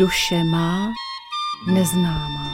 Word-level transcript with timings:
Duše 0.00 0.44
má 0.44 0.92
neznámá. 1.66 2.50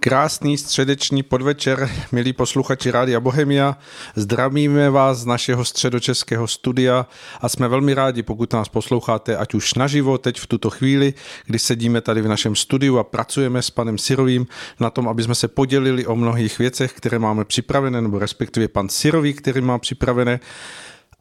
Krásný 0.00 0.58
středeční 0.58 1.22
podvečer, 1.22 1.90
milí 2.12 2.32
posluchači 2.32 2.90
Rádia 2.90 3.20
Bohemia. 3.20 3.76
Zdravíme 4.14 4.90
vás 4.90 5.18
z 5.18 5.26
našeho 5.26 5.64
středočeského 5.64 6.48
studia 6.48 7.06
a 7.40 7.48
jsme 7.48 7.68
velmi 7.68 7.94
rádi, 7.94 8.22
pokud 8.22 8.52
nás 8.52 8.68
posloucháte, 8.68 9.36
ať 9.36 9.54
už 9.54 9.74
naživo, 9.74 10.18
teď 10.18 10.40
v 10.40 10.46
tuto 10.46 10.70
chvíli, 10.70 11.14
kdy 11.46 11.58
sedíme 11.58 12.00
tady 12.00 12.22
v 12.22 12.28
našem 12.28 12.56
studiu 12.56 12.98
a 12.98 13.04
pracujeme 13.04 13.62
s 13.62 13.70
panem 13.70 13.98
Sirovým 13.98 14.46
na 14.80 14.90
tom, 14.90 15.08
aby 15.08 15.22
jsme 15.22 15.34
se 15.34 15.48
podělili 15.48 16.06
o 16.06 16.16
mnohých 16.16 16.58
věcech, 16.58 16.92
které 16.92 17.18
máme 17.18 17.44
připravené, 17.44 18.00
nebo 18.00 18.18
respektive 18.18 18.68
pan 18.68 18.88
Sirový, 18.88 19.34
který 19.34 19.60
má 19.60 19.78
připravené. 19.78 20.40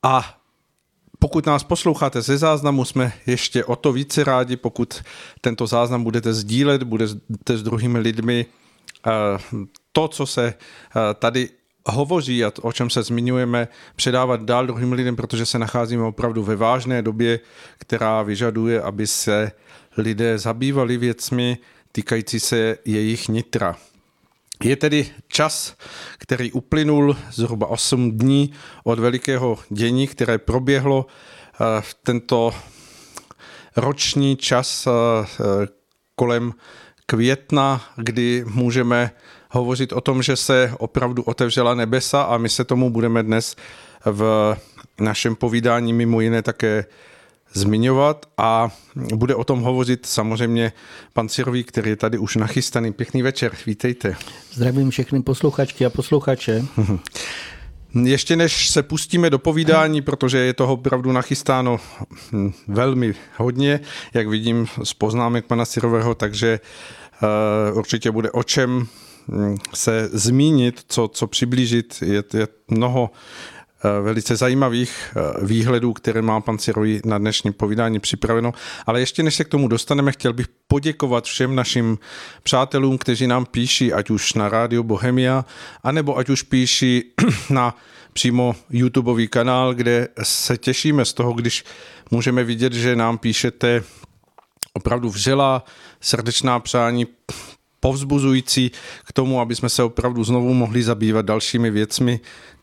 A 0.04 0.39
pokud 1.20 1.46
nás 1.46 1.64
posloucháte 1.64 2.22
ze 2.22 2.38
záznamu, 2.38 2.86
jsme 2.86 3.14
ještě 3.26 3.66
o 3.66 3.76
to 3.76 3.94
více 3.94 4.24
rádi, 4.24 4.56
pokud 4.56 5.04
tento 5.42 5.68
záznam 5.68 6.04
budete 6.04 6.34
sdílet, 6.34 6.84
budete 6.84 7.58
s 7.58 7.64
druhými 7.64 8.00
lidmi 8.00 8.46
Eh, 9.08 9.40
to, 9.92 10.08
co 10.08 10.26
se 10.26 10.48
eh, 10.48 11.14
tady 11.14 11.50
hovoří 11.86 12.46
a 12.46 12.52
o 12.62 12.72
čem 12.72 12.90
se 12.90 13.04
zmiňujeme, 13.04 13.68
předávat 13.96 14.44
dál 14.44 14.68
druhým 14.68 14.94
lidem, 14.94 15.16
protože 15.16 15.46
se 15.46 15.60
nacházíme 15.60 16.04
opravdu 16.04 16.44
ve 16.44 16.56
vážné 16.56 17.02
době, 17.02 17.40
která 17.78 18.24
vyžaduje, 18.24 18.82
aby 18.82 19.08
se 19.08 19.52
lidé 19.98 20.38
zabývali 20.38 20.98
věcmi 20.98 21.58
týkající 21.92 22.40
se 22.40 22.78
jejich 22.86 23.30
nitra. 23.30 23.78
Je 24.64 24.76
tedy 24.76 25.10
čas, 25.28 25.76
který 26.18 26.52
uplynul 26.52 27.18
zhruba 27.32 27.68
8 27.68 28.18
dní 28.18 28.52
od 28.84 29.00
velikého 29.00 29.60
dění, 29.70 30.08
které 30.08 30.38
proběhlo 30.38 31.06
v 31.80 31.92
eh, 31.92 31.96
tento 32.04 32.52
roční 33.76 34.36
čas 34.36 34.88
kolem 36.16 36.54
května, 37.06 37.82
kdy 37.96 38.46
můžeme 38.48 39.12
hovořit 39.52 39.94
o 39.94 40.02
tom, 40.02 40.24
že 40.24 40.36
se 40.36 40.74
opravdu 40.78 41.24
otevřela 41.24 41.76
nebesa 41.76 42.22
a 42.22 42.38
my 42.38 42.50
se 42.50 42.64
tomu 42.64 42.90
budeme 42.90 43.24
dnes 43.24 43.56
v 44.06 44.56
našem 45.00 45.36
povídání 45.36 45.94
mimo 45.94 46.22
jiné 46.22 46.42
také 46.42 46.86
zmiňovat 47.54 48.26
a 48.38 48.70
bude 49.16 49.36
o 49.36 49.44
tom 49.44 49.62
hovořit 49.62 50.06
samozřejmě 50.06 50.72
pan 51.14 51.30
Cirový, 51.30 51.64
který 51.64 51.90
je 51.90 51.96
tady 51.96 52.18
už 52.18 52.36
nachystaný. 52.36 52.94
Pěkný 52.94 53.22
večer, 53.22 53.52
vítejte. 53.66 54.16
Zdravím 54.52 54.90
všechny 54.90 55.22
posluchačky 55.22 55.86
a 55.86 55.90
posluchače. 55.90 56.66
Ještě 58.04 58.36
než 58.36 58.70
se 58.70 58.84
pustíme 58.84 59.30
do 59.30 59.40
povídání, 59.40 60.02
protože 60.02 60.38
je 60.38 60.54
toho 60.54 60.74
opravdu 60.74 61.12
nachystáno 61.12 61.80
velmi 62.68 63.14
hodně, 63.38 63.80
jak 64.14 64.28
vidím 64.28 64.68
z 64.84 64.94
poznámek 64.94 65.46
pana 65.46 65.66
Sirového, 65.66 66.16
takže 66.16 66.60
Eh, 67.24 67.72
určitě 67.72 68.12
bude 68.12 68.32
o 68.32 68.44
čem 68.44 68.88
hm, 69.28 69.58
se 69.74 70.10
zmínit, 70.14 70.82
co, 70.88 71.08
co 71.08 71.28
přiblížit. 71.28 72.04
Je, 72.06 72.24
je 72.34 72.48
mnoho 72.68 73.10
velice 74.02 74.36
zajímavých 74.36 74.92
eh, 75.16 75.46
výhledů, 75.46 75.94
které 75.94 76.22
má 76.22 76.42
pan 76.42 76.58
Cirovi 76.58 77.02
na 77.06 77.18
dnešním 77.18 77.54
povídání 77.54 78.00
připraveno. 78.00 78.54
Ale 78.86 79.00
ještě 79.00 79.24
než 79.24 79.36
se 79.36 79.44
k 79.44 79.48
tomu 79.48 79.68
dostaneme, 79.68 80.12
chtěl 80.12 80.34
bych 80.34 80.46
poděkovat 80.68 81.26
všem 81.26 81.56
našim 81.56 81.98
přátelům, 82.44 82.98
kteří 82.98 83.28
nám 83.28 83.46
píší, 83.46 83.94
ať 83.94 84.10
už 84.10 84.34
na 84.34 84.50
rádio 84.50 84.84
Bohemia, 84.84 85.46
anebo 85.84 86.18
ať 86.18 86.30
už 86.30 86.42
píší 86.42 87.04
na 87.50 87.76
přímo 88.14 88.56
YouTubeový 88.70 89.28
kanál, 89.28 89.74
kde 89.74 90.08
se 90.24 90.58
těšíme 90.58 91.06
z 91.06 91.14
toho, 91.14 91.34
když 91.34 91.64
můžeme 92.12 92.44
vidět, 92.44 92.74
že 92.74 92.96
nám 92.96 93.18
píšete 93.18 93.84
opravdu 94.74 95.10
vřelá 95.10 95.64
srdečná 96.02 96.60
přání 96.60 97.08
povzbuzující 97.80 98.72
k 99.06 99.14
tomu, 99.14 99.42
aby 99.42 99.56
jsme 99.56 99.70
se 99.70 99.84
opravdu 99.84 100.24
znovu 100.24 100.54
mohli 100.54 100.84
zabývat 100.84 101.26
dalšími 101.26 101.72
věcmi 101.72 102.20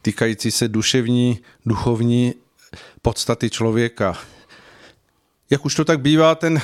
týkající 0.06 0.50
se 0.50 0.69
duševní, 0.69 1.39
duchovní 1.67 2.34
podstaty 3.03 3.50
člověka. 3.50 4.19
Jak 5.50 5.65
už 5.65 5.75
to 5.75 5.84
tak 5.84 6.00
bývá, 6.00 6.34
ten 6.34 6.62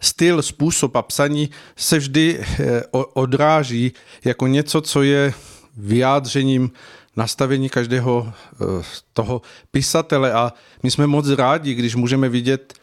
styl, 0.00 0.42
způsob 0.42 0.96
a 0.96 1.02
psaní 1.02 1.50
se 1.76 1.98
vždy 1.98 2.38
eh, 2.40 2.82
odráží 2.92 3.92
jako 4.24 4.46
něco, 4.46 4.80
co 4.80 5.02
je 5.02 5.34
vyjádřením 5.76 6.70
nastavení 7.16 7.68
každého 7.68 8.28
eh, 8.28 8.64
toho 9.12 9.42
pisatele 9.70 10.32
a 10.32 10.52
my 10.82 10.90
jsme 10.90 11.06
moc 11.06 11.28
rádi, 11.28 11.74
když 11.74 11.94
můžeme 11.94 12.28
vidět 12.28 12.74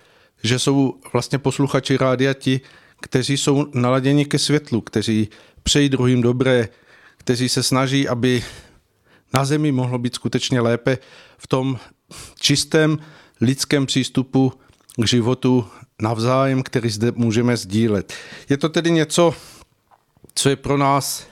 že 0.43 0.59
jsou 0.59 0.99
vlastně 1.13 1.39
posluchači 1.39 1.97
rádia 1.97 2.33
ti, 2.33 2.61
kteří 3.01 3.37
jsou 3.37 3.65
naladěni 3.73 4.25
ke 4.25 4.39
světlu, 4.39 4.81
kteří 4.81 5.29
přejí 5.63 5.89
druhým 5.89 6.21
dobré, 6.21 6.67
kteří 7.17 7.49
se 7.49 7.63
snaží, 7.63 8.07
aby 8.07 8.43
na 9.33 9.45
zemi 9.45 9.71
mohlo 9.71 9.99
být 9.99 10.15
skutečně 10.15 10.61
lépe 10.61 10.97
v 11.37 11.47
tom 11.47 11.77
čistém 12.39 12.97
lidském 13.41 13.85
přístupu 13.85 14.53
k 15.01 15.07
životu 15.07 15.67
navzájem, 16.01 16.63
který 16.63 16.89
zde 16.89 17.11
můžeme 17.15 17.57
sdílet. 17.57 18.13
Je 18.49 18.57
to 18.57 18.69
tedy 18.69 18.91
něco, 18.91 19.33
co 20.35 20.49
je 20.49 20.55
pro 20.55 20.77
nás 20.77 21.27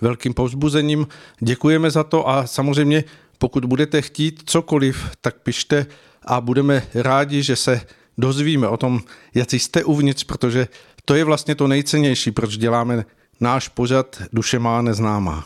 velkým 0.00 0.34
povzbuzením. 0.34 1.06
Děkujeme 1.40 1.90
za 1.90 2.04
to 2.04 2.28
a 2.28 2.46
samozřejmě 2.46 3.04
pokud 3.38 3.64
budete 3.64 4.02
chtít 4.02 4.42
cokoliv, 4.46 5.10
tak 5.20 5.40
pište 5.42 5.86
a 6.24 6.40
budeme 6.40 6.82
rádi, 6.94 7.42
že 7.42 7.56
se 7.56 7.80
dozvíme 8.18 8.68
o 8.68 8.76
tom, 8.76 9.00
jak 9.34 9.52
jste 9.52 9.84
uvnitř, 9.84 10.24
protože 10.24 10.68
to 11.04 11.14
je 11.14 11.24
vlastně 11.24 11.54
to 11.54 11.68
nejcennější, 11.68 12.30
proč 12.30 12.56
děláme 12.56 13.04
náš 13.40 13.68
pořad 13.68 14.22
Duše 14.32 14.58
má 14.58 14.82
neznámá. 14.82 15.44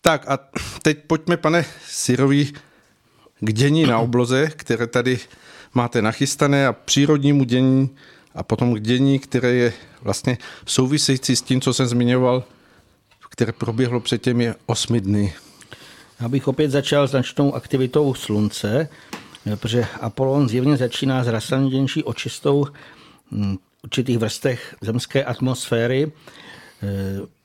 Tak 0.00 0.28
a 0.28 0.38
teď 0.82 0.98
pojďme, 1.06 1.36
pane 1.36 1.64
Sirový, 1.86 2.52
k 3.40 3.52
dění 3.52 3.86
na 3.86 3.98
obloze, 3.98 4.50
které 4.56 4.86
tady 4.86 5.18
máte 5.74 6.02
nachystané 6.02 6.66
a 6.66 6.72
přírodnímu 6.72 7.44
dění 7.44 7.90
a 8.34 8.42
potom 8.42 8.74
k 8.74 8.80
dění, 8.80 9.18
které 9.18 9.52
je 9.52 9.72
vlastně 10.02 10.38
související 10.66 11.36
s 11.36 11.42
tím, 11.42 11.60
co 11.60 11.74
jsem 11.74 11.86
zmiňoval, 11.86 12.44
které 13.30 13.52
proběhlo 13.52 14.00
před 14.00 14.22
těmi 14.22 14.54
osmi 14.66 15.00
dny. 15.00 15.34
Já 16.20 16.28
bych 16.28 16.48
opět 16.48 16.70
začal 16.70 17.06
značnou 17.06 17.54
aktivitou 17.54 18.14
slunce, 18.14 18.88
protože 19.56 19.86
Apollon 20.00 20.48
zjevně 20.48 20.76
začíná 20.76 21.24
s 21.24 21.28
rasanidější 21.28 22.04
očistou 22.04 22.66
hm, 23.30 23.56
určitých 23.84 24.18
vrstech 24.18 24.76
zemské 24.80 25.24
atmosféry. 25.24 26.12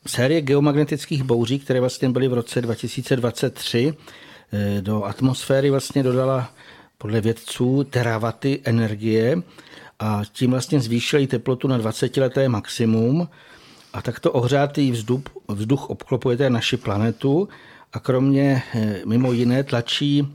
Eh, 0.05 0.09
série 0.09 0.41
geomagnetických 0.41 1.23
bouří, 1.23 1.59
které 1.59 1.79
vlastně 1.79 2.09
byly 2.09 2.27
v 2.27 2.33
roce 2.33 2.61
2023, 2.61 3.93
eh, 4.53 4.81
do 4.81 5.03
atmosféry 5.03 5.69
vlastně 5.69 6.03
dodala 6.03 6.51
podle 6.97 7.21
vědců 7.21 7.83
teravaty 7.83 8.61
energie 8.63 9.41
a 9.99 10.21
tím 10.31 10.51
vlastně 10.51 10.79
zvýšili 10.79 11.27
teplotu 11.27 11.67
na 11.67 11.77
20-leté 11.77 12.49
maximum 12.49 13.27
a 13.93 14.01
takto 14.01 14.31
ohřátý 14.31 14.91
vzduch, 14.91 15.21
vzduch 15.47 15.89
obklopuje 15.89 16.49
naši 16.49 16.77
planetu 16.77 17.49
a 17.93 17.99
kromě 17.99 18.63
eh, 18.75 19.01
mimo 19.05 19.31
jiné 19.33 19.63
tlačí 19.63 20.27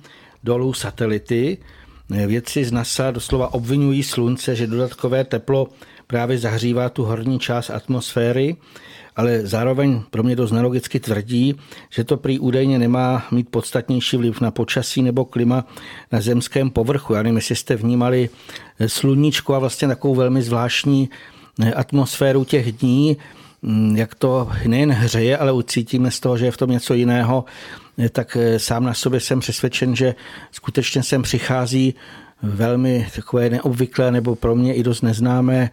dolů 0.45 0.73
satelity. 0.73 1.59
Vědci 2.27 2.65
z 2.65 2.73
NASA 2.73 3.11
doslova 3.11 3.55
obvinují 3.55 4.03
slunce, 4.03 4.57
že 4.57 4.67
dodatkové 4.67 5.25
teplo 5.25 5.69
právě 6.07 6.39
zahřívá 6.39 6.89
tu 6.89 7.05
horní 7.05 7.39
část 7.39 7.71
atmosféry, 7.71 8.57
ale 9.17 9.47
zároveň 9.47 10.03
pro 10.11 10.23
mě 10.23 10.37
dost 10.37 10.51
nelogicky 10.51 11.01
tvrdí, 11.01 11.55
že 11.91 12.05
to 12.05 12.17
prý 12.17 12.39
údajně 12.39 12.79
nemá 12.79 13.27
mít 13.31 13.49
podstatnější 13.49 14.17
vliv 14.17 14.41
na 14.41 14.51
počasí 14.51 15.03
nebo 15.03 15.25
klima 15.25 15.65
na 16.13 16.21
zemském 16.21 16.71
povrchu. 16.71 17.15
Já 17.15 17.23
nevím, 17.23 17.37
jestli 17.37 17.57
jste 17.57 17.77
vnímali 17.77 18.29
sluníčko 18.87 19.55
a 19.55 19.59
vlastně 19.59 19.89
takovou 19.89 20.15
velmi 20.15 20.43
zvláštní 20.43 21.11
atmosféru 21.77 22.45
těch 22.45 22.73
dní, 22.73 23.17
jak 23.95 24.15
to 24.15 24.49
nejen 24.67 24.93
hřeje, 24.93 25.39
ale 25.39 25.53
ucítíme 25.53 26.11
z 26.11 26.21
toho, 26.21 26.37
že 26.37 26.45
je 26.45 26.51
v 26.51 26.57
tom 26.57 26.71
něco 26.71 26.95
jiného, 26.95 27.45
tak 28.13 28.37
eh, 28.37 28.59
sám 28.59 28.85
na 28.85 28.95
sobě 28.95 29.21
jsem 29.21 29.41
přesvědčen, 29.41 29.97
že 29.97 30.15
skutečně 30.53 31.03
sem 31.03 31.23
přichází 31.23 31.95
velmi 32.43 33.07
takové 33.15 33.51
neobvyklé 33.51 34.11
nebo 34.11 34.37
pro 34.37 34.57
mě 34.57 34.75
i 34.75 34.83
dost 34.83 35.03
neznámé 35.03 35.71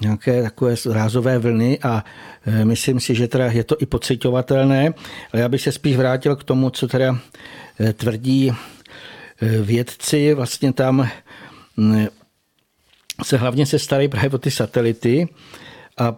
nějaké 0.00 0.42
takové 0.42 0.74
rázové 0.90 1.38
vlny 1.38 1.78
a 1.82 2.04
eh, 2.46 2.64
myslím 2.64 3.00
si, 3.00 3.14
že 3.14 3.28
teda 3.28 3.46
je 3.46 3.64
to 3.64 3.76
i 3.80 3.86
pocitovatelné, 3.86 4.94
ale 5.32 5.42
já 5.42 5.48
bych 5.48 5.60
se 5.60 5.72
spíš 5.72 5.96
vrátil 5.96 6.36
k 6.36 6.44
tomu, 6.44 6.70
co 6.70 6.88
teda 6.88 7.18
eh, 7.80 7.92
tvrdí 7.92 8.52
vědci, 9.62 10.34
vlastně 10.34 10.72
tam 10.72 11.08
se 13.24 13.36
hlavně 13.36 13.66
se 13.66 13.78
starají 13.78 14.08
právě 14.08 14.30
o 14.30 14.38
ty 14.38 14.50
satelity 14.50 15.28
a 15.98 16.16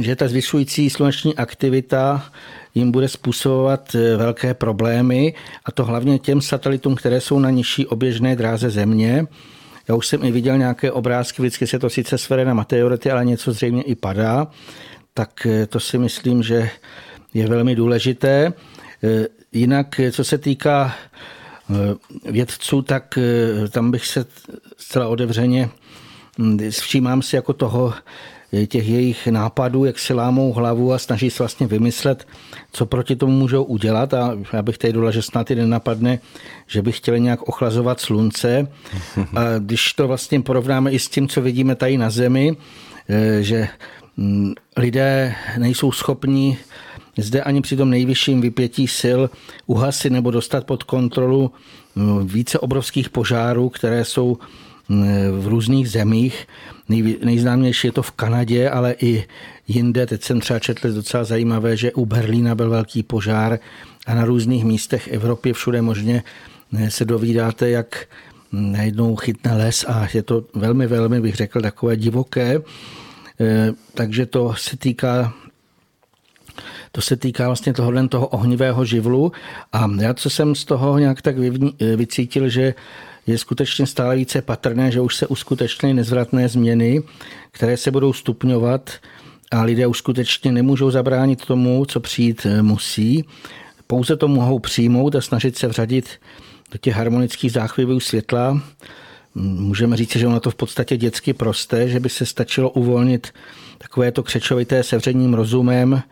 že 0.00 0.16
ta 0.16 0.28
zvyšující 0.28 0.90
sluneční 0.90 1.34
aktivita 1.34 2.32
jim 2.74 2.90
bude 2.90 3.08
způsobovat 3.08 3.96
velké 4.16 4.54
problémy, 4.54 5.34
a 5.64 5.72
to 5.72 5.84
hlavně 5.84 6.18
těm 6.18 6.40
satelitům, 6.40 6.94
které 6.94 7.20
jsou 7.20 7.38
na 7.38 7.50
nižší 7.50 7.86
oběžné 7.86 8.36
dráze 8.36 8.70
Země, 8.70 9.26
Já 9.88 9.94
už 9.94 10.06
jsem 10.06 10.24
i 10.24 10.30
viděl 10.30 10.58
nějaké 10.58 10.92
obrázky, 10.92 11.42
vždycky 11.42 11.66
se 11.66 11.78
to 11.78 11.90
sice 11.90 12.18
svede 12.18 12.44
na 12.44 12.54
meteority, 12.54 13.10
ale 13.10 13.24
něco 13.24 13.52
zřejmě 13.52 13.82
i 13.82 13.94
padá. 13.94 14.46
Tak 15.14 15.46
to 15.68 15.80
si 15.80 15.98
myslím, 15.98 16.42
že 16.42 16.70
je 17.34 17.48
velmi 17.48 17.74
důležité. 17.74 18.52
Jinak, 19.52 20.00
co 20.10 20.24
se 20.24 20.38
týká 20.38 20.94
vědců, 22.24 22.82
tak 22.82 23.18
tam 23.70 23.90
bych 23.90 24.06
se 24.06 24.26
zcela 24.76 25.08
otevřeně 25.08 25.70
hm, 26.38 26.70
všímám 26.70 27.22
si 27.22 27.36
jako 27.36 27.52
toho, 27.52 27.94
těch 28.66 28.88
jejich 28.88 29.26
nápadů, 29.26 29.84
jak 29.84 29.98
si 29.98 30.14
lámou 30.14 30.52
hlavu 30.52 30.92
a 30.92 30.98
snaží 30.98 31.30
se 31.30 31.42
vlastně 31.42 31.66
vymyslet, 31.66 32.26
co 32.72 32.86
proti 32.86 33.16
tomu 33.16 33.32
můžou 33.32 33.64
udělat. 33.64 34.14
A 34.14 34.38
já 34.52 34.62
bych 34.62 34.78
tady 34.78 34.92
dodal, 34.92 35.12
že 35.12 35.22
snad 35.22 35.50
i 35.50 35.54
nenapadne, 35.54 36.18
že 36.66 36.82
by 36.82 36.92
chtěli 36.92 37.20
nějak 37.20 37.48
ochlazovat 37.48 38.00
slunce. 38.00 38.68
A 39.36 39.58
když 39.58 39.92
to 39.92 40.08
vlastně 40.08 40.40
porovnáme 40.40 40.92
i 40.92 40.98
s 40.98 41.08
tím, 41.08 41.28
co 41.28 41.42
vidíme 41.42 41.74
tady 41.74 41.98
na 41.98 42.10
Zemi, 42.10 42.56
eh, 43.08 43.42
že 43.42 43.68
mm, 44.16 44.54
lidé 44.76 45.34
nejsou 45.58 45.92
schopni 45.92 46.58
zde 47.18 47.42
ani 47.42 47.60
při 47.60 47.76
tom 47.76 47.90
nejvyšším 47.90 48.40
vypětí 48.40 48.88
sil 49.00 49.20
uhasit 49.66 50.12
nebo 50.12 50.30
dostat 50.30 50.64
pod 50.64 50.82
kontrolu 50.82 51.50
mm, 51.94 52.26
více 52.26 52.58
obrovských 52.58 53.10
požárů, 53.10 53.68
které 53.68 54.04
jsou 54.04 54.38
v 55.40 55.46
různých 55.46 55.90
zemích. 55.90 56.46
Nej, 56.88 57.16
nejznámější 57.24 57.86
je 57.86 57.92
to 57.92 58.02
v 58.02 58.10
Kanadě, 58.10 58.70
ale 58.70 58.94
i 59.00 59.24
jinde. 59.68 60.06
Teď 60.06 60.22
jsem 60.22 60.40
třeba 60.40 60.58
četl 60.58 60.92
docela 60.92 61.24
zajímavé, 61.24 61.76
že 61.76 61.92
u 61.92 62.06
Berlína 62.06 62.54
byl 62.54 62.70
velký 62.70 63.02
požár 63.02 63.58
a 64.06 64.14
na 64.14 64.24
různých 64.24 64.64
místech 64.64 65.08
Evropy 65.08 65.52
všude 65.52 65.82
možně 65.82 66.22
eh, 66.78 66.90
se 66.90 67.04
dovídáte, 67.04 67.70
jak 67.70 68.06
najednou 68.52 69.16
chytne 69.16 69.56
les 69.56 69.84
a 69.88 70.08
je 70.14 70.22
to 70.22 70.44
velmi, 70.54 70.86
velmi, 70.86 71.20
bych 71.20 71.34
řekl, 71.34 71.60
takové 71.60 71.96
divoké. 71.96 72.60
Eh, 73.40 73.72
takže 73.94 74.26
to 74.26 74.54
se 74.56 74.76
týká 74.76 75.32
to 76.92 77.02
se 77.02 77.16
týká 77.16 77.46
vlastně 77.46 77.72
tohohle 77.72 78.08
toho 78.08 78.26
ohnivého 78.26 78.84
živlu 78.84 79.32
a 79.72 79.90
já, 80.00 80.14
co 80.14 80.30
jsem 80.30 80.54
z 80.54 80.64
toho 80.64 80.98
nějak 80.98 81.22
tak 81.22 81.36
eh, 81.38 81.96
vycítil, 81.96 82.48
že 82.48 82.74
je 83.26 83.38
skutečně 83.38 83.86
stále 83.86 84.16
více 84.16 84.42
patrné, 84.42 84.90
že 84.90 85.00
už 85.00 85.16
se 85.16 85.26
uskuteční 85.26 85.94
nezvratné 85.94 86.48
změny, 86.48 87.02
které 87.50 87.76
se 87.76 87.90
budou 87.90 88.12
stupňovat 88.12 88.90
a 89.50 89.62
lidé 89.62 89.86
už 89.86 89.98
skutečně 89.98 90.52
nemůžou 90.52 90.90
zabránit 90.90 91.44
tomu, 91.44 91.84
co 91.84 92.00
přijít 92.00 92.46
eh, 92.46 92.62
musí. 92.62 93.24
Pouze 93.86 94.16
to 94.16 94.28
mohou 94.28 94.58
přijmout 94.58 95.14
a 95.14 95.20
snažit 95.20 95.58
se 95.58 95.68
vřadit 95.68 96.08
do 96.72 96.78
těch 96.78 96.94
harmonických 96.94 97.52
záchvěvů 97.52 98.00
světla. 98.00 98.62
Můžeme 99.34 99.96
říct, 99.96 100.16
že 100.16 100.26
ono 100.26 100.40
to 100.40 100.50
v 100.50 100.54
podstatě 100.54 100.96
dětsky 100.96 101.32
prosté, 101.32 101.88
že 101.88 102.00
by 102.00 102.08
se 102.08 102.26
stačilo 102.26 102.70
uvolnit 102.70 103.32
takové 103.78 104.12
to 104.12 104.22
křečovité 104.22 104.82
sevřením 104.82 105.34
rozumem 105.34 106.02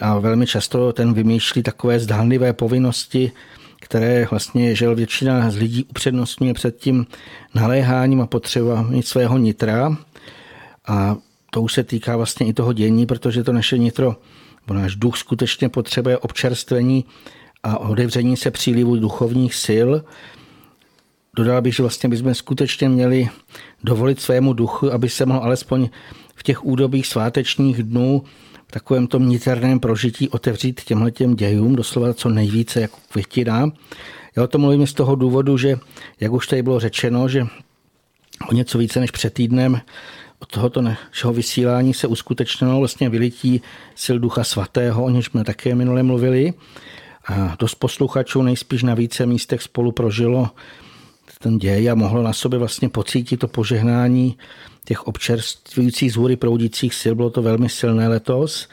a 0.00 0.18
velmi 0.18 0.46
často 0.46 0.92
ten 0.92 1.14
vymýšlí 1.14 1.62
takové 1.62 2.00
zdánlivé 2.00 2.52
povinnosti, 2.52 3.32
které 3.80 4.26
vlastně 4.30 4.74
žel 4.74 4.94
většina 4.94 5.50
z 5.50 5.56
lidí 5.56 5.84
upřednostňuje 5.84 6.54
před 6.54 6.76
tím 6.76 7.06
naléháním 7.54 8.20
a 8.20 8.26
potřeba 8.26 8.82
mít 8.82 9.06
svého 9.06 9.38
nitra. 9.38 9.96
A 10.88 11.16
to 11.50 11.62
už 11.62 11.72
se 11.72 11.84
týká 11.84 12.16
vlastně 12.16 12.46
i 12.46 12.52
toho 12.52 12.72
dění, 12.72 13.06
protože 13.06 13.44
to 13.44 13.52
naše 13.52 13.78
nitro, 13.78 14.16
bo 14.66 14.74
náš 14.74 14.96
duch 14.96 15.16
skutečně 15.16 15.68
potřebuje 15.68 16.18
občerstvení 16.18 17.04
a 17.62 17.78
odevření 17.78 18.36
se 18.36 18.50
přílivu 18.50 18.96
duchovních 18.96 19.54
sil. 19.66 19.88
Dodal 21.36 21.62
bych, 21.62 21.74
že 21.74 21.82
vlastně 21.82 22.08
bychom 22.08 22.34
skutečně 22.34 22.88
měli 22.88 23.28
dovolit 23.84 24.20
svému 24.20 24.52
duchu, 24.52 24.92
aby 24.92 25.08
se 25.08 25.26
mohl 25.26 25.40
alespoň 25.40 25.88
v 26.34 26.42
těch 26.42 26.64
údobích 26.64 27.06
svátečních 27.06 27.82
dnů 27.82 28.22
takovém 28.70 29.06
tom 29.06 29.28
niterném 29.28 29.80
prožití 29.80 30.28
otevřít 30.28 30.80
těmhle 30.84 31.10
těm 31.10 31.36
dějům, 31.36 31.76
doslova 31.76 32.14
co 32.14 32.28
nejvíce 32.28 32.80
jako 32.80 32.98
květina. 33.12 33.70
Já 34.36 34.44
o 34.44 34.46
tom 34.46 34.60
mluvím 34.60 34.86
z 34.86 34.92
toho 34.92 35.14
důvodu, 35.14 35.58
že, 35.58 35.78
jak 36.20 36.32
už 36.32 36.46
tady 36.46 36.62
bylo 36.62 36.80
řečeno, 36.80 37.28
že 37.28 37.46
o 38.48 38.54
něco 38.54 38.78
více 38.78 39.00
než 39.00 39.10
před 39.10 39.34
týdnem 39.34 39.80
od 40.38 40.48
tohoto 40.48 40.82
našeho 40.82 41.32
vysílání 41.32 41.94
se 41.94 42.06
uskutečnilo 42.06 42.78
vlastně 42.78 43.08
vylití 43.08 43.62
sil 44.02 44.16
Ducha 44.18 44.44
Svatého, 44.44 45.04
o 45.04 45.10
něž 45.10 45.26
jsme 45.26 45.44
také 45.44 45.74
minule 45.74 46.02
mluvili. 46.02 46.52
A 47.28 47.56
dost 47.58 47.74
posluchačů 47.74 48.42
nejspíš 48.42 48.82
na 48.82 48.94
více 48.94 49.26
místech 49.26 49.62
spolu 49.62 49.92
prožilo 49.92 50.50
ten 51.38 51.58
děj 51.58 51.90
a 51.90 51.94
mohlo 51.94 52.22
na 52.22 52.32
sobě 52.32 52.58
vlastně 52.58 52.88
pocítit 52.88 53.40
to 53.40 53.48
požehnání 53.48 54.36
těch 54.84 55.06
občerstvujících 55.06 56.12
z 56.12 56.36
proudících 56.36 56.94
sil. 57.00 57.14
Bylo 57.14 57.30
to 57.30 57.42
velmi 57.42 57.68
silné 57.68 58.08
letos 58.08 58.68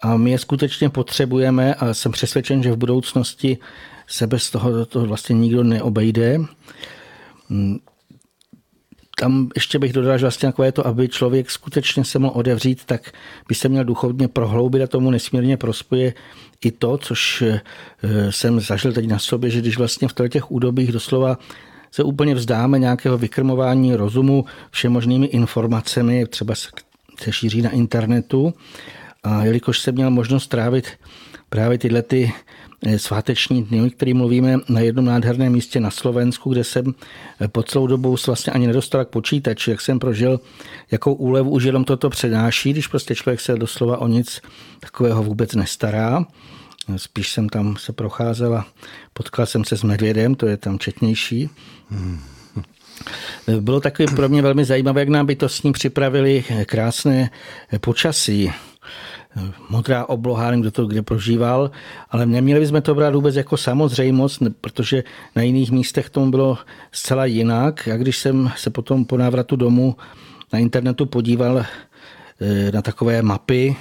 a 0.00 0.16
my 0.16 0.30
je 0.30 0.38
skutečně 0.38 0.90
potřebujeme 0.90 1.74
a 1.74 1.94
jsem 1.94 2.12
přesvědčen, 2.12 2.62
že 2.62 2.72
v 2.72 2.76
budoucnosti 2.76 3.58
se 4.06 4.26
bez 4.26 4.50
toho 4.50 4.86
to 4.86 5.00
vlastně 5.00 5.34
nikdo 5.34 5.64
neobejde. 5.64 6.38
Tam 9.20 9.48
ještě 9.54 9.78
bych 9.78 9.92
dodal, 9.92 10.18
že 10.18 10.24
vlastně 10.24 10.48
takové 10.48 10.72
to, 10.72 10.86
aby 10.86 11.08
člověk 11.08 11.50
skutečně 11.50 12.04
se 12.04 12.18
mohl 12.18 12.32
odevřít, 12.36 12.84
tak 12.84 13.12
by 13.48 13.54
se 13.54 13.68
měl 13.68 13.84
duchovně 13.84 14.28
prohloubit 14.28 14.82
a 14.82 14.86
tomu 14.86 15.10
nesmírně 15.10 15.56
prospěje 15.56 16.14
i 16.64 16.70
to, 16.70 16.98
což 16.98 17.42
eh, 17.42 17.62
jsem 18.32 18.60
zažil 18.60 18.92
teď 18.92 19.06
na 19.06 19.18
sobě, 19.18 19.50
že 19.50 19.60
když 19.60 19.78
vlastně 19.78 20.08
v 20.08 20.28
těch 20.28 20.50
údobích 20.50 20.92
doslova 20.92 21.38
se 21.90 22.02
úplně 22.02 22.34
vzdáme 22.34 22.78
nějakého 22.78 23.18
vykrmování 23.18 23.96
rozumu 23.96 24.44
všemožnými 24.70 25.26
informacemi, 25.26 26.26
třeba 26.26 26.54
se 27.20 27.32
šíří 27.32 27.62
na 27.62 27.70
internetu. 27.70 28.54
A 29.22 29.44
jelikož 29.44 29.78
jsem 29.78 29.94
měl 29.94 30.10
možnost 30.10 30.46
trávit 30.46 30.86
právě 31.48 31.78
tyhle 31.78 32.02
ty 32.02 32.32
eh, 32.86 32.98
sváteční 32.98 33.64
dny, 33.64 33.82
o 33.82 33.90
kterých 33.90 34.14
mluvíme 34.14 34.58
na 34.68 34.80
jednom 34.80 35.04
nádherném 35.04 35.52
místě 35.52 35.80
na 35.80 35.90
Slovensku, 35.90 36.52
kde 36.52 36.64
jsem 36.64 36.94
eh, 37.40 37.48
po 37.48 37.62
celou 37.62 37.86
dobu 37.86 38.16
vlastně 38.26 38.52
ani 38.52 38.66
nedostal 38.66 39.04
k 39.04 39.08
počítači, 39.08 39.70
jak 39.70 39.80
jsem 39.80 39.98
prožil, 39.98 40.40
jakou 40.90 41.14
úlevu 41.14 41.50
už 41.50 41.64
jenom 41.64 41.84
toto 41.84 42.10
přednáší, 42.10 42.72
když 42.72 42.86
prostě 42.86 43.14
člověk 43.14 43.40
se 43.40 43.56
doslova 43.56 43.98
o 43.98 44.06
nic 44.06 44.40
takového 44.80 45.22
vůbec 45.22 45.54
nestará. 45.54 46.24
Spíš 46.96 47.32
jsem 47.32 47.48
tam 47.48 47.76
se 47.76 47.92
procházel 47.92 48.54
a 48.54 48.66
potkal 49.12 49.46
jsem 49.46 49.64
se 49.64 49.76
s 49.76 49.82
medvědem, 49.82 50.34
to 50.34 50.46
je 50.46 50.56
tam 50.56 50.78
četnější. 50.78 51.50
Hmm. 51.90 52.20
Bylo 53.60 53.80
takový 53.80 54.14
pro 54.16 54.28
mě 54.28 54.42
velmi 54.42 54.64
zajímavé, 54.64 55.00
jak 55.00 55.08
nám 55.08 55.26
bytostní 55.26 55.72
připravili 55.72 56.44
krásné 56.66 57.30
počasí. 57.80 58.52
Modrá 59.68 60.04
obloha, 60.04 60.46
nevím, 60.46 60.60
kdo 60.60 60.70
to 60.70 60.86
kde 60.86 61.02
prožíval, 61.02 61.70
ale 62.10 62.26
neměli 62.26 62.60
bychom 62.60 62.82
to 62.82 62.94
brát 62.94 63.14
vůbec 63.14 63.36
jako 63.36 63.56
samozřejmost, 63.56 64.42
protože 64.60 65.04
na 65.36 65.42
jiných 65.42 65.70
místech 65.70 66.10
tomu 66.10 66.30
bylo 66.30 66.58
zcela 66.92 67.24
jinak. 67.24 67.88
A 67.88 67.96
když 67.96 68.18
jsem 68.18 68.50
se 68.56 68.70
potom 68.70 69.04
po 69.04 69.16
návratu 69.16 69.56
domů 69.56 69.96
na 70.52 70.58
internetu 70.58 71.06
podíval 71.06 71.58
eh, 71.58 72.72
na 72.72 72.82
takové 72.82 73.22
mapy, 73.22 73.76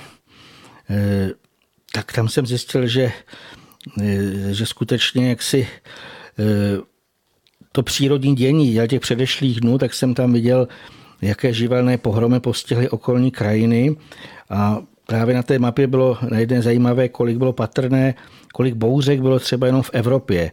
eh, 0.89 1.29
tak 1.93 2.13
tam 2.13 2.29
jsem 2.29 2.46
zjistil, 2.46 2.88
že, 2.88 3.12
eh, 4.01 4.53
že 4.53 4.65
skutečně 4.65 5.29
jaksi 5.29 5.67
eh, 6.39 6.43
to 7.72 7.84
přírodní 7.84 8.36
dění 8.36 8.79
těch 8.88 9.01
předešlých 9.01 9.62
dnů, 9.62 9.77
tak 9.77 9.93
jsem 9.93 10.13
tam 10.13 10.34
viděl, 10.34 10.67
jaké 11.22 11.53
živelné 11.53 11.98
pohromy 11.98 12.39
postihly 12.39 12.89
okolní 12.89 13.31
krajiny 13.31 13.96
a 14.50 14.81
právě 15.08 15.36
na 15.36 15.43
té 15.43 15.60
mapě 15.60 15.88
bylo 15.88 16.17
na 16.29 16.39
jedné 16.39 16.62
zajímavé, 16.62 17.10
kolik 17.10 17.38
bylo 17.38 17.53
patrné, 17.53 18.13
kolik 18.53 18.74
bouřek 18.74 19.22
bylo 19.22 19.39
třeba 19.39 19.67
jenom 19.67 19.81
v 19.81 19.89
Evropě. 19.93 20.51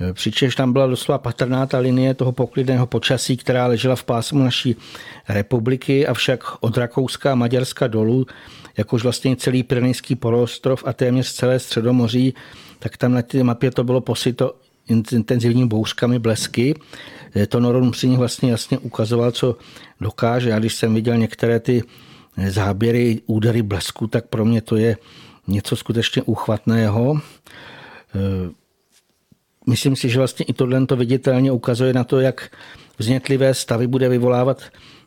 Eh, 0.00 0.12
přičemž 0.12 0.56
tam 0.56 0.72
byla 0.72 0.86
doslova 0.86 1.18
patrná 1.18 1.66
ta 1.66 1.78
linie 1.78 2.14
toho 2.14 2.32
poklidného 2.32 2.86
počasí, 2.86 3.36
která 3.36 3.66
ležela 3.66 3.96
v 3.96 4.04
pásmu 4.04 4.44
naší 4.44 4.76
republiky, 5.28 6.06
avšak 6.06 6.44
od 6.60 6.76
Rakouska 6.76 7.32
a 7.32 7.34
Maďarska 7.34 7.86
dolů 7.86 8.26
jakož 8.76 9.02
vlastně 9.02 9.36
celý 9.36 9.62
Pyrenejský 9.62 10.14
poloostrov 10.14 10.84
a 10.86 10.92
téměř 10.92 11.32
celé 11.32 11.58
Středomoří, 11.58 12.34
tak 12.78 12.96
tam 12.96 13.12
na 13.12 13.22
té 13.22 13.42
mapě 13.42 13.70
to 13.70 13.84
bylo 13.84 14.00
posyto 14.00 14.54
intenzivními 15.12 15.68
bouřkami, 15.68 16.18
blesky. 16.18 16.74
To 17.48 17.60
Noron 17.60 17.92
nich 18.02 18.18
vlastně 18.18 18.50
jasně 18.50 18.78
ukazoval, 18.78 19.30
co 19.30 19.56
dokáže. 20.00 20.50
Já 20.50 20.58
když 20.58 20.74
jsem 20.74 20.94
viděl 20.94 21.16
některé 21.16 21.60
ty 21.60 21.82
záběry, 22.48 23.20
údery 23.26 23.62
blesku, 23.62 24.06
tak 24.06 24.26
pro 24.26 24.44
mě 24.44 24.60
to 24.60 24.76
je 24.76 24.96
něco 25.46 25.76
skutečně 25.76 26.22
úchvatného. 26.22 27.20
Myslím 29.66 29.96
si, 29.96 30.08
že 30.08 30.18
vlastně 30.18 30.44
i 30.44 30.52
tohle 30.52 30.86
to 30.86 30.96
viditelně 30.96 31.52
ukazuje 31.52 31.92
na 31.92 32.04
to, 32.04 32.20
jak 32.20 32.50
vznětlivé 32.98 33.54
stavy 33.54 33.86
bude 33.86 34.08
vyvolávat 34.08 34.62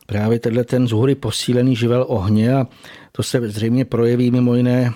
právě 0.06 0.38
tenhle 0.38 0.64
ten 0.64 0.88
z 0.88 1.14
posílený 1.14 1.76
živel 1.76 2.04
ohně 2.08 2.54
a 2.54 2.66
to 3.12 3.22
se 3.22 3.48
zřejmě 3.48 3.84
projeví 3.84 4.30
mimo 4.30 4.54
jiné 4.54 4.92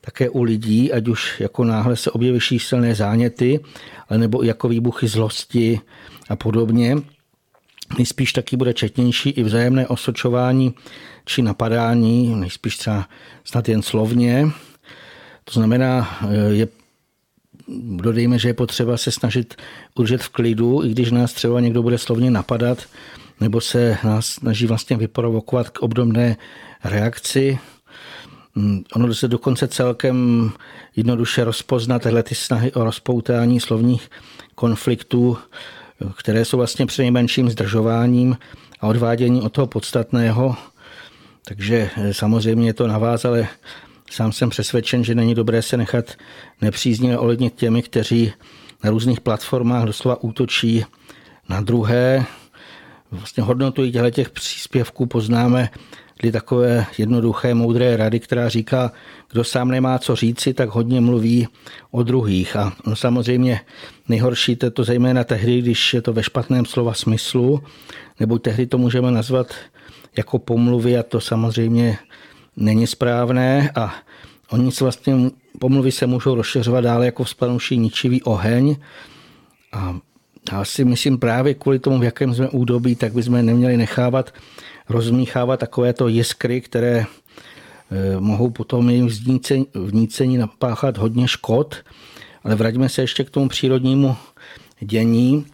také 0.00 0.30
u 0.30 0.42
lidí, 0.42 0.92
ať 0.92 1.08
už 1.08 1.40
jako 1.40 1.64
náhle 1.64 1.96
se 1.96 2.10
objeví 2.10 2.40
silné 2.40 2.94
záněty, 2.94 3.60
ale 4.08 4.18
nebo 4.18 4.42
jako 4.42 4.68
výbuchy 4.68 5.08
zlosti 5.08 5.80
a 6.28 6.36
podobně. 6.36 6.96
nejspíš 7.98 8.32
taky 8.32 8.56
bude 8.56 8.74
četnější 8.74 9.30
i 9.30 9.42
vzájemné 9.42 9.88
osočování 9.88 10.74
či 11.24 11.42
napadání, 11.42 12.34
nejspíš 12.34 12.76
třeba 12.76 13.08
snad 13.44 13.68
jen 13.68 13.82
slovně. 13.82 14.48
To 15.44 15.52
znamená, 15.52 16.18
je 16.50 16.68
dodejme, 17.96 18.38
že 18.38 18.48
je 18.48 18.54
potřeba 18.54 18.96
se 18.96 19.10
snažit 19.10 19.54
udržet 19.94 20.22
v 20.22 20.28
klidu, 20.28 20.84
i 20.84 20.88
když 20.88 21.10
nás 21.10 21.32
třeba 21.32 21.60
někdo 21.60 21.82
bude 21.82 21.98
slovně 21.98 22.30
napadat, 22.30 22.78
nebo 23.40 23.60
se 23.60 23.98
nás 24.04 24.26
snaží 24.26 24.66
vlastně 24.66 24.96
vyprovokovat 24.96 25.70
k 25.70 25.78
obdobné 25.78 26.36
reakci. 26.84 27.58
Mm, 28.54 28.84
ono 28.94 29.14
se 29.14 29.28
dokonce 29.28 29.68
celkem 29.68 30.50
jednoduše 30.96 31.44
rozpoznat 31.44 32.02
tyhle 32.02 32.22
ty 32.22 32.34
snahy 32.34 32.72
o 32.72 32.84
rozpoutání 32.84 33.60
slovních 33.60 34.10
konfliktů, 34.54 35.38
které 36.16 36.44
jsou 36.44 36.56
vlastně 36.56 36.86
přinejmenším 36.86 37.50
zdržováním 37.50 38.36
a 38.80 38.86
odvádění 38.86 39.42
od 39.42 39.52
toho 39.52 39.66
podstatného. 39.66 40.56
Takže 41.44 41.90
eh, 41.96 42.14
samozřejmě 42.14 42.68
je 42.68 42.74
to 42.74 42.86
na 42.86 42.98
vás, 42.98 43.24
ale 43.24 43.48
sám 44.10 44.32
jsem 44.32 44.50
přesvědčen, 44.50 45.04
že 45.04 45.14
není 45.14 45.34
dobré 45.34 45.62
se 45.62 45.76
nechat 45.76 46.04
nepříznivě 46.60 47.18
olednit 47.18 47.54
těmi, 47.54 47.82
kteří 47.82 48.32
na 48.84 48.90
různých 48.90 49.20
platformách 49.20 49.84
doslova 49.84 50.22
útočí 50.22 50.84
na 51.48 51.60
druhé. 51.60 52.24
Vlastně 53.10 53.42
hodnotu 53.42 53.82
těch 54.10 54.30
příspěvků 54.30 55.06
poznáme 55.06 55.70
kdy 56.20 56.32
takové 56.32 56.86
jednoduché, 56.98 57.54
moudré 57.54 57.96
rady, 57.96 58.20
která 58.20 58.48
říká, 58.48 58.92
kdo 59.32 59.44
sám 59.44 59.68
nemá 59.68 59.98
co 59.98 60.16
říci, 60.16 60.54
tak 60.54 60.68
hodně 60.68 61.00
mluví 61.00 61.48
o 61.90 62.02
druhých. 62.02 62.56
A 62.56 62.72
no 62.86 62.96
samozřejmě 62.96 63.60
nejhorší 64.08 64.58
je 64.62 64.70
to 64.70 64.84
zejména 64.84 65.24
tehdy, 65.24 65.58
když 65.58 65.94
je 65.94 66.02
to 66.02 66.12
ve 66.12 66.22
špatném 66.22 66.66
slova 66.66 66.94
smyslu, 66.94 67.62
nebo 68.20 68.38
tehdy 68.38 68.66
to 68.66 68.78
můžeme 68.78 69.10
nazvat 69.10 69.54
jako 70.16 70.38
pomluvy 70.38 70.98
a 70.98 71.02
to 71.02 71.20
samozřejmě 71.20 71.98
není 72.56 72.86
správné 72.86 73.70
a 73.74 73.94
oni 74.50 74.72
se 74.72 74.84
vlastně, 74.84 75.14
pomluvy 75.58 75.92
se 75.92 76.06
můžou 76.06 76.34
rozšiřovat 76.34 76.84
dále 76.84 77.06
jako 77.06 77.24
vzplanouší 77.24 77.78
ničivý 77.78 78.22
oheň 78.22 78.76
a 79.72 79.98
já 80.52 80.64
si 80.64 80.84
myslím 80.84 81.18
právě 81.18 81.54
kvůli 81.54 81.78
tomu, 81.78 81.98
v 81.98 82.04
jakém 82.04 82.34
jsme 82.34 82.48
údobí, 82.48 82.94
tak 82.94 83.12
bychom 83.12 83.46
neměli 83.46 83.76
nechávat 83.76 84.34
rozmíchávat 84.88 85.60
takovéto 85.60 86.08
jiskry, 86.08 86.60
které 86.60 87.04
eh, 87.06 88.20
mohou 88.20 88.50
potom 88.50 88.90
jejím 88.90 89.08
vnícení 89.74 90.38
napáchat 90.38 90.98
hodně 90.98 91.28
škod. 91.28 91.76
Ale 92.44 92.54
vraťme 92.54 92.88
se 92.88 93.02
ještě 93.02 93.24
k 93.24 93.30
tomu 93.30 93.48
přírodnímu 93.48 94.16
dění. 94.80 95.46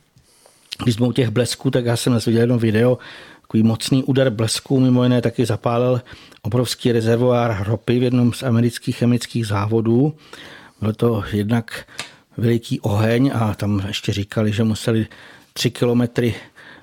Když 0.82 0.94
jsme 0.94 1.06
u 1.06 1.12
těch 1.12 1.28
blesků, 1.28 1.70
tak 1.70 1.84
já 1.84 1.96
jsem 1.96 2.12
dnes 2.12 2.26
viděl 2.26 2.40
jedno 2.40 2.58
video, 2.58 2.98
takový 3.42 3.62
mocný 3.62 4.04
úder 4.04 4.30
blesků, 4.30 4.80
mimo 4.80 5.02
jiné 5.02 5.22
taky 5.22 5.46
zapálil 5.46 6.00
obrovský 6.42 6.92
rezervoár 6.92 7.64
ropy 7.66 7.98
v 7.98 8.02
jednom 8.02 8.32
z 8.32 8.42
amerických 8.42 8.96
chemických 8.96 9.46
závodů. 9.46 10.14
Byl 10.80 10.92
to 10.92 11.24
jednak 11.32 11.86
veliký 12.36 12.80
oheň 12.80 13.30
a 13.34 13.54
tam 13.54 13.84
ještě 13.86 14.12
říkali, 14.12 14.52
že 14.52 14.64
museli 14.64 15.06
tři 15.52 15.70
kilometry 15.70 16.34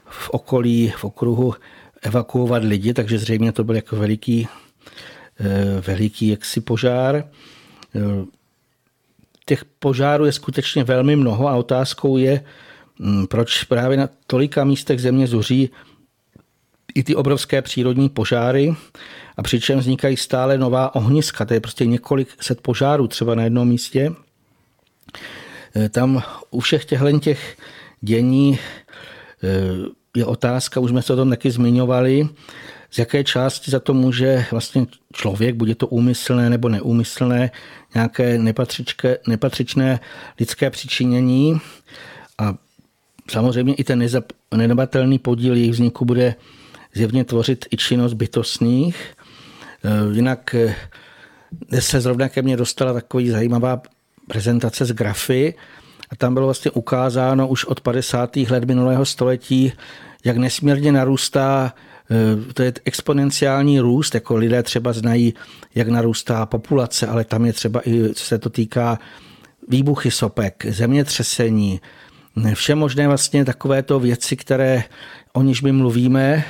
v 0.05 0.29
okolí, 0.29 0.93
v 0.97 1.03
okruhu 1.03 1.53
evakuovat 2.01 2.63
lidi, 2.63 2.93
takže 2.93 3.19
zřejmě 3.19 3.51
to 3.51 3.63
byl 3.63 3.75
jako 3.75 3.95
veliký, 3.95 4.47
eh, 5.39 5.81
veliký 5.87 6.27
jaksi 6.27 6.61
požár. 6.61 7.15
Eh, 7.95 8.25
těch 9.45 9.65
požárů 9.65 10.25
je 10.25 10.31
skutečně 10.31 10.83
velmi 10.83 11.15
mnoho 11.15 11.47
a 11.47 11.55
otázkou 11.55 12.17
je, 12.17 12.43
hm, 12.99 13.27
proč 13.27 13.63
právě 13.63 13.97
na 13.97 14.09
tolika 14.27 14.63
místech 14.63 15.01
země 15.01 15.27
zuří 15.27 15.69
i 16.95 17.03
ty 17.03 17.15
obrovské 17.15 17.61
přírodní 17.61 18.09
požáry 18.09 18.75
a 19.37 19.43
přičem 19.43 19.79
vznikají 19.79 20.17
stále 20.17 20.57
nová 20.57 20.95
ohniska. 20.95 21.45
To 21.45 21.53
je 21.53 21.59
prostě 21.59 21.85
několik 21.85 22.43
set 22.43 22.61
požárů 22.61 23.07
třeba 23.07 23.35
na 23.35 23.43
jednom 23.43 23.67
místě. 23.67 24.11
Eh, 25.75 25.89
tam 25.89 26.23
u 26.51 26.59
všech 26.59 26.85
těchto 26.85 27.19
těch 27.19 27.57
dění 28.01 28.59
je 30.15 30.25
otázka, 30.25 30.79
už 30.79 30.89
jsme 30.89 31.01
se 31.01 31.13
o 31.13 31.15
tom 31.15 31.29
taky 31.29 31.51
zmiňovali, 31.51 32.29
z 32.91 32.97
jaké 32.97 33.23
části 33.23 33.71
za 33.71 33.79
to 33.79 33.93
může 33.93 34.45
vlastně 34.51 34.85
člověk, 35.13 35.55
bude 35.55 35.75
to 35.75 35.87
úmyslné 35.87 36.49
nebo 36.49 36.69
neúmyslné, 36.69 37.51
nějaké 37.95 38.39
nepatřičné 39.27 39.99
lidské 40.39 40.69
přičinění. 40.69 41.61
A 42.37 42.55
samozřejmě 43.31 43.73
i 43.73 43.83
ten 43.83 44.07
nedabatelný 44.55 45.19
podíl 45.19 45.55
jejich 45.55 45.71
vzniku 45.71 46.05
bude 46.05 46.35
zjevně 46.93 47.23
tvořit 47.23 47.65
i 47.71 47.77
činnost 47.77 48.13
bytostných. 48.13 49.13
E, 49.83 50.15
jinak 50.15 50.55
se 51.79 52.01
zrovna 52.01 52.29
ke 52.29 52.41
mně 52.41 52.57
dostala 52.57 52.93
takový 52.93 53.29
zajímavá 53.29 53.81
prezentace 54.27 54.85
z 54.85 54.91
grafy, 54.91 55.53
a 56.09 56.15
tam 56.15 56.33
bylo 56.33 56.47
vlastně 56.47 56.71
ukázáno 56.71 57.47
už 57.47 57.65
od 57.65 57.81
50. 57.81 58.35
let 58.35 58.63
minulého 58.63 59.05
století, 59.05 59.73
jak 60.25 60.37
nesmírně 60.37 60.91
narůstá 60.91 61.73
eh, 62.11 62.53
to 62.53 62.63
je 62.63 62.73
exponenciální 62.85 63.79
růst, 63.79 64.15
jako 64.15 64.35
lidé 64.35 64.63
třeba 64.63 64.93
znají, 64.93 65.33
jak 65.75 65.87
narůstá 65.87 66.45
populace, 66.45 67.07
ale 67.07 67.23
tam 67.23 67.45
je 67.45 67.53
třeba 67.53 67.81
i, 67.89 68.13
co 68.13 68.25
se 68.25 68.37
to 68.37 68.49
týká 68.49 68.99
výbuchy 69.67 70.11
sopek, 70.11 70.65
zemětřesení, 70.69 71.81
vše 72.53 72.75
možné 72.75 73.07
vlastně 73.07 73.45
takovéto 73.45 73.99
věci, 73.99 74.35
které 74.35 74.83
o 75.33 75.41
níž 75.41 75.61
my 75.61 75.71
mluvíme. 75.71 76.43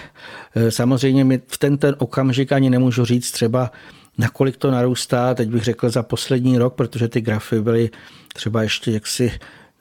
Eh, 0.56 0.72
samozřejmě 0.72 1.24
mi 1.24 1.42
v 1.48 1.58
ten, 1.58 1.78
ten 1.78 1.96
okamžik 1.98 2.52
ani 2.52 2.70
nemůžu 2.70 3.06
říct 3.06 3.32
třeba, 3.32 3.72
nakolik 4.18 4.58
to 4.58 4.72
narůstá, 4.72 5.34
teď 5.34 5.50
bych 5.50 5.64
řekl 5.64 5.90
za 5.90 6.04
poslední 6.04 6.58
rok, 6.58 6.76
protože 6.76 7.08
ty 7.08 7.22
grafy 7.22 7.62
byly 7.62 7.90
třeba 8.34 8.64
ještě 8.64 8.92
jaksi 8.92 9.32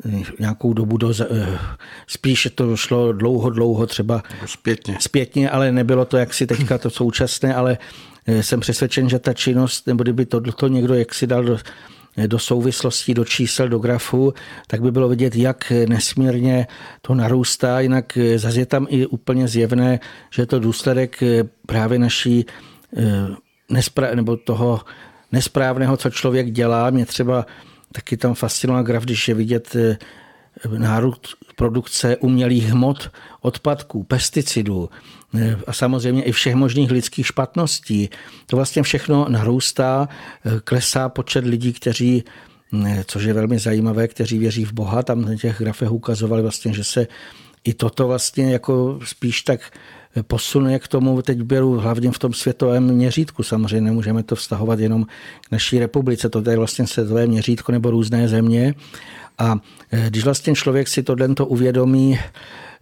eh, 0.05 0.23
nějakou 0.41 0.73
dobu 0.73 0.97
do, 0.97 1.13
eh, 1.31 1.59
spíše 2.07 2.51
to 2.51 2.77
šlo 2.77 3.13
dlouho, 3.13 3.51
dlouho 3.51 3.87
třeba 3.87 4.23
zpětně. 4.47 4.97
zpětně, 5.01 5.51
ale 5.51 5.73
nebylo 5.73 6.05
to 6.05 6.17
jaksi 6.17 6.47
teďka 6.47 6.79
to 6.79 6.91
současné, 6.91 7.55
ale 7.55 7.79
eh, 8.27 8.43
jsem 8.43 8.61
přesvědčen, 8.61 9.09
že 9.09 9.19
ta 9.19 9.33
činnost, 9.33 9.87
nebo 9.87 10.03
kdyby 10.03 10.27
to, 10.27 10.41
to 10.41 10.69
někdo 10.69 10.95
jaksi 10.95 11.27
dal 11.27 11.45
do, 11.45 11.59
do 12.27 12.39
souvislostí, 12.39 13.15
do 13.15 13.25
čísel, 13.25 13.69
do 13.69 13.79
grafu, 13.79 14.35
tak 14.67 14.83
by 14.83 14.91
bylo 14.91 15.09
vidět, 15.09 15.37
jak 15.37 15.73
nesmírně 15.89 16.67
to 17.03 17.15
narůstá. 17.15 17.81
Jinak 17.81 18.19
zase 18.37 18.59
je 18.59 18.67
tam 18.67 18.87
i 18.91 19.07
úplně 19.07 19.49
zjevné, 19.49 20.01
že 20.31 20.43
je 20.43 20.47
to 20.47 20.59
důsledek 20.59 21.23
právě 21.67 21.99
naší 21.99 22.47
nespra- 23.71 24.15
nebo 24.15 24.37
toho 24.37 24.81
nesprávného, 25.33 25.97
co 25.97 26.11
člověk 26.11 26.51
dělá. 26.51 26.91
Mě 26.91 27.07
třeba 27.07 27.47
taky 27.93 28.17
tam 28.17 28.35
fascinoval 28.35 28.85
graf, 28.85 29.05
když 29.05 29.29
je 29.29 29.35
vidět 29.35 29.77
eh, 29.77 29.99
nárůst 30.79 31.29
produkce 31.57 32.17
umělých 32.17 32.65
hmot, 32.65 33.11
odpadků, 33.41 34.03
pesticidů 34.05 34.91
eh, 35.39 35.57
a 35.67 35.73
samozřejmě 35.73 36.23
i 36.23 36.33
všech 36.33 36.55
možných 36.55 36.91
lidských 36.91 37.27
špatností. 37.27 38.11
To 38.47 38.57
vlastně 38.57 38.83
všechno 38.83 39.27
narůstá, 39.29 40.09
eh, 40.45 40.61
klesá 40.65 41.09
počet 41.09 41.45
lidí, 41.45 41.73
kteří 41.73 42.25
což 43.07 43.25
je 43.25 43.33
velmi 43.33 43.59
zajímavé, 43.59 44.09
kteří 44.09 44.39
věří 44.39 44.65
v 44.65 44.73
Boha. 44.73 45.03
Tam 45.03 45.23
na 45.23 45.37
těch 45.37 45.59
grafech 45.59 45.93
ukazovali 45.93 46.43
vlastně, 46.43 46.73
že 46.73 46.85
se 46.85 47.07
i 47.65 47.75
toto 47.75 48.07
vlastně 48.07 48.53
jako 48.53 49.01
spíš 49.05 49.43
tak 49.43 49.61
posune 50.23 50.79
k 50.79 50.89
tomu, 50.89 51.23
teď 51.23 51.43
beru 51.43 51.81
hlavně 51.81 52.11
v 52.11 52.19
tom 52.19 52.33
světovém 52.33 52.85
měřítku. 52.85 53.43
Samozřejmě 53.43 53.81
nemůžeme 53.81 54.23
to 54.23 54.37
vztahovat 54.37 54.79
jenom 54.79 55.05
k 55.41 55.51
naší 55.53 55.79
republice, 55.79 56.29
to 56.29 56.51
je 56.51 56.57
vlastně 56.57 56.87
světové 56.87 57.27
měřítko 57.27 57.73
nebo 57.73 57.91
různé 57.91 58.29
země. 58.29 58.75
A 59.39 59.57
e, 59.93 60.11
když 60.11 60.25
vlastně 60.25 60.55
člověk 60.55 60.89
si 60.89 61.03
to 61.03 61.17
to 61.35 61.47
uvědomí, 61.47 62.19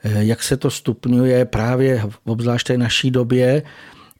e, 0.04 0.24
jak 0.24 0.42
se 0.42 0.56
to 0.56 0.70
stupňuje 0.70 1.44
právě 1.44 2.02
v 2.08 2.18
obzvláště 2.24 2.78
naší 2.78 3.10
době, 3.10 3.62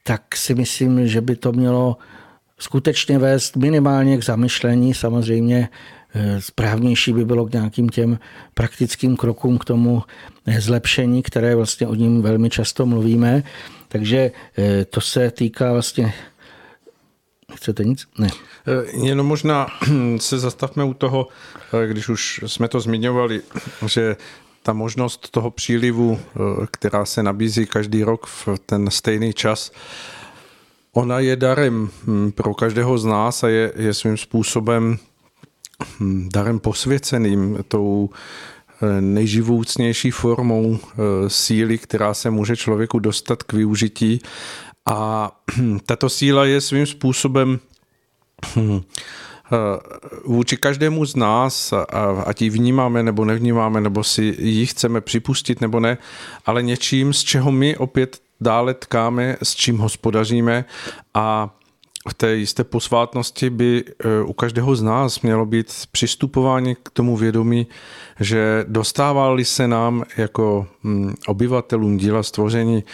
tak 0.03 0.37
si 0.37 0.55
myslím, 0.55 1.09
že 1.09 1.21
by 1.21 1.37
to 1.37 1.53
mělo 1.53 1.97
skutečně 2.59 3.19
vést 3.19 3.57
minimálně 3.57 4.19
k 4.19 4.25
zamyšlení. 4.25 4.95
Samozřejmě 4.95 5.69
správnější 6.39 7.13
by 7.13 7.25
bylo 7.25 7.47
k 7.47 7.53
nějakým 7.53 7.89
těm 7.89 8.19
praktickým 8.55 9.17
krokům 9.17 9.59
k 9.59 9.65
tomu 9.65 10.03
eh, 10.47 10.61
zlepšení, 10.61 11.23
které 11.23 11.57
vlastně 11.57 11.87
o 11.87 11.95
ním 11.95 12.23
velmi 12.23 12.51
často 12.51 12.87
mluvíme. 12.87 13.43
Takže 13.89 14.31
eh, 14.59 14.85
to 14.85 15.01
se 15.01 15.31
týká 15.31 15.73
vlastně 15.73 16.15
Chcete 17.55 17.85
nic? 17.85 18.07
Ne. 18.19 18.29
Jenom 19.05 19.27
možná 19.27 19.67
se 20.17 20.39
zastavme 20.39 20.85
u 20.85 20.95
toho, 20.95 21.29
když 21.87 22.09
už 22.09 22.45
jsme 22.47 22.69
to 22.69 22.81
zmiňovali, 22.81 23.43
že 23.87 24.17
ta 24.63 24.73
možnost 24.73 25.31
toho 25.31 25.51
přílivu, 25.51 26.21
která 26.71 27.05
se 27.05 27.23
nabízí 27.23 27.67
každý 27.67 28.05
rok 28.05 28.27
v 28.27 28.49
ten 28.67 28.91
stejný 28.91 29.33
čas, 29.33 29.73
ona 30.93 31.19
je 31.19 31.37
darem 31.37 31.91
hm, 32.07 32.33
pro 32.33 32.55
každého 32.55 32.99
z 32.99 33.05
nás 33.05 33.45
a 33.45 33.49
je, 33.49 33.73
je 33.77 33.95
svým 33.95 34.17
způsobem 34.17 34.99
darem 36.29 36.59
posvěceným, 36.59 37.59
tou 37.69 38.11
nejživoucnější 39.01 40.11
formou 40.11 40.79
síly, 41.29 41.79
která 41.79 42.15
se 42.15 42.31
může 42.31 42.57
člověku 42.57 42.99
dostat 42.99 43.43
k 43.43 43.53
využití. 43.53 44.21
A 44.91 45.31
tato 45.87 46.09
síla 46.09 46.45
je 46.45 46.61
svým 46.61 46.87
způsobem 46.87 47.59
hm, 48.57 48.81
vůči 50.25 50.57
každému 50.57 51.05
z 51.05 51.17
nás, 51.17 51.75
ať 52.27 52.43
ji 52.43 52.51
vnímáme 52.51 53.03
nebo 53.03 53.25
nevnímáme, 53.25 53.81
nebo 53.81 54.05
si 54.05 54.37
ji 54.39 54.67
chceme 54.67 55.01
připustit 55.01 55.61
nebo 55.61 55.81
ne, 55.81 55.99
ale 56.47 56.63
něčím, 56.63 57.13
z 57.13 57.25
čeho 57.25 57.53
my 57.53 57.77
opět 57.77 58.21
dále 58.41 58.75
tkáme, 58.75 59.37
s 59.43 59.55
čím 59.55 59.79
hospodaříme 59.79 60.65
a 61.15 61.57
v 62.09 62.15
té 62.15 62.37
jisté 62.37 62.65
posvátnosti 62.65 63.51
by 63.51 63.85
e, 63.85 64.23
u 64.23 64.33
každého 64.33 64.77
z 64.77 64.83
nás 64.83 65.21
mělo 65.21 65.47
být 65.47 65.73
přistupování 65.93 66.77
k 66.83 66.91
tomu 66.91 67.17
vědomí, 67.17 67.67
že 68.21 68.65
dostávali 68.69 69.45
se 69.45 69.69
nám 69.69 70.05
jako 70.17 70.67
mm, 70.83 71.15
obyvatelům 71.27 71.97
díla 71.97 72.23
stvoření 72.23 72.85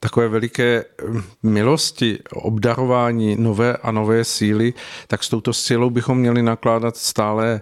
takové 0.00 0.28
veliké 0.28 0.84
mm, 1.08 1.22
milosti, 1.42 2.18
obdarování 2.32 3.36
nové 3.38 3.76
a 3.76 3.90
nové 3.90 4.24
síly, 4.24 4.74
tak 5.06 5.24
s 5.24 5.28
touto 5.28 5.52
silou 5.52 5.90
bychom 5.90 6.18
měli 6.18 6.42
nakládat 6.42 6.96
stále 6.96 7.60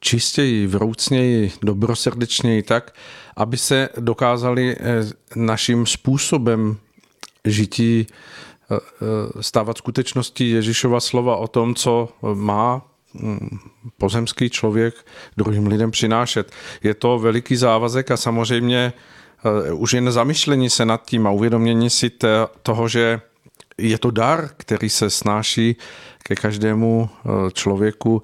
čistěji, 0.00 0.66
vroucněji, 0.66 1.52
dobrosrdečněji 1.62 2.62
tak, 2.62 2.94
aby 3.36 3.56
se 3.56 3.88
dokázali 4.00 4.76
eh, 4.80 5.00
naším 5.36 5.86
způsobem 5.86 6.76
žití 7.44 8.06
stávat 9.40 9.78
skutečností 9.78 10.50
Ježíšova 10.50 11.00
slova 11.00 11.36
o 11.36 11.48
tom, 11.48 11.74
co 11.74 12.08
má 12.34 12.82
mm, 13.14 13.58
pozemský 13.98 14.50
člověk 14.50 14.94
druhým 15.36 15.66
lidem 15.66 15.90
přinášet. 15.90 16.52
Je 16.82 16.94
to 16.94 17.18
veliký 17.18 17.56
závazek 17.56 18.10
a 18.10 18.16
samozřejmě 18.16 18.92
už 19.72 19.92
jen 19.92 20.12
zamyšlení 20.12 20.70
se 20.70 20.84
nad 20.84 21.06
tím 21.06 21.26
a 21.26 21.30
uvědomění 21.30 21.90
si 21.90 22.10
toho, 22.62 22.88
že 22.88 23.20
je 23.78 23.98
to 23.98 24.10
dar, 24.10 24.50
který 24.56 24.88
se 24.88 25.10
snáší 25.10 25.76
ke 26.22 26.34
každému 26.34 27.10
člověku, 27.52 28.22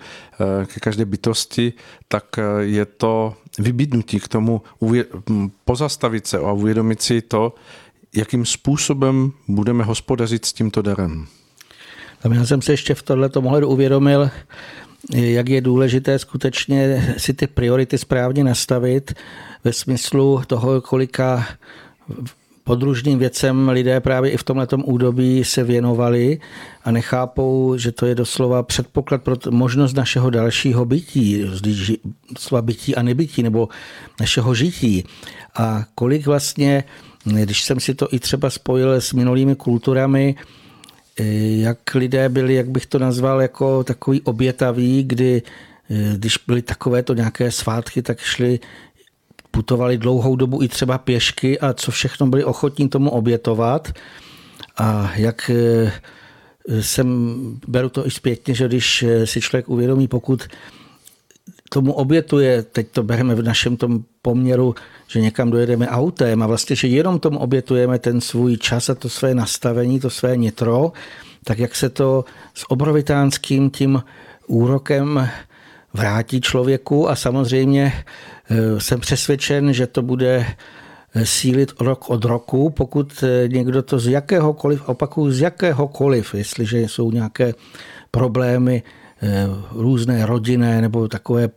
ke 0.67 0.81
každé 0.81 1.05
bytosti, 1.05 1.73
tak 2.09 2.25
je 2.61 2.85
to 2.85 3.35
vybídnutí 3.59 4.21
k 4.21 4.29
tomu 4.29 4.63
pozastavit 5.65 6.27
se 6.27 6.39
a 6.39 6.53
uvědomit 6.53 7.03
si 7.03 7.23
to, 7.23 7.55
jakým 8.19 8.47
způsobem 8.47 9.33
budeme 9.49 9.85
hospodařit 9.85 10.45
s 10.45 10.53
tímto 10.53 10.83
darem. 10.83 11.27
Tam 12.23 12.33
já 12.33 12.47
jsem 12.47 12.63
se 12.63 12.73
ještě 12.73 12.95
v 12.95 13.03
tohleto 13.03 13.41
ohledu 13.41 13.69
uvědomil, 13.69 14.31
jak 15.15 15.49
je 15.49 15.61
důležité 15.61 16.19
skutečně 16.19 17.15
si 17.19 17.35
ty 17.35 17.47
priority 17.47 17.99
správně 17.99 18.45
nastavit 18.45 19.15
ve 19.65 19.73
smyslu 19.73 20.43
toho, 20.47 20.81
kolika 20.81 21.47
podružným 22.65 23.19
věcem 23.19 23.69
lidé 23.69 24.01
právě 24.01 24.31
i 24.31 24.37
v 24.37 24.43
tomto 24.43 24.77
údobí 24.77 25.45
se 25.45 25.65
věnovali 25.65 26.41
a 26.85 26.91
nechápou, 26.91 27.77
že 27.77 27.93
to 27.93 28.07
je 28.07 28.15
doslova 28.15 28.63
předpoklad 28.63 29.23
pro 29.23 29.37
možnost 29.51 29.97
našeho 29.97 30.31
dalšího 30.31 30.85
bytí, 30.85 31.45
doslova 32.33 32.63
bytí 32.63 32.95
a 32.95 33.03
nebytí, 33.03 33.43
nebo 33.43 33.69
našeho 34.21 34.55
žití. 34.55 35.05
A 35.57 35.85
kolik 35.95 36.27
vlastně, 36.27 36.85
když 37.25 37.65
jsem 37.65 37.81
si 37.81 37.95
to 37.95 38.09
i 38.11 38.19
třeba 38.19 38.51
spojil 38.51 38.93
s 38.93 39.13
minulými 39.13 39.57
kulturami, 39.57 40.35
jak 41.57 41.95
lidé 41.95 42.29
byli, 42.29 42.55
jak 42.55 42.69
bych 42.69 42.87
to 42.87 42.99
nazval, 42.99 43.43
jako 43.43 43.85
takový 43.85 44.21
obětaví, 44.21 45.05
kdy 45.05 45.43
když 46.17 46.39
byly 46.47 46.63
takovéto 46.63 47.15
nějaké 47.15 47.51
svátky, 47.51 48.03
tak 48.03 48.21
šli 48.21 48.61
putovali 49.51 49.99
dlouhou 49.99 50.37
dobu 50.37 50.63
i 50.63 50.69
třeba 50.69 50.99
pěšky 50.99 51.61
a 51.61 51.73
co 51.73 51.91
všechno 51.91 52.27
byli 52.27 52.45
ochotní 52.45 52.89
tomu 52.89 53.11
obětovat. 53.11 53.93
A 54.77 55.13
jak 55.17 55.51
eh, 55.51 55.93
jsem, 56.81 57.37
beru 57.69 57.89
to 57.89 58.07
i 58.07 58.11
zpětně, 58.11 58.55
že 58.55 58.69
když 58.69 59.03
eh, 59.03 59.27
si 59.27 59.41
člověk 59.41 59.69
uvědomí, 59.69 60.09
pokud 60.09 60.49
tomu 61.69 61.93
obětuje, 61.93 62.63
teď 62.63 62.89
to 62.89 63.03
bereme 63.03 63.35
v 63.35 63.43
našem 63.43 63.77
tom 63.77 64.05
poměru, 64.23 64.75
že 65.09 65.21
někam 65.21 65.51
dojedeme 65.51 65.89
autem 65.89 66.43
a 66.43 66.47
vlastně, 66.47 66.77
že 66.77 66.89
jenom 66.89 67.19
tomu 67.19 67.39
obětujeme 67.39 67.99
ten 67.99 68.21
svůj 68.21 68.57
čas 68.57 68.91
a 68.91 68.95
to 68.95 69.09
své 69.09 69.35
nastavení, 69.35 70.01
to 70.01 70.11
své 70.11 70.37
nitro, 70.37 70.93
tak 71.45 71.59
jak 71.59 71.77
se 71.77 71.89
to 71.89 72.25
s 72.55 72.71
obrovitánským 72.71 73.71
tím 73.71 74.03
úrokem 74.47 75.29
vrátí 75.95 76.41
člověku 76.41 77.09
a 77.09 77.17
samozřejmě 77.17 77.93
Eh, 78.51 78.81
jsem 78.81 79.01
přesvědčen, 79.01 79.73
že 79.73 79.87
to 79.87 80.03
bude 80.03 80.47
sílit 81.25 81.73
rok 81.81 82.11
od 82.11 82.25
roku, 82.25 82.71
pokud 82.71 83.25
eh, 83.25 83.49
někdo 83.49 83.83
to 83.83 83.99
z 83.99 84.09
jakéhokoliv, 84.09 84.89
opakuju, 84.89 85.33
z 85.33 85.41
jakéhokoliv, 85.41 86.35
jestliže 86.35 86.81
jsou 86.81 87.11
nějaké 87.11 87.55
problémy 88.11 88.83
různé 89.71 90.27
rodinné 90.27 90.81
nebo 90.81 91.09
takové, 91.09 91.49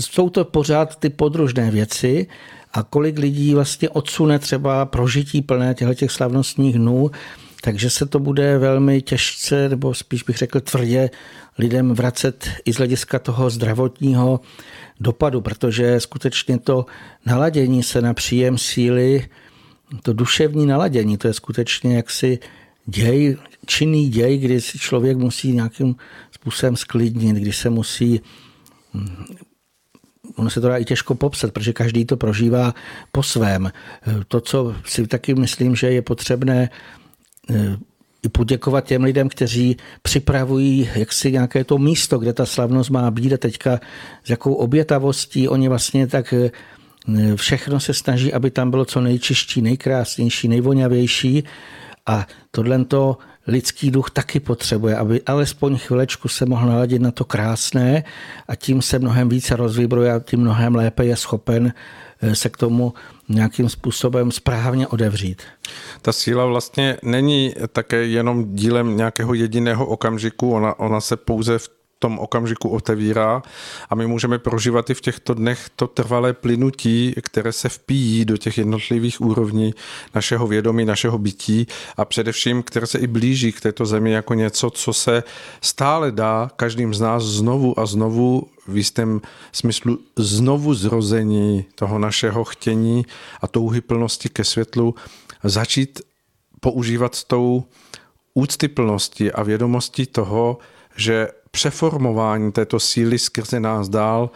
jsou 0.00 0.30
to 0.30 0.44
pořád 0.44 0.96
ty 0.96 1.10
podružné 1.10 1.70
věci 1.70 2.26
a 2.72 2.82
kolik 2.82 3.18
lidí 3.18 3.54
vlastně 3.54 3.88
odsune 3.88 4.38
třeba 4.38 4.86
prožití 4.86 5.42
plné 5.42 5.74
těch 5.94 6.10
slavnostních 6.10 6.74
dnů, 6.74 7.10
takže 7.62 7.90
se 7.90 8.06
to 8.06 8.18
bude 8.18 8.58
velmi 8.58 9.02
těžce, 9.02 9.68
nebo 9.68 9.94
spíš 9.94 10.22
bych 10.22 10.36
řekl 10.36 10.60
tvrdě, 10.60 11.10
lidem 11.58 11.94
vracet 11.94 12.48
i 12.64 12.72
z 12.72 12.76
hlediska 12.76 13.18
toho 13.18 13.50
zdravotního 13.50 14.40
dopadu, 15.00 15.40
protože 15.40 16.00
skutečně 16.00 16.58
to 16.58 16.86
naladění 17.26 17.82
se 17.82 18.02
na 18.02 18.14
příjem 18.14 18.58
síly, 18.58 19.28
to 20.02 20.12
duševní 20.12 20.66
naladění, 20.66 21.16
to 21.16 21.28
je 21.28 21.34
skutečně 21.34 21.96
jaksi 21.96 22.38
děj, 22.86 23.36
činný 23.66 24.08
děj, 24.08 24.38
kdy 24.38 24.60
si 24.60 24.78
člověk 24.78 25.16
musí 25.16 25.52
nějakým 25.52 25.96
způsobem 26.42 26.76
sklidnit, 26.76 27.36
kdy 27.36 27.52
se 27.52 27.70
musí 27.70 28.20
hm, 28.94 29.24
ono 30.36 30.50
se 30.50 30.60
to 30.60 30.68
dá 30.68 30.76
i 30.76 30.84
těžko 30.84 31.14
popsat, 31.14 31.52
protože 31.52 31.72
každý 31.72 32.04
to 32.04 32.16
prožívá 32.16 32.74
po 33.12 33.22
svém. 33.22 33.72
To, 34.28 34.40
co 34.40 34.74
si 34.84 35.06
taky 35.06 35.34
myslím, 35.34 35.76
že 35.76 35.92
je 35.92 36.02
potřebné 36.02 36.70
eh, 37.50 37.76
i 38.22 38.28
poděkovat 38.28 38.84
těm 38.84 39.04
lidem, 39.04 39.28
kteří 39.28 39.76
připravují 40.02 40.90
jaksi 40.94 41.32
nějaké 41.32 41.64
to 41.64 41.78
místo, 41.78 42.18
kde 42.18 42.32
ta 42.32 42.46
slavnost 42.46 42.90
má 42.90 43.10
být 43.10 43.32
a 43.32 43.36
teďka 43.36 43.80
s 44.24 44.30
jakou 44.30 44.54
obětavostí 44.54 45.48
oni 45.48 45.68
vlastně 45.68 46.06
tak 46.06 46.32
eh, 46.32 46.50
všechno 47.36 47.80
se 47.80 47.94
snaží, 47.94 48.32
aby 48.32 48.50
tam 48.50 48.70
bylo 48.70 48.84
co 48.84 49.00
nejčišší, 49.00 49.62
nejkrásnější, 49.62 50.48
nejvoňavější 50.48 51.44
a 52.06 52.26
tohle 52.50 52.84
to 52.84 53.18
lidský 53.46 53.90
duch 53.90 54.10
taky 54.10 54.40
potřebuje, 54.40 54.96
aby 54.96 55.22
alespoň 55.22 55.78
chvilečku 55.78 56.28
se 56.28 56.46
mohl 56.46 56.66
naladit 56.66 57.02
na 57.02 57.10
to 57.10 57.24
krásné 57.24 58.04
a 58.48 58.56
tím 58.56 58.82
se 58.82 58.98
mnohem 58.98 59.28
více 59.28 59.56
rozvibruje 59.56 60.12
a 60.12 60.20
tím 60.20 60.40
mnohem 60.40 60.74
lépe 60.74 61.04
je 61.04 61.16
schopen 61.16 61.72
eh, 62.22 62.34
se 62.34 62.48
k 62.48 62.56
tomu 62.56 62.94
nějakým 63.28 63.68
způsobem 63.68 64.32
správně 64.32 64.86
odevřít. 64.86 65.42
Ta 66.02 66.12
síla 66.12 66.46
vlastně 66.46 66.96
není 67.02 67.54
také 67.72 68.06
jenom 68.06 68.54
dílem 68.54 68.96
nějakého 68.96 69.34
jediného 69.34 69.86
okamžiku, 69.86 70.52
ona, 70.52 70.78
ona 70.78 71.00
se 71.00 71.16
pouze 71.16 71.58
v 71.58 71.68
tom 72.02 72.18
okamžiku 72.18 72.68
otevírá 72.68 73.42
a 73.90 73.94
my 73.94 74.06
můžeme 74.06 74.38
prožívat 74.38 74.90
i 74.90 74.94
v 74.94 75.00
těchto 75.00 75.34
dnech 75.34 75.70
to 75.76 75.86
trvalé 75.86 76.32
plynutí, 76.32 77.14
které 77.22 77.52
se 77.52 77.68
vpíjí 77.68 78.24
do 78.24 78.36
těch 78.36 78.58
jednotlivých 78.58 79.20
úrovní 79.20 79.74
našeho 80.14 80.46
vědomí, 80.46 80.84
našeho 80.84 81.18
bytí 81.18 81.66
a 81.96 82.04
především, 82.04 82.62
které 82.62 82.86
se 82.86 82.98
i 82.98 83.06
blíží 83.06 83.52
k 83.52 83.60
této 83.60 83.86
zemi 83.86 84.10
jako 84.12 84.34
něco, 84.34 84.70
co 84.70 84.92
se 84.92 85.22
stále 85.60 86.12
dá 86.12 86.50
každým 86.56 86.94
z 86.94 87.00
nás 87.00 87.22
znovu 87.22 87.78
a 87.78 87.86
znovu 87.86 88.50
v 88.66 88.76
jistém 88.76 89.20
smyslu 89.52 89.98
znovu 90.16 90.74
zrození 90.74 91.64
toho 91.74 91.98
našeho 91.98 92.44
chtění 92.44 93.06
a 93.40 93.46
touhy 93.46 93.80
plnosti 93.80 94.28
ke 94.28 94.44
světlu 94.44 94.94
začít 95.44 96.00
používat 96.60 97.14
s 97.14 97.24
tou 97.24 97.64
úctyplností 98.34 99.32
a 99.32 99.42
vědomostí 99.42 100.06
toho, 100.06 100.58
že 100.96 101.41
přeformování 101.52 102.52
této 102.52 102.80
síly 102.80 103.18
skrze 103.18 103.60
nás 103.60 103.88
dál 103.88 104.30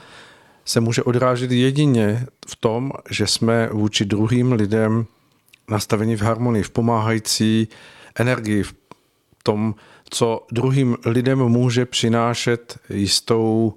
se 0.65 0.81
může 0.81 1.03
odrážet 1.03 1.51
jedině 1.51 2.27
v 2.49 2.57
tom, 2.57 2.93
že 3.11 3.27
jsme 3.27 3.69
vůči 3.73 4.05
druhým 4.05 4.53
lidem 4.53 5.07
nastaveni 5.71 6.17
v 6.17 6.23
harmonii, 6.23 6.63
v 6.63 6.71
pomáhající 6.71 7.69
energii, 8.19 8.63
v 8.63 8.75
tom, 9.43 9.75
co 10.11 10.47
druhým 10.53 10.97
lidem 11.07 11.39
může 11.39 11.87
přinášet 11.87 12.79
jistou 12.91 13.75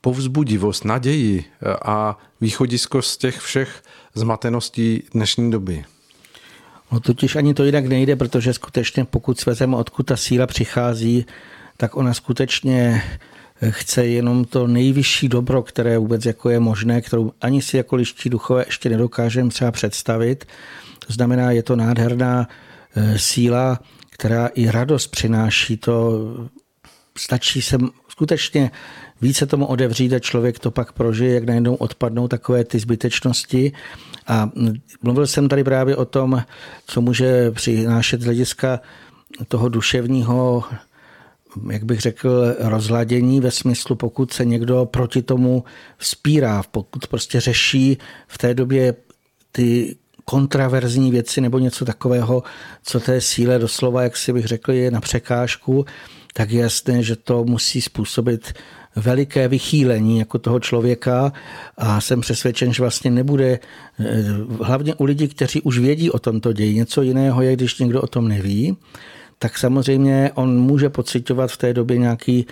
povzbudivost, 0.00 0.84
naději 0.84 1.44
a 1.84 2.18
východisko 2.40 3.02
z 3.02 3.16
těch 3.16 3.38
všech 3.38 3.82
zmateností 4.14 5.02
dnešní 5.14 5.50
doby. 5.50 5.84
No 6.92 7.00
totiž 7.00 7.36
ani 7.36 7.54
to 7.54 7.64
jinak 7.64 7.86
nejde, 7.86 8.16
protože 8.16 8.52
skutečně 8.52 9.04
pokud 9.04 9.40
svezeme, 9.40 9.76
odkud 9.76 10.06
ta 10.06 10.16
síla 10.16 10.46
přichází, 10.46 11.26
tak 11.76 11.96
ona 11.96 12.14
skutečně 12.14 13.02
chce 13.70 14.06
jenom 14.06 14.44
to 14.44 14.66
nejvyšší 14.66 15.28
dobro, 15.28 15.62
které 15.62 15.98
vůbec 15.98 16.24
jako 16.24 16.50
je 16.50 16.60
možné, 16.60 17.00
kterou 17.00 17.32
ani 17.40 17.62
si 17.62 17.76
jako 17.76 17.96
liští 17.96 18.30
duchové 18.30 18.64
ještě 18.66 18.88
nedokážeme 18.88 19.50
třeba 19.50 19.72
představit. 19.72 20.44
To 21.06 21.12
znamená, 21.12 21.50
je 21.50 21.62
to 21.62 21.76
nádherná 21.76 22.48
eh, 22.96 23.18
síla, 23.18 23.80
která 24.10 24.46
i 24.46 24.70
radost 24.70 25.06
přináší. 25.06 25.76
To 25.76 26.20
stačí 27.18 27.62
se 27.62 27.78
skutečně 28.08 28.70
více 29.20 29.46
tomu 29.46 29.66
odevřít 29.66 30.12
a 30.12 30.18
člověk 30.18 30.58
to 30.58 30.70
pak 30.70 30.92
prožije, 30.92 31.34
jak 31.34 31.44
najednou 31.44 31.74
odpadnou 31.74 32.28
takové 32.28 32.64
ty 32.64 32.78
zbytečnosti. 32.78 33.72
A 34.26 34.50
mluvil 35.02 35.26
jsem 35.26 35.48
tady 35.48 35.64
právě 35.64 35.96
o 35.96 36.04
tom, 36.04 36.42
co 36.86 37.00
může 37.00 37.50
přinášet 37.50 38.20
z 38.20 38.24
hlediska 38.24 38.80
toho 39.48 39.68
duševního 39.68 40.64
jak 41.70 41.84
bych 41.84 42.00
řekl, 42.00 42.54
rozladění 42.58 43.40
ve 43.40 43.50
smyslu, 43.50 43.96
pokud 43.96 44.32
se 44.32 44.44
někdo 44.44 44.84
proti 44.84 45.22
tomu 45.22 45.64
vzpírá, 45.98 46.62
pokud 46.70 47.06
prostě 47.06 47.40
řeší 47.40 47.98
v 48.26 48.38
té 48.38 48.54
době 48.54 48.94
ty 49.52 49.96
kontraverzní 50.24 51.10
věci 51.10 51.40
nebo 51.40 51.58
něco 51.58 51.84
takového, 51.84 52.42
co 52.82 53.00
té 53.00 53.20
síle 53.20 53.58
doslova, 53.58 54.02
jak 54.02 54.16
si 54.16 54.32
bych 54.32 54.44
řekl, 54.44 54.72
je 54.72 54.90
na 54.90 55.00
překážku, 55.00 55.84
tak 56.34 56.50
je 56.50 56.60
jasné, 56.60 57.02
že 57.02 57.16
to 57.16 57.44
musí 57.44 57.80
způsobit 57.80 58.52
veliké 58.96 59.48
vychýlení 59.48 60.18
jako 60.18 60.38
toho 60.38 60.60
člověka. 60.60 61.32
A 61.76 62.00
jsem 62.00 62.20
přesvědčen, 62.20 62.72
že 62.72 62.82
vlastně 62.82 63.10
nebude, 63.10 63.58
eh, 64.00 64.24
hlavně 64.62 64.94
u 64.94 65.04
lidí, 65.04 65.28
kteří 65.28 65.62
už 65.62 65.78
vědí 65.78 66.10
o 66.10 66.18
tomto 66.18 66.52
ději, 66.52 66.74
něco 66.74 67.02
jiného 67.02 67.42
je, 67.42 67.56
když 67.56 67.78
někdo 67.78 68.02
o 68.02 68.06
tom 68.06 68.28
neví, 68.28 68.76
tak 69.38 69.58
samozřejmě 69.58 70.30
on 70.34 70.60
může 70.60 70.88
pocitovat 70.88 71.50
v 71.50 71.56
té 71.56 71.74
době 71.74 71.98
nějaký 71.98 72.46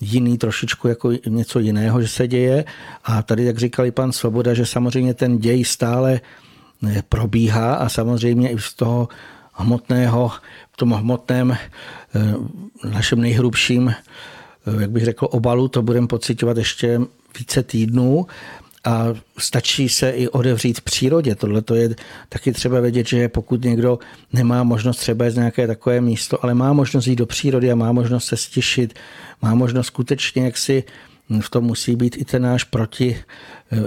jiný 0.00 0.38
trošičku 0.38 0.88
jako 0.88 1.12
něco 1.26 1.58
jiného, 1.58 2.02
že 2.02 2.08
se 2.08 2.28
děje. 2.28 2.64
A 3.04 3.22
tady, 3.22 3.44
jak 3.44 3.58
říkal 3.58 3.86
i 3.86 3.90
pan 3.90 4.12
Svoboda, 4.12 4.54
že 4.54 4.66
samozřejmě 4.66 5.14
ten 5.14 5.38
děj 5.38 5.64
stále 5.64 6.20
eh, 6.88 7.02
probíhá 7.08 7.74
a 7.74 7.88
samozřejmě 7.88 8.50
i 8.50 8.58
z 8.58 8.74
toho 8.74 9.08
hmotného, 9.52 10.32
v 10.72 10.76
tom 10.76 10.92
hmotném, 10.92 11.52
eh, 11.52 11.58
našem 12.88 13.20
nejhrubším, 13.20 13.88
eh, 13.88 14.80
jak 14.80 14.90
bych 14.90 15.04
řekl, 15.04 15.28
obalu, 15.30 15.68
to 15.68 15.82
budeme 15.82 16.06
pocitovat 16.06 16.56
ještě 16.56 17.00
více 17.38 17.62
týdnů 17.62 18.26
a 18.86 19.14
stačí 19.38 19.88
se 19.88 20.10
i 20.10 20.28
odevřít 20.28 20.80
přírodě. 20.80 21.34
Tohle 21.34 21.62
to 21.62 21.74
je 21.74 21.94
taky 22.28 22.52
třeba 22.52 22.80
vědět, 22.80 23.06
že 23.06 23.28
pokud 23.28 23.64
někdo 23.64 23.98
nemá 24.32 24.62
možnost 24.62 24.96
třeba 24.96 25.30
z 25.30 25.36
nějaké 25.36 25.66
takové 25.66 26.00
místo, 26.00 26.44
ale 26.44 26.54
má 26.54 26.72
možnost 26.72 27.06
jít 27.06 27.16
do 27.16 27.26
přírody 27.26 27.72
a 27.72 27.74
má 27.74 27.92
možnost 27.92 28.24
se 28.24 28.36
stišit, 28.36 28.94
má 29.42 29.54
možnost 29.54 29.86
skutečně, 29.86 30.44
jak 30.44 30.56
si 30.56 30.84
v 31.40 31.50
tom 31.50 31.64
musí 31.64 31.96
být 31.96 32.16
i 32.16 32.24
ten 32.24 32.42
náš 32.42 32.64
proti, 32.64 33.18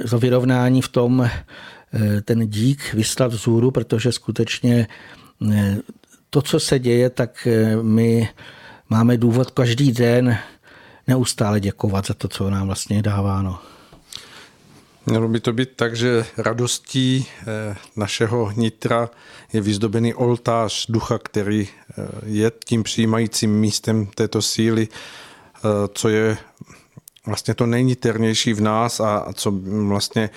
to 0.09 0.19
vyrovnání 0.19 0.81
v 0.81 0.87
tom, 0.87 1.21
eh, 1.21 2.21
ten 2.21 2.49
dík 2.49 2.93
vyslat 2.93 3.33
vzůru, 3.33 3.71
protože 3.71 4.11
skutečně 4.11 4.87
eh, 5.51 5.77
to, 6.29 6.41
co 6.41 6.59
se 6.59 6.79
děje, 6.79 7.09
tak 7.09 7.47
eh, 7.47 7.75
my 7.75 8.29
máme 8.89 9.17
důvod 9.17 9.51
každý 9.51 9.91
den 9.91 10.37
neustále 11.07 11.59
děkovat 11.59 12.05
za 12.05 12.13
to, 12.13 12.27
co 12.27 12.49
nám 12.49 12.67
vlastně 12.67 13.01
dáváno. 13.01 13.59
Mělo 15.05 15.27
by 15.27 15.39
to 15.39 15.53
být 15.53 15.69
tak, 15.75 15.95
že 15.95 16.25
radostí 16.37 17.25
eh, 17.41 17.75
našeho 17.95 18.51
nitra 18.55 19.09
je 19.53 19.61
vyzdobený 19.61 20.13
oltář 20.13 20.85
ducha, 20.89 21.17
který 21.17 21.67
eh, 21.67 22.07
je 22.25 22.51
tím 22.65 22.83
přijímajícím 22.83 23.59
místem 23.59 24.05
této 24.05 24.41
síly, 24.41 24.87
eh, 24.87 25.59
co 25.93 26.09
je 26.09 26.37
vlastně 27.25 27.53
to 27.53 27.65
nejniternější 27.65 28.53
v 28.53 28.61
nás 28.61 28.99
a 28.99 29.33
co 29.33 29.51
vlastně 29.87 30.29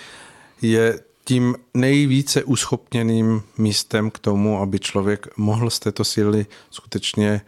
je 0.62 1.01
tím 1.25 1.57
nejvíce 1.75 2.44
uschopněným 2.44 3.42
místem 3.59 4.11
k 4.11 4.18
tomu, 4.18 4.61
aby 4.61 4.79
člověk 4.79 5.27
mohl 5.37 5.70
z 5.70 5.79
této 5.79 6.05
síly 6.05 6.46
skutečně 6.70 7.40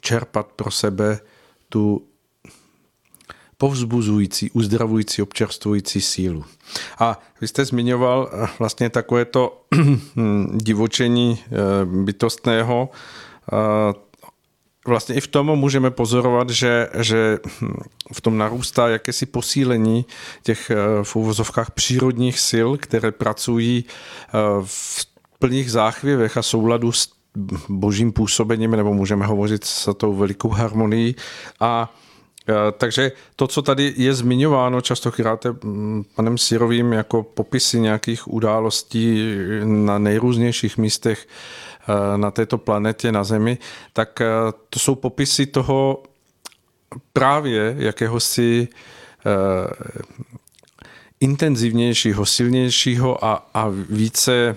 čerpat 0.00 0.46
pro 0.46 0.70
sebe 0.70 1.20
tu 1.68 2.07
povzbuzující, 3.58 4.50
uzdravující, 4.50 5.22
občerstvující 5.22 6.00
sílu. 6.00 6.44
A 6.98 7.20
vy 7.40 7.48
jste 7.48 7.64
zmiňoval 7.64 8.30
eh, 8.32 8.48
vlastně 8.58 8.90
takové 8.90 9.24
to 9.24 9.62
divočení 10.54 11.38
eh, 11.44 11.50
bytostného. 11.84 12.90
Eh, 13.52 13.94
vlastně 14.86 15.14
i 15.14 15.20
v 15.20 15.26
tom 15.26 15.46
můžeme 15.46 15.90
pozorovat, 15.90 16.50
že, 16.50 16.88
že 17.00 17.38
hm, 17.60 17.74
v 18.12 18.20
tom 18.20 18.38
narůstá 18.38 18.88
jakési 18.88 19.26
posílení 19.26 20.06
těch 20.42 20.70
v 21.02 21.16
úvozovkách 21.16 21.70
přírodních 21.70 22.40
sil, 22.48 22.68
které 22.76 23.12
pracují 23.12 23.84
v 24.64 25.06
plných 25.38 25.70
záchvěvech 25.70 26.36
a 26.36 26.42
souladu 26.42 26.92
s 26.92 27.12
božím 27.68 28.12
působením, 28.12 28.70
nebo 28.70 28.94
můžeme 28.94 29.26
hovořit 29.26 29.64
s 29.64 29.94
tou 29.94 30.14
velikou 30.14 30.48
harmonií. 30.48 31.16
A 31.60 31.94
takže 32.78 33.12
to, 33.36 33.46
co 33.46 33.62
tady 33.62 33.94
je 33.96 34.14
zmiňováno 34.14 34.80
častokrát 34.80 35.46
mm, 35.62 36.04
panem 36.14 36.38
Sirovým 36.38 36.92
jako 36.92 37.22
popisy 37.22 37.80
nějakých 37.80 38.28
událostí 38.28 39.34
na 39.64 39.98
nejrůznějších 39.98 40.78
místech 40.78 41.26
eh, 41.26 42.18
na 42.18 42.30
této 42.30 42.58
planetě, 42.58 43.12
na 43.12 43.24
Zemi, 43.24 43.58
tak 43.92 44.20
eh, 44.20 44.26
to 44.70 44.78
jsou 44.78 44.94
popisy 44.94 45.46
toho 45.46 46.02
právě 47.12 47.74
jakéhosi 47.78 48.68
intenzivnějšího, 51.20 52.26
silnějšího 52.26 53.24
a, 53.24 53.48
a 53.54 53.66
více 53.90 54.56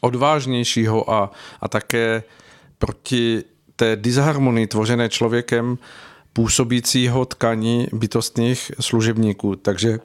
odvážnějšího 0.00 1.10
a, 1.10 1.30
a 1.60 1.68
také 1.68 2.22
proti 2.78 3.44
té 3.76 3.96
disharmonii 3.96 4.66
tvořené 4.66 5.08
člověkem 5.08 5.78
působícího 6.38 7.24
tkaní 7.24 7.88
bytostných 7.92 8.72
služebníků. 8.80 9.56
Takže 9.56 9.98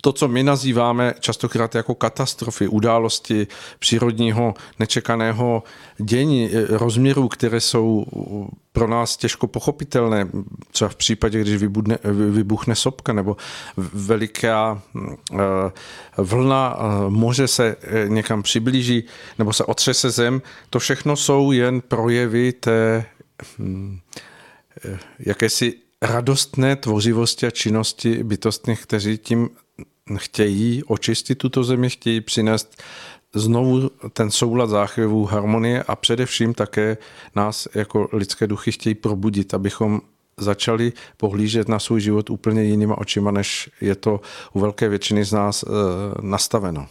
to, 0.00 0.12
co 0.12 0.28
my 0.28 0.42
nazýváme 0.42 1.14
častokrát 1.20 1.74
jako 1.74 1.94
katastrofy, 1.94 2.68
události 2.68 3.46
přírodního 3.78 4.54
nečekaného 4.78 5.62
dění, 5.98 6.50
eh, 6.52 6.66
rozměrů, 6.78 7.28
které 7.28 7.60
jsou 7.60 8.06
pro 8.72 8.88
nás 8.88 9.16
těžko 9.16 9.46
pochopitelné, 9.46 10.28
třeba 10.70 10.88
v 10.88 10.96
případě, 10.96 11.40
když 11.40 11.56
vybuchne, 11.56 11.98
vybuchne 12.30 12.74
sopka 12.74 13.12
nebo 13.12 13.36
veliká 13.76 14.82
eh, 15.00 15.38
vlna 16.16 16.76
eh, 16.76 17.10
moře 17.10 17.48
se 17.48 17.76
někam 18.08 18.42
přiblíží 18.42 19.04
nebo 19.38 19.52
se 19.52 19.64
otřese 19.64 20.10
zem, 20.10 20.42
to 20.70 20.78
všechno 20.78 21.16
jsou 21.16 21.52
jen 21.52 21.80
projevy 21.80 22.52
té 22.52 23.04
hm, 23.58 23.98
jakési 25.18 25.74
radostné 26.02 26.76
tvořivosti 26.76 27.46
a 27.46 27.50
činnosti 27.50 28.24
bytostných, 28.24 28.82
kteří 28.82 29.18
tím 29.18 29.50
chtějí 30.16 30.84
očistit 30.84 31.34
tuto 31.34 31.64
zemi, 31.64 31.90
chtějí 31.90 32.20
přinést 32.20 32.82
znovu 33.34 33.90
ten 34.12 34.30
soulad 34.30 34.70
záchvěvů, 34.70 35.24
harmonie 35.24 35.82
a 35.82 35.96
především 35.96 36.54
také 36.54 36.96
nás 37.34 37.68
jako 37.74 38.08
lidské 38.12 38.46
duchy 38.46 38.72
chtějí 38.72 38.94
probudit, 38.94 39.54
abychom 39.54 40.00
začali 40.36 40.92
pohlížet 41.16 41.68
na 41.68 41.78
svůj 41.78 42.00
život 42.00 42.30
úplně 42.30 42.64
jinýma 42.64 42.98
očima, 42.98 43.30
než 43.30 43.70
je 43.80 43.94
to 43.94 44.20
u 44.52 44.60
velké 44.60 44.88
většiny 44.88 45.24
z 45.24 45.32
nás 45.32 45.62
e, 45.62 45.66
nastaveno 46.22 46.86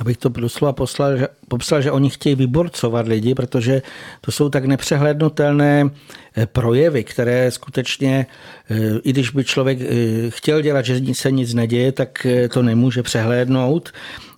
abych 0.00 0.16
to 0.16 0.28
doslova 0.28 0.72
poslal, 0.72 1.16
že, 1.16 1.28
popsal, 1.48 1.82
že 1.82 1.92
oni 1.92 2.10
chtějí 2.10 2.34
vyborcovat 2.34 3.08
lidi, 3.08 3.34
protože 3.34 3.82
to 4.20 4.32
jsou 4.32 4.48
tak 4.48 4.64
nepřehlednutelné 4.64 5.90
eh, 6.36 6.46
projevy, 6.46 7.04
které 7.04 7.50
skutečně, 7.50 8.26
eh, 8.70 8.76
i 9.02 9.12
když 9.12 9.30
by 9.30 9.44
člověk 9.44 9.78
eh, 9.80 9.86
chtěl 10.30 10.62
dělat, 10.62 10.84
že 10.84 11.14
se 11.14 11.30
nic 11.30 11.54
neděje, 11.54 11.92
tak 11.92 12.26
to 12.52 12.62
nemůže 12.62 13.02
přehlédnout. 13.02 13.92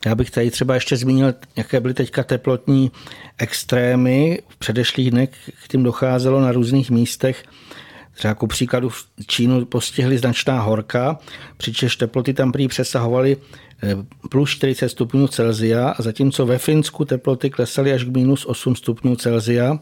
Já 0.06 0.14
bych 0.14 0.30
tady 0.30 0.50
třeba 0.50 0.74
ještě 0.74 0.96
zmínil, 0.96 1.34
jaké 1.56 1.80
byly 1.80 1.94
teďka 1.94 2.22
teplotní 2.22 2.90
extrémy. 3.38 4.38
V 4.48 4.56
předešlých 4.56 5.10
dnech 5.10 5.30
k 5.64 5.68
tím 5.68 5.82
docházelo 5.82 6.40
na 6.40 6.52
různých 6.52 6.90
místech. 6.90 7.44
Třeba 8.14 8.28
jako 8.28 8.46
příkladu 8.46 8.88
v 8.88 9.06
Čínu 9.26 9.64
postihly 9.64 10.18
značná 10.18 10.60
horka, 10.60 11.18
přičemž 11.56 11.96
teploty 11.96 12.34
tam 12.34 12.52
prý 12.52 12.68
přesahovaly 12.68 13.36
plus 14.30 14.50
40 14.50 14.88
stupňů 14.88 15.28
Celzia, 15.28 15.88
a 15.88 16.02
zatímco 16.02 16.46
ve 16.46 16.58
Finsku 16.58 17.04
teploty 17.04 17.50
klesaly 17.50 17.92
až 17.92 18.04
k 18.04 18.16
minus 18.16 18.46
8 18.46 18.76
stupňů 18.76 19.16
Celzia. 19.16 19.78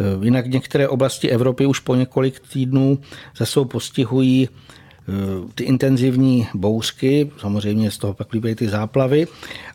Eh, 0.00 0.24
jinak 0.24 0.46
některé 0.46 0.88
oblasti 0.88 1.30
Evropy 1.30 1.66
už 1.66 1.80
po 1.80 1.94
několik 1.94 2.40
týdnů 2.40 2.98
zase 3.36 3.60
postihují 3.64 4.48
eh, 4.48 5.12
ty 5.54 5.64
intenzivní 5.64 6.48
bouřky, 6.54 7.30
samozřejmě 7.38 7.90
z 7.90 7.98
toho 7.98 8.14
pak 8.14 8.32
líbí 8.32 8.54
ty 8.54 8.68
záplavy, 8.68 9.26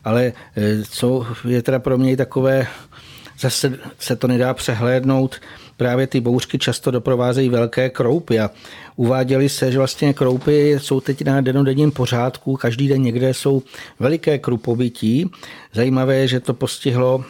ale 0.04 0.32
co 0.90 1.26
je 1.48 1.62
teda 1.62 1.78
pro 1.78 1.98
mě 1.98 2.16
takové 2.16 2.66
zase 3.42 3.78
se 3.98 4.16
to 4.16 4.28
nedá 4.28 4.54
přehlédnout. 4.54 5.40
Právě 5.82 6.06
ty 6.06 6.20
bouřky 6.20 6.58
často 6.58 6.90
doprovázejí 6.90 7.48
velké 7.48 7.90
kroupy 7.90 8.40
a 8.40 8.50
uváděli 8.96 9.48
se, 9.48 9.72
že 9.72 9.78
vlastně 9.78 10.14
kroupy 10.14 10.78
jsou 10.78 11.00
teď 11.00 11.24
na 11.24 11.40
denodenním 11.40 11.90
pořádku, 11.90 12.56
každý 12.56 12.88
den 12.88 13.02
někde 13.02 13.34
jsou 13.34 13.62
veliké 14.00 14.38
krupobytí. 14.38 15.30
Zajímavé 15.72 16.16
je, 16.16 16.28
že 16.28 16.40
to 16.40 16.54
postihlo 16.54 17.24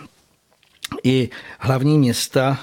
i 1.05 1.29
hlavní 1.59 1.99
města 1.99 2.59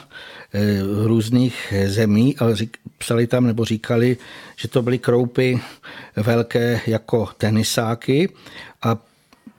eh, 0.53 0.79
různých 1.03 1.73
zemí, 1.85 2.37
ale 2.37 2.55
psali 2.97 3.27
tam 3.27 3.47
nebo 3.47 3.65
říkali, 3.65 4.17
že 4.55 4.67
to 4.67 4.81
byly 4.81 4.99
kroupy 4.99 5.59
velké 6.15 6.81
jako 6.87 7.29
tenisáky 7.37 8.29
a 8.81 8.97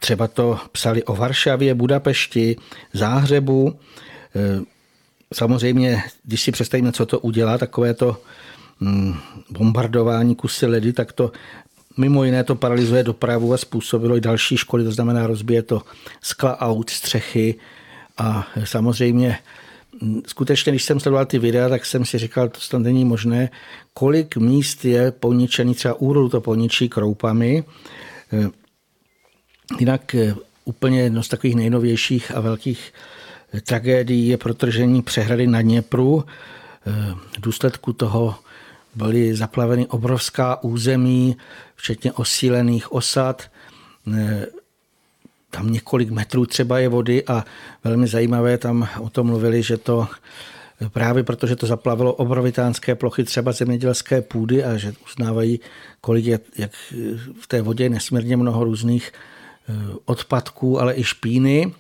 třeba 0.00 0.28
to 0.28 0.58
psali 0.72 1.02
o 1.02 1.16
Varšavě, 1.16 1.74
Budapešti, 1.74 2.56
Záhřebu. 2.92 3.78
Samozřejmě, 5.34 6.02
když 6.24 6.42
si 6.42 6.52
představíme, 6.52 6.92
co 6.92 7.06
to 7.06 7.20
udělá, 7.20 7.58
takové 7.58 7.94
to 7.94 8.22
hm, 8.80 9.14
bombardování 9.50 10.34
kusy 10.34 10.66
ledy, 10.66 10.92
tak 10.92 11.12
to 11.12 11.32
mimo 11.96 12.24
jiné 12.24 12.44
to 12.44 12.54
paralyzuje 12.54 13.02
dopravu 13.02 13.54
a 13.54 13.56
způsobilo 13.56 14.16
i 14.16 14.20
další 14.20 14.56
škody, 14.56 14.84
to 14.84 14.92
znamená 14.92 15.26
rozbije 15.26 15.62
to 15.62 15.82
skla 16.20 16.60
aut, 16.60 16.90
střechy 16.90 17.54
a 18.18 18.48
samozřejmě 18.64 19.38
hm, 20.02 20.20
skutečně, 20.26 20.72
když 20.72 20.82
jsem 20.82 21.00
sledoval 21.00 21.26
ty 21.26 21.38
videa, 21.38 21.68
tak 21.68 21.86
jsem 21.86 22.04
si 22.04 22.18
říkal, 22.18 22.48
to 22.48 22.60
snad 22.60 22.82
není 22.82 23.04
možné, 23.04 23.50
kolik 23.94 24.36
míst 24.36 24.84
je 24.84 25.10
poničený, 25.10 25.74
třeba 25.74 25.94
úrodu 25.94 26.28
to 26.28 26.40
poničí 26.40 26.88
kroupami. 26.88 27.64
Eh, 28.32 28.48
jinak 29.78 30.14
eh, 30.14 30.34
úplně 30.64 31.02
jedno 31.02 31.22
z 31.22 31.28
takových 31.28 31.56
nejnovějších 31.56 32.36
a 32.36 32.40
velkých 32.40 32.92
tragédií 33.64 34.28
je 34.28 34.36
protržení 34.36 35.02
přehrady 35.02 35.46
na 35.46 35.62
Dněpru. 35.62 36.24
V 37.36 37.40
důsledku 37.40 37.92
toho 37.92 38.34
byly 38.94 39.34
zaplaveny 39.34 39.86
obrovská 39.86 40.62
území, 40.62 41.36
včetně 41.76 42.12
osílených 42.12 42.92
osad. 42.92 43.42
Tam 45.50 45.72
několik 45.72 46.10
metrů 46.10 46.46
třeba 46.46 46.78
je 46.78 46.88
vody 46.88 47.26
a 47.26 47.44
velmi 47.84 48.06
zajímavé 48.06 48.58
tam 48.58 48.88
o 49.00 49.10
tom 49.10 49.26
mluvili, 49.26 49.62
že 49.62 49.76
to 49.76 50.08
právě 50.88 51.22
protože 51.24 51.56
to 51.56 51.66
zaplavilo 51.66 52.14
obrovitánské 52.14 52.94
plochy 52.94 53.24
třeba 53.24 53.52
zemědělské 53.52 54.22
půdy 54.22 54.64
a 54.64 54.76
že 54.76 54.92
uznávají, 55.06 55.60
kolik 56.00 56.24
je, 56.24 56.40
jak 56.58 56.70
v 57.40 57.46
té 57.46 57.62
vodě 57.62 57.84
je 57.84 57.90
nesmírně 57.90 58.36
mnoho 58.36 58.64
různých 58.64 59.12
odpadků, 60.04 60.80
ale 60.80 60.96
i 60.96 61.04
špíny 61.04 61.72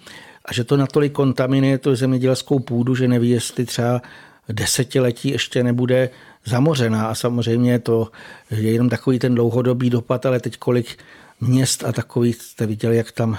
a 0.50 0.52
že 0.52 0.64
to 0.64 0.76
natolik 0.76 1.12
kontaminuje 1.12 1.78
tu 1.78 1.94
zemědělskou 1.94 2.58
půdu, 2.58 2.94
že 2.94 3.08
neví, 3.08 3.30
jestli 3.30 3.66
třeba 3.66 4.02
desetiletí 4.48 5.30
ještě 5.30 5.64
nebude 5.64 6.10
zamořená 6.44 7.06
a 7.06 7.14
samozřejmě 7.14 7.78
to 7.78 8.08
je 8.50 8.72
jenom 8.72 8.88
takový 8.88 9.18
ten 9.18 9.34
dlouhodobý 9.34 9.90
dopad, 9.90 10.26
ale 10.26 10.40
teď 10.40 10.56
kolik 10.56 10.98
měst 11.40 11.84
a 11.84 11.92
takových 11.92 12.42
jste 12.42 12.66
viděli, 12.66 12.96
jak 12.96 13.12
tam 13.12 13.38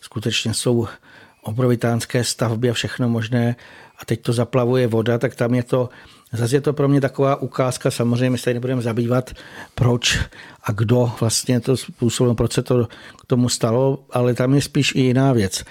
skutečně 0.00 0.54
jsou 0.54 0.88
obrovitánské 1.42 2.24
stavby 2.24 2.70
a 2.70 2.72
všechno 2.72 3.08
možné 3.08 3.56
a 3.98 4.04
teď 4.04 4.22
to 4.22 4.32
zaplavuje 4.32 4.86
voda, 4.86 5.18
tak 5.18 5.34
tam 5.34 5.54
je 5.54 5.62
to, 5.62 5.88
zase 6.32 6.56
je 6.56 6.60
to 6.60 6.72
pro 6.72 6.88
mě 6.88 7.00
taková 7.00 7.36
ukázka, 7.36 7.90
samozřejmě 7.90 8.30
my 8.30 8.38
se 8.38 8.54
nebudeme 8.54 8.82
zabývat, 8.82 9.30
proč 9.74 10.18
a 10.64 10.72
kdo 10.72 11.12
vlastně 11.20 11.60
to 11.60 11.76
způsobil, 11.76 12.34
proč 12.34 12.52
se 12.52 12.62
to 12.62 12.88
k 13.22 13.26
tomu 13.26 13.48
stalo, 13.48 13.98
ale 14.10 14.34
tam 14.34 14.54
je 14.54 14.62
spíš 14.62 14.94
i 14.94 15.00
jiná 15.00 15.32
věc. 15.32 15.64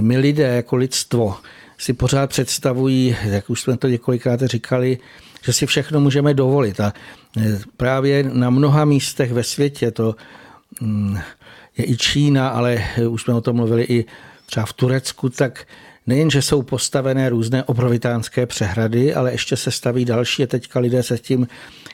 My 0.00 0.18
lidé 0.18 0.42
jako 0.42 0.76
lidstvo 0.76 1.36
si 1.78 1.92
pořád 1.92 2.30
představují, 2.30 3.16
jak 3.24 3.50
už 3.50 3.60
jsme 3.60 3.76
to 3.76 3.88
několikrát 3.88 4.40
říkali, 4.42 4.98
že 5.44 5.52
si 5.52 5.66
všechno 5.66 6.00
můžeme 6.00 6.34
dovolit. 6.34 6.80
A 6.80 6.92
právě 7.76 8.22
na 8.32 8.50
mnoha 8.50 8.84
místech 8.84 9.32
ve 9.32 9.42
světě, 9.42 9.90
to 9.90 10.16
mm, 10.80 11.18
je 11.76 11.90
i 11.90 11.96
Čína, 11.96 12.48
ale 12.48 12.84
už 13.08 13.22
jsme 13.22 13.34
o 13.34 13.40
tom 13.40 13.56
mluvili 13.56 13.82
i 13.82 14.04
třeba 14.46 14.66
v 14.66 14.72
Turecku, 14.72 15.28
tak 15.28 15.66
nejenže 16.06 16.42
jsou 16.42 16.62
postavené 16.62 17.28
různé 17.28 17.64
obrovitánské 17.64 18.46
přehrady, 18.46 19.14
ale 19.14 19.32
ještě 19.32 19.56
se 19.56 19.70
staví 19.70 20.04
další 20.04 20.42
a 20.42 20.46
teďka 20.46 20.80
lidé 20.80 21.02
se 21.02 21.18
tím 21.18 21.48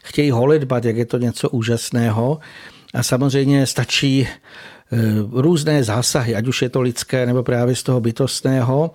chtějí 0.04 0.30
holitbat, 0.30 0.84
jak 0.84 0.96
je 0.96 1.06
to 1.06 1.18
něco 1.18 1.50
úžasného. 1.50 2.38
A 2.94 3.02
samozřejmě 3.02 3.66
stačí 3.66 4.28
různé 5.32 5.84
zásahy, 5.84 6.34
ať 6.34 6.46
už 6.46 6.62
je 6.62 6.68
to 6.68 6.80
lidské 6.80 7.26
nebo 7.26 7.42
právě 7.42 7.74
z 7.74 7.82
toho 7.82 8.00
bytostného. 8.00 8.90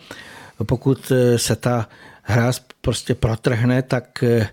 Pokud 0.63 1.11
eh, 1.11 1.37
se 1.37 1.55
ta 1.55 1.89
hra 2.23 2.51
prostě 2.81 3.15
protrhne, 3.15 3.81
tak 3.81 4.23
eh, 4.23 4.47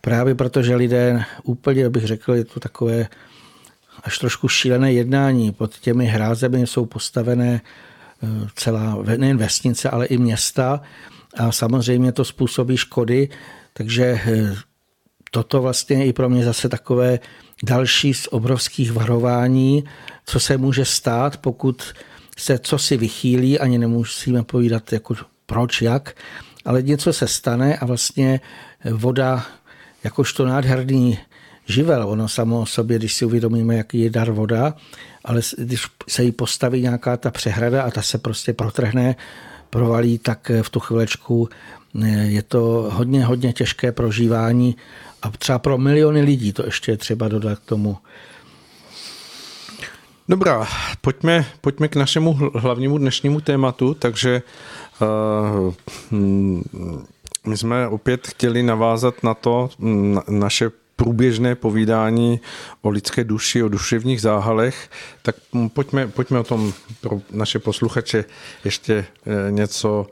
právě 0.00 0.34
protože 0.34 0.76
lidé 0.76 1.24
úplně, 1.42 1.90
bych 1.90 2.04
řekl, 2.04 2.34
je 2.34 2.44
to 2.44 2.60
takové 2.60 3.06
až 4.02 4.18
trošku 4.18 4.48
šílené 4.48 4.92
jednání. 4.92 5.52
Pod 5.52 5.78
těmi 5.78 6.06
hrázemi 6.06 6.66
jsou 6.66 6.86
postavené 6.86 7.60
celá, 8.54 8.98
nejen 9.16 9.36
vesnice, 9.36 9.90
ale 9.90 10.06
i 10.06 10.18
města 10.18 10.80
a 11.36 11.52
samozřejmě 11.52 12.12
to 12.12 12.24
způsobí 12.24 12.76
škody, 12.76 13.28
takže 13.72 14.20
eh, 14.26 14.56
toto 15.30 15.62
vlastně 15.62 15.96
je 15.96 16.06
i 16.06 16.12
pro 16.12 16.28
mě 16.28 16.44
zase 16.44 16.68
takové 16.68 17.18
další 17.62 18.14
z 18.14 18.28
obrovských 18.30 18.92
varování, 18.92 19.84
co 20.30 20.40
se 20.40 20.56
může 20.56 20.84
stát, 20.84 21.36
pokud 21.36 21.82
se 22.38 22.58
co 22.58 22.78
si 22.78 22.96
vychýlí, 22.96 23.58
ani 23.58 23.78
nemusíme 23.78 24.42
povídat 24.42 24.92
jako 24.92 25.14
proč, 25.46 25.82
jak, 25.82 26.16
ale 26.64 26.82
něco 26.82 27.12
se 27.12 27.28
stane 27.28 27.76
a 27.76 27.86
vlastně 27.86 28.40
voda 28.90 29.46
jakožto 30.04 30.44
nádherný 30.44 31.18
živel, 31.66 32.08
ono 32.08 32.28
samo 32.28 32.60
o 32.60 32.66
sobě, 32.66 32.98
když 32.98 33.14
si 33.14 33.24
uvědomíme, 33.24 33.76
jaký 33.76 34.00
je 34.00 34.10
dar 34.10 34.30
voda, 34.30 34.74
ale 35.24 35.40
když 35.58 35.86
se 36.08 36.22
jí 36.22 36.32
postaví 36.32 36.82
nějaká 36.82 37.16
ta 37.16 37.30
přehrada 37.30 37.82
a 37.82 37.90
ta 37.90 38.02
se 38.02 38.18
prostě 38.18 38.52
protrhne, 38.52 39.16
provalí, 39.70 40.18
tak 40.18 40.50
v 40.62 40.70
tu 40.70 40.80
chvilečku 40.80 41.48
eh, 42.02 42.08
je 42.08 42.42
to 42.42 42.90
hodně, 42.92 43.24
hodně 43.24 43.52
těžké 43.52 43.92
prožívání 43.92 44.76
a 45.22 45.30
třeba 45.30 45.58
pro 45.58 45.78
miliony 45.78 46.22
lidí 46.22 46.52
to 46.52 46.64
ještě 46.64 46.92
je 46.92 46.96
třeba 46.96 47.28
dodat 47.28 47.58
k 47.58 47.64
tomu. 47.64 47.98
Dobrá, 50.30 50.68
pojďme, 51.00 51.46
pojďme 51.60 51.88
k 51.88 51.96
našemu 51.96 52.32
hlavnímu 52.54 52.98
dnešnímu 52.98 53.40
tématu, 53.40 53.94
takže 53.94 54.42
uh, 55.00 55.74
my 57.46 57.56
jsme 57.56 57.88
opět 57.88 58.26
chtěli 58.26 58.62
navázat 58.62 59.22
na 59.22 59.34
to, 59.34 59.70
na, 59.78 60.22
naše 60.28 60.70
průběžné 60.96 61.54
povídání 61.54 62.40
o 62.82 62.90
lidské 62.90 63.24
duši, 63.24 63.62
o 63.62 63.68
duševních 63.68 64.20
záhalech, 64.20 64.90
tak 65.22 65.36
pojďme, 65.72 66.06
pojďme 66.06 66.38
o 66.38 66.44
tom 66.44 66.72
pro 67.00 67.20
naše 67.30 67.58
posluchače 67.58 68.24
ještě 68.64 68.94
eh, 69.26 69.50
něco 69.50 70.06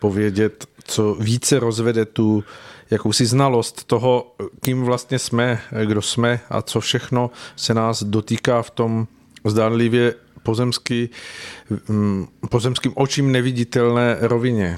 povědět, 0.00 0.66
co 0.84 1.14
více 1.14 1.58
rozvede 1.58 2.04
tu 2.04 2.44
jakousi 2.90 3.26
znalost 3.26 3.84
toho, 3.84 4.34
kým 4.60 4.82
vlastně 4.82 5.18
jsme, 5.18 5.60
kdo 5.84 6.02
jsme 6.02 6.40
a 6.50 6.62
co 6.62 6.80
všechno 6.80 7.30
se 7.56 7.74
nás 7.74 8.02
dotýká 8.02 8.62
v 8.62 8.70
tom 8.70 9.06
zdánlivě 9.44 10.14
pozemský, 10.42 11.10
mm, 11.88 12.26
pozemským 12.48 12.92
očím 12.94 13.32
neviditelné 13.32 14.16
rovině. 14.20 14.76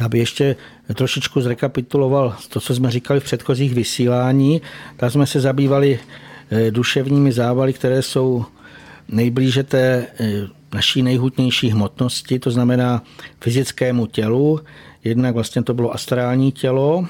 Já 0.00 0.08
bych 0.08 0.20
ještě 0.20 0.56
trošičku 0.94 1.40
zrekapituloval 1.40 2.36
to, 2.48 2.60
co 2.60 2.74
jsme 2.74 2.90
říkali 2.90 3.20
v 3.20 3.24
předchozích 3.24 3.74
vysílání. 3.74 4.62
Tam 4.96 5.10
jsme 5.10 5.26
se 5.26 5.40
zabývali 5.40 5.98
eh, 6.50 6.70
duševními 6.70 7.32
závaly, 7.32 7.72
které 7.72 8.02
jsou 8.02 8.44
nejblíže 9.08 9.62
té 9.62 10.06
eh, 10.20 10.48
naší 10.74 11.02
nejhutnější 11.02 11.70
hmotnosti, 11.70 12.38
to 12.38 12.50
znamená 12.50 13.02
fyzickému 13.40 14.06
tělu. 14.06 14.60
Jednak 15.04 15.34
vlastně 15.34 15.62
to 15.62 15.74
bylo 15.74 15.94
astrální 15.94 16.52
tělo 16.52 17.06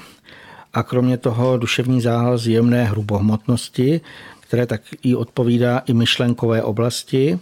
a 0.73 0.83
kromě 0.83 1.17
toho 1.17 1.57
duševní 1.57 2.01
záhal 2.01 2.37
z 2.37 2.47
jemné 2.47 2.83
hrubohmotnosti, 2.83 4.01
které 4.47 4.65
tak 4.65 4.81
i 5.03 5.15
odpovídá 5.15 5.79
i 5.79 5.93
myšlenkové 5.93 6.63
oblasti. 6.63 7.39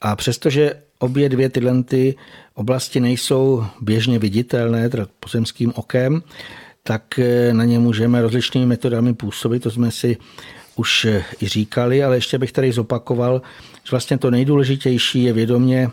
A 0.00 0.16
přestože 0.16 0.74
obě 0.98 1.28
dvě 1.28 1.48
tyhle 1.48 1.82
ty 1.82 2.14
oblasti 2.54 3.00
nejsou 3.00 3.64
běžně 3.80 4.18
viditelné, 4.18 4.88
teda 4.88 5.06
pozemským 5.20 5.72
okem, 5.76 6.22
tak 6.82 7.18
eh, 7.18 7.54
na 7.54 7.64
ně 7.64 7.78
můžeme 7.78 8.22
rozličnými 8.22 8.66
metodami 8.66 9.14
působit, 9.14 9.62
to 9.62 9.70
jsme 9.70 9.90
si 9.90 10.16
už 10.76 11.04
eh, 11.04 11.24
i 11.42 11.48
říkali, 11.48 12.04
ale 12.04 12.16
ještě 12.16 12.38
bych 12.38 12.52
tady 12.52 12.72
zopakoval, 12.72 13.42
že 13.84 13.90
vlastně 13.90 14.18
to 14.18 14.30
nejdůležitější 14.30 15.22
je 15.22 15.32
vědomě 15.32 15.90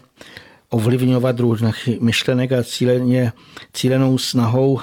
ovlivňovat 0.70 1.40
různých 1.40 1.90
myšlenek 2.00 2.52
a 2.52 2.64
cíleně, 2.64 3.32
cílenou 3.74 4.18
snahou 4.18 4.80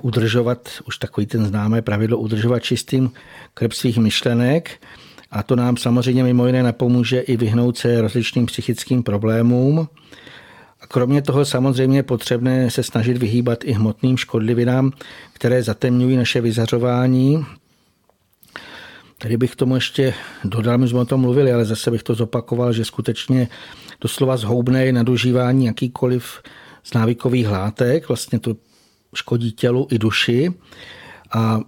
udržovat, 0.00 0.68
už 0.86 0.98
takový 0.98 1.26
ten 1.26 1.46
známé 1.46 1.82
pravidlo, 1.82 2.18
udržovat 2.18 2.62
čistým 2.62 3.10
krb 3.54 3.72
svých 3.72 3.98
myšlenek 3.98 4.80
a 5.30 5.42
to 5.42 5.56
nám 5.56 5.76
samozřejmě 5.76 6.24
mimo 6.24 6.46
jiné 6.46 6.62
napomůže 6.62 7.20
i 7.20 7.36
vyhnout 7.36 7.78
se 7.78 8.00
rozličným 8.00 8.46
psychickým 8.46 9.02
problémům. 9.02 9.88
A 10.80 10.86
kromě 10.86 11.22
toho 11.22 11.44
samozřejmě 11.44 11.98
je 11.98 12.02
potřebné 12.02 12.70
se 12.70 12.82
snažit 12.82 13.16
vyhýbat 13.16 13.64
i 13.64 13.72
hmotným 13.72 14.16
škodlivinám, 14.16 14.92
které 15.32 15.62
zatemňují 15.62 16.16
naše 16.16 16.40
vyzařování. 16.40 17.46
Tady 19.18 19.36
bych 19.36 19.56
tomu 19.56 19.74
ještě 19.74 20.14
dodal, 20.44 20.78
my 20.78 20.88
jsme 20.88 21.00
o 21.00 21.04
tom 21.04 21.20
mluvili, 21.20 21.52
ale 21.52 21.64
zase 21.64 21.90
bych 21.90 22.02
to 22.02 22.14
zopakoval, 22.14 22.72
že 22.72 22.84
skutečně 22.84 23.48
doslova 24.00 24.36
zhoubné 24.36 24.86
je 24.86 24.92
nadužívání 24.92 25.66
jakýkoliv 25.66 26.42
z 26.84 26.94
návykových 26.94 27.48
látek, 27.48 28.08
vlastně 28.08 28.38
to 28.38 28.56
škodí 29.14 29.52
tělu 29.52 29.86
i 29.90 29.98
duši. 29.98 30.54
A 31.32 31.60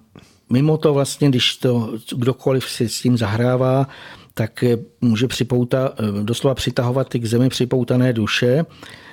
mimo 0.50 0.76
to 0.76 0.94
vlastně, 0.94 1.28
když 1.28 1.56
to 1.56 1.94
kdokoliv 2.16 2.70
si 2.70 2.88
s 2.88 3.00
tím 3.00 3.18
zahrává, 3.18 3.88
tak 4.34 4.64
může 5.00 5.28
připouta, 5.28 5.92
doslova 6.22 6.54
přitahovat 6.54 7.08
ty 7.08 7.18
k 7.18 7.26
zemi 7.26 7.48
připoutané 7.48 8.12
duše, 8.12 8.64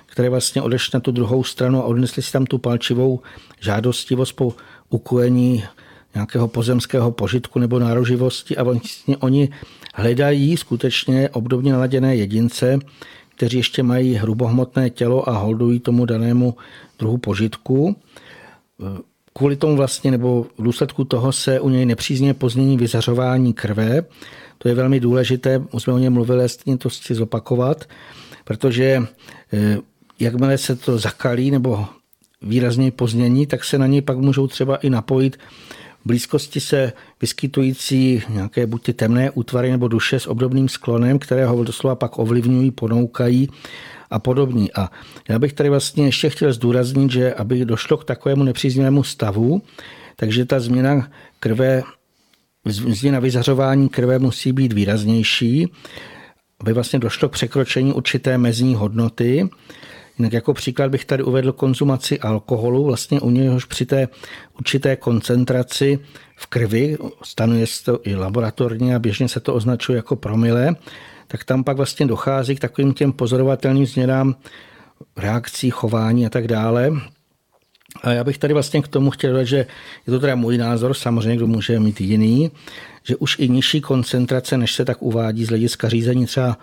které 0.06 0.30
vlastně 0.30 0.62
odešly 0.62 0.92
na 0.94 1.00
tu 1.00 1.12
druhou 1.12 1.44
stranu 1.44 1.80
a 1.80 1.86
odnesli 1.86 2.22
si 2.22 2.32
tam 2.32 2.46
tu 2.46 2.58
palčivou 2.58 3.20
žádostivost 3.60 4.36
po 4.36 4.54
ukojení 4.90 5.64
nějakého 6.16 6.48
pozemského 6.48 7.12
požitku 7.12 7.60
nebo 7.60 7.80
nároživosti 7.80 8.58
a 8.58 8.64
vlastně 8.64 9.18
oni 9.18 9.50
hledají 9.96 10.58
skutečně 10.58 11.30
obdobně 11.30 11.74
naladěné 11.74 12.16
jedince, 12.16 12.80
kteří 13.36 13.58
ještě 13.58 13.84
mají 13.84 14.14
hrubohmotné 14.14 14.90
tělo 14.90 15.30
a 15.30 15.38
holdují 15.38 15.80
tomu 15.80 16.06
danému 16.06 16.56
druhu 17.00 17.18
požitku. 17.18 17.96
Kvůli 19.34 19.56
tomu 19.56 19.76
vlastně, 19.76 20.12
nebo 20.12 20.46
v 20.58 20.64
důsledku 20.64 21.04
toho 21.04 21.32
se 21.32 21.60
u 21.60 21.70
něj 21.70 21.86
nepřízně 21.86 22.34
pozmění 22.34 22.78
vyzařování 22.78 23.54
krve. 23.54 24.06
To 24.58 24.68
je 24.68 24.76
velmi 24.76 25.00
důležité, 25.00 25.64
už 25.72 25.84
jsme 25.84 25.94
o 25.94 25.98
něm 25.98 26.14
mluvili, 26.14 26.50
stejně 26.50 26.78
to 26.78 26.90
chci 26.90 27.16
zopakovat, 27.16 27.86
protože 28.44 29.04
eh, 29.54 29.78
jakmile 30.20 30.58
se 30.58 30.76
to 30.76 30.98
zakalí 30.98 31.52
nebo 31.52 31.86
výrazně 32.42 32.92
pozmění, 32.92 33.48
tak 33.48 33.64
se 33.64 33.78
na 33.78 33.88
něj 33.88 34.02
pak 34.02 34.18
můžou 34.18 34.48
třeba 34.48 34.76
i 34.76 34.90
napojit 34.90 35.38
blízkosti 36.06 36.60
se 36.60 36.94
vyskytující 37.22 38.24
nějaké 38.30 38.68
buď 38.68 38.84
ty 38.84 38.94
temné 38.94 39.32
útvary 39.32 39.72
nebo 39.72 39.88
duše 39.88 40.20
s 40.20 40.28
obdobným 40.28 40.70
sklonem, 40.70 41.20
které 41.20 41.46
ho 41.46 41.64
doslova 41.64 41.96
pak 41.96 42.20
ovlivňují, 42.20 42.72
ponoukají 42.72 43.50
a 44.10 44.20
podobní. 44.20 44.74
A 44.74 44.90
já 45.30 45.40
bych 45.40 45.54
tady 45.54 45.70
vlastně 45.70 46.06
ještě 46.06 46.30
chtěl 46.30 46.54
zdůraznit, 46.54 47.12
že 47.12 47.34
aby 47.34 47.66
došlo 47.66 47.98
k 47.98 48.06
takovému 48.06 48.44
nepříznivému 48.44 49.04
stavu, 49.04 49.62
takže 50.16 50.46
ta 50.46 50.60
změna 50.60 51.08
krve, 51.40 51.84
změna 52.66 53.20
vyzařování 53.20 53.90
krve 53.90 54.20
musí 54.20 54.52
být 54.52 54.74
výraznější, 54.74 55.68
aby 56.60 56.74
vlastně 56.74 57.00
došlo 57.00 57.30
k 57.30 57.32
překročení 57.32 57.94
určité 57.94 58.38
mezní 58.38 58.76
hodnoty, 58.76 59.50
Jinak 60.22 60.34
jako 60.34 60.54
příklad 60.54 60.92
bych 60.92 61.06
tady 61.06 61.24
uvedl 61.24 61.52
konzumaci 61.52 62.20
alkoholu, 62.20 62.86
vlastně 62.86 63.22
u 63.22 63.30
něhož 63.30 63.66
při 63.66 63.86
té 63.86 64.08
určité 64.60 64.96
koncentraci 64.96 66.00
v 66.36 66.48
krvi, 66.48 66.98
stanuje 67.24 67.68
se 67.68 67.84
to 67.84 68.00
i 68.04 68.16
laboratorně 68.16 68.96
a 68.96 69.00
běžně 69.00 69.30
se 69.30 69.40
to 69.40 69.54
označuje 69.54 69.96
jako 69.96 70.16
promile, 70.16 70.76
tak 71.28 71.44
tam 71.44 71.64
pak 71.64 71.78
vlastně 71.78 72.06
dochází 72.06 72.56
k 72.56 72.60
takovým 72.60 72.94
těm 72.94 73.12
pozorovatelným 73.12 73.86
změnám 73.86 74.36
reakcí, 75.18 75.70
chování 75.70 76.26
a 76.26 76.30
tak 76.30 76.48
dále. 76.48 76.92
A 78.04 78.12
já 78.12 78.24
bych 78.24 78.38
tady 78.38 78.54
vlastně 78.54 78.82
k 78.82 78.88
tomu 78.88 79.10
chtěl 79.10 79.40
říct, 79.40 79.50
že 79.50 79.58
je 80.08 80.14
to 80.14 80.20
teda 80.20 80.36
můj 80.36 80.58
názor, 80.58 80.94
samozřejmě 80.94 81.36
kdo 81.36 81.48
může 81.48 81.80
mít 81.80 82.02
jiný, 82.02 82.52
že 83.04 83.16
už 83.16 83.40
i 83.40 83.50
nižší 83.50 83.82
koncentrace, 83.82 84.58
než 84.58 84.74
se 84.74 84.86
tak 84.86 85.02
uvádí 85.02 85.46
z 85.46 85.50
hlediska 85.50 85.90
řízení 85.90 86.26
třeba 86.26 86.58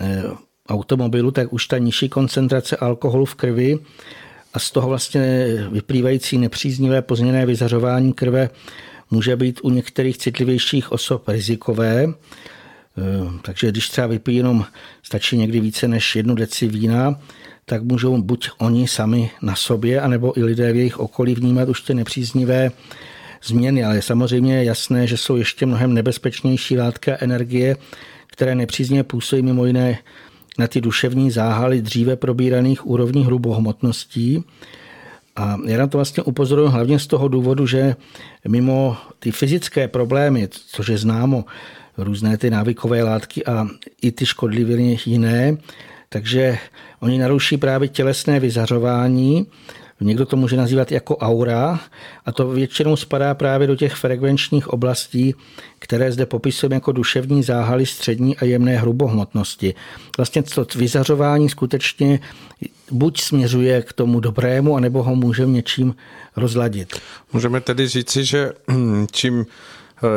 eh, 0.00 0.47
automobilu, 0.68 1.30
tak 1.30 1.52
už 1.52 1.66
ta 1.66 1.78
nižší 1.78 2.08
koncentrace 2.08 2.76
alkoholu 2.76 3.24
v 3.24 3.34
krvi 3.34 3.78
a 4.54 4.58
z 4.58 4.70
toho 4.70 4.88
vlastně 4.88 5.46
vyplývající 5.70 6.38
nepříznivé 6.38 7.02
pozměněné 7.02 7.46
vyzařování 7.46 8.12
krve 8.12 8.50
může 9.10 9.36
být 9.36 9.60
u 9.62 9.70
některých 9.70 10.18
citlivějších 10.18 10.92
osob 10.92 11.28
rizikové. 11.28 12.04
E, 12.04 12.12
takže 13.42 13.70
když 13.70 13.88
třeba 13.88 14.06
vypijí 14.06 14.36
jenom, 14.36 14.64
stačí 15.02 15.36
někdy 15.36 15.60
více 15.60 15.88
než 15.88 16.16
jednu 16.16 16.34
deci 16.34 16.68
vína, 16.68 17.20
tak 17.64 17.82
můžou 17.82 18.22
buď 18.22 18.50
oni 18.58 18.88
sami 18.88 19.30
na 19.42 19.56
sobě, 19.56 20.00
anebo 20.00 20.38
i 20.38 20.44
lidé 20.44 20.72
v 20.72 20.76
jejich 20.76 20.98
okolí 20.98 21.34
vnímat 21.34 21.68
už 21.68 21.80
ty 21.80 21.94
nepříznivé 21.94 22.70
změny. 23.44 23.84
Ale 23.84 24.02
samozřejmě 24.02 24.56
je 24.56 24.64
jasné, 24.64 25.06
že 25.06 25.16
jsou 25.16 25.36
ještě 25.36 25.66
mnohem 25.66 25.94
nebezpečnější 25.94 26.78
látky 26.78 27.12
a 27.12 27.24
energie, 27.24 27.76
které 28.26 28.54
nepřízně 28.54 29.02
působí 29.02 29.42
mimo 29.42 29.66
jiné 29.66 29.98
na 30.58 30.66
ty 30.66 30.80
duševní 30.80 31.30
záhaly 31.30 31.82
dříve 31.82 32.16
probíraných 32.16 32.86
úrovní 32.86 33.24
hrubohmotností. 33.24 34.44
A 35.36 35.56
já 35.64 35.78
na 35.78 35.86
to 35.86 35.98
vlastně 35.98 36.22
upozorňuji 36.22 36.70
hlavně 36.70 36.98
z 36.98 37.06
toho 37.06 37.28
důvodu, 37.28 37.66
že 37.66 37.96
mimo 38.48 38.96
ty 39.18 39.30
fyzické 39.30 39.88
problémy, 39.88 40.48
což 40.50 40.88
je 40.88 40.98
známo, 40.98 41.44
různé 41.98 42.38
ty 42.38 42.50
návykové 42.50 43.02
látky 43.02 43.46
a 43.46 43.66
i 44.02 44.12
ty 44.12 44.26
škodliviny 44.26 44.98
jiné, 45.06 45.56
takže 46.08 46.58
oni 47.00 47.18
naruší 47.18 47.56
právě 47.56 47.88
tělesné 47.88 48.40
vyzařování, 48.40 49.46
Někdo 50.00 50.26
to 50.26 50.36
může 50.36 50.56
nazývat 50.56 50.92
jako 50.92 51.16
aura 51.16 51.80
a 52.26 52.32
to 52.32 52.48
většinou 52.48 52.96
spadá 52.96 53.34
právě 53.34 53.66
do 53.66 53.76
těch 53.76 53.94
frekvenčních 53.94 54.68
oblastí, 54.68 55.34
které 55.78 56.12
zde 56.12 56.26
popisujeme 56.26 56.76
jako 56.76 56.92
duševní 56.92 57.42
záhaly 57.42 57.86
střední 57.86 58.36
a 58.36 58.44
jemné 58.44 58.76
hrubohmotnosti. 58.76 59.74
Vlastně 60.16 60.42
to 60.42 60.66
vyzařování 60.76 61.48
skutečně 61.48 62.20
buď 62.90 63.20
směřuje 63.20 63.82
k 63.82 63.92
tomu 63.92 64.20
dobrému, 64.20 64.76
anebo 64.76 65.02
ho 65.02 65.16
můžeme 65.16 65.52
něčím 65.52 65.94
rozladit. 66.36 67.00
Můžeme 67.32 67.60
tedy 67.60 67.88
říci, 67.88 68.24
že 68.24 68.52
čím 69.10 69.46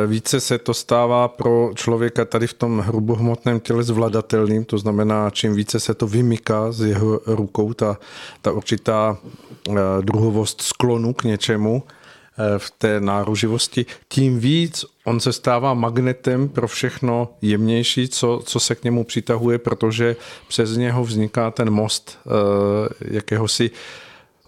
více 0.06 0.40
se 0.40 0.58
to 0.58 0.74
stává 0.74 1.28
pro 1.28 1.70
člověka 1.74 2.24
tady 2.24 2.46
v 2.46 2.54
tom 2.54 2.78
hrubohmotném 2.78 3.60
těle 3.60 3.82
zvladatelným, 3.82 4.64
to 4.64 4.78
znamená, 4.78 5.30
čím 5.30 5.54
více 5.54 5.80
se 5.80 5.94
to 5.94 6.06
vymyká 6.06 6.72
z 6.72 6.80
jeho 6.80 7.20
rukou, 7.26 7.72
ta, 7.72 7.98
ta 8.42 8.52
určitá 8.52 9.18
eh, 9.68 9.72
druhovost 10.00 10.62
sklonu 10.62 11.12
k 11.12 11.24
něčemu, 11.24 11.82
eh, 12.38 12.58
v 12.58 12.70
té 12.70 13.00
náruživosti, 13.00 13.86
tím 14.08 14.38
víc 14.38 14.84
on 15.04 15.20
se 15.20 15.32
stává 15.32 15.74
magnetem 15.74 16.48
pro 16.48 16.68
všechno 16.68 17.28
jemnější, 17.42 18.08
co, 18.08 18.40
co 18.44 18.60
se 18.60 18.74
k 18.74 18.84
němu 18.84 19.04
přitahuje, 19.04 19.58
protože 19.58 20.16
přes 20.48 20.76
něho 20.76 21.04
vzniká 21.04 21.50
ten 21.50 21.70
most 21.70 22.18
jakéhosi 23.00 23.70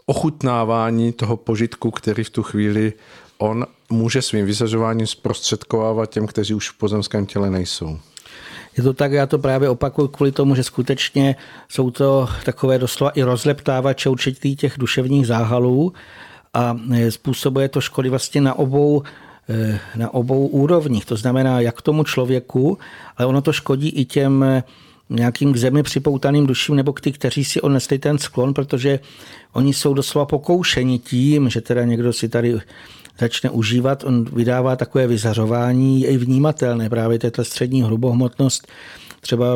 ochutnávání 0.07 1.13
toho 1.13 1.37
požitku, 1.37 1.91
který 1.91 2.25
v 2.25 2.31
tu 2.31 2.43
chvíli 2.43 2.93
on 3.45 3.67
může 3.91 4.23
svým 4.23 4.47
vyzařováním 4.47 5.07
zprostředkovávat 5.07 6.11
těm, 6.11 6.27
kteří 6.27 6.55
už 6.55 6.71
v 6.71 6.79
pozemském 6.79 7.27
těle 7.27 7.51
nejsou. 7.51 7.99
Je 8.77 8.83
to 8.83 8.93
tak, 8.93 9.13
já 9.13 9.27
to 9.27 9.39
právě 9.39 9.69
opakuju 9.69 10.09
kvůli 10.09 10.33
tomu, 10.33 10.55
že 10.55 10.63
skutečně 10.63 11.37
jsou 11.69 11.91
to 11.91 12.29
takové 12.45 12.79
doslova 12.79 13.11
i 13.11 13.23
rozleptávače 13.23 14.09
určitých 14.09 14.59
těch 14.59 14.75
duševních 14.79 15.27
záhalů 15.27 15.93
a 16.55 16.77
e, 16.93 17.11
způsobuje 17.11 17.69
to 17.69 17.81
škody 17.81 18.09
vlastně 18.09 18.41
na 18.41 18.55
obou 18.59 19.03
e, 19.49 19.81
na 19.97 20.15
obou 20.15 20.47
úrovních. 20.47 21.05
To 21.05 21.17
znamená, 21.17 21.61
jak 21.61 21.83
tomu 21.83 22.05
člověku, 22.05 22.79
ale 23.17 23.27
ono 23.27 23.43
to 23.43 23.53
škodí 23.53 23.89
i 23.89 24.05
těm 24.05 24.43
e, 24.43 24.63
nějakým 25.11 25.53
k 25.53 25.57
zemi 25.57 25.83
připoutaným 25.83 26.47
duším 26.47 26.77
nebo 26.77 26.93
k 26.93 27.01
ty, 27.01 27.13
kteří 27.13 27.45
si 27.45 27.61
odnesli 27.61 27.99
ten 27.99 28.19
sklon, 28.19 28.55
protože 28.55 29.01
oni 29.53 29.75
jsou 29.75 29.95
doslova 29.95 30.27
pokoušeni 30.27 30.99
tím, 30.99 31.49
že 31.49 31.61
teda 31.61 31.85
někdo 31.85 32.13
si 32.13 32.29
tady 32.29 32.59
začne 33.19 33.51
užívat, 33.51 34.05
on 34.05 34.25
vydává 34.25 34.77
takové 34.77 35.07
vyzařování, 35.07 36.01
je 36.01 36.09
i 36.09 36.17
vnímatelné 36.17 36.91
právě 36.91 37.19
této 37.19 37.45
střední 37.45 37.83
hrubohmotnost, 37.83 38.69
třeba 39.21 39.47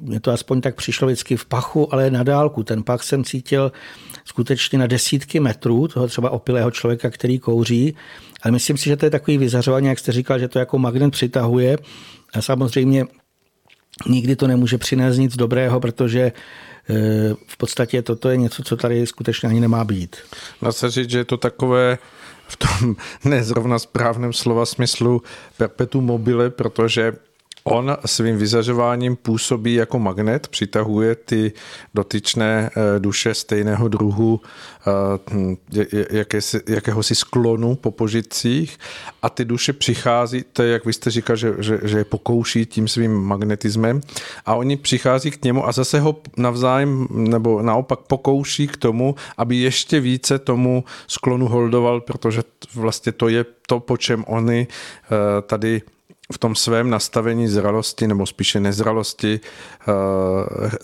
mě 0.00 0.20
to 0.20 0.30
aspoň 0.30 0.60
tak 0.60 0.74
přišlo 0.74 1.06
vždycky 1.06 1.36
v 1.36 1.44
pachu, 1.44 1.94
ale 1.94 2.10
na 2.10 2.22
dálku. 2.22 2.62
Ten 2.62 2.82
pach 2.82 3.02
jsem 3.02 3.24
cítil 3.24 3.72
skutečně 4.24 4.78
na 4.78 4.86
desítky 4.86 5.40
metrů, 5.40 5.88
toho 5.88 6.08
třeba 6.08 6.30
opilého 6.30 6.70
člověka, 6.70 7.10
který 7.10 7.38
kouří, 7.38 7.94
ale 8.42 8.52
myslím 8.52 8.76
si, 8.76 8.84
že 8.84 8.96
to 8.96 9.06
je 9.06 9.10
takový 9.10 9.38
vyzařování, 9.38 9.86
jak 9.86 9.98
jste 9.98 10.12
říkal, 10.12 10.38
že 10.38 10.48
to 10.48 10.58
jako 10.58 10.78
magnet 10.78 11.10
přitahuje. 11.10 11.78
A 12.34 12.42
samozřejmě 12.42 13.06
nikdy 14.06 14.36
to 14.36 14.46
nemůže 14.46 14.78
přinést 14.78 15.18
nic 15.18 15.36
dobrého, 15.36 15.80
protože 15.80 16.20
e, 16.20 16.32
v 17.46 17.56
podstatě 17.56 18.02
toto 18.02 18.28
je 18.28 18.36
něco, 18.36 18.62
co 18.62 18.76
tady 18.76 19.06
skutečně 19.06 19.48
ani 19.48 19.60
nemá 19.60 19.84
být. 19.84 20.16
Dá 20.62 20.72
se 20.72 20.90
říct, 20.90 21.10
že 21.10 21.18
je 21.18 21.24
to 21.24 21.36
takové 21.36 21.98
v 22.48 22.56
tom 22.56 22.96
nezrovna 23.24 23.78
správném 23.78 24.32
slova 24.32 24.66
smyslu 24.66 25.22
perpetuum 25.56 26.04
mobile, 26.04 26.50
protože 26.50 27.12
On 27.70 27.96
svým 28.06 28.38
vyzařováním 28.38 29.16
působí 29.16 29.74
jako 29.74 29.98
magnet, 29.98 30.48
přitahuje 30.48 31.14
ty 31.14 31.52
dotyčné 31.94 32.70
eh, 32.70 32.98
duše 32.98 33.34
stejného 33.34 33.88
druhu 33.88 34.40
eh, 35.72 36.06
jakési, 36.10 36.60
jakéhosi 36.68 37.14
sklonu 37.14 37.74
po 37.76 37.90
požitcích. 37.90 38.78
A 39.22 39.30
ty 39.30 39.44
duše 39.44 39.72
přichází, 39.72 40.44
to 40.52 40.62
je, 40.62 40.72
jak 40.72 40.84
vy 40.84 40.92
jste 40.92 41.10
říkal, 41.10 41.36
že, 41.36 41.54
že, 41.58 41.80
že 41.82 41.98
je 41.98 42.04
pokouší 42.04 42.66
tím 42.66 42.88
svým 42.88 43.12
magnetismem. 43.12 44.00
A 44.46 44.54
oni 44.54 44.76
přichází 44.76 45.30
k 45.30 45.44
němu 45.44 45.68
a 45.68 45.72
zase 45.72 46.00
ho 46.00 46.16
navzájem 46.36 47.06
nebo 47.10 47.62
naopak 47.62 47.98
pokouší 48.00 48.68
k 48.68 48.76
tomu, 48.76 49.14
aby 49.36 49.56
ještě 49.56 50.00
více 50.00 50.38
tomu 50.38 50.84
sklonu 51.06 51.48
holdoval, 51.48 52.00
protože 52.00 52.42
vlastně 52.74 53.12
to 53.12 53.28
je 53.28 53.44
to, 53.66 53.80
po 53.80 53.96
čem 53.96 54.24
oni 54.28 54.66
eh, 54.68 55.42
tady 55.42 55.82
v 56.32 56.38
tom 56.38 56.54
svém 56.54 56.90
nastavení 56.90 57.48
zralosti 57.48 58.06
nebo 58.06 58.26
spíše 58.26 58.60
nezralosti 58.60 59.40
uh, 59.88 59.94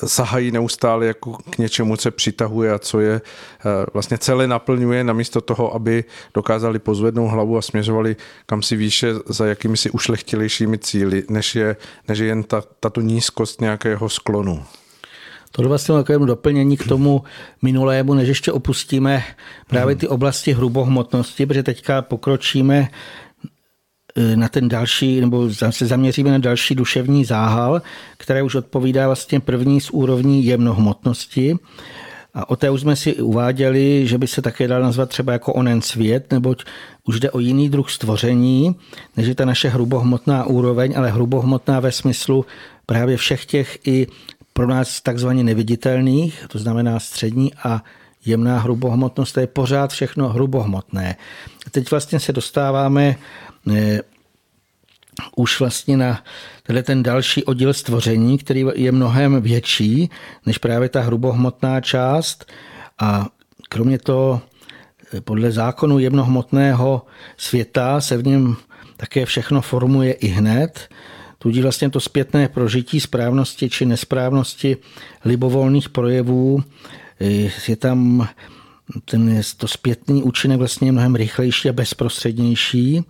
sahají 0.07 0.51
neustále 0.51 1.07
jako 1.07 1.37
k 1.51 1.59
něčemu, 1.59 1.97
co 1.97 2.11
přitahuje 2.11 2.73
a 2.73 2.79
co 2.79 3.01
je 3.01 3.13
uh, 3.15 3.71
vlastně 3.93 4.19
celé 4.19 4.47
naplňuje, 4.47 5.05
namísto 5.05 5.41
toho, 5.41 5.75
aby 5.75 6.05
dokázali 6.35 6.79
pozvednout 6.79 7.31
hlavu 7.31 7.59
a 7.59 7.63
směřovali 7.63 8.17
kam 8.47 8.63
si 8.63 8.77
výše 8.77 9.15
za 9.27 9.47
jakými 9.47 9.77
si 9.77 9.91
ušlechtilejšími 9.91 10.79
cíly, 10.79 11.25
než 11.29 11.55
je, 11.55 11.77
než 12.09 12.19
je 12.19 12.27
jen 12.27 12.43
ta, 12.43 12.63
tato 12.81 13.01
nízkost 13.01 13.61
nějakého 13.61 14.09
sklonu. 14.09 14.65
To 15.53 15.63
je 15.63 15.69
vlastně 15.69 15.95
takovému 15.95 16.25
doplnění 16.25 16.77
k 16.77 16.89
tomu 16.89 17.23
minulému, 17.63 18.15
než 18.15 18.29
ještě 18.29 18.53
opustíme 18.53 19.25
právě 19.69 19.97
ty 19.97 20.09
oblasti 20.09 20.53
hrubohmotnosti, 20.53 21.47
protože 21.47 21.63
teďka 21.63 22.03
pokročíme 22.03 22.89
na 24.35 24.49
ten 24.49 24.69
další, 24.69 25.21
nebo 25.21 25.51
se 25.71 25.87
zaměříme 25.87 26.31
na 26.31 26.39
další 26.39 26.75
duševní 26.75 27.25
záhal, 27.25 27.83
které 28.17 28.43
už 28.43 28.55
odpovídá 28.55 29.07
vlastně 29.07 29.41
první 29.41 29.81
z 29.81 29.91
úrovní 29.91 30.45
jemnohmotnosti. 30.45 31.57
A 32.35 32.51
o 32.51 32.57
té 32.57 32.71
už 32.71 32.81
jsme 32.81 32.97
si 32.97 33.15
uváděli, 33.15 34.07
že 34.07 34.19
by 34.19 34.27
se 34.27 34.43
také 34.43 34.69
dal 34.69 34.83
nazvat 34.83 35.09
třeba 35.09 35.33
jako 35.33 35.53
onen 35.53 35.83
svět, 35.83 36.33
neboť 36.33 36.65
už 37.05 37.21
jde 37.21 37.31
o 37.31 37.41
jiný 37.41 37.69
druh 37.69 37.91
stvoření, 37.91 38.77
než 39.17 39.27
je 39.27 39.35
ta 39.35 39.45
naše 39.45 39.69
hrubohmotná 39.69 40.45
úroveň, 40.45 40.95
ale 40.97 41.11
hrubohmotná 41.11 41.81
ve 41.81 41.93
smyslu 41.93 42.47
právě 42.87 43.17
všech 43.17 43.47
těch 43.47 43.79
i 43.87 44.07
pro 44.53 44.67
nás 44.67 45.01
takzvaně 45.01 45.45
neviditelných, 45.45 46.45
to 46.49 46.59
znamená 46.59 47.01
střední 47.01 47.55
a 47.55 47.83
jemná 48.27 48.59
hrubohmotnost, 48.59 49.33
to 49.33 49.41
je 49.41 49.47
pořád 49.47 49.91
všechno 49.91 50.29
hrubohmotné. 50.29 51.17
Teď 51.71 51.91
vlastně 51.91 52.21
se 52.21 52.33
dostáváme 52.33 53.17
už 55.37 55.61
vlastně 55.61 55.97
na 55.97 56.25
tenhle 56.63 56.83
ten 56.83 57.03
další 57.03 57.45
oddíl 57.45 57.73
stvoření, 57.73 58.39
který 58.39 58.65
je 58.75 58.93
mnohem 58.93 59.43
větší 59.43 60.11
než 60.47 60.59
právě 60.59 60.89
ta 60.89 61.01
hrubohmotná 61.01 61.81
část 61.81 62.53
a 62.99 63.27
kromě 63.69 63.99
toho 63.99 64.41
podle 65.21 65.53
zákonu 65.53 65.99
jemnohmotného 65.99 67.03
světa 67.37 68.01
se 68.01 68.17
v 68.17 68.27
něm 68.27 68.57
také 68.97 69.27
všechno 69.27 69.61
formuje 69.61 70.13
i 70.13 70.27
hned, 70.27 70.89
Tudíž 71.45 71.63
vlastně 71.63 71.91
to 71.91 72.01
zpětné 72.01 72.49
prožití 72.49 73.01
správnosti 73.01 73.71
či 73.71 73.87
nesprávnosti 73.87 74.77
libovolných 75.25 75.89
projevů 75.89 76.63
je 77.69 77.77
tam 77.77 78.29
ten, 79.05 79.41
to 79.57 79.69
zpětný 79.69 80.23
účinek 80.23 80.59
vlastně 80.59 80.93
mnohem 80.93 81.15
rychlejší 81.15 81.69
a 81.69 81.73
bezprostřednější. 81.73 83.05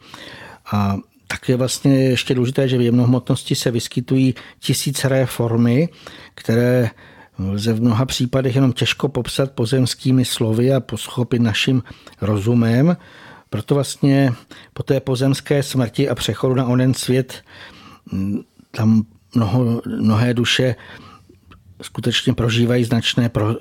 A 0.72 0.96
tak 1.26 1.48
je 1.48 1.56
vlastně 1.56 2.04
ještě 2.04 2.34
důležité, 2.34 2.68
že 2.68 2.78
v 2.78 2.80
jemnohmotnosti 2.80 3.54
se 3.54 3.70
vyskytují 3.70 4.34
tisíceré 4.58 5.26
formy, 5.26 5.88
které 6.34 6.90
lze 7.38 7.72
v 7.72 7.82
mnoha 7.82 8.06
případech 8.06 8.54
jenom 8.54 8.72
těžko 8.72 9.08
popsat 9.08 9.50
pozemskými 9.50 10.24
slovy 10.24 10.74
a 10.74 10.80
poschopit 10.80 11.42
naším 11.42 11.82
rozumem. 12.20 12.96
Proto 13.50 13.74
vlastně 13.74 14.32
po 14.72 14.82
té 14.82 15.00
pozemské 15.00 15.62
smrti 15.62 16.08
a 16.08 16.14
přechodu 16.14 16.54
na 16.54 16.66
onen 16.66 16.94
svět 16.94 17.42
tam 18.70 19.06
mnoho, 19.34 19.82
mnohé 19.86 20.34
duše 20.34 20.74
skutečně 21.82 22.34
prožívají 22.34 22.84
značné 22.84 23.28
pro, 23.28 23.50
e, 23.50 23.54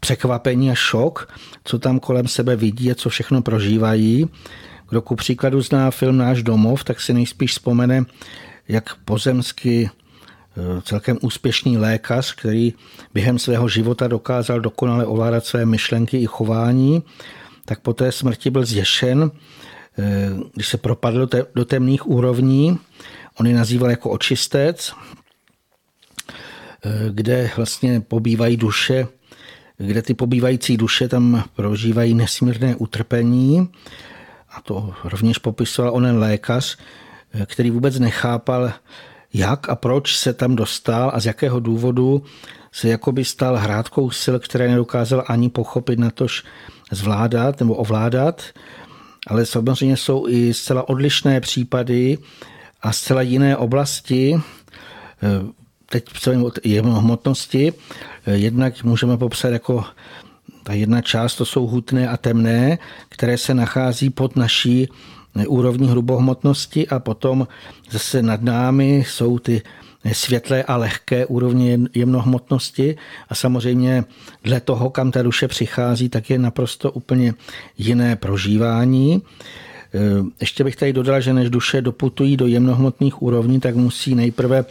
překvapení 0.00 0.70
a 0.70 0.74
šok, 0.74 1.34
co 1.64 1.78
tam 1.78 1.98
kolem 1.98 2.28
sebe 2.28 2.56
vidí 2.56 2.90
a 2.90 2.94
co 2.94 3.08
všechno 3.08 3.42
prožívají. 3.42 4.28
Kdo 4.88 5.02
ku 5.02 5.16
příkladu 5.16 5.60
zná 5.60 5.90
film 5.90 6.16
Náš 6.16 6.42
domov, 6.42 6.84
tak 6.84 7.00
si 7.00 7.14
nejspíš 7.14 7.50
vzpomene, 7.50 8.04
jak 8.68 8.94
pozemsky 8.94 9.90
e, 9.90 10.82
celkem 10.82 11.18
úspěšný 11.22 11.78
lékař, 11.78 12.34
který 12.34 12.74
během 13.14 13.38
svého 13.38 13.68
života 13.68 14.08
dokázal 14.08 14.60
dokonale 14.60 15.06
ovládat 15.06 15.46
své 15.46 15.66
myšlenky 15.66 16.18
i 16.18 16.26
chování, 16.26 17.02
tak 17.64 17.80
po 17.80 17.92
té 17.92 18.12
smrti 18.12 18.50
byl 18.50 18.64
zděšen, 18.64 19.30
e, 19.98 20.30
když 20.54 20.68
se 20.68 20.76
propadl 20.76 21.28
do 21.54 21.64
temných 21.64 22.06
úrovní 22.06 22.78
On 23.40 23.46
je 23.46 23.54
nazýval 23.54 23.90
jako 23.90 24.10
očistec, 24.10 24.92
eh, 26.84 26.90
kde 27.10 27.50
vlastně 27.56 28.00
pobývají 28.00 28.56
duše, 28.56 29.06
kde 29.78 30.02
ty 30.02 30.14
pobývající 30.14 30.76
duše 30.76 31.08
tam 31.08 31.44
prožívají 31.56 32.14
nesmírné 32.14 32.76
utrpení. 32.76 33.68
A 34.56 34.60
to 34.60 34.94
rovněž 35.04 35.38
popisoval 35.38 35.94
onen 35.94 36.18
lékař, 36.18 36.78
který 37.46 37.70
vůbec 37.70 37.98
nechápal, 37.98 38.72
jak 39.34 39.68
a 39.68 39.74
proč 39.76 40.16
se 40.16 40.32
tam 40.32 40.56
dostal 40.56 41.10
a 41.14 41.20
z 41.20 41.26
jakého 41.26 41.60
důvodu 41.60 42.22
se 42.72 42.88
jakoby 42.88 43.24
stal 43.24 43.56
hrádkou 43.56 44.10
sil, 44.20 44.36
které 44.38 44.68
nedokázal 44.68 45.24
ani 45.28 45.48
pochopit, 45.48 45.98
natož 45.98 46.44
zvládat 46.92 47.60
nebo 47.60 47.74
ovládat. 47.74 48.42
Ale 49.26 49.46
samozřejmě 49.46 49.96
jsou 49.96 50.28
i 50.28 50.54
zcela 50.54 50.88
odlišné 50.88 51.40
případy, 51.40 52.18
a 52.86 52.92
zcela 52.92 53.22
jiné 53.22 53.56
oblasti, 53.56 54.40
teď 55.86 56.04
o 56.82 56.90
hmotnosti, 56.90 57.72
eh, 58.26 58.36
jednak 58.36 58.84
můžeme 58.84 59.16
popsat 59.16 59.48
jako 59.48 59.84
ta 60.66 60.72
jedna 60.72 61.00
část, 61.00 61.36
to 61.36 61.44
jsou 61.44 61.66
hutné 61.66 62.08
a 62.08 62.16
temné, 62.16 62.78
které 63.08 63.38
se 63.38 63.54
nachází 63.54 64.10
pod 64.10 64.36
naší 64.36 64.88
úrovní 65.48 65.88
hrubohmotnosti 65.88 66.88
a 66.88 66.98
potom 66.98 67.46
zase 67.90 68.22
nad 68.22 68.42
námi 68.42 69.04
jsou 69.06 69.38
ty 69.38 69.62
světlé 70.12 70.62
a 70.62 70.76
lehké 70.76 71.26
úrovně 71.26 71.78
jemnohmotnosti 71.94 72.96
a 73.28 73.34
samozřejmě 73.34 74.04
dle 74.44 74.60
toho, 74.60 74.90
kam 74.90 75.10
ta 75.10 75.22
duše 75.22 75.48
přichází, 75.48 76.08
tak 76.08 76.30
je 76.30 76.38
naprosto 76.38 76.92
úplně 76.92 77.34
jiné 77.78 78.16
prožívání. 78.16 79.22
Eh, 79.94 79.98
ještě 80.40 80.64
bych 80.64 80.76
tady 80.76 80.92
dodal, 80.92 81.20
že 81.20 81.32
než 81.32 81.50
duše 81.50 81.82
doputují 81.82 82.36
do 82.36 82.46
jemnohmotných 82.46 83.22
úrovní, 83.22 83.60
tak 83.60 83.76
musí 83.76 84.14
nejprve 84.14 84.64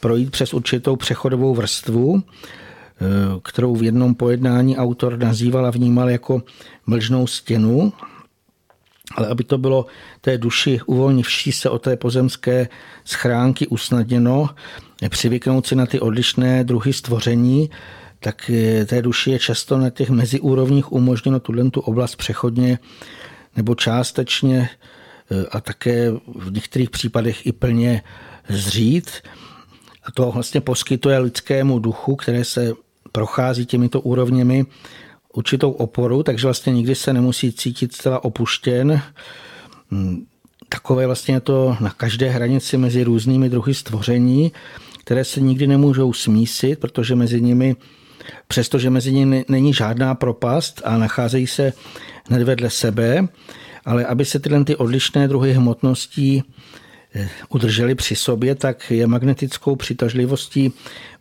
projít 0.00 0.30
přes 0.30 0.54
určitou 0.54 0.96
přechodovou 0.96 1.54
vrstvu, 1.54 2.22
kterou 3.42 3.76
v 3.76 3.82
jednom 3.82 4.14
pojednání 4.14 4.76
autor 4.76 5.18
nazýval 5.18 5.66
a 5.66 5.70
vnímal 5.70 6.10
jako 6.10 6.42
mlžnou 6.86 7.26
stěnu, 7.26 7.92
ale 9.14 9.28
aby 9.28 9.44
to 9.44 9.58
bylo 9.58 9.86
té 10.20 10.38
duši 10.38 10.80
uvolnivší 10.86 11.52
se 11.52 11.70
o 11.70 11.78
té 11.78 11.96
pozemské 11.96 12.68
schránky 13.04 13.66
usnadněno, 13.66 14.48
přivyknout 15.08 15.66
si 15.66 15.76
na 15.76 15.86
ty 15.86 16.00
odlišné 16.00 16.64
druhy 16.64 16.92
stvoření, 16.92 17.70
tak 18.20 18.50
eh, 18.50 18.86
té 18.86 19.02
duši 19.02 19.30
je 19.30 19.38
často 19.38 19.78
na 19.78 19.90
těch 19.90 20.10
meziúrovních 20.10 20.92
umožněno 20.92 21.40
tuhle 21.40 21.70
tu 21.70 21.80
oblast 21.80 22.16
přechodně 22.16 22.78
nebo 23.56 23.74
částečně 23.74 24.70
eh, 25.30 25.46
a 25.50 25.60
také 25.60 26.10
v 26.34 26.52
některých 26.52 26.90
případech 26.90 27.46
i 27.46 27.52
plně 27.52 28.02
zřít. 28.48 29.10
A 30.04 30.12
to 30.12 30.30
vlastně 30.30 30.60
poskytuje 30.60 31.18
lidskému 31.18 31.78
duchu, 31.78 32.16
které 32.16 32.44
se 32.44 32.72
prochází 33.12 33.66
těmito 33.66 34.00
úrovněmi, 34.00 34.66
určitou 35.32 35.70
oporu, 35.70 36.22
takže 36.22 36.46
vlastně 36.46 36.72
nikdy 36.72 36.94
se 36.94 37.12
nemusí 37.12 37.52
cítit 37.52 37.94
zcela 37.94 38.24
opuštěn. 38.24 39.02
Hmm, 39.90 40.26
takové 40.68 41.06
vlastně 41.06 41.34
je 41.34 41.40
to 41.40 41.76
na 41.80 41.90
každé 41.90 42.30
hranici 42.30 42.76
mezi 42.76 43.04
různými 43.04 43.48
druhy 43.48 43.74
stvoření, 43.74 44.52
které 45.04 45.24
se 45.24 45.40
nikdy 45.40 45.66
nemůžou 45.66 46.12
smísit, 46.12 46.78
protože 46.78 47.14
mezi 47.14 47.40
nimi, 47.40 47.76
přestože 48.48 48.90
mezi 48.90 49.12
nimi 49.12 49.44
není 49.48 49.74
žádná 49.74 50.14
propast 50.14 50.82
a 50.84 50.98
nacházejí 50.98 51.46
se 51.46 51.72
hned 52.28 52.42
vedle 52.42 52.70
sebe, 52.70 53.28
ale 53.84 54.04
aby 54.04 54.24
se 54.24 54.38
tyhle 54.38 54.64
ty 54.64 54.76
odlišné 54.76 55.28
druhy 55.28 55.52
hmotností 55.52 56.42
udrželi 57.48 57.94
při 57.94 58.16
sobě, 58.16 58.54
tak 58.54 58.90
je 58.90 59.06
magnetickou 59.06 59.76
přitažlivostí 59.76 60.72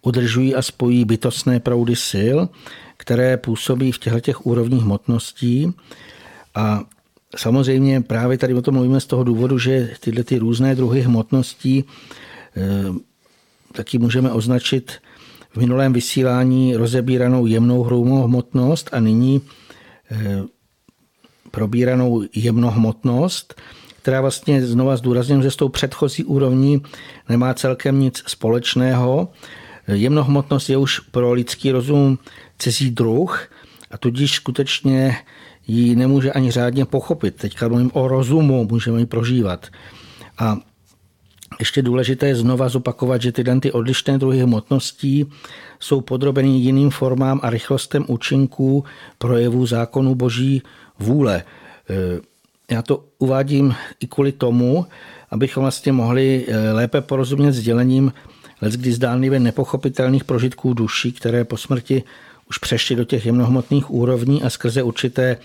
udržují 0.01 0.55
a 0.55 0.61
spojí 0.61 1.05
bytostné 1.05 1.59
proudy 1.59 1.95
sil, 2.09 2.37
které 2.97 3.37
působí 3.37 3.91
v 3.91 3.99
těchto 3.99 4.19
těch 4.19 4.45
úrovních 4.45 4.81
hmotností. 4.81 5.73
A 6.55 6.83
samozřejmě 7.35 8.01
právě 8.01 8.37
tady 8.37 8.53
o 8.53 8.61
tom 8.61 8.73
mluvíme 8.73 8.99
z 8.99 9.05
toho 9.05 9.23
důvodu, 9.23 9.59
že 9.59 9.93
tyhle 9.99 10.23
ty 10.23 10.37
různé 10.37 10.75
druhy 10.75 11.01
hmotností 11.01 11.83
taky 13.71 13.97
můžeme 13.97 14.31
označit 14.31 14.91
v 15.51 15.57
minulém 15.57 15.93
vysílání 15.93 16.75
rozebíranou 16.75 17.45
jemnou 17.45 17.83
hrubou 17.83 18.23
hmotnost 18.23 18.89
a 18.91 18.99
nyní 18.99 19.41
probíranou 21.51 22.23
jemnohmotnost, 22.35 23.61
která 24.07 24.21
vlastně 24.21 24.65
znova 24.65 24.97
zdůrazním, 24.97 25.43
že 25.43 25.51
s 25.51 25.55
tou 25.55 25.69
předchozí 25.69 26.23
úrovní 26.23 26.81
nemá 27.29 27.53
celkem 27.53 27.99
nic 27.99 28.23
společného. 28.27 29.31
Jemnohmotnost 29.87 30.69
je 30.69 30.77
už 30.77 30.99
pro 30.99 31.33
lidský 31.33 31.71
rozum 31.71 32.19
cizí 32.57 32.91
druh 32.91 33.47
a 33.91 33.97
tudíž 33.97 34.35
skutečně 34.35 35.17
ji 35.67 35.95
nemůže 35.95 36.31
ani 36.31 36.51
řádně 36.51 36.85
pochopit. 36.85 37.35
Teďka 37.35 37.67
mluvím 37.67 37.91
o 37.93 38.07
rozumu, 38.07 38.67
můžeme 38.71 38.99
ji 38.99 39.05
prožívat. 39.05 39.67
A 40.37 40.57
ještě 41.59 41.81
důležité 41.81 42.27
je 42.27 42.35
znova 42.35 42.69
zopakovat, 42.69 43.21
že 43.21 43.31
tyhle 43.31 43.59
ty 43.59 43.71
odlišné 43.71 44.17
druhy 44.17 44.39
hmotností 44.39 45.25
jsou 45.79 46.01
podrobeny 46.01 46.49
jiným 46.49 46.89
formám 46.89 47.39
a 47.43 47.49
rychlostem 47.49 48.05
účinků 48.07 48.83
projevů 49.17 49.65
zákonu 49.65 50.15
boží 50.15 50.61
vůle. 50.99 51.43
Já 52.71 52.81
to 52.81 53.05
uvádím 53.17 53.75
i 53.99 54.07
kvůli 54.07 54.31
tomu, 54.31 54.85
abychom 55.29 55.61
vlastně 55.61 55.91
mohli 55.91 56.45
e, 56.47 56.71
lépe 56.71 57.01
porozumět 57.01 57.51
sdělením 57.51 58.11
kdy 58.61 58.93
zdánlivě 58.93 59.39
nepochopitelných 59.39 60.23
prožitků 60.23 60.73
duší, 60.73 61.11
které 61.11 61.43
po 61.43 61.57
smrti 61.57 62.03
už 62.49 62.57
přešly 62.57 62.95
do 62.95 63.05
těch 63.05 63.25
jemnohmotných 63.25 63.91
úrovní 63.91 64.43
a 64.43 64.49
skrze 64.49 64.83
určité 64.83 65.37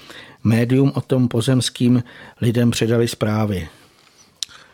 médium 0.45 0.93
o 0.95 1.01
tom 1.01 1.29
pozemským 1.29 2.03
lidem 2.41 2.71
předali 2.71 3.09
zprávy. 3.09 3.69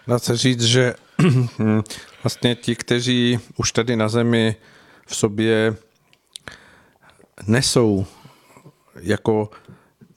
Dá 0.06 0.18
se 0.18 0.36
říct, 0.36 0.62
že 0.64 0.94
vlastně 2.22 2.54
ti, 2.54 2.76
kteří 2.76 3.38
už 3.56 3.72
tady 3.72 3.96
na 3.96 4.08
zemi 4.08 4.56
v 5.06 5.16
sobě 5.16 5.76
nesou 7.46 8.06
jako 9.00 9.50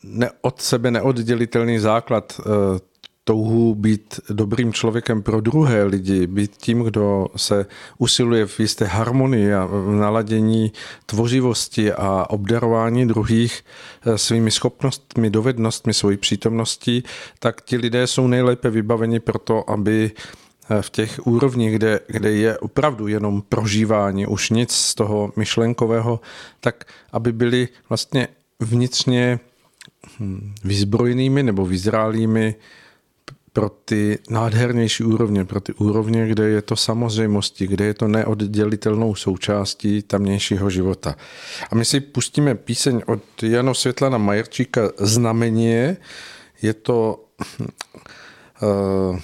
ne, 0.04 0.30
od 0.41 0.62
sebe 0.62 0.91
neoddělitelný 0.91 1.80
základ 1.80 2.39
eh, 2.39 2.80
touhu 3.24 3.76
být 3.76 4.20
dobrým 4.30 4.74
člověkem 4.74 5.24
pro 5.24 5.41
druhé 5.41 5.84
lidi, 5.84 6.28
být 6.28 6.58
tím, 6.58 6.84
kdo 6.84 7.28
se 7.36 7.66
usiluje 7.97 8.45
v 8.45 8.60
jisté 8.60 8.86
harmonii 8.86 9.54
a 9.54 9.66
v 9.66 9.91
naladění 9.91 10.72
tvořivosti 11.06 11.93
a 11.93 12.26
obdarování 12.30 13.08
druhých 13.08 13.64
eh, 14.06 14.18
svými 14.18 14.52
schopnostmi, 14.52 15.30
dovednostmi, 15.30 15.93
svojí 15.93 16.18
přítomností, 16.18 17.04
tak 17.39 17.62
ti 17.62 17.78
lidé 17.78 18.08
jsou 18.08 18.28
nejlépe 18.28 18.70
vybaveni 18.70 19.20
pro 19.20 19.39
to, 19.39 19.70
aby 19.70 20.12
eh, 20.12 20.82
v 20.82 20.89
těch 20.89 21.28
úrovních, 21.28 21.76
kde, 21.76 21.99
kde 22.08 22.32
je 22.32 22.58
opravdu 22.58 23.08
jenom 23.08 23.41
prožívání, 23.41 24.28
už 24.28 24.49
nic 24.49 24.72
z 24.72 24.95
toho 24.95 25.32
myšlenkového, 25.36 26.20
tak 26.60 26.84
aby 27.12 27.32
byli 27.32 27.68
vlastně 27.89 28.28
vnitřně 28.60 29.39
vyzbrojenými 30.63 31.43
nebo 31.43 31.65
vyzrálými 31.65 32.55
pro 33.53 33.69
ty 33.69 34.19
nádhernější 34.30 35.03
úrovně, 35.03 35.45
pro 35.45 35.61
ty 35.61 35.74
úrovně, 35.74 36.28
kde 36.28 36.49
je 36.49 36.61
to 36.61 36.76
samozřejmosti, 36.76 37.67
kde 37.67 37.86
je 37.86 37.93
to 37.93 38.07
neoddělitelnou 38.07 39.15
součástí 39.15 40.01
tamnějšího 40.01 40.69
života. 40.69 41.15
A 41.72 41.76
my 41.76 41.86
si 41.86 41.99
pustíme 41.99 42.55
píseň 42.55 43.01
od 43.05 43.24
Jana 43.43 43.74
Světlana 43.74 44.17
Majerčíka 44.17 44.82
Znamenie. 44.97 45.97
Je 46.61 46.74
to 46.74 47.26
uh, 48.61 49.19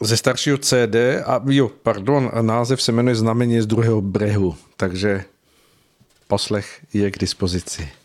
ze 0.00 0.16
staršího 0.16 0.58
CD 0.58 0.94
a 1.24 1.40
jo, 1.48 1.70
pardon, 1.82 2.30
název 2.40 2.82
se 2.82 2.92
jmenuje 2.92 3.14
Znamení 3.14 3.60
z 3.60 3.66
druhého 3.66 4.00
brehu, 4.00 4.56
takže 4.76 5.24
poslech 6.28 6.80
je 6.92 7.10
k 7.10 7.18
dispozici. 7.18 8.01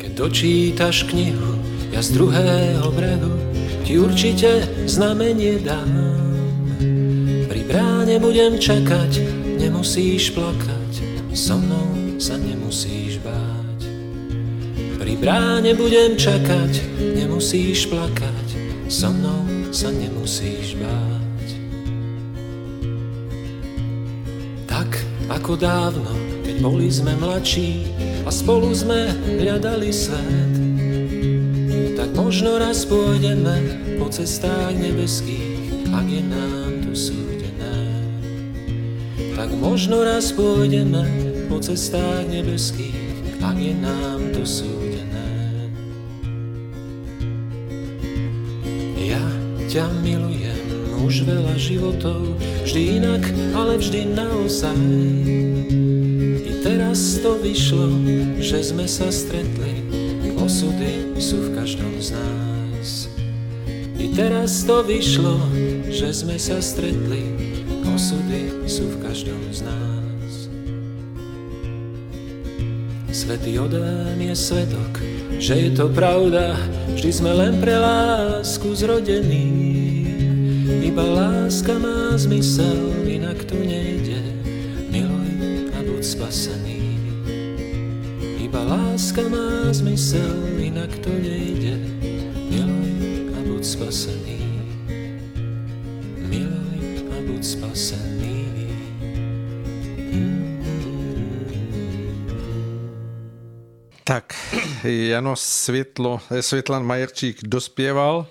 Keď 0.00 0.16
dočítaš 0.16 1.04
knihu, 1.12 1.60
ja 1.92 2.00
z 2.00 2.16
druhého 2.16 2.88
brehu 2.88 3.36
ti 3.84 4.00
určite 4.00 4.64
znamenie 4.88 5.60
dám. 5.60 5.92
Pri 7.44 7.60
bráne 7.68 8.16
budem 8.16 8.56
čakať, 8.56 9.20
nemusíš 9.60 10.32
plakať, 10.32 10.92
so 11.36 11.60
mnou 11.60 12.16
sa 12.16 12.40
nemusíš 12.40 13.20
báť. 13.20 13.80
Pri 14.96 15.20
bráne 15.20 15.76
budem 15.76 16.16
čakať, 16.16 16.80
nemusíš 17.20 17.92
plakať, 17.92 18.46
so 18.88 19.12
mnou 19.12 19.68
sa 19.68 19.92
nemusíš 19.92 20.80
báť. 20.80 21.48
Tak 24.64 24.96
ako 25.28 25.60
dávno, 25.60 26.29
keď 26.50 26.66
boli 26.66 26.90
sme 26.90 27.14
mladší, 27.14 27.86
a 28.26 28.30
spolu 28.34 28.74
sme 28.74 29.14
hľadali 29.38 29.94
svet. 29.94 30.54
Tak 31.94 32.10
možno 32.18 32.58
raz 32.58 32.82
pôjdeme 32.90 33.78
po 34.02 34.10
cestách 34.10 34.74
nebeských, 34.74 35.86
ak 35.94 36.10
je 36.10 36.22
nám 36.26 36.82
to 36.82 36.90
súdené. 36.90 37.78
Tak 39.38 39.46
možno 39.62 40.02
raz 40.02 40.34
pôjdeme 40.34 41.06
po 41.46 41.62
cestách 41.62 42.26
nebeských, 42.26 43.38
ak 43.38 43.54
je 43.54 43.74
nám 43.78 44.18
to 44.34 44.42
súdené. 44.42 45.30
Ja 48.98 49.22
ťa 49.70 49.86
milujem 50.02 50.66
už 51.06 51.30
veľa 51.30 51.54
životov, 51.54 52.34
vždy 52.66 52.98
inak, 52.98 53.22
ale 53.54 53.78
vždy 53.78 54.18
naozaj 54.18 54.78
teraz 56.90 57.22
to 57.22 57.38
vyšlo, 57.38 57.86
že 58.42 58.66
sme 58.66 58.82
sa 58.90 59.14
stretli, 59.14 59.78
osudy 60.42 61.14
sú 61.22 61.38
v 61.38 61.54
každom 61.54 61.94
z 62.02 62.18
nás. 62.18 63.06
I 63.94 64.10
teraz 64.10 64.66
to 64.66 64.82
vyšlo, 64.82 65.38
že 65.86 66.10
sme 66.10 66.34
sa 66.34 66.58
stretli, 66.58 67.30
osudy 67.94 68.66
sú 68.66 68.90
v 68.90 69.06
každom 69.06 69.38
z 69.54 69.70
nás. 69.70 70.50
Svetý 73.14 73.62
Odán 73.62 74.18
je 74.18 74.34
svetok, 74.34 74.98
že 75.38 75.54
je 75.54 75.70
to 75.70 75.94
pravda, 75.94 76.58
vždy 76.98 77.10
sme 77.14 77.30
len 77.38 77.62
pre 77.62 77.78
lásku 77.78 78.66
zrodení. 78.74 79.46
Iba 80.82 81.06
láska 81.06 81.78
má 81.78 82.18
zmysel, 82.18 83.06
inak 83.06 83.46
to 83.46 83.54
nejde 83.62 84.40
spasený. 86.10 86.59
Iba 86.59 86.59
láska 88.70 89.22
má 89.28 89.72
zmysel, 89.72 90.58
inak 90.58 90.98
to 90.98 91.10
nejde. 91.10 91.74
Miluj 92.50 93.34
a 93.34 93.38
buď 93.48 93.64
spasený. 93.64 94.62
Miluj 96.18 97.10
a 97.10 97.16
buď 97.26 97.44
spasený. 97.44 98.30
Tak, 104.04 104.34
Jano 104.84 105.36
Světlo, 105.36 106.20
Světlan 106.40 106.86
Majerčík 106.86 107.38
dospěval 107.42 108.26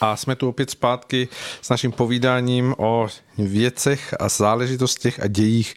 a 0.00 0.16
jsme 0.16 0.36
tu 0.36 0.48
opět 0.48 0.70
zpátky 0.70 1.28
s 1.62 1.68
naším 1.68 1.92
povídáním 1.92 2.74
o 2.78 3.08
věcech 3.38 4.14
a 4.20 4.28
záležitostech 4.28 5.20
a 5.20 5.26
dějích 5.26 5.74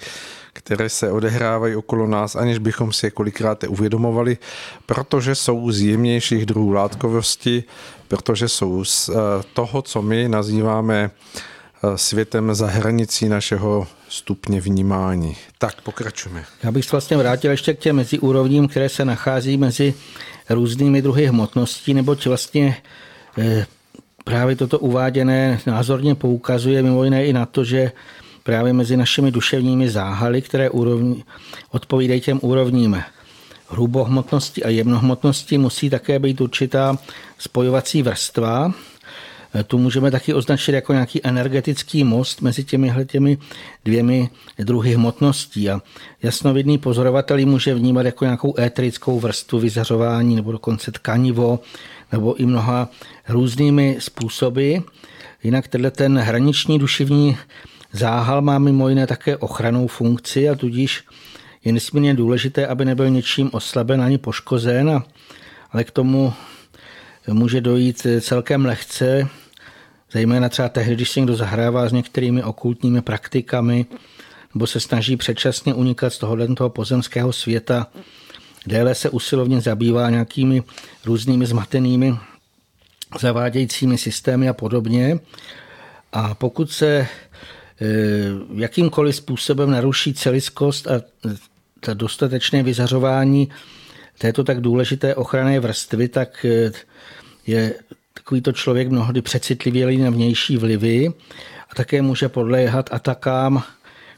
které 0.58 0.90
se 0.90 1.12
odehrávají 1.12 1.76
okolo 1.76 2.08
nás, 2.08 2.36
aniž 2.36 2.58
bychom 2.58 2.94
si 2.94 3.06
je 3.06 3.12
kolikrát 3.12 3.64
uvědomovali, 3.68 4.38
protože 4.86 5.36
jsou 5.36 5.72
z 5.72 5.82
jemnějších 5.82 6.46
druhů 6.46 6.72
látkovosti, 6.72 7.64
protože 8.08 8.48
jsou 8.48 8.84
z 8.84 9.10
eh, 9.10 9.14
toho, 9.54 9.82
co 9.82 10.02
my 10.02 10.30
nazýváme 10.30 11.12
eh, 11.12 11.98
světem 11.98 12.56
za 12.56 12.68
hranicí 12.68 13.30
našeho 13.30 13.88
stupně 14.10 14.62
vnímání. 14.62 15.36
Tak, 15.58 15.82
pokračujeme. 15.82 16.44
Já 16.64 16.72
bych 16.72 16.86
se 16.86 16.92
vlastně 16.92 17.18
vrátil 17.18 17.52
ještě 17.52 17.74
k 17.74 17.80
těm 17.80 17.96
meziúrovním, 17.96 18.68
které 18.68 18.90
se 18.90 19.06
nachází 19.06 19.58
mezi 19.58 19.94
různými 20.50 21.02
druhy 21.02 21.26
hmotností, 21.26 21.94
neboť 21.94 22.26
vlastně 22.26 22.78
eh, 23.38 23.66
právě 24.24 24.56
toto 24.56 24.80
uváděné 24.80 25.60
názorně 25.68 26.16
poukazuje 26.16 26.84
mimo 26.84 27.04
jiné 27.04 27.26
i 27.26 27.34
na 27.34 27.46
to, 27.46 27.64
že 27.64 27.92
právě 28.48 28.74
mezi 28.74 28.98
našimi 28.98 29.32
duševními 29.32 29.90
záhaly, 29.90 30.42
které 30.42 30.70
úrovni, 30.70 31.24
odpovídají 31.72 32.22
těm 32.22 32.40
úrovním 32.42 33.04
hrubohmotnosti 33.70 34.64
a 34.64 34.70
jemnohmotnosti, 34.70 35.58
musí 35.58 35.90
také 35.90 36.20
být 36.20 36.42
určitá 36.42 36.98
spojovací 37.38 38.04
vrstva. 38.04 38.72
Tu 39.68 39.78
můžeme 39.78 40.12
taky 40.12 40.34
označit 40.34 40.72
jako 40.72 40.94
nějaký 40.94 41.26
energetický 41.26 42.04
most 42.04 42.42
mezi 42.42 42.64
těmi 42.64 42.94
těmi 43.06 43.38
dvěmi 43.86 44.30
druhy 44.60 44.94
hmotností. 44.94 45.70
A 45.70 45.82
jasnovidný 46.24 46.78
pozorovatel 46.78 47.46
může 47.46 47.76
vnímat 47.76 48.06
jako 48.06 48.26
nějakou 48.26 48.60
éterickou 48.60 49.20
vrstvu 49.20 49.60
vyzařování 49.60 50.36
nebo 50.36 50.52
dokonce 50.52 50.92
tkanivo 50.92 51.60
nebo 52.12 52.36
i 52.36 52.46
mnoha 52.46 52.90
různými 53.30 53.98
způsoby. 54.00 54.76
Jinak 55.44 55.68
tenhle 55.68 55.92
ten 55.92 56.18
hraniční 56.18 56.80
duševní 56.80 57.38
záhal 57.92 58.42
má 58.42 58.60
mimo 58.60 58.90
jiné 58.90 59.08
také 59.08 59.38
ochranou 59.38 59.88
funkci 59.88 60.50
a 60.50 60.56
tudíž 60.56 61.04
je 61.66 61.72
nesmírně 61.74 62.14
důležité, 62.14 62.68
aby 62.68 62.86
nebyl 62.86 63.10
něčím 63.10 63.50
oslaben 63.54 64.02
ani 64.02 64.18
poškozen, 64.18 65.04
ale 65.72 65.84
k 65.84 65.92
tomu 65.92 66.34
může 67.28 67.62
dojít 67.62 68.08
celkem 68.22 68.66
lehce, 68.66 69.28
zejména 70.12 70.50
třeba 70.50 70.70
tehdy, 70.70 70.96
když 70.96 71.12
se 71.12 71.20
někdo 71.20 71.36
zahrává 71.36 71.90
s 71.90 71.94
některými 71.94 72.44
okultními 72.44 73.02
praktikami 73.02 73.86
nebo 74.54 74.68
se 74.68 74.80
snaží 74.80 75.18
předčasně 75.18 75.74
unikat 75.74 76.14
z 76.14 76.18
tohohle 76.18 76.48
toho 76.48 76.70
pozemského 76.70 77.34
světa, 77.34 77.88
déle 78.68 78.96
se 78.96 79.10
usilovně 79.10 79.62
zabývá 79.62 80.10
nějakými 80.10 80.64
různými 81.06 81.46
zmatenými 81.46 82.18
zavádějícími 83.20 83.98
systémy 83.98 84.50
a 84.50 84.54
podobně. 84.54 85.20
A 86.14 86.34
pokud 86.34 86.72
se 86.72 87.08
jakýmkoliv 88.56 89.16
způsobem 89.16 89.72
naruší 89.72 90.14
celistkost 90.14 90.88
a 90.88 91.02
ta 91.80 91.94
dostatečné 91.94 92.64
vyzařování 92.64 93.50
této 94.18 94.44
tak 94.44 94.62
důležité 94.62 95.16
ochranné 95.16 95.60
vrstvy, 95.60 96.08
tak 96.08 96.46
e, 96.46 96.72
je 97.48 97.74
takovýto 98.14 98.52
člověk 98.52 98.90
mnohdy 98.90 99.22
přecitlivělý 99.22 99.98
na 99.98 100.10
vnější 100.10 100.58
vlivy 100.58 101.14
a 101.70 101.76
také 101.76 102.02
může 102.02 102.30
podléhat 102.30 102.90
atakám, 102.94 103.64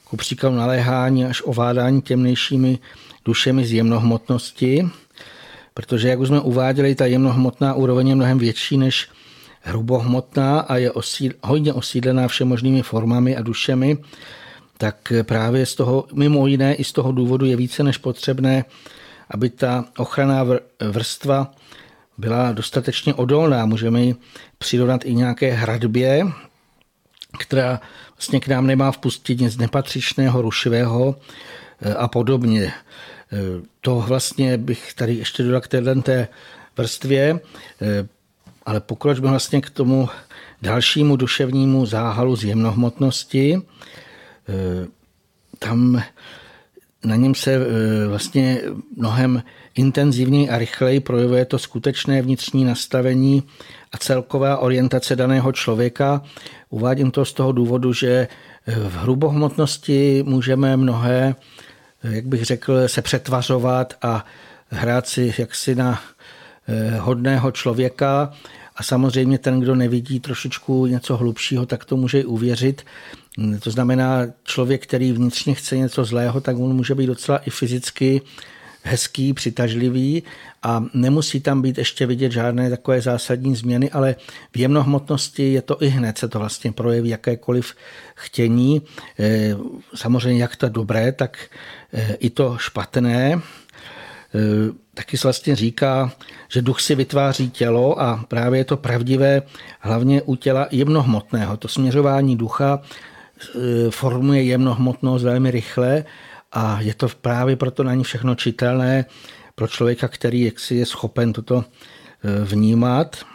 ku 0.03 0.18
příkladu 0.18 0.55
naléhání 0.55 1.26
až 1.26 1.41
ovládání 1.45 2.01
těmnějšími 2.01 2.80
dušemi 3.26 3.66
z 3.66 3.74
jemnohmotnosti, 3.74 4.89
protože, 5.74 6.10
jak 6.10 6.20
už 6.20 6.28
jsme 6.28 6.39
uváděli, 6.39 6.95
ta 6.95 7.05
jemnohmotná 7.05 7.74
úroveň 7.74 8.07
je 8.07 8.16
mnohem 8.16 8.38
větší 8.39 8.78
než 8.78 9.10
hrubohmotná 9.62 10.60
a 10.60 10.78
je 10.78 10.91
osíd, 10.91 11.34
hodně 11.43 11.74
osídlená 11.74 12.28
všemožnými 12.28 12.82
formami 12.82 13.38
a 13.38 13.41
dušemi, 13.41 13.97
tak 14.78 15.14
právě 15.24 15.66
z 15.66 15.76
toho, 15.76 16.05
mimo 16.14 16.47
jiné 16.47 16.76
i 16.76 16.84
z 16.84 16.91
toho 16.91 17.12
důvodu 17.12 17.45
je 17.45 17.55
více 17.55 17.84
než 17.84 17.97
potřebné, 17.97 18.66
aby 19.30 19.49
ta 19.49 19.86
ochranná 19.97 20.45
vrstva 20.89 21.53
byla 22.18 22.51
dostatečně 22.51 23.14
odolná. 23.14 23.66
Můžeme 23.66 24.01
ji 24.01 24.16
přirovnat 24.57 25.05
i 25.05 25.16
nějaké 25.16 25.51
hradbě, 25.53 26.28
která 27.39 27.82
vlastně 28.18 28.39
k 28.39 28.47
nám 28.47 28.68
nemá 28.68 28.91
vpustit 28.91 29.39
nic 29.39 29.57
nepatřičného, 29.57 30.41
rušivého 30.41 31.16
eh, 31.82 31.93
a 31.93 32.07
podobně. 32.07 32.74
Eh, 33.32 33.38
to 33.82 34.03
vlastně 34.07 34.57
bych 34.57 34.93
tady 34.93 35.14
ještě 35.14 35.43
dodal 35.43 35.62
k 35.62 35.68
téhle 35.68 35.95
té 35.95 36.28
vrstvě, 36.78 37.39
eh, 37.82 38.07
ale 38.66 38.80
pokročme 38.80 39.30
vlastně 39.30 39.62
k 39.62 39.70
tomu 39.70 40.10
dalšímu 40.62 41.16
duševnímu 41.16 41.86
záhalu 41.86 42.36
z 42.36 42.43
jemnohmotnosti. 42.43 43.62
Tam 45.60 46.03
na 47.05 47.16
něm 47.16 47.36
se 47.36 47.60
vlastně 48.07 48.62
mnohem 48.97 49.43
intenzivněji 49.76 50.49
a 50.49 50.57
rychleji 50.57 50.99
projevuje 50.99 51.45
to 51.45 51.60
skutečné 51.60 52.22
vnitřní 52.22 52.66
nastavení 52.66 53.43
a 53.91 53.97
celková 53.97 54.57
orientace 54.57 55.16
daného 55.16 55.51
člověka. 55.51 56.22
Uvádím 56.70 57.12
to 57.12 57.26
z 57.26 57.34
toho 57.34 57.51
důvodu, 57.51 57.93
že 57.93 58.28
v 58.68 58.95
hrubohmotnosti 58.97 60.24
můžeme 60.28 60.78
mnohé, 60.78 61.36
jak 62.03 62.26
bych 62.26 62.43
řekl, 62.43 62.88
se 62.88 63.01
přetvařovat 63.01 63.93
a 64.01 64.26
hrát 64.70 65.07
si 65.07 65.34
jaksi 65.38 65.76
na 65.76 66.01
hodného 67.00 67.52
člověka 67.52 68.34
a 68.76 68.84
samozřejmě 68.84 69.38
ten, 69.38 69.60
kdo 69.60 69.76
nevidí 69.76 70.20
trošičku 70.20 70.86
něco 70.86 71.18
hlubšího, 71.18 71.66
tak 71.66 71.86
to 71.86 71.98
může 71.98 72.20
i 72.20 72.26
uvěřit. 72.26 72.86
To 73.60 73.72
znamená, 73.72 74.26
člověk, 74.44 74.84
který 74.84 75.12
vnitřně 75.12 75.54
chce 75.54 75.78
něco 75.78 76.06
zlého, 76.06 76.42
tak 76.42 76.58
on 76.58 76.74
může 76.74 76.96
být 76.96 77.08
docela 77.08 77.38
i 77.38 77.50
fyzicky 77.50 78.22
hezký, 78.84 79.34
přitažlivý 79.34 80.24
a 80.64 80.86
nemusí 80.94 81.40
tam 81.40 81.62
být 81.62 81.78
ještě 81.78 82.06
vidět 82.06 82.32
žádné 82.32 82.70
takové 82.70 83.02
zásadní 83.02 83.56
změny, 83.56 83.92
ale 83.92 84.16
v 84.52 84.58
jemnohmotnosti 84.58 85.54
je 85.54 85.62
to 85.62 85.84
i 85.84 85.88
hned, 85.88 86.18
se 86.18 86.28
to 86.28 86.40
vlastně 86.40 86.72
projeví 86.72 87.10
jakékoliv 87.10 87.76
chtění. 88.16 88.82
Eh, 89.20 89.56
samozřejmě 89.96 90.42
jak 90.42 90.56
to 90.56 90.70
dobré, 90.70 91.12
tak 91.12 91.38
eh, 91.94 92.14
i 92.14 92.30
to 92.30 92.58
špatné. 92.58 93.42
Taky 95.00 95.18
se 95.18 95.28
vlastně 95.28 95.56
říká, 95.56 96.12
že 96.47 96.62
duch 96.62 96.82
si 96.82 96.95
vytváří 96.95 97.50
tělo 97.50 98.02
a 98.02 98.26
právě 98.28 98.60
je 98.60 98.64
to 98.66 98.78
pravdivé 98.78 99.41
hlavně 99.80 100.22
u 100.22 100.36
těla 100.36 100.68
jemnohmotného. 100.72 101.58
To 101.58 101.68
směřování 101.68 102.36
ducha 102.36 102.82
formuje 103.89 104.43
jemnohmotnost 104.43 105.24
velmi 105.24 105.52
rychle 105.52 106.04
a 106.52 106.82
je 106.82 106.93
to 106.93 107.08
právě 107.22 107.56
proto 107.56 107.84
na 107.84 107.93
ní 107.93 108.04
všechno 108.04 108.36
čitelné 108.36 109.06
pro 109.56 109.68
člověka, 109.68 110.08
který 110.08 110.41
jaksi 110.41 110.76
je 110.76 110.86
schopen 110.86 111.34
toto 111.34 111.64
e, 111.64 112.45
vnímat. 112.45 113.26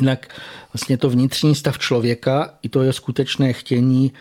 Jinak 0.00 0.34
vlastně 0.72 0.96
to 0.96 1.10
vnitřní 1.10 1.54
stav 1.54 1.78
člověka, 1.78 2.54
i 2.62 2.68
to 2.68 2.82
je 2.82 2.92
skutečné 2.92 3.52
chtění, 3.52 4.12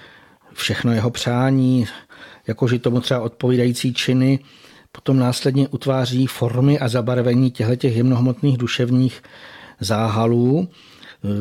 všechno 0.54 0.94
jeho 0.94 1.10
přání, 1.10 1.88
jakože 2.48 2.80
tomu 2.80 3.02
třeba 3.02 3.20
odpovídající 3.20 3.94
činy, 3.94 4.40
potom 4.92 5.20
následně 5.20 5.68
utváří 5.68 6.28
formy 6.28 6.80
a 6.80 6.88
zabarvení 6.88 7.52
těchto 7.52 7.88
jemnohmotných 7.88 8.58
duševních 8.58 9.24
záhalů. 9.80 10.70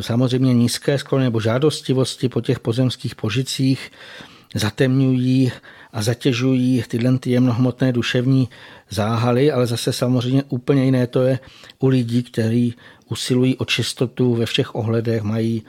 Samozřejmě 0.01 0.55
nízké 0.55 0.99
sklony 0.99 1.25
nebo 1.25 1.41
žádostivosti 1.41 2.29
po 2.29 2.41
těch 2.41 2.61
pozemských 2.61 3.15
požicích 3.15 3.91
zatemňují 4.55 5.53
a 5.93 6.03
zatěžují 6.03 6.85
tyhle 6.89 7.19
ty 7.19 7.31
jemnohmotné 7.31 7.93
duševní 7.93 8.49
záhaly, 8.91 9.53
ale 9.53 9.67
zase 9.67 9.93
samozřejmě 9.93 10.43
úplně 10.49 10.85
jiné 10.85 11.07
to 11.07 11.23
je 11.23 11.39
u 11.79 11.89
lidí, 11.89 12.23
kteří 12.23 12.75
usilují 13.09 13.57
o 13.57 13.65
čistotu 13.65 14.35
ve 14.35 14.47
všech 14.47 14.75
ohledech, 14.75 15.23
mají 15.23 15.63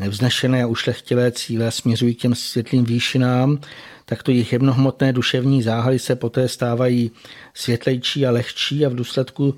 vznešené 0.00 0.62
a 0.62 0.66
ušlechtilé 0.66 1.32
cíle 1.32 1.70
směřují 1.70 2.14
k 2.14 2.20
těm 2.20 2.34
světlým 2.34 2.84
výšinám, 2.84 3.58
tak 4.04 4.22
to 4.22 4.30
jejich 4.30 4.52
jemnohmotné 4.52 5.12
duševní 5.12 5.62
záhaly 5.62 5.98
se 5.98 6.16
poté 6.16 6.48
stávají 6.48 7.10
světlejší 7.54 8.26
a 8.26 8.30
lehčí 8.30 8.86
a 8.86 8.88
v 8.88 8.94
důsledku 8.94 9.54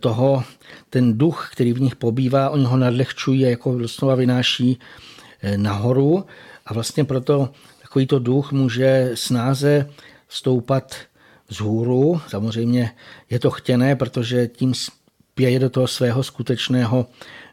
toho 0.00 0.44
ten 0.90 1.18
duch, 1.18 1.48
který 1.52 1.72
v 1.72 1.80
nich 1.80 1.96
pobývá, 1.96 2.50
oni 2.50 2.64
ho 2.64 2.76
nadlehčují 2.76 3.46
a 3.46 3.48
jako 3.48 3.78
doslova 3.78 4.14
vynáší 4.14 4.78
nahoru 5.56 6.24
a 6.66 6.74
vlastně 6.74 7.04
proto 7.04 7.52
takovýto 7.82 8.18
duch 8.18 8.52
může 8.52 9.10
snáze 9.14 9.90
stoupat 10.28 10.96
vzhůru. 11.48 12.20
Samozřejmě 12.28 12.90
je 13.30 13.38
to 13.38 13.50
chtěné, 13.50 13.96
protože 13.96 14.46
tím 14.46 14.74
spěje 14.74 15.58
do 15.58 15.70
toho 15.70 15.86
svého 15.86 16.22
skutečného 16.22 17.06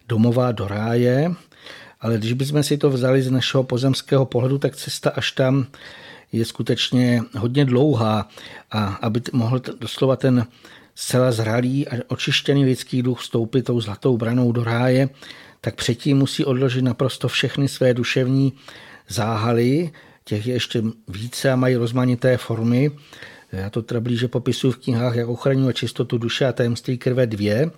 domova 0.07 0.51
do 0.51 0.67
ráje. 0.67 1.35
Ale 2.03 2.17
když 2.17 2.33
bychom 2.33 2.63
si 2.63 2.77
to 2.77 2.89
vzali 2.89 3.21
z 3.21 3.31
našeho 3.31 3.63
pozemského 3.63 4.25
pohledu, 4.25 4.57
tak 4.57 4.75
cesta 4.75 5.09
až 5.09 5.31
tam 5.31 5.65
je 6.31 6.45
skutečně 6.45 7.21
hodně 7.37 7.65
dlouhá 7.65 8.29
a 8.71 8.85
aby 8.85 9.21
mohl 9.33 9.61
doslova 9.79 10.15
ten 10.15 10.47
zcela 10.95 11.31
zralý 11.31 11.87
a 11.87 11.95
očištěný 12.07 12.65
lidský 12.65 13.01
duch 13.01 13.19
vstoupit 13.19 13.63
tou 13.63 13.81
zlatou 13.81 14.17
branou 14.17 14.51
do 14.51 14.63
ráje, 14.63 15.09
tak 15.61 15.75
předtím 15.75 16.17
musí 16.17 16.45
odložit 16.45 16.81
naprosto 16.81 17.27
všechny 17.27 17.67
své 17.67 17.93
duševní 17.93 18.53
záhaly, 19.07 19.91
těch 20.25 20.47
je 20.47 20.53
ještě 20.53 20.83
více 21.07 21.51
a 21.51 21.55
mají 21.55 21.75
rozmanité 21.75 22.37
formy. 22.37 22.91
Já 23.51 23.69
to 23.69 23.81
teda 23.81 23.99
blíže 23.99 24.27
popisuju 24.27 24.73
v 24.73 24.77
knihách, 24.77 25.15
jak 25.15 25.27
ochraňuje 25.27 25.73
čistotu 25.73 26.17
duše 26.17 26.45
a 26.45 26.51
tajemství 26.51 26.97
krve 26.97 27.27
dvě. 27.27 27.71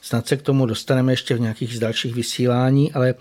Snad 0.00 0.26
se 0.26 0.36
k 0.36 0.42
tomu 0.42 0.66
dostaneme 0.66 1.12
ještě 1.12 1.34
v 1.34 1.40
nějakých 1.40 1.76
z 1.76 1.78
dalších 1.78 2.14
vysílání, 2.14 2.92
ale 2.92 3.14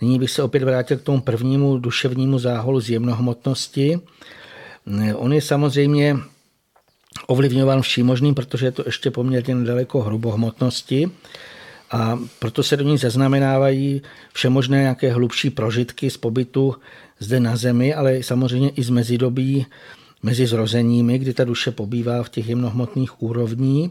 nyní 0.00 0.18
bych 0.18 0.30
se 0.30 0.42
opět 0.42 0.62
vrátil 0.62 0.96
k 0.96 1.02
tomu 1.02 1.20
prvnímu 1.20 1.78
duševnímu 1.78 2.38
záholu 2.38 2.80
z 2.80 2.90
jemnohmotnosti. 2.90 4.00
On 5.14 5.32
je 5.32 5.40
samozřejmě 5.40 6.16
ovlivňován 7.26 7.82
vším 7.82 8.06
možným, 8.06 8.34
protože 8.34 8.66
je 8.66 8.72
to 8.72 8.82
ještě 8.86 9.10
poměrně 9.10 9.54
nedaleko 9.54 10.00
hrubohmotnosti 10.00 11.10
a 11.90 12.18
proto 12.38 12.62
se 12.62 12.76
do 12.76 12.84
ní 12.84 12.98
zaznamenávají 12.98 14.02
všemožné 14.32 14.80
nějaké 14.80 15.12
hlubší 15.12 15.50
prožitky 15.50 16.10
z 16.10 16.16
pobytu 16.16 16.74
zde 17.18 17.40
na 17.40 17.56
zemi, 17.56 17.94
ale 17.94 18.22
samozřejmě 18.22 18.68
i 18.68 18.82
z 18.82 18.90
mezidobí 18.90 19.66
mezi 20.22 20.46
zrozeními, 20.46 21.18
kdy 21.18 21.34
ta 21.34 21.44
duše 21.44 21.70
pobývá 21.70 22.22
v 22.22 22.28
těch 22.28 22.48
jemnohmotných 22.48 23.22
úrovní, 23.22 23.90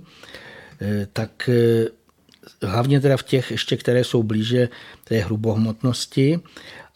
eh, 0.82 1.08
tak 1.14 1.50
eh, 1.50 1.88
hlavně 2.64 3.00
teda 3.02 3.18
v 3.18 3.24
těch 3.24 3.52
ještě, 3.52 3.78
které 3.78 4.04
jsou 4.04 4.24
blíže 4.24 4.70
té 5.04 5.18
hrubohmotnosti. 5.18 6.40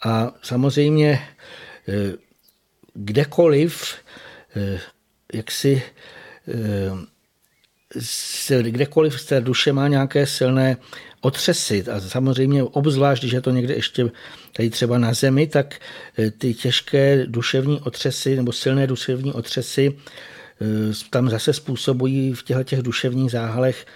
A 0.04 0.32
samozřejmě 0.42 1.20
eh, 1.88 2.12
kdekoliv, 2.94 3.94
jak 5.32 5.50
si 5.50 5.82
kdekoliv 8.60 9.20
z 9.20 9.24
té 9.24 9.40
duše 9.40 9.72
má 9.72 9.88
nějaké 9.88 10.26
silné 10.26 10.76
otřesy 11.20 11.84
a 11.90 12.00
samozřejmě 12.00 12.62
obzvlášť, 12.62 13.22
když 13.22 13.32
je 13.32 13.40
to 13.40 13.50
někde 13.50 13.74
ještě 13.74 14.10
tady 14.52 14.70
třeba 14.70 14.98
na 14.98 15.14
zemi, 15.14 15.46
tak 15.46 15.80
ty 16.38 16.54
těžké 16.54 17.26
duševní 17.26 17.80
otřesy 17.80 18.36
nebo 18.36 18.52
silné 18.52 18.86
duševní 18.86 19.32
otřesy 19.32 19.98
tam 21.10 21.30
zase 21.30 21.52
způsobují 21.52 22.34
v 22.34 22.42
těchto 22.42 22.64
těch 22.64 22.82
duševních 22.82 23.30
záhalech, 23.30 23.86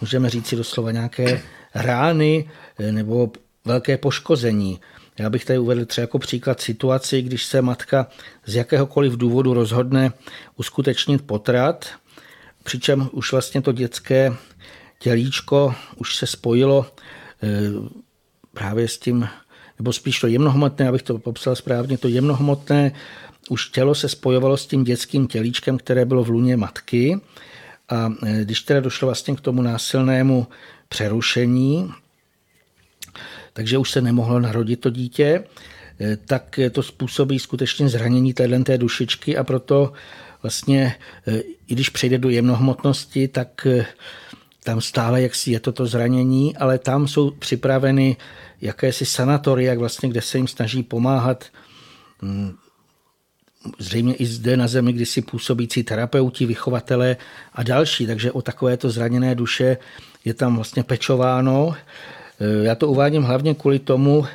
můžeme 0.00 0.30
říct 0.30 0.46
si 0.46 0.56
doslova 0.56 0.92
nějaké 0.92 1.42
rány 1.74 2.50
eh, 2.78 2.92
nebo 2.92 3.30
velké 3.64 3.96
poškození. 3.98 4.80
Já 5.18 5.30
bych 5.30 5.44
tady 5.44 5.58
uvedl 5.58 5.84
třeba 5.84 6.02
jako 6.02 6.18
příklad 6.18 6.60
situaci, 6.60 7.22
když 7.22 7.44
se 7.44 7.62
matka 7.62 8.06
z 8.46 8.54
jakéhokoliv 8.54 9.12
důvodu 9.16 9.54
rozhodne 9.54 10.12
uskutečnit 10.56 11.22
potrat, 11.26 11.88
přičem 12.64 13.08
už 13.12 13.32
vlastně 13.32 13.62
to 13.62 13.72
dětské 13.72 14.32
tělíčko 14.98 15.74
už 15.96 16.16
se 16.16 16.26
spojilo 16.26 16.86
eh, 17.42 17.48
právě 18.54 18.88
s 18.88 18.98
tím, 18.98 19.28
nebo 19.78 19.92
spíš 19.92 20.20
to 20.20 20.26
jemnohmotné, 20.26 20.88
abych 20.88 21.02
to 21.02 21.18
popsal 21.18 21.56
správně, 21.56 21.98
to 21.98 22.08
jemnohmotné 22.08 22.92
už 23.48 23.68
tělo 23.68 23.94
se 23.94 24.08
spojovalo 24.08 24.56
s 24.56 24.66
tím 24.66 24.84
dětským 24.84 25.26
tělíčkem, 25.26 25.78
které 25.78 26.04
bylo 26.04 26.24
v 26.24 26.28
luně 26.28 26.56
matky. 26.56 27.20
A 27.88 28.12
eh, 28.26 28.44
když 28.44 28.60
teda 28.60 28.80
došlo 28.80 29.06
vlastně 29.06 29.36
k 29.36 29.40
tomu 29.40 29.62
násilnému 29.62 30.46
přerušení, 30.88 31.92
takže 33.52 33.78
už 33.78 33.90
se 33.90 34.00
nemohlo 34.00 34.40
narodit 34.40 34.80
to 34.80 34.90
dítě, 34.90 35.44
eh, 36.00 36.16
tak 36.16 36.60
to 36.72 36.82
způsobí 36.82 37.38
skutečně 37.38 37.88
zranění 37.88 38.34
téhle 38.34 38.58
té 38.64 38.78
dušičky 38.78 39.36
a 39.36 39.44
proto 39.44 39.92
vlastně, 40.42 40.94
i 41.68 41.74
když 41.74 41.88
přejde 41.88 42.18
do 42.18 42.28
jemnohmotnosti, 42.28 43.28
tak 43.28 43.66
tam 44.64 44.80
stále 44.80 45.22
jaksi 45.22 45.50
je 45.50 45.60
toto 45.60 45.86
zranění, 45.86 46.56
ale 46.56 46.78
tam 46.78 47.08
jsou 47.08 47.30
připraveny 47.30 48.16
jakési 48.60 49.06
sanatoria, 49.06 49.78
vlastně, 49.78 50.08
kde 50.08 50.22
se 50.22 50.38
jim 50.38 50.48
snaží 50.48 50.82
pomáhat 50.82 51.44
mm, 52.22 52.56
zřejmě 53.78 54.14
i 54.14 54.26
zde 54.26 54.56
na 54.56 54.68
zemi, 54.68 54.92
kdy 54.92 55.06
si 55.06 55.22
působící 55.22 55.82
terapeuti, 55.82 56.46
vychovatelé 56.46 57.16
a 57.52 57.62
další. 57.62 58.06
Takže 58.06 58.32
o 58.32 58.42
takovéto 58.42 58.90
zraněné 58.90 59.34
duše 59.34 59.76
je 60.24 60.34
tam 60.34 60.56
vlastně 60.56 60.82
pečováno. 60.82 61.74
Já 62.62 62.74
to 62.74 62.88
uvádím 62.88 63.22
hlavně 63.22 63.54
kvůli 63.54 63.78
tomu, 63.78 64.26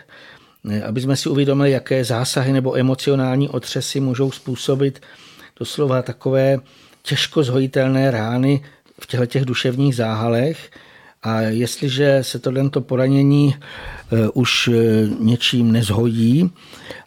aby 0.88 1.02
jsme 1.02 1.16
si 1.16 1.30
uvědomili, 1.30 1.72
jaké 1.72 2.04
zásahy 2.04 2.54
nebo 2.54 2.78
emocionální 2.78 3.50
otřesy 3.50 4.00
můžou 4.00 4.32
způsobit 4.32 5.02
doslova 5.60 6.02
takové 6.02 6.58
těžko 7.02 7.44
zhojitelné 7.44 8.12
rány 8.12 8.64
v 9.00 9.08
těchto 9.08 9.26
těch 9.26 9.46
duševních 9.46 9.96
záhalech. 9.96 10.72
A 11.24 11.42
jestliže 11.42 12.20
se 12.22 12.40
tohle 12.40 12.70
poranění 12.80 13.56
e, 13.56 14.30
už 14.30 14.68
e, 14.68 14.74
něčím 15.20 15.72
nezhojí, 15.72 16.52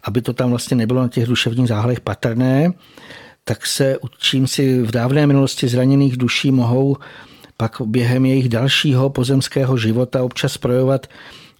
aby 0.02 0.22
to 0.22 0.32
tam 0.32 0.50
vlastně 0.50 0.76
nebylo 0.76 1.02
na 1.02 1.08
těch 1.08 1.26
duševních 1.26 1.68
záhalech 1.68 2.00
patrné, 2.00 2.72
tak 3.44 3.66
se 3.66 3.98
učím 3.98 4.46
si 4.46 4.82
v 4.82 4.90
dávné 4.90 5.26
minulosti 5.26 5.68
zraněných 5.68 6.16
duší 6.16 6.50
mohou 6.50 6.96
pak 7.56 7.82
během 7.84 8.26
jejich 8.26 8.48
dalšího 8.48 9.10
pozemského 9.10 9.76
života 9.76 10.22
občas 10.22 10.58
projevovat 10.58 11.06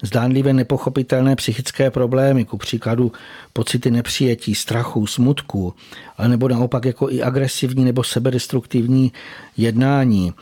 zdánlivě 0.03 0.53
nepochopitelné 0.53 1.37
psychické 1.37 1.91
problémy, 1.91 2.45
ku 2.45 2.57
příkladu 2.57 3.13
pocity 3.53 3.91
nepřijetí, 3.91 4.55
strachu, 4.55 5.07
smutku, 5.07 5.75
ale 6.19 6.29
nebo 6.29 6.49
naopak 6.49 6.85
jako 6.85 7.11
i 7.11 7.23
agresivní 7.23 7.85
nebo 7.85 8.03
sebedestruktivní 8.03 9.13
jednání. 9.57 10.33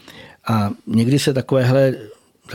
A 0.46 0.70
někdy 0.86 1.18
se 1.18 1.34
takovéhle 1.34 1.94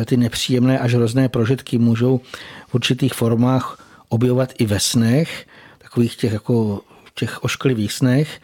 ty 0.06 0.18
nepříjemné 0.18 0.80
až 0.80 0.94
hrozné 0.94 1.30
prožitky 1.30 1.78
můžou 1.78 2.22
v 2.68 2.76
určitých 2.76 3.14
formách 3.14 3.88
objevovat 4.10 4.54
i 4.58 4.66
ve 4.66 4.80
snech, 4.80 5.48
takových 5.78 6.16
těch 6.16 6.34
jako 6.34 6.82
těch 7.14 7.44
ošklivých 7.44 7.94
snech. 7.94 8.42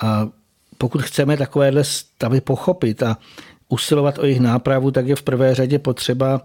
A 0.00 0.28
pokud 0.78 1.02
chceme 1.02 1.36
takovéhle 1.36 1.84
stavy 1.84 2.40
pochopit 2.40 3.02
a 3.02 3.18
usilovat 3.68 4.18
o 4.18 4.24
jejich 4.24 4.40
nápravu, 4.40 4.90
tak 4.90 5.06
je 5.06 5.16
v 5.16 5.22
prvé 5.22 5.54
řadě 5.54 5.78
potřeba 5.78 6.40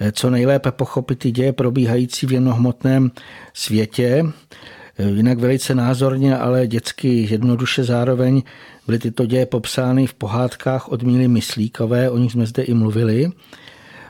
Eh, 0.00 0.12
co 0.12 0.30
nejlépe 0.30 0.72
pochopit 0.72 1.18
ty 1.18 1.30
děje 1.30 1.52
probíhající 1.52 2.26
v 2.26 2.32
jemnohmotném 2.32 3.10
světě. 3.54 4.24
Jinak 4.98 5.38
velice 5.38 5.74
názorně, 5.74 6.36
ale 6.36 6.66
dětsky 6.66 7.26
jednoduše 7.30 7.84
zároveň 7.84 8.42
byly 8.86 8.98
tyto 8.98 9.26
děje 9.26 9.46
popsány 9.46 10.06
v 10.06 10.14
pohádkách 10.14 10.88
od 10.88 11.02
Míly 11.02 11.28
Myslíkové, 11.28 12.10
o 12.10 12.18
nich 12.18 12.32
jsme 12.32 12.46
zde 12.46 12.62
i 12.62 12.74
mluvili. 12.74 13.30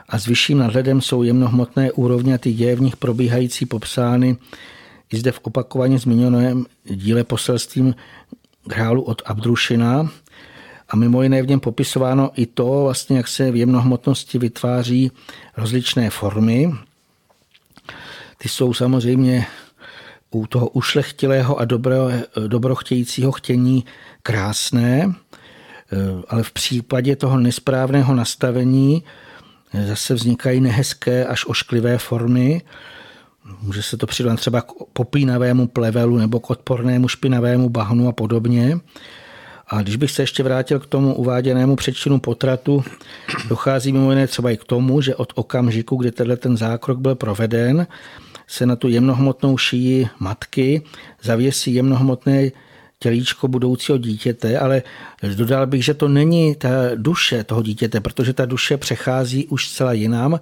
A 0.09 0.19
s 0.19 0.25
vyšším 0.25 0.57
nadhledem 0.57 1.01
jsou 1.01 1.23
jemnohmotné 1.23 1.91
úrovně 1.91 2.35
a 2.35 2.37
ty 2.37 2.53
děje 2.53 2.75
v 2.75 2.81
nich 2.81 2.97
probíhající 2.97 3.65
popsány 3.65 4.37
i 5.13 5.17
zde 5.17 5.31
v 5.31 5.39
opakovaně 5.43 5.99
zmiňovaném 5.99 6.65
díle 6.85 7.23
poselstvím 7.23 7.95
králu 8.67 9.01
od 9.01 9.21
Abdrušina, 9.25 10.09
a 10.89 10.95
mimo 10.95 11.23
jiné 11.23 11.41
v 11.41 11.47
něm 11.47 11.59
popisováno 11.59 12.31
i 12.35 12.45
to, 12.45 12.81
vlastně, 12.83 13.17
jak 13.17 13.27
se 13.27 13.51
v 13.51 13.55
jemnohmotnosti 13.55 14.37
vytváří 14.37 15.11
rozličné 15.57 16.09
formy. 16.09 16.71
Ty 18.37 18.49
jsou 18.49 18.73
samozřejmě 18.73 19.45
u 20.31 20.47
toho 20.47 20.69
ušlechtilého 20.69 21.59
a 21.59 21.65
dobro, 21.65 21.95
dobrochtějícího 22.47 23.31
chtění 23.31 23.85
krásné, 24.23 25.13
ale 26.27 26.43
v 26.43 26.51
případě 26.51 27.15
toho 27.15 27.37
nesprávného 27.37 28.15
nastavení 28.15 29.03
zase 29.87 30.13
vznikají 30.13 30.61
nehezké 30.61 31.25
až 31.25 31.45
ošklivé 31.45 31.97
formy. 31.97 32.61
Může 33.61 33.83
se 33.83 33.97
to 33.97 34.07
přidat 34.07 34.35
třeba 34.35 34.61
k 34.61 34.71
popínavému 34.93 35.67
plevelu 35.67 36.17
nebo 36.17 36.39
k 36.39 36.49
odpornému 36.49 37.07
špinavému 37.07 37.69
bahnu 37.69 38.07
a 38.07 38.11
podobně. 38.11 38.79
A 39.67 39.81
když 39.81 39.95
bych 39.95 40.11
se 40.11 40.21
ještě 40.21 40.43
vrátil 40.43 40.79
k 40.79 40.85
tomu 40.85 41.15
uváděnému 41.15 41.75
přečinu 41.75 42.19
potratu, 42.19 42.83
dochází 43.47 43.91
mimo 43.91 44.09
jiné 44.09 44.27
třeba 44.27 44.51
i 44.51 44.57
k 44.57 44.63
tomu, 44.63 45.01
že 45.01 45.15
od 45.15 45.33
okamžiku, 45.35 45.95
kdy 45.95 46.11
tenhle 46.11 46.37
ten 46.37 46.57
zákrok 46.57 46.99
byl 46.99 47.15
proveden, 47.15 47.87
se 48.49 48.65
na 48.65 48.75
tu 48.75 48.89
jemnohmotnou 48.89 49.57
šíji 49.57 50.07
matky 50.19 50.81
zavěsí 51.21 51.73
jemnohmotné 51.73 52.51
tělíčko 52.99 53.47
budoucího 53.47 53.97
dítěte, 53.97 54.59
ale 54.59 54.81
dodal 55.35 55.67
bych, 55.67 55.85
že 55.85 55.93
to 55.93 56.07
není 56.07 56.55
ta 56.55 56.69
duše 56.95 57.43
toho 57.43 57.63
dítěte, 57.63 57.99
protože 57.99 58.33
ta 58.33 58.45
duše 58.45 58.77
přechází 58.77 59.47
už 59.47 59.67
zcela 59.67 59.93
jinam. 59.93 60.39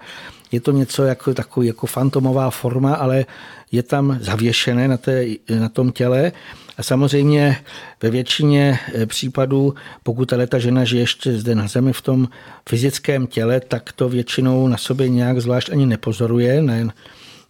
Je 0.51 0.61
to 0.61 0.71
něco 0.71 1.03
jako 1.03 1.33
takový 1.33 1.67
jako 1.67 1.87
fantomová 1.87 2.49
forma, 2.49 2.95
ale 2.95 3.25
je 3.71 3.83
tam 3.83 4.17
zavěšené 4.21 4.87
na, 4.87 4.97
té, 4.97 5.25
na 5.59 5.69
tom 5.69 5.91
těle 5.91 6.31
a 6.77 6.83
samozřejmě 6.83 7.57
ve 8.01 8.09
většině 8.09 8.79
eh, 8.93 9.05
případů, 9.05 9.75
pokud 10.03 10.33
ta 10.47 10.59
žena 10.59 10.83
žije 10.83 11.01
ještě 11.01 11.37
zde 11.37 11.55
na 11.55 11.67
zemi 11.67 11.93
v 11.93 12.01
tom 12.01 12.27
fyzickém 12.69 13.27
těle, 13.27 13.59
tak 13.59 13.91
to 13.91 14.09
většinou 14.09 14.67
na 14.67 14.77
sobě 14.77 15.09
nějak 15.09 15.41
zvlášť 15.41 15.69
ani 15.69 15.85
nepozoruje. 15.85 16.61
Ne, 16.61 16.87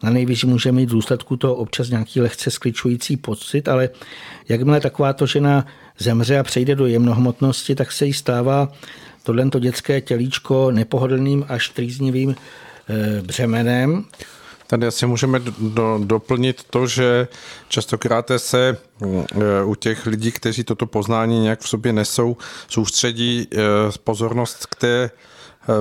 na 0.04 0.10
nejvíc 0.10 0.44
může 0.44 0.72
mít 0.72 0.90
v 0.90 0.94
důsledku 0.94 1.38
to 1.38 1.56
občas 1.56 1.90
nějaký 1.90 2.22
lehce 2.22 2.52
skličující 2.52 3.18
pocit, 3.18 3.68
ale 3.68 3.90
jakmile 4.50 4.80
takováto 4.80 5.26
žena 5.26 5.66
zemře 6.00 6.40
a 6.40 6.44
přejde 6.44 6.76
do 6.76 6.86
jemnohmotnosti, 6.86 7.76
tak 7.76 7.92
se 7.92 8.06
jí 8.06 8.14
stává 8.14 8.72
tohle 9.24 9.50
dětské 9.60 10.02
tělíčko 10.02 10.72
nepohodlným 10.72 11.46
až 11.50 11.70
trýznivým 11.70 12.36
eh, 12.90 13.22
břemenem. 13.22 14.06
Tady 14.68 14.88
asi 14.88 15.06
můžeme 15.06 15.40
do, 15.60 16.00
doplnit 16.04 16.64
to, 16.64 16.88
že 16.88 17.28
častokrát 17.68 18.32
se 18.38 18.78
e, 19.02 19.64
u 19.64 19.76
těch 19.76 20.06
lidí, 20.06 20.32
kteří 20.32 20.64
toto 20.64 20.86
poznání 20.86 21.40
nějak 21.40 21.60
v 21.60 21.70
sobě 21.70 21.94
nesou, 21.94 22.38
soustředí 22.68 23.48
e, 23.54 23.58
pozornost 24.04 24.66
k 24.66 24.76
té 24.76 25.12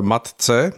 matce, 0.00 0.72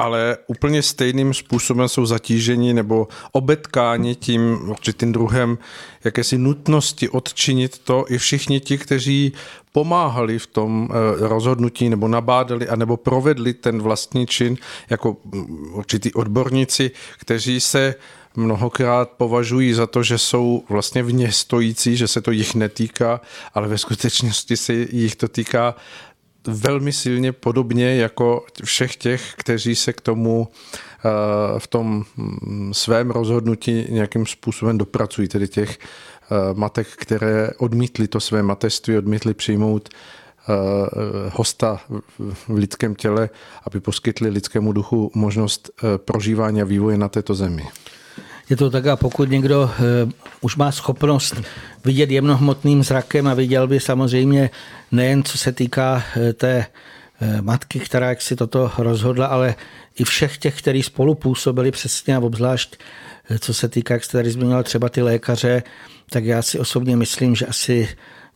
ale 0.00 0.36
úplně 0.46 0.82
stejným 0.82 1.34
způsobem 1.34 1.88
jsou 1.88 2.06
zatíženi 2.06 2.74
nebo 2.74 3.08
obetkáni 3.32 4.14
tím 4.14 4.70
určitým 4.70 5.12
druhem 5.12 5.58
jakési 6.04 6.38
nutnosti 6.38 7.08
odčinit 7.08 7.78
to 7.78 8.04
i 8.08 8.18
všichni 8.18 8.60
ti, 8.60 8.78
kteří 8.78 9.32
pomáhali 9.72 10.38
v 10.38 10.46
tom 10.46 10.88
eh, 10.90 11.28
rozhodnutí 11.28 11.88
nebo 11.88 12.08
nabádali 12.08 12.68
a 12.68 12.76
nebo 12.76 12.96
provedli 12.96 13.54
ten 13.54 13.82
vlastní 13.82 14.26
čin 14.26 14.56
jako 14.90 15.16
mm, 15.24 15.74
určitý 15.74 16.12
odborníci, 16.12 16.90
kteří 17.18 17.60
se 17.60 17.94
mnohokrát 18.36 19.10
považují 19.10 19.72
za 19.72 19.86
to, 19.86 20.02
že 20.02 20.18
jsou 20.18 20.64
vlastně 20.68 21.02
vně 21.02 21.32
stojící, 21.32 21.96
že 21.96 22.08
se 22.08 22.20
to 22.20 22.30
jich 22.30 22.54
netýká, 22.54 23.20
ale 23.54 23.68
ve 23.68 23.78
skutečnosti 23.78 24.56
se 24.56 24.72
jich 24.72 25.16
to 25.16 25.28
týká 25.28 25.74
velmi 26.46 26.92
silně 26.92 27.32
podobně 27.32 27.96
jako 27.96 28.44
všech 28.64 28.96
těch, 28.96 29.34
kteří 29.36 29.76
se 29.76 29.92
k 29.92 30.00
tomu 30.00 30.48
eh, 30.48 31.58
v 31.58 31.66
tom 31.66 32.04
mm, 32.16 32.74
svém 32.74 33.10
rozhodnutí 33.10 33.86
nějakým 33.88 34.26
způsobem 34.26 34.78
dopracují, 34.78 35.28
tedy 35.28 35.48
těch 35.48 35.78
eh, 35.78 36.34
matek, 36.54 36.86
které 36.96 37.50
odmítly 37.58 38.08
to 38.08 38.20
své 38.20 38.42
mateřství, 38.42 38.98
odmítly 38.98 39.34
přijmout 39.34 39.88
hosta 41.32 41.80
v 42.18 42.48
lidském 42.48 42.94
těle, 42.94 43.30
aby 43.64 43.80
poskytli 43.80 44.28
lidskému 44.28 44.72
duchu 44.72 45.10
možnost 45.14 45.70
prožívání 45.96 46.62
a 46.62 46.64
vývoje 46.64 46.98
na 46.98 47.08
této 47.08 47.34
zemi. 47.34 47.62
Je 48.50 48.56
to 48.56 48.70
tak 48.70 48.86
a 48.86 48.96
pokud 48.96 49.30
někdo 49.30 49.70
už 50.40 50.56
má 50.56 50.72
schopnost 50.72 51.42
vidět 51.84 52.10
jemnohmotným 52.10 52.82
zrakem 52.82 53.26
a 53.26 53.34
viděl 53.34 53.66
by 53.66 53.80
samozřejmě 53.80 54.50
nejen 54.92 55.22
co 55.22 55.38
se 55.38 55.52
týká 55.52 56.02
té 56.34 56.66
matky, 57.40 57.80
která 57.80 58.08
jak 58.08 58.22
si 58.22 58.36
toto 58.36 58.72
rozhodla, 58.78 59.26
ale 59.26 59.54
i 59.98 60.04
všech 60.04 60.38
těch, 60.38 60.58
kteří 60.58 60.82
spolu 60.82 61.14
působili 61.14 61.70
přesně 61.70 62.16
a 62.16 62.20
obzvlášť 62.20 62.76
co 63.38 63.54
se 63.54 63.68
týká, 63.68 63.94
jak 63.94 64.04
jste 64.04 64.18
tady 64.18 64.30
zmínil, 64.30 64.62
třeba 64.62 64.88
ty 64.88 65.02
lékaře, 65.02 65.62
tak 66.10 66.24
já 66.24 66.42
si 66.42 66.58
osobně 66.58 66.96
myslím, 66.96 67.34
že 67.34 67.46
asi 67.46 67.88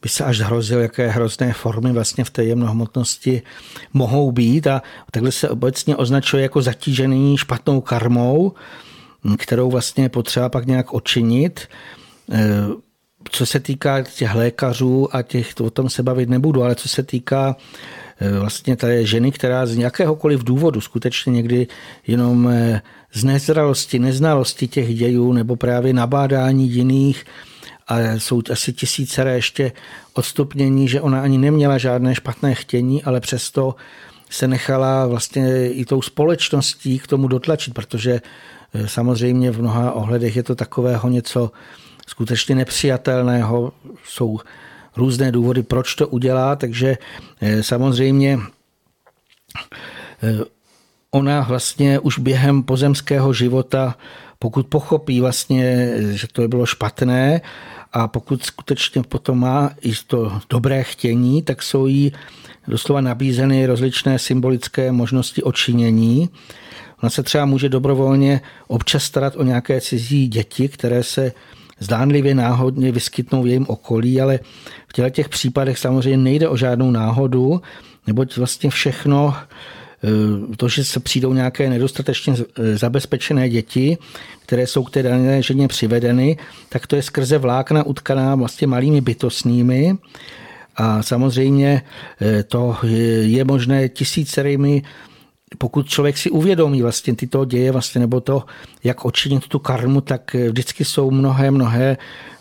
by 0.02 0.08
se 0.08 0.24
až 0.24 0.40
hrozil, 0.40 0.80
jaké 0.80 1.08
hrozné 1.08 1.52
formy 1.52 1.92
vlastně 1.92 2.24
v 2.24 2.30
té 2.30 2.44
jemnohmotnosti 2.44 3.42
mohou 3.92 4.32
být. 4.32 4.66
A 4.66 4.82
takhle 5.10 5.32
se 5.32 5.48
obecně 5.48 5.96
označuje 5.96 6.42
jako 6.42 6.62
zatížený 6.62 7.38
špatnou 7.38 7.80
karmou, 7.80 8.52
kterou 9.38 9.70
vlastně 9.70 10.08
potřeba 10.08 10.48
pak 10.48 10.66
nějak 10.66 10.94
odčinit. 10.94 11.68
Co 13.30 13.46
se 13.46 13.60
týká 13.60 14.02
těch 14.02 14.34
lékařů 14.34 15.16
a 15.16 15.22
těch, 15.22 15.54
o 15.60 15.70
tom 15.70 15.90
se 15.90 16.02
bavit 16.02 16.28
nebudu, 16.28 16.62
ale 16.62 16.74
co 16.74 16.88
se 16.88 17.02
týká 17.02 17.56
Eh, 18.20 18.38
vlastně 18.38 18.76
té 18.76 19.06
ženy, 19.06 19.32
která 19.32 19.66
z 19.66 19.76
jakéhokoliv 19.76 20.44
důvodu 20.44 20.80
skutečně 20.80 21.32
někdy 21.32 21.66
jenom 22.06 22.48
eh, 22.48 22.82
z 23.12 23.24
nezralosti, 23.24 23.98
neznalosti 23.98 24.68
těch 24.68 24.94
dějů 24.94 25.32
nebo 25.32 25.56
právě 25.56 25.92
nabádání 25.92 26.70
jiných 26.70 27.24
a 27.88 28.00
jsou 28.00 28.42
asi 28.52 28.72
tisíce 28.72 29.22
ještě 29.22 29.72
odstupnění, 30.14 30.88
že 30.88 31.00
ona 31.00 31.22
ani 31.22 31.38
neměla 31.38 31.78
žádné 31.78 32.14
špatné 32.14 32.54
chtění, 32.54 33.02
ale 33.02 33.20
přesto 33.20 33.74
se 34.30 34.48
nechala 34.48 35.06
vlastně 35.06 35.70
i 35.70 35.84
tou 35.84 36.02
společností 36.02 36.98
k 36.98 37.06
tomu 37.06 37.28
dotlačit, 37.28 37.74
protože 37.74 38.12
eh, 38.12 38.20
samozřejmě 38.86 39.50
v 39.50 39.60
mnoha 39.60 39.92
ohledech 39.92 40.36
je 40.36 40.42
to 40.42 40.54
takového 40.54 41.08
něco 41.08 41.50
skutečně 42.06 42.54
nepřijatelného. 42.54 43.72
Jsou 44.04 44.38
různé 44.96 45.32
důvody, 45.32 45.62
proč 45.62 45.94
to 45.94 46.08
udělá, 46.08 46.56
takže 46.56 46.98
eh, 47.40 47.62
samozřejmě 47.62 48.38
eh, 50.22 50.44
ona 51.10 51.40
vlastně 51.40 51.98
už 51.98 52.18
během 52.18 52.62
pozemského 52.62 53.32
života, 53.32 53.96
pokud 54.38 54.66
pochopí 54.66 55.20
vlastně, 55.20 55.92
že 56.10 56.26
to 56.32 56.48
bylo 56.48 56.66
špatné 56.66 57.40
a 57.92 58.08
pokud 58.08 58.44
skutečně 58.44 59.02
potom 59.02 59.38
má 59.38 59.70
i 59.80 59.92
to 60.06 60.40
dobré 60.50 60.82
chtění, 60.82 61.42
tak 61.42 61.62
jsou 61.62 61.86
jí 61.86 62.12
doslova 62.68 63.00
nabízeny 63.00 63.66
rozličné 63.66 64.18
symbolické 64.18 64.92
možnosti 64.92 65.42
očinění. 65.42 66.28
Ona 67.02 67.10
se 67.10 67.22
třeba 67.22 67.44
může 67.44 67.68
dobrovolně 67.68 68.40
občas 68.68 69.04
starat 69.04 69.36
o 69.36 69.42
nějaké 69.42 69.80
cizí 69.80 70.28
děti, 70.28 70.68
které 70.68 71.02
se 71.02 71.32
zdánlivě 71.80 72.34
náhodně 72.34 72.92
vyskytnou 72.92 73.42
v 73.42 73.46
jejím 73.46 73.66
okolí, 73.68 74.20
ale 74.20 74.40
v 74.88 74.92
těchto 74.92 75.10
těch 75.10 75.28
případech 75.28 75.78
samozřejmě 75.78 76.16
nejde 76.16 76.48
o 76.48 76.56
žádnou 76.56 76.90
náhodu, 76.90 77.62
neboť 78.06 78.36
vlastně 78.36 78.70
všechno 78.70 79.34
eh, 79.34 80.56
to, 80.56 80.68
že 80.68 80.84
se 80.84 81.00
přijdou 81.00 81.32
nějaké 81.32 81.70
nedostatečně 81.70 82.34
eh, 82.38 82.76
zabezpečené 82.76 83.48
děti, 83.48 83.98
které 84.46 84.66
jsou 84.66 84.84
k 84.84 84.90
té 84.90 85.02
dané 85.02 85.42
ženě 85.42 85.68
přivedeny, 85.68 86.36
tak 86.68 86.86
to 86.86 86.96
je 86.96 87.02
skrze 87.02 87.38
vlákna 87.38 87.82
utkaná 87.82 88.34
vlastně 88.34 88.66
malými 88.66 89.00
bytostnými. 89.00 89.96
A 90.76 91.02
samozřejmě 91.02 91.82
eh, 92.20 92.42
to 92.42 92.76
je 93.22 93.44
možné 93.44 93.88
tisícerými 93.88 94.82
pokud 95.58 95.88
člověk 95.88 96.18
si 96.18 96.30
uvědomí 96.30 96.82
vlastně 96.82 97.16
tyto 97.16 97.44
děje 97.44 97.72
vlastně, 97.72 98.00
nebo 98.00 98.20
to, 98.20 98.44
jak 98.84 99.04
odčinit 99.04 99.48
tu 99.48 99.58
karmu, 99.58 100.00
tak 100.00 100.34
vždycky 100.34 100.84
jsou 100.84 101.10
mnohé, 101.10 101.50
mnohé 101.50 101.96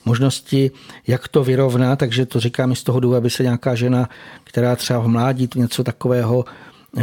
možnosti, 0.06 0.72
jak 1.08 1.28
to 1.28 1.44
vyrovnat, 1.44 2.00
takže 2.00 2.26
to 2.26 2.40
říkám 2.40 2.72
i 2.72 2.76
z 2.76 2.84
toho 2.84 3.00
důvodu, 3.00 3.18
aby 3.18 3.30
se 3.30 3.44
nějaká 3.44 3.76
žena, 3.76 4.10
která 4.44 4.76
třeba 4.76 5.00
v 5.00 5.08
mládí 5.08 5.50
něco 5.56 5.84
takového 5.84 6.46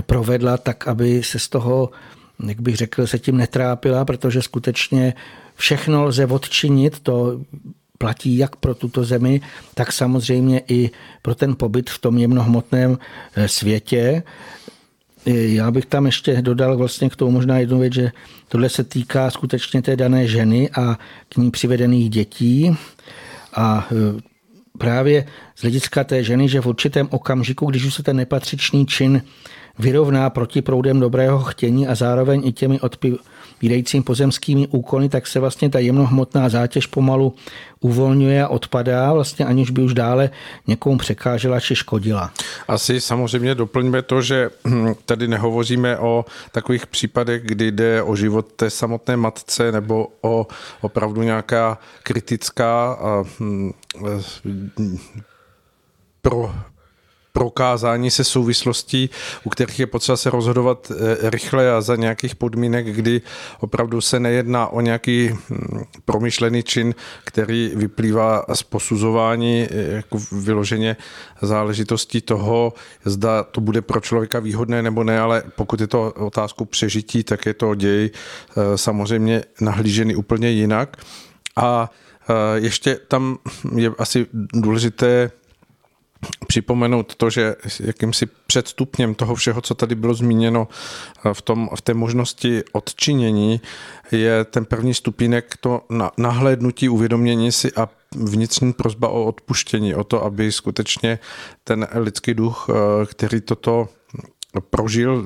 provedla, 0.03 0.57
tak 0.57 0.89
aby 0.89 1.23
se 1.23 1.39
z 1.39 1.49
toho, 1.49 1.91
jak 2.47 2.61
bych 2.61 2.77
řekl, 2.77 3.07
se 3.07 3.19
tím 3.19 3.37
netrápila, 3.37 4.05
protože 4.05 4.43
skutečně 4.43 5.15
všechno 5.55 6.05
lze 6.05 6.27
odčinit, 6.27 7.01
to 7.01 7.41
platí 7.99 8.37
jak 8.37 8.57
pro 8.57 8.75
tuto 8.75 9.05
zemi, 9.05 9.41
tak 9.75 9.93
samozřejmě 9.93 10.63
i 10.69 10.91
pro 11.23 11.35
ten 11.35 11.57
pobyt 11.57 11.91
v 11.91 11.99
tom 11.99 12.19
jemnohmotném 12.19 12.99
světě. 13.47 14.23
Já 15.27 15.71
bych 15.71 15.87
tam 15.87 16.07
ještě 16.07 16.43
dodal 16.43 16.77
vlastně 16.77 17.11
k 17.11 17.17
tomu 17.17 17.31
možná 17.31 17.59
jednu 17.59 17.79
věc, 17.79 17.93
že 17.93 18.13
tohle 18.49 18.69
se 18.69 18.85
týká 18.85 19.31
skutečně 19.31 19.83
té 19.83 19.97
dané 19.97 20.29
ženy 20.29 20.71
a 20.71 20.99
k 21.29 21.37
ní 21.37 21.51
přivedených 21.51 22.11
dětí. 22.11 22.77
A 23.55 23.89
e, 23.93 24.21
právě 24.79 25.27
z 25.55 25.63
hlediska 25.63 26.05
té 26.05 26.25
ženy, 26.25 26.49
že 26.49 26.61
v 26.61 26.67
určitém 26.67 27.09
okamžiku, 27.11 27.67
když 27.67 27.85
už 27.85 27.95
se 27.95 28.03
ten 28.03 28.17
nepatřičný 28.17 28.87
čin 28.87 29.23
vyrovná 29.79 30.31
proti 30.31 30.63
proudem 30.63 31.01
dobrého 31.01 31.39
chtění 31.39 31.87
a 31.87 31.95
zároveň 31.95 32.43
i 32.45 32.53
těmi 32.53 32.81
odpovídajícími 33.57 34.03
pozemskými 34.03 34.67
úkony, 34.67 35.09
tak 35.09 35.27
se 35.27 35.41
vlastně 35.41 35.71
ta 35.71 35.79
jemnohmotná 35.79 36.49
zátěž 36.49 36.87
pomalu 36.87 37.35
uvolňuje 37.81 38.45
a 38.45 38.49
odpadá, 38.49 39.13
vlastně 39.13 39.47
aniž 39.47 39.71
by 39.71 39.83
už 39.83 39.95
dále 39.95 40.31
někomu 40.67 40.99
překážela 40.99 41.61
či 41.61 41.77
škodila. 41.77 42.31
Asi 42.69 43.01
samozřejmě 43.01 43.55
doplňme 43.55 44.03
to, 44.03 44.23
že 44.23 44.51
tady 45.05 45.29
nehovoříme 45.29 45.99
o 45.99 46.25
takových 46.53 46.87
případech, 46.87 47.43
kdy 47.43 47.73
jde 47.73 48.03
o 48.03 48.17
život 48.17 48.53
té 48.53 48.71
samotné 48.71 49.17
matce 49.17 49.73
nebo 49.73 50.09
o 50.21 50.47
opravdu 50.81 51.23
nějaká 51.23 51.79
kritická 52.03 52.99
hm, 53.41 53.73
pro 56.23 56.55
prokázání 57.37 58.11
se 58.11 58.25
souvislostí, 58.25 59.11
u 59.45 59.51
kterých 59.51 59.81
je 59.81 59.87
potřeba 59.87 60.17
se 60.17 60.31
rozhodovat 60.31 60.91
eh, 60.91 61.31
rychle 61.31 61.73
a 61.73 61.81
za 61.81 61.97
nějakých 61.97 62.35
podmínek, 62.35 62.87
kdy 62.87 63.21
opravdu 63.61 64.01
se 64.01 64.21
nejedná 64.21 64.67
o 64.67 64.81
nějaký 64.81 65.29
hm, 65.29 65.85
promyšlený 66.05 66.63
čin, 66.63 66.95
který 67.25 67.73
vyplývá 67.75 68.45
z 68.55 68.63
posuzování 68.63 69.69
eh, 69.71 69.97
jako 69.97 70.19
vyloženě 70.33 70.97
záležitostí 71.43 72.21
toho, 72.21 72.73
zda 73.05 73.43
to 73.43 73.61
bude 73.61 73.83
pro 73.83 74.01
člověka 74.01 74.41
výhodné 74.41 74.83
nebo 74.83 75.05
ne, 75.05 75.21
ale 75.21 75.43
pokud 75.57 75.81
je 75.81 75.87
to 75.87 76.13
otázku 76.13 76.65
přežití, 76.65 77.25
tak 77.25 77.47
je 77.47 77.55
to 77.55 77.75
děj 77.75 78.11
eh, 78.11 78.79
samozřejmě 78.79 79.45
nahlížený 79.61 80.17
úplně 80.17 80.51
jinak. 80.51 80.97
A 81.57 81.91
ještě 82.55 82.99
tam 83.09 83.39
je 83.77 83.91
asi 83.99 84.27
důležité 84.33 85.31
připomenout 86.47 87.15
to, 87.15 87.31
že 87.31 87.57
jakýmsi 87.81 88.27
předstupněm 88.47 89.15
toho 89.15 89.35
všeho, 89.35 89.61
co 89.61 89.75
tady 89.75 89.95
bylo 89.95 90.15
zmíněno 90.15 90.69
eh, 91.25 91.35
v, 91.35 91.43
tom, 91.43 91.69
v 91.77 91.81
té 91.83 91.95
možnosti 91.95 92.63
odčinění, 92.73 93.61
je 94.13 94.45
ten 94.45 94.65
první 94.65 94.95
stupínek 94.95 95.57
to 95.61 95.83
nahlédnutí, 96.19 96.89
uvědomění 96.89 97.53
si 97.53 97.73
a 97.73 97.89
vnitřní 98.17 98.73
prozba 98.73 99.09
o 99.09 99.25
odpuštění, 99.25 99.95
o 99.95 100.05
to, 100.05 100.25
aby 100.25 100.53
skutečně 100.53 101.19
ten 101.65 101.89
lidský 101.93 102.35
duch, 102.35 102.67
eh, 102.71 103.07
který 103.07 103.41
toto 103.41 103.89
prožil, 104.71 105.25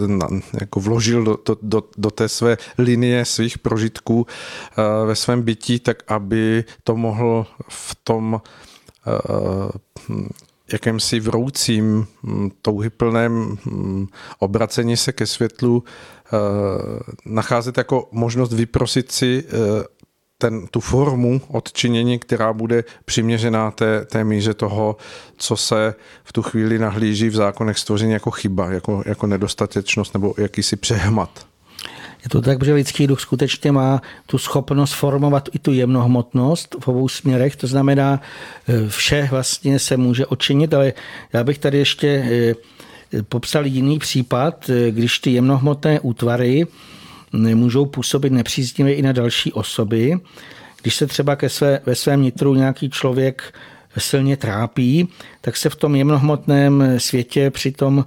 jako 0.60 0.80
vložil 0.80 1.24
do, 1.24 1.38
do, 1.46 1.56
do, 1.62 1.82
do 1.98 2.10
té 2.10 2.28
své 2.28 2.58
linie 2.78 3.24
svých 3.24 3.58
prožitků 3.58 4.26
eh, 4.26 5.06
ve 5.06 5.14
svém 5.14 5.42
bytí, 5.42 5.80
tak 5.80 6.02
aby 6.12 6.64
to 6.84 6.96
mohl 6.96 7.46
v 7.68 7.96
tom 8.04 8.40
jakémsi 10.72 11.20
vroucím, 11.20 12.06
hm, 12.22 12.50
touhyplném 12.62 13.56
hm, 13.66 14.06
obracení 14.38 14.96
se 14.96 15.12
ke 15.12 15.26
světlu 15.26 15.84
eh, 15.84 16.36
nacházet 17.26 17.78
jako 17.78 18.08
možnost 18.12 18.52
vyprosit 18.52 19.12
si 19.12 19.44
eh, 19.48 19.84
ten, 20.38 20.66
tu 20.66 20.80
formu 20.80 21.40
odčinění, 21.48 22.18
která 22.18 22.52
bude 22.52 22.84
přiměřená 23.04 23.70
té, 23.70 24.04
té 24.04 24.24
míře 24.24 24.54
toho, 24.54 24.96
co 25.36 25.56
se 25.56 25.94
v 26.24 26.32
tu 26.32 26.42
chvíli 26.42 26.78
nahlíží 26.78 27.28
v 27.28 27.34
zákonech 27.34 27.78
stvoření 27.78 28.12
jako 28.12 28.30
chyba, 28.30 28.70
jako, 28.70 29.02
jako 29.06 29.26
nedostatečnost 29.26 30.14
nebo 30.14 30.34
jakýsi 30.38 30.76
přehmat. 30.76 31.49
Je 32.24 32.28
to 32.30 32.40
tak, 32.42 32.64
že 32.64 32.74
lidský 32.74 33.06
duch 33.06 33.20
skutečně 33.20 33.72
má 33.72 34.02
tu 34.26 34.38
schopnost 34.38 34.92
formovat 34.92 35.48
i 35.52 35.58
tu 35.58 35.72
jemnohmotnost 35.72 36.76
v 36.80 36.88
obou 36.88 37.08
směrech, 37.08 37.56
to 37.56 37.66
znamená, 37.66 38.20
e, 38.68 38.88
vše 38.88 39.28
vlastně 39.30 39.78
se 39.78 39.96
může 39.96 40.26
očinit, 40.26 40.74
ale 40.74 40.92
já 41.32 41.44
bych 41.44 41.58
tady 41.58 41.78
ještě 41.78 42.06
e, 42.08 42.54
popsal 43.22 43.66
jiný 43.66 43.98
případ, 43.98 44.70
e, 44.70 44.90
když 44.90 45.18
ty 45.18 45.30
jemnohmotné 45.30 46.00
útvary 46.00 46.66
můžou 47.32 47.86
působit 47.86 48.32
nepříznivě 48.32 48.94
i 48.94 49.02
na 49.02 49.12
další 49.12 49.52
osoby. 49.52 50.18
Když 50.82 50.94
se 50.94 51.06
třeba 51.06 51.36
ke 51.36 51.48
své, 51.48 51.80
ve 51.86 51.94
svém 51.94 52.22
nitru 52.22 52.54
nějaký 52.54 52.90
člověk 52.90 53.54
silně 53.98 54.36
trápí, 54.36 55.08
tak 55.40 55.56
se 55.56 55.70
v 55.70 55.76
tom 55.76 55.96
jemnohmotném 55.96 56.84
světě 56.98 57.50
přitom 57.50 58.04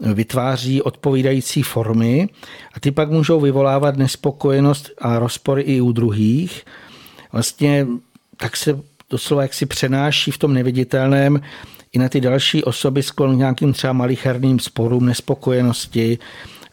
vytváří 0.00 0.82
odpovídající 0.82 1.62
formy 1.62 2.28
a 2.74 2.80
ty 2.80 2.90
pak 2.90 3.10
můžou 3.10 3.40
vyvolávat 3.40 3.96
nespokojenost 3.96 4.90
a 4.98 5.18
rozpory 5.18 5.62
i 5.62 5.80
u 5.80 5.92
druhých. 5.92 6.64
Vlastně 7.32 7.86
tak 8.36 8.56
se 8.56 8.80
doslova 9.10 9.42
jak 9.42 9.54
si 9.54 9.66
přenáší 9.66 10.30
v 10.30 10.38
tom 10.38 10.54
neviditelném 10.54 11.40
i 11.92 11.98
na 11.98 12.08
ty 12.08 12.20
další 12.20 12.64
osoby 12.64 13.02
sklon 13.02 13.34
k 13.34 13.38
nějakým 13.38 13.72
třeba 13.72 13.92
malicherným 13.92 14.58
sporům, 14.58 15.06
nespokojenosti, 15.06 16.18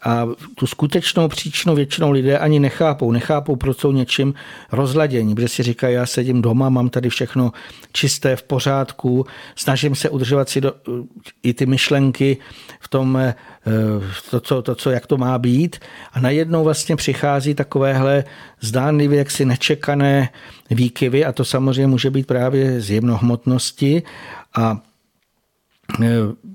a 0.03 0.27
tu 0.55 0.67
skutečnou 0.67 1.27
příčinu 1.27 1.75
většinou 1.75 2.11
lidé 2.11 2.37
ani 2.37 2.59
nechápou. 2.59 3.11
Nechápou, 3.11 3.55
proč 3.55 3.77
jsou 3.77 3.91
něčím 3.91 4.33
rozladění, 4.71 5.35
protože 5.35 5.47
si 5.47 5.63
říkají, 5.63 5.95
já 5.95 6.05
sedím 6.05 6.41
doma, 6.41 6.69
mám 6.69 6.89
tady 6.89 7.09
všechno 7.09 7.51
čisté, 7.91 8.35
v 8.35 8.43
pořádku, 8.43 9.25
snažím 9.55 9.95
se 9.95 10.09
udržovat 10.09 10.49
si 10.49 10.61
do, 10.61 10.73
i 11.43 11.53
ty 11.53 11.65
myšlenky 11.65 12.37
v 12.79 12.87
tom, 12.87 13.17
eh, 13.17 13.35
to 14.29 14.39
co, 14.39 14.61
to, 14.61 14.75
co, 14.75 14.91
jak 14.91 15.07
to 15.07 15.17
má 15.17 15.37
být. 15.37 15.79
A 16.13 16.19
najednou 16.19 16.63
vlastně 16.63 16.95
přichází 16.95 17.55
takovéhle 17.55 18.23
zdánlivě 18.61 19.17
jaksi 19.17 19.45
nečekané 19.45 20.29
výkyvy 20.69 21.25
a 21.25 21.31
to 21.31 21.45
samozřejmě 21.45 21.87
může 21.87 22.09
být 22.09 22.27
právě 22.27 22.81
z 22.81 22.91
jemnohmotnosti 22.91 24.03
a 24.55 24.81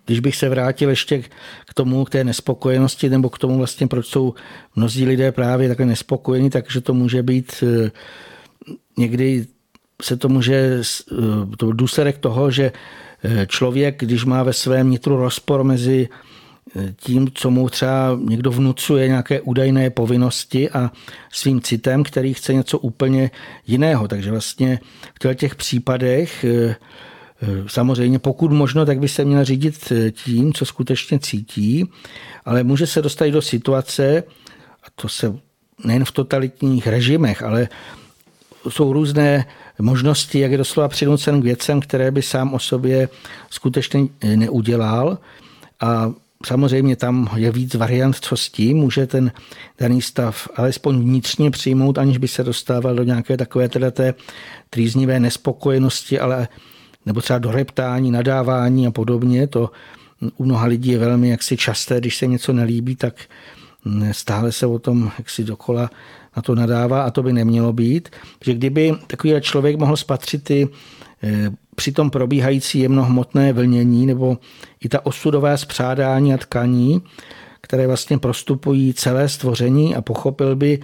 když 0.07 0.21
bych 0.21 0.37
se 0.37 0.49
vrátil 0.49 0.91
ještě 0.91 1.23
k 1.67 1.75
tomu, 1.75 2.05
k 2.05 2.11
té 2.11 2.25
nespokojenosti, 2.25 3.09
nebo 3.09 3.31
k 3.31 3.39
tomu 3.39 3.59
vlastně, 3.59 3.87
proč 3.87 4.07
jsou 4.07 4.35
mnozí 4.77 5.07
lidé 5.07 5.33
právě 5.33 5.69
takhle 5.69 5.87
nespokojení, 5.87 6.51
takže 6.51 6.81
to 6.81 6.95
může 6.95 7.23
být 7.23 7.65
eh, 7.87 7.91
někdy 8.99 9.47
se 10.03 10.17
to 10.17 10.29
může, 10.29 10.81
eh, 11.13 11.57
to 11.57 11.73
důsledek 11.73 12.19
toho, 12.19 12.51
že 12.51 12.73
člověk, 13.47 14.01
když 14.01 14.25
má 14.25 14.43
ve 14.43 14.53
svém 14.53 14.91
nitru 14.91 15.17
rozpor 15.17 15.65
mezi 15.65 16.09
tím, 16.97 17.29
co 17.35 17.51
mu 17.51 17.69
třeba 17.69 18.19
někdo 18.29 18.51
vnucuje 18.51 19.09
nějaké 19.09 19.41
údajné 19.41 19.91
povinnosti 19.91 20.71
a 20.71 20.91
svým 21.33 21.61
citem, 21.61 22.03
který 22.03 22.35
chce 22.35 22.55
něco 22.55 22.79
úplně 22.79 23.31
jiného. 23.67 24.09
Takže 24.09 24.31
vlastně 24.31 24.81
v 25.23 25.35
těch 25.35 25.55
případech 25.55 26.45
Eh, 26.45 26.75
samozřejmě 27.67 28.19
pokud 28.19 28.53
možno, 28.53 28.87
tak 28.87 28.99
by 28.99 29.09
se 29.09 29.25
měl 29.25 29.45
řídit 29.45 29.93
eh, 29.93 30.11
tím, 30.11 30.53
co 30.53 30.67
skutečně 30.67 31.19
cítí, 31.19 31.91
ale 32.45 32.63
může 32.63 32.87
se 32.87 33.03
dostat 33.03 33.31
do 33.31 33.43
situace, 33.43 34.23
a 34.85 34.87
to 34.95 35.09
se 35.09 35.35
nejen 35.85 36.05
v 36.05 36.13
totalitních 36.13 36.87
režimech, 36.87 37.43
ale 37.43 37.69
jsou 38.69 38.93
různé 38.93 39.47
možnosti, 39.79 40.39
jak 40.39 40.51
je 40.51 40.59
doslova 40.59 40.89
přinucen 40.89 41.41
k 41.41 41.45
věcem, 41.45 41.81
které 41.81 42.11
by 42.11 42.23
sám 42.23 42.55
o 42.55 42.59
sobě 42.59 43.09
skutečně 43.51 44.07
eh, 44.21 44.37
neudělal. 44.37 45.19
A 45.81 46.13
samozřejmě 46.47 46.97
tam 46.97 47.31
je 47.37 47.53
víc 47.53 47.75
variant, 47.75 48.17
co 48.17 48.37
s 48.37 48.49
tím 48.49 48.77
může 48.77 49.07
ten 49.07 49.33
daný 49.79 50.03
stav 50.03 50.49
alespoň 50.57 51.01
vnitřně 51.01 51.51
přijmout, 51.51 51.99
aniž 51.99 52.19
by 52.19 52.29
se 52.29 52.45
dostával 52.45 52.95
do 52.95 53.03
nějaké 53.03 53.37
takové 53.37 53.69
teda 53.69 53.91
té 53.91 54.15
trýznivé 54.71 55.21
nespokojenosti, 55.21 56.21
ale 56.21 56.49
nebo 57.09 57.21
třeba 57.21 57.39
do 57.39 57.51
reptání, 57.51 58.11
nadávání 58.11 58.87
a 58.87 58.91
podobně. 58.91 59.47
To 59.47 59.71
u 60.37 60.45
mnoha 60.45 60.67
lidí 60.67 60.91
je 60.91 60.99
velmi 60.99 61.29
jaksi 61.29 61.57
časté, 61.57 62.01
když 62.01 62.17
se 62.17 62.27
něco 62.27 62.53
nelíbí, 62.53 62.97
tak 62.97 63.15
stále 64.13 64.53
se 64.53 64.67
o 64.67 64.79
tom 64.79 65.11
jaksi 65.19 65.45
dokola 65.45 65.91
na 66.37 66.43
to 66.43 66.55
nadává 66.55 67.03
a 67.03 67.11
to 67.11 67.23
by 67.23 67.33
nemělo 67.33 67.73
být. 67.73 68.09
Že 68.45 68.55
kdyby 68.55 68.95
takový 69.07 69.35
člověk 69.41 69.77
mohl 69.77 69.97
spatřit 69.97 70.45
ty 70.45 70.69
eh, 71.23 71.51
při 71.75 71.93
tom 71.93 72.11
probíhající 72.11 72.79
jemnohmotné 72.79 73.53
vlnění 73.53 74.07
nebo 74.07 74.39
i 74.81 74.89
ta 74.89 75.07
osudová 75.07 75.57
spřádání 75.57 76.35
a 76.35 76.37
tkaní, 76.37 77.03
které 77.61 77.87
vlastně 77.87 78.19
prostupují 78.19 78.95
celé 78.95 79.29
stvoření 79.29 79.97
a 79.97 80.03
pochopil 80.03 80.57
by 80.57 80.79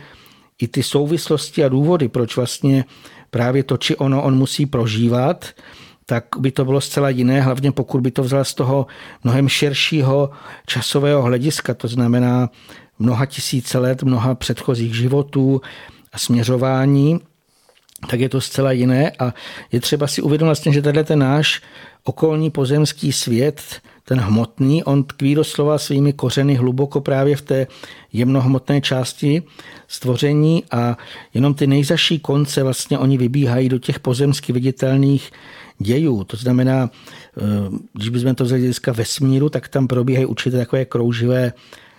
i 0.59 0.69
ty 0.69 0.83
souvislosti 0.83 1.65
a 1.65 1.69
důvody, 1.69 2.09
proč 2.09 2.37
vlastně 2.37 2.85
právě 3.31 3.63
to 3.63 3.77
či 3.77 3.97
ono 3.97 4.23
on 4.23 4.37
musí 4.37 4.67
prožívat, 4.67 5.45
tak 6.07 6.25
by 6.39 6.51
to 6.51 6.65
bylo 6.65 6.81
zcela 6.81 7.09
jiné, 7.09 7.41
hlavně 7.41 7.73
pokud 7.73 8.01
by 8.01 8.11
to 8.11 8.23
vzal 8.23 8.45
z 8.45 8.55
toho 8.55 8.87
mnohem 9.25 9.49
širšího 9.49 10.31
časového 10.67 11.23
hlediska, 11.23 11.75
to 11.75 11.89
znamená 11.89 12.51
mnoha 12.99 13.27
tisíce 13.27 13.79
let, 13.79 14.03
mnoha 14.03 14.35
předchozích 14.35 14.95
životů 14.95 15.61
a 16.13 16.19
směřování, 16.19 17.21
tak 18.11 18.21
je 18.21 18.29
to 18.29 18.41
zcela 18.41 18.73
jiné 18.73 19.13
a 19.19 19.35
je 19.73 19.81
třeba 19.81 20.07
si 20.07 20.23
uvědomit 20.23 20.49
vlastně, 20.49 20.73
že 20.73 20.83
tenhle 20.83 21.05
ten 21.05 21.19
náš 21.19 21.63
okolní 22.05 22.51
pozemský 22.51 23.13
svět, 23.13 23.63
ten 24.05 24.21
hmotný, 24.21 24.85
on 24.85 25.05
tkví 25.05 25.35
doslova 25.35 25.79
svými 25.79 26.13
kořeny 26.13 26.55
hluboko 26.55 27.01
právě 27.01 27.37
v 27.37 27.43
té 27.43 27.67
jemnohmotné 28.13 28.81
části 28.81 29.43
stvoření 29.89 30.65
a 30.71 30.99
jenom 31.35 31.55
ty 31.55 31.67
nejzaší 31.67 32.19
konce 32.19 32.63
vlastně 32.63 32.99
oni 32.99 33.19
vybíhají 33.19 33.69
do 33.69 33.79
těch 33.79 34.01
pozemsky 34.01 34.53
viditelných 34.53 35.31
dějů. 35.79 36.25
To 36.25 36.37
znamená, 36.37 36.91
eh, 37.37 37.41
když 37.93 38.09
bychom 38.09 38.35
to 38.35 38.45
vzali 38.45 38.61
hlediska 38.61 38.93
vesmíru, 38.93 39.49
tak 39.49 39.69
tam 39.69 39.89
probíhají 39.89 40.27
určité 40.27 40.57
takové 40.57 40.85
krouživé 40.85 41.53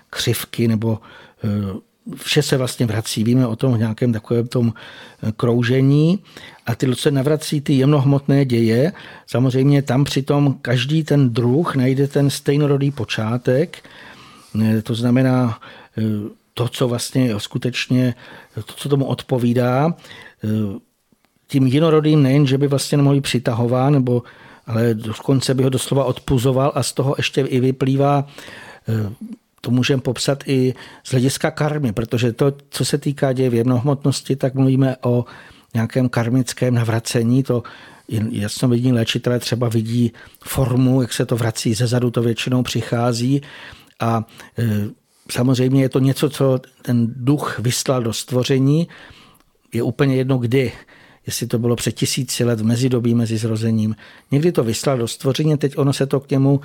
křivky 0.09 0.67
nebo 0.67 0.99
eh, 1.43 1.79
vše 2.15 2.41
se 2.41 2.57
vlastně 2.57 2.85
vrací. 2.85 3.23
Víme 3.23 3.47
o 3.47 3.55
tom 3.55 3.73
v 3.73 3.77
nějakém 3.77 4.13
takovém 4.13 4.47
tom 4.47 4.73
eh, 4.73 5.31
kroužení 5.31 6.19
a 6.65 6.75
ty 6.75 6.95
se 6.95 7.11
navrací 7.11 7.61
ty 7.61 7.73
jemnohmotné 7.73 8.45
děje. 8.45 8.91
Samozřejmě 9.27 9.81
tam 9.81 10.03
přitom 10.03 10.57
každý 10.61 11.03
ten 11.03 11.29
druh 11.29 11.75
najde 11.75 12.07
ten 12.07 12.29
stejnorodý 12.29 12.91
počátek. 12.91 13.89
To 14.83 14.95
znamená 14.95 15.59
to, 16.53 16.67
co 16.67 16.87
vlastně 16.87 17.33
skutečně, 17.37 18.15
to, 18.55 18.73
co 18.73 18.89
tomu 18.89 19.05
odpovídá 19.05 19.93
tím 21.47 21.67
jinorodým 21.67 22.23
nejen, 22.23 22.47
že 22.47 22.57
by 22.57 22.67
vlastně 22.67 22.97
nemohl 22.97 23.21
přitahován, 23.21 23.93
nebo, 23.93 24.23
ale 24.67 24.93
dokonce 24.93 25.53
by 25.53 25.63
ho 25.63 25.69
doslova 25.69 26.05
odpuzoval 26.05 26.71
a 26.75 26.83
z 26.83 26.93
toho 26.93 27.15
ještě 27.17 27.41
i 27.41 27.59
vyplývá 27.59 28.27
eh, 28.87 28.93
to 29.65 29.71
můžeme 29.71 30.01
popsat 30.01 30.43
i 30.45 30.73
z 31.03 31.11
hlediska 31.11 31.51
karmy, 31.51 31.91
protože 31.91 32.33
to, 32.33 32.53
co 32.69 32.85
se 32.85 32.97
týká 32.97 33.33
děje 33.33 33.49
v 33.49 33.53
jednohmotnosti, 33.53 34.35
tak 34.35 34.53
mluvíme 34.53 34.95
o 35.01 35.25
nějakém 35.73 36.09
karmickém 36.09 36.73
navracení, 36.73 37.43
to 37.43 37.63
jasno 38.31 38.69
vidí 38.69 38.91
léčitelé 38.91 39.39
třeba 39.39 39.69
vidí 39.69 40.13
formu, 40.43 41.01
jak 41.01 41.13
se 41.13 41.25
to 41.25 41.35
vrací 41.35 41.73
ze 41.73 41.87
zadu, 41.87 42.11
to 42.11 42.21
většinou 42.21 42.63
přichází. 42.63 43.41
A 43.99 44.23
e, 44.59 44.89
samozřejmě 45.31 45.81
je 45.81 45.89
to 45.89 45.99
něco, 45.99 46.29
co 46.29 46.59
ten 46.81 47.13
duch 47.15 47.59
vyslal 47.59 48.03
do 48.03 48.13
stvoření, 48.13 48.87
je 49.73 49.83
úplně 49.83 50.15
jedno 50.15 50.37
kdy. 50.37 50.71
Jestli 51.25 51.47
to 51.47 51.59
bylo 51.59 51.75
před 51.75 51.91
tisíci 51.91 52.43
let 52.43 52.59
v 52.59 52.65
mezidobí 52.65 53.15
mezi 53.15 53.37
zrozením. 53.37 53.95
Někdy 54.31 54.51
to 54.51 54.63
vyslal 54.63 54.97
do 54.97 55.07
stvoření, 55.07 55.57
teď 55.57 55.77
ono 55.77 55.93
se 55.93 56.05
to 56.05 56.19
k 56.19 56.29
němu 56.29 56.61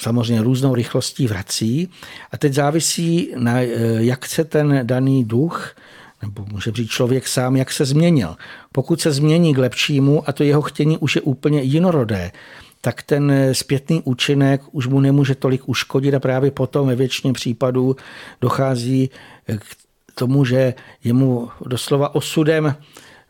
samozřejmě 0.00 0.42
různou 0.42 0.74
rychlostí 0.74 1.26
vrací 1.26 1.88
a 2.32 2.38
teď 2.38 2.52
závisí 2.52 3.32
na, 3.36 3.60
eh, 3.60 3.68
jak 3.98 4.26
se 4.26 4.44
ten 4.44 4.80
daný 4.82 5.24
duch 5.24 5.74
nebo 6.22 6.46
může 6.52 6.72
být 6.72 6.90
člověk 6.90 7.28
sám, 7.28 7.56
jak 7.56 7.72
se 7.72 7.84
změnil. 7.84 8.36
Pokud 8.72 9.00
se 9.00 9.12
změní 9.12 9.54
k 9.54 9.58
lepšímu 9.58 10.28
a 10.28 10.32
to 10.32 10.44
jeho 10.44 10.62
chtění 10.62 10.98
už 10.98 11.16
je 11.16 11.22
úplně 11.22 11.62
jinorodé, 11.62 12.32
tak 12.80 13.02
ten 13.02 13.30
eh, 13.30 13.54
zpětný 13.54 14.02
účinek 14.02 14.62
už 14.72 14.86
mu 14.86 15.00
nemůže 15.00 15.34
tolik 15.34 15.68
uškodit 15.68 16.14
a 16.14 16.20
právě 16.20 16.50
potom 16.50 16.86
ve 16.86 16.94
většině 16.94 17.32
případů 17.32 17.96
dochází 18.40 19.10
eh, 19.48 19.58
k 20.06 20.14
tomu, 20.14 20.44
že 20.44 20.74
je 21.04 21.12
mu 21.12 21.48
doslova 21.66 22.14
osudem 22.14 22.76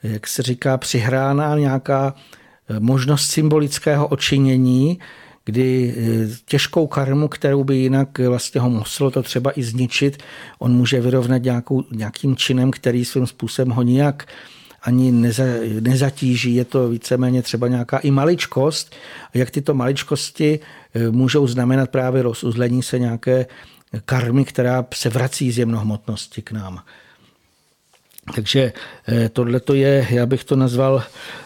jak 0.02 0.26
se 0.26 0.42
říká, 0.42 0.78
přihrána 0.78 1.58
nějaká 1.58 2.14
možnost 2.78 3.30
symbolického 3.30 4.06
očinění, 4.06 4.98
kdy 5.45 5.95
eh, 5.97 6.36
těžkou 6.45 6.86
karmu, 6.86 7.28
kterou 7.28 7.64
by 7.64 7.76
jinak 7.76 8.18
vlastně 8.18 8.61
ho 8.61 8.70
muselo 8.70 9.11
to 9.11 9.22
třeba 9.22 9.59
i 9.59 9.62
zničit, 9.62 10.22
on 10.59 10.72
může 10.72 11.01
vyrovnat 11.01 11.43
nějakou, 11.43 11.84
nějakým 11.90 12.36
činem, 12.36 12.70
který 12.70 13.05
svým 13.05 13.26
způsobem 13.26 13.70
ho 13.70 13.82
nijak 13.82 14.26
ani 14.82 15.12
neza, 15.12 15.45
nezatíží, 15.80 16.55
je 16.55 16.64
to 16.64 16.88
víceméně 16.88 17.43
třeba 17.43 17.68
nějaká 17.68 17.99
i 17.99 18.11
maličkost. 18.11 18.95
Jak 19.34 19.51
tyto 19.51 19.74
maličkosti 19.74 20.61
eh, 20.95 21.11
můžou 21.11 21.47
znamenat 21.47 21.90
právě 21.90 22.22
rozuzlení 22.22 22.82
se 22.82 22.99
nějaké 22.99 23.47
karmy, 24.05 24.45
která 24.45 24.86
se 24.95 25.09
vrací 25.09 25.53
z 25.53 25.59
jemnohmotnosti 25.59 26.43
k 26.43 26.53
nám. 26.53 26.82
Takže 28.34 28.72
eh, 29.08 29.28
tohle 29.28 29.60
to 29.60 29.74
je, 29.74 30.06
já 30.10 30.26
bych 30.26 30.44
to 30.44 30.56
nazval 30.56 31.02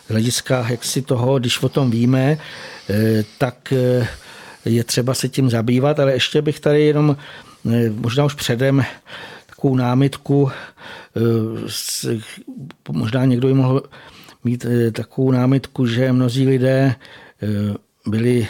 z 0.07 0.11
hlediska 0.11 0.69
si 0.81 1.03
toho, 1.03 1.39
když 1.39 1.63
o 1.63 1.69
tom 1.69 1.91
víme, 1.91 2.39
eh, 2.91 3.25
tak 3.39 3.73
eh, 3.73 4.09
je 4.65 4.85
třeba 4.85 5.15
se 5.15 5.29
tím 5.29 5.51
zabývat, 5.51 6.01
ale 6.01 6.13
ještě 6.13 6.43
bych 6.43 6.61
tady 6.61 6.83
jenom 6.83 7.17
možná 7.91 8.25
už 8.25 8.35
předem 8.35 8.85
takovou 9.47 9.77
námitku, 9.77 10.51
možná 12.91 13.25
někdo 13.25 13.49
ji 13.49 13.55
mohl 13.55 13.83
mít 14.45 14.67
takovou 14.93 15.31
námitku, 15.31 15.87
že 15.87 16.13
mnozí 16.13 16.49
lidé 16.49 16.95
byli 18.07 18.49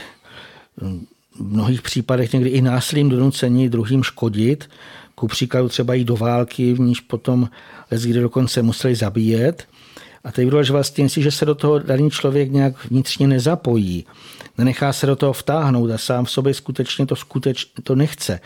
v 1.35 1.53
mnohých 1.53 1.83
případech 1.83 2.33
někdy 2.33 2.51
i 2.51 2.63
násilím 2.63 3.09
donuceni 3.09 3.69
druhým 3.69 4.03
škodit, 4.03 4.69
ku 5.15 5.27
příkladu 5.27 5.69
třeba 5.69 5.95
jít 5.95 6.05
do 6.05 6.17
války, 6.17 6.73
v 6.73 6.81
níž 6.81 7.01
potom 7.01 7.49
kdy 7.91 8.21
dokonce 8.21 8.63
museli 8.63 8.95
zabíjet. 8.95 9.69
A 10.25 10.33
teď 10.33 10.49
bylo, 10.49 10.63
že 10.63 10.73
vlastně 10.73 11.09
si, 11.09 11.23
že 11.23 11.31
se 11.31 11.45
do 11.45 11.55
toho 11.55 11.79
daný 11.79 12.11
člověk 12.11 12.53
nějak 12.53 12.85
vnitřně 12.85 13.27
nezapojí, 13.27 14.07
nenechá 14.59 14.93
se 14.93 15.07
do 15.07 15.17
toho 15.17 15.33
vtáhnout 15.33 15.91
a 15.91 15.99
sám 15.99 16.25
v 16.25 16.31
sobě 16.31 16.55
skutečně 16.55 17.07
to, 17.07 17.17
skuteč, 17.17 17.67
to 17.83 17.95
nechce, 17.95 18.41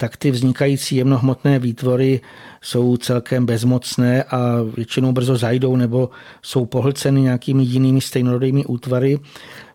tak 0.00 0.16
ty 0.16 0.30
vznikající 0.30 0.96
jemnohmotné 0.96 1.58
výtvory 1.58 2.20
jsou 2.62 2.96
celkem 2.96 3.46
bezmocné 3.46 4.22
a 4.22 4.62
většinou 4.76 5.12
brzo 5.12 5.36
zajdou 5.36 5.76
nebo 5.76 6.10
jsou 6.42 6.66
pohlceny 6.66 7.20
nějakými 7.20 7.64
jinými 7.64 8.00
stejnorodými 8.00 8.64
útvary, 8.64 9.18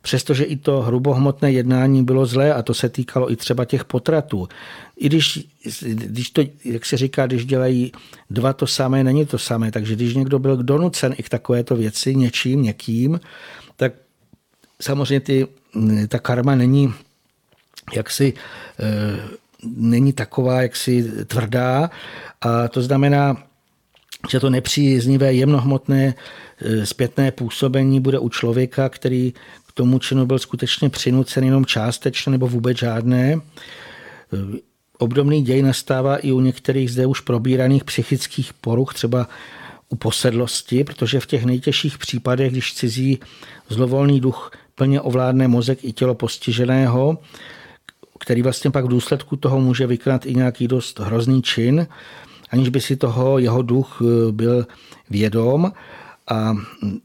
přestože 0.01 0.43
i 0.43 0.55
to 0.55 0.81
hrubohmotné 0.81 1.51
jednání 1.51 2.03
bylo 2.03 2.25
zlé 2.25 2.53
a 2.53 2.61
to 2.61 2.73
se 2.73 2.89
týkalo 2.89 3.31
i 3.31 3.35
třeba 3.35 3.65
těch 3.65 3.85
potratů. 3.85 4.47
I 4.97 5.05
když, 5.05 5.47
když 5.81 6.29
to, 6.29 6.41
jak 6.65 6.85
se 6.85 6.97
říká, 6.97 7.27
když 7.27 7.45
dělají 7.45 7.91
dva 8.29 8.53
to 8.53 8.67
samé, 8.67 9.03
není 9.03 9.25
to 9.25 9.37
samé. 9.37 9.71
Takže 9.71 9.95
když 9.95 10.15
někdo 10.15 10.39
byl 10.39 10.57
donucen 10.63 11.15
i 11.17 11.23
k 11.23 11.29
takovéto 11.29 11.75
věci 11.75 12.15
něčím, 12.15 12.63
někým, 12.63 13.19
tak 13.77 13.93
samozřejmě 14.81 15.19
ty, 15.19 15.47
ta 16.07 16.19
karma 16.19 16.55
není 16.55 16.93
jaksi 17.95 18.33
e, 18.79 19.44
není 19.75 20.13
taková 20.13 20.61
jaksi 20.61 21.11
tvrdá 21.25 21.89
a 22.41 22.67
to 22.67 22.81
znamená, 22.81 23.43
že 24.29 24.39
to 24.39 24.49
nepříznivé 24.49 25.33
jemnohmotné 25.33 26.13
e, 26.61 26.85
zpětné 26.85 27.31
působení 27.31 27.99
bude 27.99 28.19
u 28.19 28.29
člověka, 28.29 28.89
který 28.89 29.33
k 29.67 29.71
tomu 29.71 29.99
činu 29.99 30.25
byl 30.25 30.39
skutečně 30.39 30.89
přinucen 30.89 31.43
jenom 31.43 31.65
částečně 31.65 32.31
nebo 32.31 32.47
vůbec 32.47 32.77
žádné. 32.77 33.33
E, 33.33 33.39
obdobný 34.97 35.43
děj 35.43 35.61
nastává 35.61 36.17
i 36.17 36.31
u 36.31 36.39
některých 36.39 36.91
zde 36.91 37.05
už 37.05 37.19
probíraných 37.19 37.83
psychických 37.83 38.53
poruch, 38.53 38.93
třeba 38.93 39.27
u 39.89 39.95
posedlosti, 39.95 40.83
protože 40.83 41.19
v 41.19 41.25
těch 41.25 41.45
nejtěžších 41.45 41.97
případech, 41.97 42.51
když 42.51 42.73
cizí 42.73 43.19
zlovolný 43.69 44.19
duch 44.19 44.51
plně 44.75 45.01
ovládne 45.01 45.47
mozek 45.47 45.83
i 45.83 45.93
tělo 45.93 46.15
postiženého, 46.15 47.17
který 48.19 48.41
vlastně 48.41 48.71
pak 48.71 48.85
v 48.85 48.87
důsledku 48.87 49.35
toho 49.35 49.59
může 49.59 49.87
vykonat 49.87 50.25
i 50.25 50.35
nějaký 50.35 50.67
dost 50.67 50.99
hrozný 50.99 51.41
čin, 51.41 51.87
aniž 52.49 52.69
by 52.69 52.81
si 52.81 52.95
toho 52.95 53.39
jeho 53.39 53.61
duch 53.61 54.01
eh, 54.01 54.31
byl 54.31 54.67
vědom. 55.09 55.71
A 56.27 56.53
hm, 56.53 56.99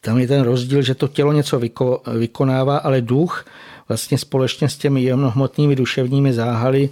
tam 0.00 0.18
je 0.18 0.28
ten 0.28 0.42
rozdíl, 0.42 0.82
že 0.82 0.94
to 0.94 1.08
tělo 1.08 1.32
něco 1.32 1.58
vyko, 1.58 2.02
vykonává, 2.18 2.76
ale 2.76 3.00
duch 3.00 3.44
vlastně 3.88 4.18
společně 4.18 4.68
s 4.68 4.76
těmi 4.76 5.02
jemnohmotnými 5.02 5.76
duševními 5.76 6.32
záhaly 6.32 6.88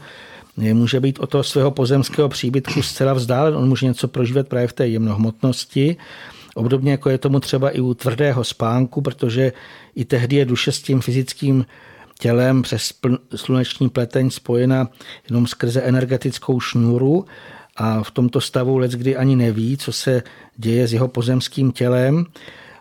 eh, 0.63 0.75
může 0.75 1.01
být 1.01 1.19
od 1.19 1.31
toho 1.31 1.45
svého 1.45 1.71
pozemského 1.71 2.29
příbytku 2.29 2.83
zcela 2.83 3.13
vzdálen. 3.13 3.57
On 3.57 3.69
může 3.69 3.87
něco 3.87 4.09
prožívat 4.09 4.49
právě 4.49 4.69
v 4.69 4.73
té 4.73 4.89
jemnohmotnosti. 4.89 5.97
Obdobně 6.55 6.91
jako 6.91 7.11
je 7.11 7.19
tomu 7.19 7.41
třeba 7.41 7.71
i 7.71 7.81
u 7.81 7.95
tvrdého 7.95 8.45
spánku, 8.45 9.01
protože 9.01 9.53
i 9.95 10.05
tehdy 10.05 10.37
je 10.37 10.45
duše 10.45 10.73
s 10.73 10.83
tím 10.83 11.01
fyzickým 11.01 11.65
tělem 12.21 12.63
přes 12.63 12.93
sluneční 13.37 13.89
pleteň 13.89 14.31
spojena 14.31 14.89
jenom 15.31 15.47
skrze 15.47 15.81
energetickou 15.81 16.61
šňůru 16.61 17.25
a 17.77 18.03
v 18.03 18.11
tomto 18.11 18.41
stavu 18.41 18.79
let 18.79 18.91
kdy 18.91 19.17
ani 19.17 19.37
neví, 19.37 19.77
co 19.77 19.93
se 19.93 20.23
děje 20.57 20.87
s 20.87 20.93
jeho 20.93 21.09
pozemským 21.09 21.73
tělem. 21.73 22.27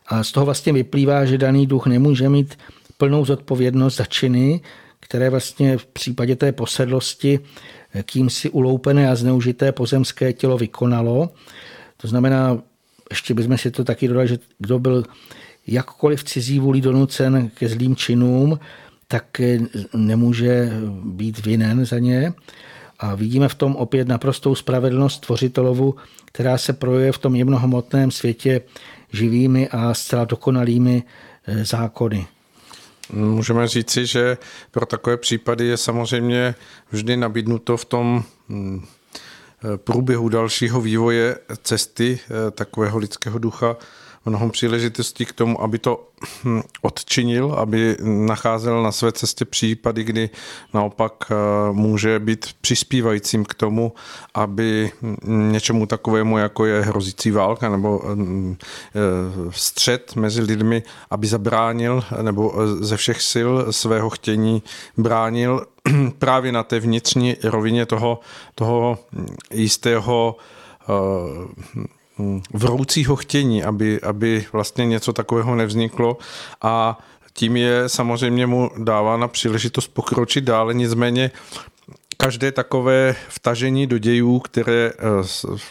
A 0.07 0.23
z 0.23 0.31
toho 0.31 0.45
vlastně 0.45 0.73
vyplývá, 0.73 1.25
že 1.25 1.37
daný 1.37 1.67
duch 1.67 1.87
nemůže 1.87 2.29
mít 2.29 2.57
plnou 2.97 3.25
zodpovědnost 3.25 3.95
za 3.95 4.05
činy, 4.05 4.61
které 4.99 5.29
vlastně 5.29 5.77
v 5.77 5.85
případě 5.85 6.35
té 6.35 6.51
posedlosti 6.51 7.39
kýmsi 8.03 8.49
uloupené 8.49 9.09
a 9.09 9.15
zneužité 9.15 9.71
pozemské 9.71 10.33
tělo 10.33 10.57
vykonalo. 10.57 11.29
To 11.97 12.07
znamená, 12.07 12.57
ještě 13.09 13.33
bychom 13.33 13.57
si 13.57 13.71
to 13.71 13.83
taky 13.83 14.07
dodali, 14.07 14.27
že 14.27 14.37
kdo 14.59 14.79
byl 14.79 15.03
jakkoliv 15.67 16.23
cizí 16.23 16.59
vůli 16.59 16.81
donucen 16.81 17.49
ke 17.53 17.69
zlým 17.69 17.95
činům, 17.95 18.59
tak 19.11 19.41
nemůže 19.93 20.71
být 21.03 21.45
vinen 21.45 21.85
za 21.85 21.99
ně. 21.99 22.33
A 22.99 23.15
vidíme 23.15 23.49
v 23.49 23.55
tom 23.55 23.75
opět 23.75 24.07
naprostou 24.07 24.55
spravedlnost 24.55 25.25
tvořitelovu, 25.25 25.95
která 26.25 26.57
se 26.57 26.73
projevuje 26.73 27.11
v 27.11 27.17
tom 27.17 27.35
jemnohmotném 27.35 28.11
světě 28.11 28.61
živými 29.13 29.69
a 29.69 29.93
zcela 29.93 30.25
dokonalými 30.25 31.03
eh, 31.47 31.65
zákony. 31.65 32.27
Můžeme 33.13 33.67
říci, 33.67 34.05
že 34.05 34.37
pro 34.71 34.85
takové 34.85 35.17
případy 35.17 35.65
je 35.65 35.77
samozřejmě 35.77 36.55
vždy 36.91 37.17
nabídnuto 37.17 37.77
v 37.77 37.85
tom 37.85 38.23
hm, 38.49 38.85
eh, 38.85 39.77
průběhu 39.77 40.29
dalšího 40.29 40.81
vývoje 40.81 41.37
cesty 41.63 42.19
eh, 42.23 42.51
takového 42.51 42.97
lidského 42.97 43.39
ducha 43.39 43.75
mnoho 44.29 44.49
příležitostí 44.49 45.25
k 45.25 45.33
tomu, 45.33 45.61
aby 45.61 45.79
to 45.79 46.07
hm, 46.43 46.61
odčinil, 46.81 47.53
aby 47.53 47.97
nacházel 48.01 48.83
na 48.83 48.91
své 48.91 49.11
cestě 49.11 49.45
případy, 49.45 50.03
kdy 50.03 50.29
naopak 50.73 51.13
eh, 51.31 51.35
může 51.71 52.19
být 52.19 52.45
přispívajícím 52.61 53.45
k 53.45 53.53
tomu, 53.53 53.93
aby 54.33 54.91
hm, 55.01 55.51
něčemu 55.51 55.85
takovému, 55.85 56.37
jako 56.37 56.65
je 56.65 56.81
hrozící 56.81 57.31
válka 57.31 57.69
nebo 57.69 58.01
hm, 58.15 58.55
eh, 58.59 59.51
střed 59.51 60.15
mezi 60.15 60.41
lidmi, 60.41 60.83
aby 61.09 61.27
zabránil 61.27 62.03
nebo 62.21 62.53
eh, 62.61 62.85
ze 62.85 62.97
všech 62.97 63.21
sil 63.31 63.51
svého 63.71 64.09
chtění 64.09 64.63
bránil 64.97 65.65
právě 66.19 66.51
na 66.51 66.63
té 66.63 66.79
vnitřní 66.79 67.35
rovině 67.43 67.85
toho, 67.85 68.19
toho 68.55 68.97
jistého 69.51 70.35
vroucího 72.53 73.15
chtění, 73.15 73.63
aby, 73.63 74.01
aby 74.01 74.45
vlastně 74.53 74.85
něco 74.85 75.13
takového 75.13 75.55
nevzniklo 75.55 76.17
a 76.61 76.99
tím 77.33 77.57
je 77.57 77.89
samozřejmě 77.89 78.47
mu 78.47 78.71
dávána 78.77 79.27
příležitost 79.27 79.87
pokročit 79.87 80.43
dále, 80.43 80.73
nicméně 80.73 81.31
každé 82.21 82.51
takové 82.51 83.15
vtažení 83.29 83.87
do 83.87 83.97
dějů, 83.97 84.39
které 84.39 84.91
eh, 84.91 85.01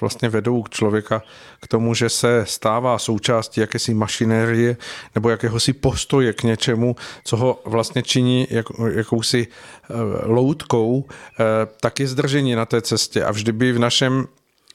vlastně 0.00 0.28
vedou 0.28 0.62
k 0.62 0.70
člověka 0.70 1.22
k 1.60 1.68
tomu, 1.68 1.94
že 1.94 2.08
se 2.08 2.44
stává 2.46 2.98
součástí 2.98 3.60
jakési 3.60 3.94
mašinérie 3.94 4.76
nebo 5.14 5.30
jakéhosi 5.30 5.72
postoje 5.72 6.32
k 6.32 6.42
něčemu, 6.42 6.96
co 7.24 7.36
ho 7.36 7.60
vlastně 7.64 8.02
činí 8.02 8.46
jak, 8.50 8.66
jakousi 8.92 9.46
eh, 9.46 9.94
loutkou, 10.24 11.04
eh, 11.08 11.44
tak 11.80 12.00
je 12.00 12.08
zdržení 12.08 12.54
na 12.54 12.66
té 12.66 12.80
cestě. 12.82 13.24
A 13.24 13.32
vždy 13.32 13.52
by 13.52 13.72
v 13.72 13.78
našem 13.78 14.26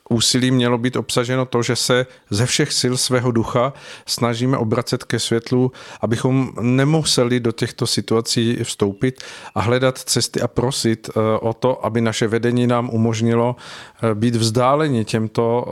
úsilí 0.10 0.52
mělo 0.52 0.78
být 0.78 0.96
obsaženo 0.96 1.46
to, 1.46 1.62
že 1.64 1.76
se 1.76 2.06
ze 2.30 2.46
všech 2.46 2.74
sil 2.80 2.94
svého 2.98 3.32
ducha 3.32 3.74
snažíme 4.06 4.58
obracet 4.58 5.04
ke 5.04 5.20
světlu, 5.20 5.72
abychom 6.02 6.52
nemuseli 6.62 7.40
do 7.40 7.52
těchto 7.52 7.88
situací 7.88 8.58
vstoupit 8.64 9.24
a 9.56 9.62
hledat 9.62 9.98
cesty 9.98 10.42
a 10.42 10.48
prosit 10.48 11.10
eh, 11.10 11.20
o 11.40 11.54
to, 11.54 11.86
aby 11.86 12.02
naše 12.02 12.28
vedení 12.28 12.68
nám 12.68 12.90
umožnilo 12.90 13.56
eh, 13.56 14.16
být 14.16 14.36
vzdáleni 14.36 15.06
těmto 15.06 15.66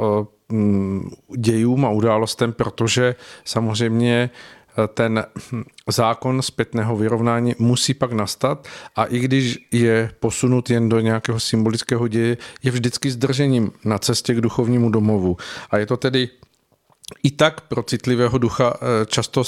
eh, 0.52 0.54
mm, 0.56 1.10
dějům 1.38 1.86
a 1.86 1.90
událostem, 1.90 2.54
protože 2.54 3.16
samozřejmě 3.46 4.30
ten 4.94 5.26
zákon 5.90 6.42
zpětného 6.42 6.98
vyrovnání 6.98 7.56
musí 7.60 7.94
pak 7.94 8.12
nastat 8.12 8.68
a 8.96 9.06
i 9.06 9.20
když 9.20 9.68
je 9.72 10.12
posunut 10.20 10.70
jen 10.70 10.90
do 10.90 11.00
nějakého 11.00 11.40
symbolického 11.40 12.08
děje, 12.08 12.38
je 12.64 12.72
vždycky 12.72 13.12
zdržením 13.12 13.72
na 13.86 14.00
cestě 14.00 14.34
k 14.34 14.42
duchovnímu 14.42 14.90
domovu. 14.90 15.38
A 15.70 15.78
je 15.78 15.86
to 15.86 15.98
tedy 15.98 16.30
i 17.24 17.32
tak 17.32 17.62
pro 17.62 17.84
citlivého 17.84 18.38
ducha 18.38 18.74
eh, 18.74 19.06
často 19.06 19.44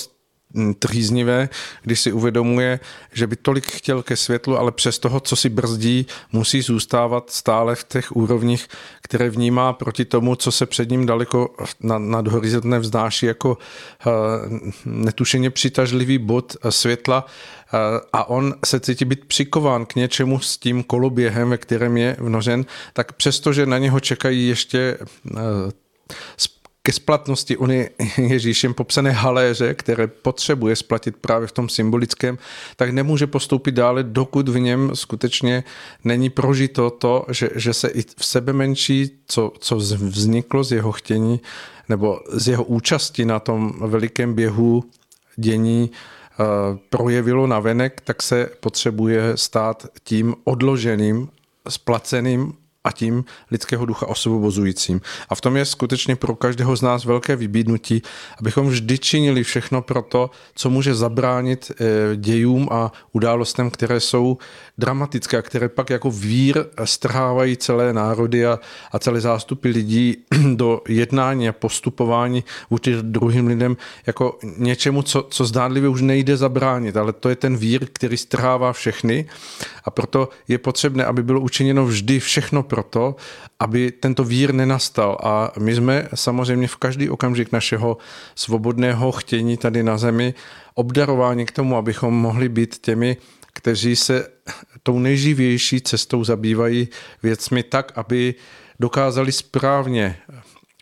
trýznivé, 0.79 1.49
když 1.81 1.99
si 1.99 2.11
uvědomuje, 2.11 2.79
že 3.13 3.27
by 3.27 3.35
tolik 3.35 3.71
chtěl 3.71 4.03
ke 4.03 4.15
světlu, 4.15 4.57
ale 4.57 4.71
přes 4.71 4.99
toho, 4.99 5.19
co 5.19 5.35
si 5.35 5.49
brzdí, 5.49 6.07
musí 6.31 6.61
zůstávat 6.61 7.29
stále 7.29 7.75
v 7.75 7.83
těch 7.83 8.15
úrovních, 8.15 8.67
které 9.01 9.29
vnímá 9.29 9.73
proti 9.73 10.05
tomu, 10.05 10.35
co 10.35 10.51
se 10.51 10.65
před 10.65 10.89
ním 10.89 11.05
daleko 11.05 11.55
nad, 11.79 12.27
horizontem 12.27 12.81
vznáší 12.81 13.25
jako 13.25 13.57
uh, 14.05 14.13
netušeně 14.85 15.49
přitažlivý 15.49 16.17
bod 16.17 16.57
světla. 16.69 17.25
Uh, 17.25 17.79
a 18.13 18.29
on 18.29 18.53
se 18.65 18.79
cítí 18.79 19.05
být 19.05 19.25
přikován 19.25 19.85
k 19.85 19.95
něčemu 19.95 20.39
s 20.39 20.57
tím 20.57 20.83
koloběhem, 20.83 21.49
ve 21.49 21.57
kterém 21.57 21.97
je 21.97 22.15
vnořen, 22.19 22.65
tak 22.93 23.13
přestože 23.13 23.65
na 23.65 23.77
něho 23.77 23.99
čekají 23.99 24.47
ještě 24.47 24.97
ke 26.83 26.91
splatnosti 26.91 27.57
ony 27.57 27.89
Ježíšem 28.17 28.73
popsané 28.73 29.11
haléře, 29.11 29.73
které 29.73 30.07
potřebuje 30.07 30.75
splatit 30.75 31.15
právě 31.17 31.47
v 31.47 31.51
tom 31.51 31.69
symbolickém, 31.69 32.37
tak 32.75 32.89
nemůže 32.89 33.27
postoupit 33.27 33.71
dále, 33.71 34.03
dokud 34.03 34.49
v 34.49 34.59
něm 34.59 34.91
skutečně 34.93 35.63
není 36.03 36.29
prožito 36.29 36.89
to, 36.89 37.25
že, 37.29 37.49
že 37.55 37.73
se 37.73 37.87
i 37.87 38.01
v 38.17 38.25
sebe 38.25 38.53
menší, 38.53 39.11
co, 39.27 39.53
co 39.59 39.75
vzniklo 39.75 40.63
z 40.63 40.71
jeho 40.71 40.91
chtění 40.91 41.41
nebo 41.89 42.19
z 42.31 42.47
jeho 42.47 42.63
účasti 42.63 43.25
na 43.25 43.39
tom 43.39 43.73
velikém 43.79 44.33
běhu 44.33 44.83
dění, 45.35 45.91
eh, 45.91 46.43
projevilo 46.89 47.47
na 47.47 47.59
venek, 47.59 48.01
tak 48.03 48.23
se 48.23 48.49
potřebuje 48.59 49.31
stát 49.35 49.87
tím 50.03 50.35
odloženým, 50.43 51.29
splaceným 51.69 52.53
a 52.83 52.91
tím 52.91 53.25
lidského 53.51 53.85
ducha 53.85 54.07
osvobozujícím. 54.07 55.01
A 55.29 55.35
v 55.35 55.41
tom 55.41 55.57
je 55.57 55.65
skutečně 55.65 56.15
pro 56.15 56.35
každého 56.35 56.75
z 56.75 56.81
nás 56.81 57.05
velké 57.05 57.35
vybídnutí, 57.35 58.01
abychom 58.39 58.67
vždy 58.67 58.97
činili 58.99 59.43
všechno 59.43 59.81
pro 59.81 60.01
to, 60.01 60.29
co 60.55 60.69
může 60.69 60.95
zabránit 60.95 61.71
eh, 61.71 62.15
dějům 62.15 62.69
a 62.71 62.91
událostem, 63.11 63.69
které 63.69 63.99
jsou 63.99 64.37
dramatické 64.77 65.41
které 65.41 65.69
pak 65.69 65.89
jako 65.89 66.11
vír 66.11 66.65
strhávají 66.83 67.57
celé 67.57 67.93
národy 67.93 68.45
a, 68.45 68.59
a 68.91 68.99
celé 68.99 69.21
zástupy 69.21 69.69
lidí 69.69 70.17
do 70.55 70.81
jednání 70.87 71.49
a 71.49 71.53
postupování 71.53 72.43
vůči 72.69 72.95
druhým 73.01 73.47
lidem 73.47 73.77
jako 74.07 74.39
něčemu, 74.57 75.01
co, 75.01 75.27
co 75.29 75.45
zdánlivě 75.45 75.89
už 75.89 76.01
nejde 76.01 76.37
zabránit, 76.37 76.97
ale 76.97 77.13
to 77.13 77.29
je 77.29 77.35
ten 77.35 77.57
vír, 77.57 77.87
který 77.93 78.17
strhává 78.17 78.73
všechny 78.73 79.25
a 79.83 79.91
proto 79.91 80.29
je 80.47 80.57
potřebné, 80.57 81.05
aby 81.05 81.23
bylo 81.23 81.39
učiněno 81.39 81.85
vždy 81.85 82.19
všechno 82.19 82.63
proto, 82.63 83.15
aby 83.59 83.91
tento 83.91 84.23
vír 84.23 84.53
nenastal. 84.53 85.17
A 85.23 85.51
my 85.59 85.75
jsme 85.75 86.09
samozřejmě 86.15 86.67
v 86.67 86.75
každý 86.75 87.09
okamžik 87.09 87.51
našeho 87.51 87.97
svobodného 88.35 89.11
chtění 89.11 89.57
tady 89.57 89.83
na 89.83 89.97
zemi 89.97 90.33
obdarováni 90.73 91.45
k 91.45 91.51
tomu, 91.51 91.77
abychom 91.77 92.13
mohli 92.13 92.49
být 92.49 92.77
těmi, 92.77 93.17
kteří 93.53 93.95
se 93.95 94.27
tou 94.83 94.99
nejživější 94.99 95.81
cestou 95.81 96.23
zabývají 96.23 96.87
věcmi 97.23 97.63
tak, 97.63 97.91
aby 97.95 98.35
dokázali 98.79 99.31
správně 99.31 100.17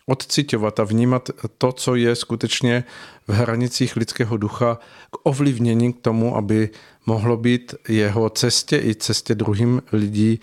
odcitovat 0.06 0.80
a 0.80 0.84
vnímat 0.84 1.30
to, 1.58 1.72
co 1.72 1.94
je 1.94 2.16
skutečně 2.16 2.84
v 3.28 3.32
hranicích 3.32 3.96
lidského 3.96 4.36
ducha 4.36 4.78
k 5.10 5.16
ovlivnění 5.22 5.92
k 5.92 6.00
tomu, 6.00 6.36
aby 6.36 6.70
mohlo 7.06 7.36
být 7.36 7.74
jeho 7.88 8.30
cestě 8.30 8.78
i 8.78 8.94
cestě 8.94 9.34
druhým 9.34 9.82
lidí 9.92 10.40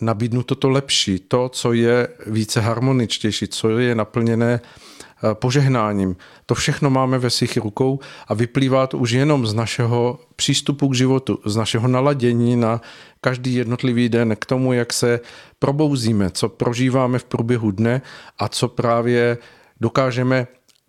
nabídnuto 0.00 0.54
to 0.54 0.68
lepší, 0.70 1.18
to, 1.18 1.48
co 1.48 1.72
je 1.72 2.08
více 2.26 2.60
harmoničtější, 2.60 3.48
co 3.48 3.78
je 3.78 3.94
naplněné 3.94 4.60
eh, 4.62 4.93
požehnáním. 5.32 6.16
To 6.46 6.54
všechno 6.54 6.90
máme 6.90 7.18
ve 7.18 7.30
svých 7.30 7.56
rukou 7.56 7.98
a 8.28 8.34
vyplývá 8.34 8.86
to 8.86 8.98
už 8.98 9.10
jenom 9.10 9.46
z 9.46 9.54
našeho 9.54 10.18
přístupu 10.36 10.88
k 10.88 10.94
životu, 10.94 11.38
z 11.44 11.56
našeho 11.56 11.88
naladění 11.88 12.56
na 12.56 12.80
každý 13.20 13.54
jednotlivý 13.54 14.08
den 14.08 14.36
k 14.36 14.46
tomu, 14.46 14.72
jak 14.72 14.92
se 14.92 15.20
probouzíme, 15.58 16.30
co 16.30 16.48
prožíváme 16.48 17.18
v 17.18 17.24
průběhu 17.24 17.70
dne 17.70 18.02
a 18.38 18.48
co 18.48 18.68
právě 18.68 19.38
dokážeme 19.80 20.46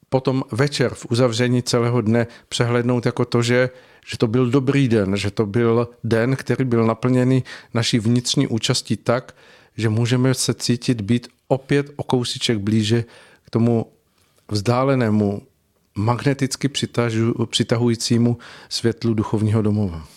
potom 0.09 0.43
večer 0.51 0.93
v 0.93 1.05
uzavření 1.09 1.63
celého 1.63 2.01
dne 2.01 2.27
přehlednout 2.49 3.05
jako 3.05 3.25
to, 3.25 3.41
že 3.41 3.69
že 4.07 4.17
to 4.17 4.27
byl 4.27 4.49
dobrý 4.49 4.87
den, 4.87 5.17
že 5.17 5.31
to 5.31 5.45
byl 5.45 5.87
den, 6.03 6.35
který 6.35 6.65
byl 6.65 6.85
naplněný 6.85 7.43
naší 7.73 7.99
vnitřní 7.99 8.47
účastí 8.47 8.97
tak, 8.97 9.35
že 9.77 9.89
můžeme 9.89 10.33
se 10.33 10.53
cítit 10.53 11.01
být 11.01 11.27
opět 11.47 11.89
o 11.95 12.03
kousíček 12.03 12.57
blíže 12.57 13.03
k 13.43 13.49
tomu 13.49 13.85
vzdálenému, 14.51 15.41
magneticky 15.95 16.69
přitahujícímu 17.49 18.37
světlu 18.69 19.13
duchovního 19.13 19.61
domova. 19.61 20.07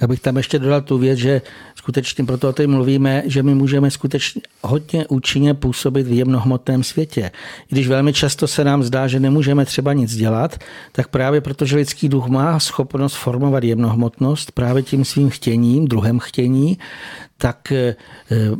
Já 0.00 0.06
bych 0.06 0.20
tam 0.20 0.36
ještě 0.36 0.58
dodal 0.58 0.80
tu 0.80 0.98
věc, 0.98 1.18
že 1.18 1.42
skutečně 1.74 2.24
proto 2.24 2.48
o 2.48 2.52
tom 2.52 2.70
mluvíme, 2.70 3.22
že 3.26 3.42
my 3.42 3.54
můžeme 3.54 3.90
skutečně 3.90 4.42
hodně 4.62 5.06
účinně 5.06 5.54
působit 5.54 6.06
v 6.06 6.12
jemnohmotném 6.12 6.84
světě. 6.84 7.30
Když 7.68 7.88
velmi 7.88 8.12
často 8.12 8.46
se 8.46 8.64
nám 8.64 8.82
zdá, 8.82 9.06
že 9.06 9.20
nemůžeme 9.20 9.64
třeba 9.64 9.92
nic 9.92 10.16
dělat, 10.16 10.58
tak 10.92 11.08
právě 11.08 11.40
protože 11.40 11.76
lidský 11.76 12.08
duch 12.08 12.26
má 12.26 12.60
schopnost 12.60 13.14
formovat 13.14 13.64
jemnohmotnost 13.64 14.52
právě 14.52 14.82
tím 14.82 15.04
svým 15.04 15.30
chtěním, 15.30 15.88
druhem 15.88 16.18
chtění, 16.18 16.78
tak 17.38 17.72
eh, 17.72 17.96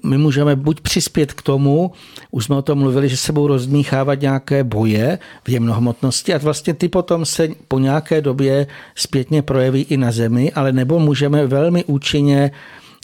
my 0.04 0.18
můžeme 0.18 0.56
buď 0.56 0.80
přispět 0.80 1.32
k 1.32 1.42
tomu, 1.42 1.92
už 2.30 2.44
jsme 2.44 2.56
o 2.56 2.62
tom 2.62 2.78
mluvili, 2.78 3.08
že 3.08 3.16
se 3.16 3.32
budou 3.32 3.46
rozmíchávat 3.46 4.20
nějaké 4.20 4.64
boje 4.64 5.18
v 5.44 5.48
jemnohmotnosti 5.48 6.34
a 6.34 6.38
vlastně 6.38 6.74
ty 6.74 6.88
potom 6.88 7.24
se 7.24 7.48
po 7.68 7.78
nějaké 7.78 8.20
době 8.20 8.66
zpětně 8.94 9.42
projeví 9.42 9.82
i 9.82 9.96
na 9.96 10.12
zemi, 10.12 10.52
ale 10.52 10.72
nebo 10.72 10.98
můžeme 10.98 11.46
velmi 11.46 11.84
účinně 11.84 12.50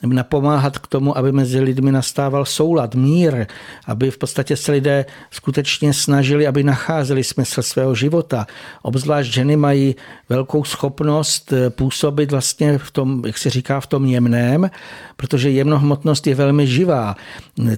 napomáhat 0.07 0.79
k 0.79 0.87
tomu, 0.87 1.19
aby 1.19 1.33
mezi 1.33 1.61
lidmi 1.61 1.93
nastával 1.93 2.45
soulad, 2.45 2.95
mír, 2.95 3.47
aby 3.87 4.11
v 4.11 4.19
podstatě 4.19 4.57
se 4.57 4.73
lidé 4.73 5.07
skutečně 5.31 5.93
snažili, 5.93 6.47
aby 6.47 6.63
nacházeli 6.63 7.25
smysl 7.25 7.63
svého 7.63 7.95
života. 7.95 8.47
Obzvlášť 8.83 9.33
ženy 9.33 9.57
mají 9.57 9.97
velkou 10.29 10.65
schopnost 10.65 11.53
eh, 11.53 11.71
působit 11.71 12.31
vlastně 12.31 12.79
v 12.79 12.91
tom, 12.91 13.23
jak 13.27 13.39
se 13.39 13.51
říká, 13.51 13.81
v 13.81 13.87
tom 13.87 14.07
jemném, 14.07 14.71
protože 15.17 15.51
jemnohmotnost 15.51 16.27
je 16.27 16.35
velmi 16.35 16.67
živá. 16.67 17.17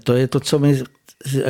To 0.04 0.12
je 0.12 0.28
to, 0.28 0.40
co 0.40 0.58
my 0.58 0.82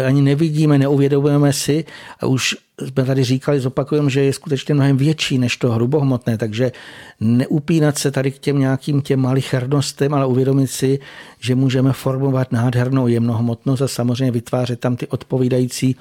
ani 0.07 0.23
nevidíme, 0.23 0.79
neuvědomujeme 0.79 1.53
si 1.53 1.85
a 2.21 2.27
už 2.27 2.57
jsme 2.81 3.05
tady 3.05 3.25
říkali, 3.25 3.61
zopakujeme, 3.61 4.11
že 4.11 4.21
je 4.21 4.33
skutečně 4.33 4.75
mnohem 4.75 4.97
větší 4.97 5.39
než 5.39 5.57
to 5.57 5.73
hrubohmotné, 5.73 6.39
takže 6.39 6.73
neupínat 7.21 7.99
se 7.99 8.11
tady 8.11 8.31
k 8.31 8.39
těm 8.39 8.59
nějakým 8.59 9.03
těm 9.03 9.21
malichernostem, 9.21 10.15
ale 10.15 10.27
uvědomit 10.27 10.67
si, 10.67 10.99
že 11.41 11.55
můžeme 11.55 11.93
formovat 11.93 12.53
nádhernou 12.53 13.07
jemnohmotnost 13.07 13.83
a 13.83 13.89
samozřejmě 13.89 14.31
vytvářet 14.31 14.81
tam 14.81 14.97
ty 14.97 15.07
odpovídající 15.07 15.97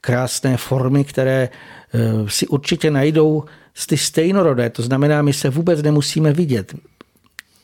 krásné 0.00 0.56
formy, 0.56 1.04
které 1.04 1.48
eh, 1.48 1.98
si 2.28 2.46
určitě 2.46 2.90
najdou 2.90 3.44
z 3.74 3.86
ty 3.86 3.96
stejnorodé. 3.96 4.70
To 4.70 4.82
znamená, 4.82 5.22
my 5.22 5.32
se 5.32 5.50
vůbec 5.50 5.82
nemusíme 5.82 6.32
vidět 6.32 6.74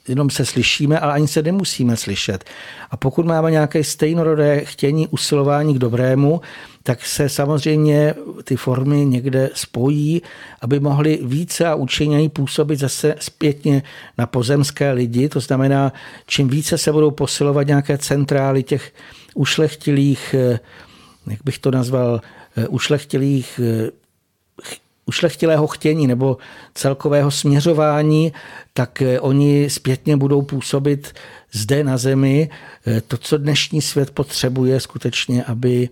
jenom 0.08 0.30
se 0.30 0.44
slyšíme, 0.44 0.98
ale 0.98 1.12
ani 1.12 1.28
se 1.28 1.42
nemusíme 1.42 1.96
slyšet. 1.96 2.44
A 2.90 2.96
pokud 2.96 3.26
máme 3.26 3.50
nějaké 3.50 3.84
stejnorodé 3.84 4.64
chtění, 4.64 5.08
usilování 5.08 5.74
k 5.74 5.78
dobrému, 5.78 6.40
tak 6.82 7.06
se 7.06 7.28
samozřejmě 7.28 8.14
ty 8.44 8.56
formy 8.56 9.04
někde 9.04 9.50
spojí, 9.54 10.22
aby 10.60 10.80
mohly 10.80 11.18
více 11.22 11.66
a 11.66 11.74
účinněji 11.74 12.28
působit 12.28 12.78
zase 12.78 13.14
zpětně 13.18 13.82
na 14.18 14.26
pozemské 14.26 14.92
lidi. 14.92 15.28
To 15.28 15.40
znamená, 15.40 15.92
čím 16.26 16.48
více 16.48 16.78
se 16.78 16.92
budou 16.92 17.10
posilovat 17.10 17.66
nějaké 17.66 17.98
centrály 17.98 18.62
těch 18.62 18.92
ušlechtilých, 19.34 20.34
eh, 20.38 20.60
jak 21.30 21.40
bych 21.44 21.58
to 21.58 21.70
nazval, 21.70 22.20
eh, 22.56 22.68
ušlechtilých 22.68 23.60
eh, 23.62 23.90
ušlechtilého 25.06 25.66
chtění 25.66 26.06
nebo 26.06 26.36
celkového 26.74 27.30
směřování, 27.30 28.32
tak 28.72 29.02
eh, 29.02 29.20
oni 29.20 29.70
zpětně 29.70 30.16
budou 30.16 30.42
působit 30.42 31.14
zde 31.52 31.84
na 31.84 31.96
zemi. 31.96 32.50
Eh, 32.86 33.00
to, 33.00 33.16
co 33.16 33.38
dnešní 33.38 33.82
svět 33.82 34.10
potřebuje 34.10 34.80
skutečně, 34.80 35.44
aby 35.44 35.88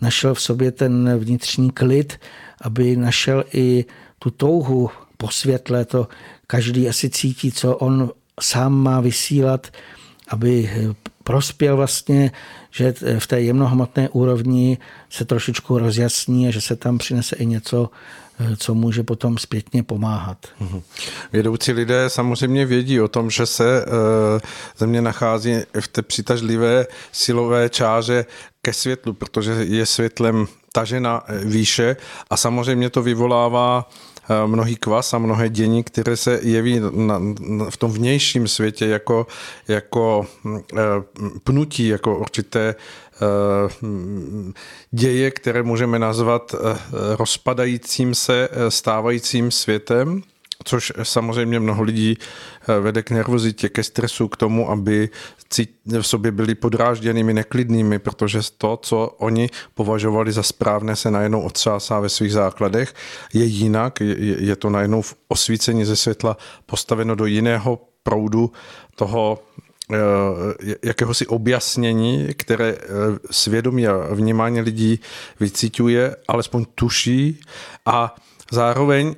našel 0.00 0.34
v 0.34 0.40
sobě 0.40 0.72
ten 0.72 1.18
vnitřní 1.18 1.70
klid, 1.70 2.20
aby 2.60 2.96
našel 2.96 3.44
i 3.52 3.84
tu 4.18 4.30
touhu 4.30 4.90
po 5.16 5.30
světle, 5.30 5.84
to 5.84 6.08
každý 6.46 6.88
asi 6.88 7.10
cítí, 7.10 7.52
co 7.52 7.76
on 7.76 8.10
sám 8.40 8.72
má 8.72 9.00
vysílat, 9.00 9.66
aby 10.28 10.70
eh, 10.72 10.94
prospěl 11.24 11.76
vlastně, 11.76 12.30
že 12.70 12.94
v 13.18 13.26
té 13.26 13.40
jemnohmotné 13.40 14.08
úrovni 14.08 14.78
se 15.10 15.24
trošičku 15.24 15.78
rozjasní 15.78 16.48
a 16.48 16.50
že 16.50 16.60
se 16.60 16.76
tam 16.76 16.98
přinese 16.98 17.36
i 17.36 17.46
něco 17.46 17.90
co 18.56 18.74
může 18.74 19.02
potom 19.02 19.38
zpětně 19.38 19.82
pomáhat. 19.82 20.46
Mhm. 20.60 20.82
Vědoucí 21.32 21.72
lidé 21.72 22.10
samozřejmě 22.10 22.66
vědí 22.66 23.00
o 23.00 23.08
tom, 23.08 23.30
že 23.30 23.46
se 23.46 23.84
eh, 23.86 24.40
země 24.78 25.02
nachází 25.02 25.54
v 25.80 25.88
té 25.88 26.02
přitažlivé 26.02 26.86
silové 27.12 27.68
čáře 27.68 28.26
ke 28.62 28.72
světlu, 28.72 29.12
protože 29.12 29.52
je 29.52 29.86
světlem 29.86 30.46
tažena 30.72 31.22
eh, 31.26 31.44
výše 31.44 31.96
a 32.30 32.36
samozřejmě 32.36 32.90
to 32.90 33.02
vyvolává 33.02 33.88
eh, 34.30 34.46
mnohý 34.46 34.76
kvas 34.76 35.14
a 35.14 35.18
mnohé 35.18 35.48
dění, 35.48 35.84
které 35.84 36.16
se 36.16 36.40
jeví 36.42 36.80
na, 36.80 37.18
na, 37.40 37.70
v 37.70 37.76
tom 37.76 37.92
vnějším 37.92 38.48
světě 38.48 38.86
jako, 38.86 39.26
jako 39.68 40.26
pnutí, 41.44 41.88
jako 41.88 42.18
určité 42.18 42.74
Eh, 43.11 43.11
děje, 44.90 45.30
které 45.30 45.62
můžeme 45.62 45.98
nazvat 45.98 46.54
eh, 46.54 46.78
rozpadajícím 47.16 48.14
se 48.14 48.48
eh, 48.52 48.70
stávajícím 48.70 49.50
světem, 49.50 50.22
což 50.64 50.92
samozřejmě 51.02 51.60
mnoho 51.60 51.82
lidí 51.82 52.18
eh, 52.18 52.80
vede 52.80 53.02
k 53.02 53.10
nervozitě, 53.10 53.68
ke 53.68 53.82
stresu, 53.82 54.28
k 54.28 54.36
tomu, 54.36 54.70
aby 54.70 55.08
v 56.00 56.02
sobě 56.02 56.32
byli 56.32 56.54
podrážděnými, 56.54 57.34
neklidnými, 57.34 57.98
protože 57.98 58.40
to, 58.58 58.78
co 58.82 59.06
oni 59.18 59.48
považovali 59.74 60.32
za 60.32 60.42
správné, 60.42 60.96
se 60.96 61.10
najednou 61.10 61.40
otřásá 61.40 62.00
ve 62.00 62.08
svých 62.08 62.32
základech, 62.32 62.94
je 63.34 63.44
jinak, 63.44 64.00
je 64.38 64.56
to 64.56 64.70
najednou 64.70 65.02
v 65.02 65.14
osvícení 65.28 65.84
ze 65.84 65.96
světla 65.96 66.36
postaveno 66.66 67.14
do 67.14 67.26
jiného 67.26 67.78
proudu 68.02 68.52
toho 68.94 69.38
eh, 69.42 69.51
jakéhosi 70.82 71.26
objasnění, 71.26 72.28
které 72.36 72.68
eh, 72.68 72.78
svědomí 73.30 73.86
a 73.86 74.14
vnímání 74.14 74.60
lidí 74.60 75.00
vycítuje, 75.40 76.16
alespoň 76.28 76.64
tuší. 76.74 77.40
A 77.86 78.14
Zároveň 78.52 79.14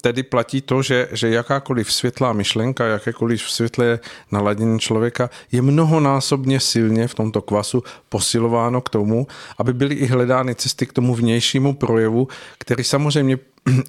tedy 0.00 0.22
platí 0.22 0.60
to, 0.62 0.82
že, 0.82 1.08
že 1.12 1.28
jakákoliv 1.28 1.92
světlá 1.92 2.32
myšlenka, 2.32 2.86
jakékoliv 2.86 3.42
světlé 3.42 3.98
naladění 4.32 4.78
člověka 4.78 5.30
je 5.52 5.62
mnohonásobně 5.62 6.60
silně 6.60 7.08
v 7.08 7.14
tomto 7.14 7.42
kvasu 7.42 7.82
posilováno 8.08 8.80
k 8.80 8.88
tomu, 8.88 9.26
aby 9.58 9.72
byly 9.72 9.94
i 9.94 10.06
hledány 10.06 10.54
cesty 10.54 10.86
k 10.86 10.92
tomu 10.92 11.14
vnějšímu 11.14 11.74
projevu, 11.74 12.28
který 12.58 12.84
samozřejmě 12.84 13.38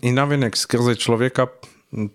i 0.02 0.12
navenek 0.12 0.58
skrze 0.58 0.96
člověka 0.96 1.48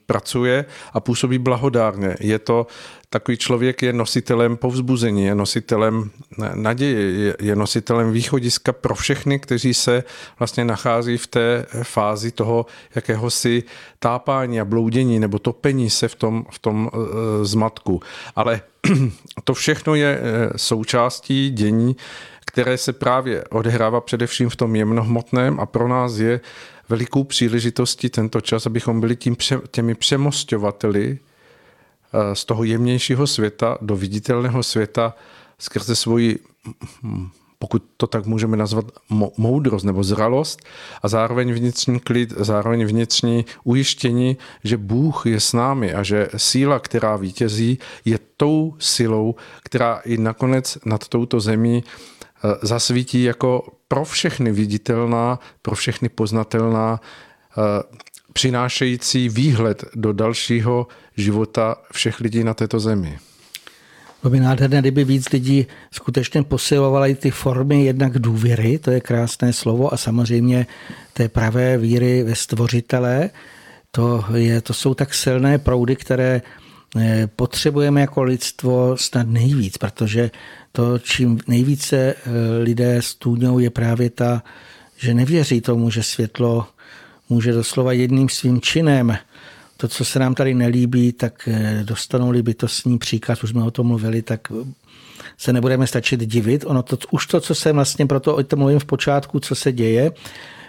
pracuje 0.07 0.65
a 0.93 1.01
působí 1.01 1.39
blahodárně. 1.39 2.17
Je 2.21 2.39
to 2.39 2.67
takový 3.11 3.37
člověk 3.37 3.83
je 3.83 3.93
nositelem 3.93 4.57
povzbuzení, 4.57 5.25
je 5.25 5.35
nositelem 5.35 6.11
naděje, 6.55 7.37
je 7.41 7.57
nositelem 7.57 8.13
východiska 8.13 8.73
pro 8.73 8.95
všechny, 8.95 9.39
kteří 9.39 9.75
se 9.75 10.05
vlastně 10.39 10.65
nachází 10.65 11.17
v 11.17 11.27
té 11.27 11.67
fázi 11.83 12.31
toho 12.31 12.67
jakéhosi 12.95 13.63
tápání 13.99 14.61
a 14.61 14.65
bloudění 14.65 15.21
nebo 15.21 15.39
topení 15.39 15.91
se 15.91 16.09
v 16.09 16.15
tom, 16.15 16.47
v 16.51 16.59
tom 16.59 16.91
e, 16.93 17.45
zmatku. 17.45 18.01
Ale 18.37 18.61
to 19.45 19.55
všechno 19.55 19.95
je 19.95 20.19
e, 20.19 20.59
součástí 20.59 21.51
dění, 21.51 21.97
které 22.47 22.79
se 22.79 22.93
právě 22.93 23.45
odehrává 23.51 24.01
především 24.01 24.49
v 24.49 24.57
tom 24.57 24.77
jemnohmotném 24.77 25.61
a 25.61 25.67
pro 25.67 25.89
nás 25.89 26.17
je 26.17 26.41
velikou 26.89 27.25
příležitostí 27.25 28.11
tento 28.11 28.41
čas, 28.41 28.67
abychom 28.67 29.01
byli 29.01 29.17
tím, 29.17 29.37
těmi 29.71 29.95
přemostovateli 29.95 31.19
eh, 32.13 32.35
z 32.35 32.45
toho 32.45 32.65
jemnějšího 32.65 33.27
světa 33.27 33.79
do 33.81 33.97
viditelného 33.97 34.63
světa 34.63 35.15
skrze 35.59 35.97
svoji, 35.97 36.39
hm, 37.03 37.29
pokud 37.63 37.83
to 37.97 38.07
tak 38.07 38.27
můžeme 38.27 38.57
nazvat, 38.57 38.85
moudrost 39.37 39.87
nebo 39.87 40.05
zralost 40.05 40.63
a 41.03 41.09
zároveň 41.09 41.53
vnitřní 41.53 42.01
klid, 42.01 42.33
zároveň 42.37 42.85
vnitřní 42.85 43.45
ujištění, 43.65 44.37
že 44.65 44.77
Bůh 44.77 45.27
je 45.27 45.41
s 45.41 45.53
námi 45.53 45.95
a 45.95 46.03
že 46.03 46.29
síla, 46.37 46.79
která 46.79 47.17
vítězí, 47.17 47.79
je 48.05 48.19
tou 48.37 48.75
silou, 48.79 49.35
která 49.65 50.03
i 50.05 50.19
nakonec 50.19 50.79
nad 50.85 51.09
touto 51.09 51.41
zemí 51.41 51.85
zasvítí 52.63 53.23
jako 53.23 53.73
pro 53.89 54.05
všechny 54.05 54.53
viditelná, 54.53 55.39
pro 55.63 55.75
všechny 55.75 56.09
poznatelná, 56.09 57.01
eh, 57.01 57.83
přinášející 58.33 59.29
výhled 59.29 59.85
do 59.95 60.13
dalšího 60.13 60.87
života 61.17 61.77
všech 61.93 62.21
lidí 62.21 62.45
na 62.45 62.55
této 62.55 62.81
zemi. 62.81 63.19
Bylo 64.23 64.31
by 64.31 64.41
nádherné, 64.41 64.81
kdyby 64.81 65.05
víc 65.05 65.31
lidí 65.31 65.67
skutečně 65.93 66.43
posilovaly 66.43 67.15
ty 67.15 67.31
formy 67.31 67.85
jednak 67.85 68.19
důvěry, 68.19 68.79
to 68.79 68.91
je 68.91 69.01
krásné 69.01 69.53
slovo, 69.53 69.95
a 69.95 69.97
samozřejmě 69.97 70.67
té 71.13 71.29
pravé 71.29 71.79
víry 71.79 72.23
ve 72.23 72.35
stvořitele. 72.35 73.31
To, 73.91 74.25
je, 74.35 74.61
to 74.61 74.75
jsou 74.75 74.95
tak 74.95 75.15
silné 75.15 75.59
proudy, 75.59 75.97
které 75.97 76.43
eh, 76.45 76.62
potřebujeme 77.37 78.01
jako 78.01 78.23
lidstvo 78.23 78.97
snad 78.97 79.27
nejvíc, 79.29 79.79
protože 79.79 80.31
to, 80.73 80.99
čím 80.99 81.39
nejvíce 81.47 81.97
eh, 81.97 82.19
lidé 82.63 83.03
stůňou, 83.03 83.59
je 83.59 83.71
právě 83.71 84.11
ta, 84.11 84.43
že 84.97 85.15
nevěří 85.15 85.61
tomu, 85.61 85.91
že 85.91 86.03
světlo 86.03 86.67
může 87.29 87.53
doslova 87.53 87.93
jedným 87.93 88.29
svým 88.29 88.61
činem 88.61 89.19
to, 89.77 89.89
co 89.89 90.05
se 90.05 90.19
nám 90.19 90.35
tady 90.35 90.55
nelíbí, 90.55 91.13
tak 91.13 91.49
eh, 91.49 91.81
dostanou-li 91.85 92.43
bytostní 92.43 92.99
příkaz, 92.99 93.45
už 93.45 93.51
jsme 93.51 93.65
o 93.65 93.71
tom 93.71 93.87
mluvili, 93.87 94.23
tak 94.23 94.41
se 95.39 95.53
nebudeme 95.53 95.87
stačit 95.87 96.21
divit. 96.21 96.65
Ono 96.67 96.83
to, 96.83 96.99
už 97.11 97.27
to, 97.27 97.41
co 97.41 97.55
se 97.55 97.73
vlastně, 97.73 98.07
proto 98.07 98.37
o 98.37 98.43
tom 98.43 98.59
mluvím 98.59 98.79
v 98.79 98.85
počátku, 98.85 99.41
co 99.41 99.55
se 99.55 99.73
děje 99.73 100.13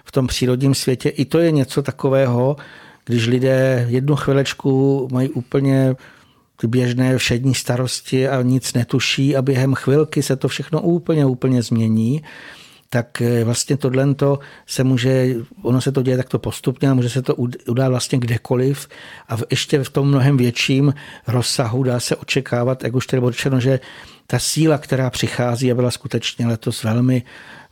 v 0.06 0.12
tom 0.12 0.28
přírodním 0.28 0.76
světě, 0.76 1.10
i 1.10 1.26
to 1.26 1.40
je 1.40 1.52
něco 1.52 1.82
takového, 1.82 2.58
když 3.06 3.28
lidé 3.28 3.86
jednu 3.90 4.16
chvilečku 4.16 5.08
mají 5.12 5.30
úplně 5.30 5.96
běžné 6.68 7.18
všední 7.18 7.56
starosti 7.56 8.28
a 8.28 8.42
nic 8.42 8.74
netuší 8.74 9.36
a 9.36 9.42
během 9.42 9.74
chvilky 9.74 10.24
se 10.24 10.36
to 10.36 10.48
všechno 10.48 10.82
úplně, 10.82 11.26
úplně 11.26 11.62
změní 11.62 12.22
tak 12.94 13.22
eh, 13.22 13.44
vlastně 13.44 13.78
tohle 13.78 14.16
se 14.66 14.84
může, 14.84 15.36
ono 15.62 15.82
se 15.82 15.92
to 15.92 16.02
děje 16.02 16.18
takto 16.18 16.40
postupně 16.40 16.90
a 16.90 16.94
může 16.94 17.10
se 17.10 17.22
to 17.22 17.36
udát 17.68 17.90
vlastně 17.90 18.20
kdekoliv 18.20 18.88
a 19.30 19.38
ještě 19.50 19.84
v 19.84 19.90
tom 19.90 20.08
mnohem 20.08 20.38
větším 20.38 20.94
rozsahu 21.28 21.84
dá 21.84 22.00
se 22.00 22.16
očekávat, 22.16 22.84
jak 22.84 22.96
už 22.96 23.08
tady 23.08 23.20
bylo 23.20 23.32
řečeno, 23.32 23.60
že 23.60 23.80
ta 24.28 24.40
síla, 24.40 24.78
která 24.78 25.10
přichází 25.10 25.72
a 25.72 25.76
byla 25.76 25.92
skutečně 25.92 26.48
letos 26.48 26.84
velmi, 26.84 27.24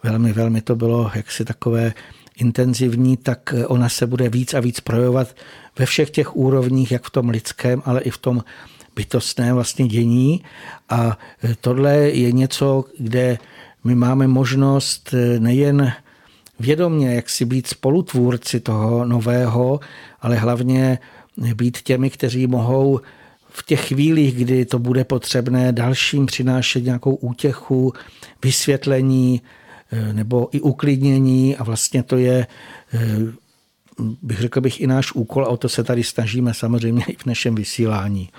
velmi, 0.03 0.33
velmi 0.33 0.61
to 0.61 0.75
bylo 0.75 1.11
jaksi 1.15 1.45
takové 1.45 1.93
intenzivní, 2.37 3.17
tak 3.17 3.53
eh, 3.57 3.67
ona 3.67 3.89
se 3.89 4.07
bude 4.07 4.29
víc 4.29 4.53
a 4.53 4.59
víc 4.59 4.79
projevovat 4.79 5.35
ve 5.79 5.85
všech 5.85 6.09
těch 6.09 6.35
úrovních, 6.35 6.91
jak 6.91 7.03
v 7.03 7.09
tom 7.09 7.29
lidském, 7.29 7.81
ale 7.85 8.01
i 8.01 8.09
v 8.09 8.17
tom 8.17 8.43
bytostné 8.95 9.53
vlastně 9.53 9.87
dění. 9.87 10.43
A 10.89 11.17
e, 11.43 11.55
tohle 11.61 11.95
je 11.95 12.31
něco, 12.31 12.85
kde 12.97 13.37
my 13.83 13.95
máme 13.95 14.27
možnost 14.27 15.13
e, 15.13 15.39
nejen 15.39 15.93
vědomě, 16.59 17.15
jak 17.15 17.29
si 17.29 17.45
být 17.45 17.67
spolutvůrci 17.67 18.59
toho 18.59 19.05
nového, 19.05 19.79
ale 20.21 20.35
hlavně 20.35 20.99
být 21.53 21.81
těmi, 21.81 22.09
kteří 22.09 22.47
mohou 22.47 22.99
v 23.49 23.65
těch 23.65 23.87
chvílích, 23.87 24.35
kdy 24.35 24.65
to 24.65 24.79
bude 24.79 25.03
potřebné, 25.03 25.71
dalším 25.71 26.25
přinášet 26.25 26.83
nějakou 26.83 27.15
útěchu, 27.15 27.93
vysvětlení 28.43 29.41
e, 29.91 30.13
nebo 30.13 30.49
i 30.51 30.61
uklidnění 30.61 31.57
a 31.57 31.63
vlastně 31.63 32.03
to 32.03 32.17
je 32.17 32.47
bych 34.21 34.39
řekl 34.39 34.61
bych 34.61 34.81
i 34.81 34.87
náš 34.87 35.11
úkol 35.11 35.45
a 35.45 35.47
o 35.47 35.57
to 35.57 35.69
se 35.69 35.83
tady 35.83 36.03
snažíme 36.03 36.53
samozřejmě 36.53 37.05
i 37.07 37.15
v 37.15 37.25
našem 37.25 37.55
vysílání. 37.55 38.29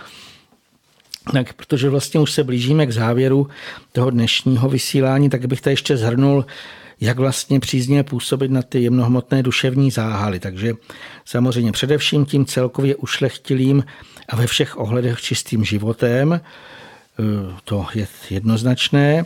Tak, 1.33 1.53
protože 1.53 1.91
vlastně 1.91 2.21
už 2.21 2.33
se 2.33 2.45
blížíme 2.45 2.87
k 2.87 2.93
závěru 2.93 3.49
toho 3.93 4.11
dnešního 4.11 4.69
vysílání, 4.69 5.31
tak 5.31 5.47
bych 5.47 5.61
to 5.61 5.71
ještě 5.71 5.97
zhrnul, 5.97 6.47
jak 7.01 7.19
vlastně 7.19 7.61
přízně 7.61 8.03
působit 8.03 8.51
na 8.51 8.63
ty 8.63 8.83
jemnohmotné 8.83 9.43
duševní 9.43 9.91
záhaly. 9.91 10.41
Takže 10.41 10.75
samozřejmě 11.25 11.73
především 11.73 12.27
tím 12.27 12.47
celkově 12.47 12.97
ušlechtilým 12.97 13.85
a 14.29 14.37
ve 14.37 14.47
všech 14.47 14.79
ohledech 14.79 15.21
čistým 15.21 15.65
životem, 15.65 16.33
e, 16.33 16.41
to 17.65 17.87
je 17.95 18.07
jednoznačné. 18.31 19.19
E, 19.19 19.25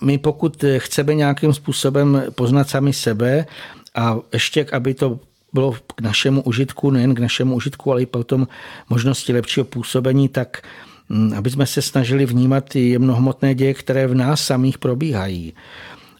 my 0.00 0.18
pokud 0.18 0.64
chceme 0.78 1.14
nějakým 1.14 1.54
způsobem 1.54 2.22
poznat 2.34 2.68
sami 2.68 2.92
sebe 2.92 3.46
a 3.94 4.16
ještě, 4.32 4.66
aby 4.72 4.94
to 4.94 5.20
bylo 5.56 5.72
k 5.72 6.00
našemu 6.00 6.42
užitku, 6.42 6.90
nejen 6.90 7.14
k 7.14 7.18
našemu 7.18 7.56
užitku, 7.56 7.92
ale 7.92 8.02
i 8.02 8.06
potom 8.06 8.44
možnosti 8.90 9.32
lepšího 9.32 9.64
působení, 9.64 10.28
tak 10.28 10.60
mm, 11.08 11.32
aby 11.32 11.50
jsme 11.50 11.66
se 11.66 11.82
snažili 11.82 12.26
vnímat 12.26 12.76
jemnohmotné 12.76 13.54
děje, 13.54 13.74
které 13.74 14.06
v 14.06 14.14
nás 14.14 14.44
samých 14.44 14.78
probíhají. 14.78 15.54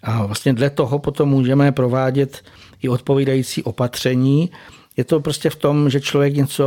A 0.03 0.27
vlastně 0.27 0.53
dle 0.53 0.71
toho 0.71 0.99
potom 0.99 1.29
můžeme 1.29 1.73
provádět 1.73 2.41
i 2.83 2.89
odpovídající 2.89 3.63
opatření. 3.63 4.51
Je 4.97 5.05
to 5.05 5.21
prostě 5.21 5.51
v 5.51 5.57
tom, 5.57 5.91
že 5.91 6.01
člověk 6.01 6.35
něco 6.35 6.67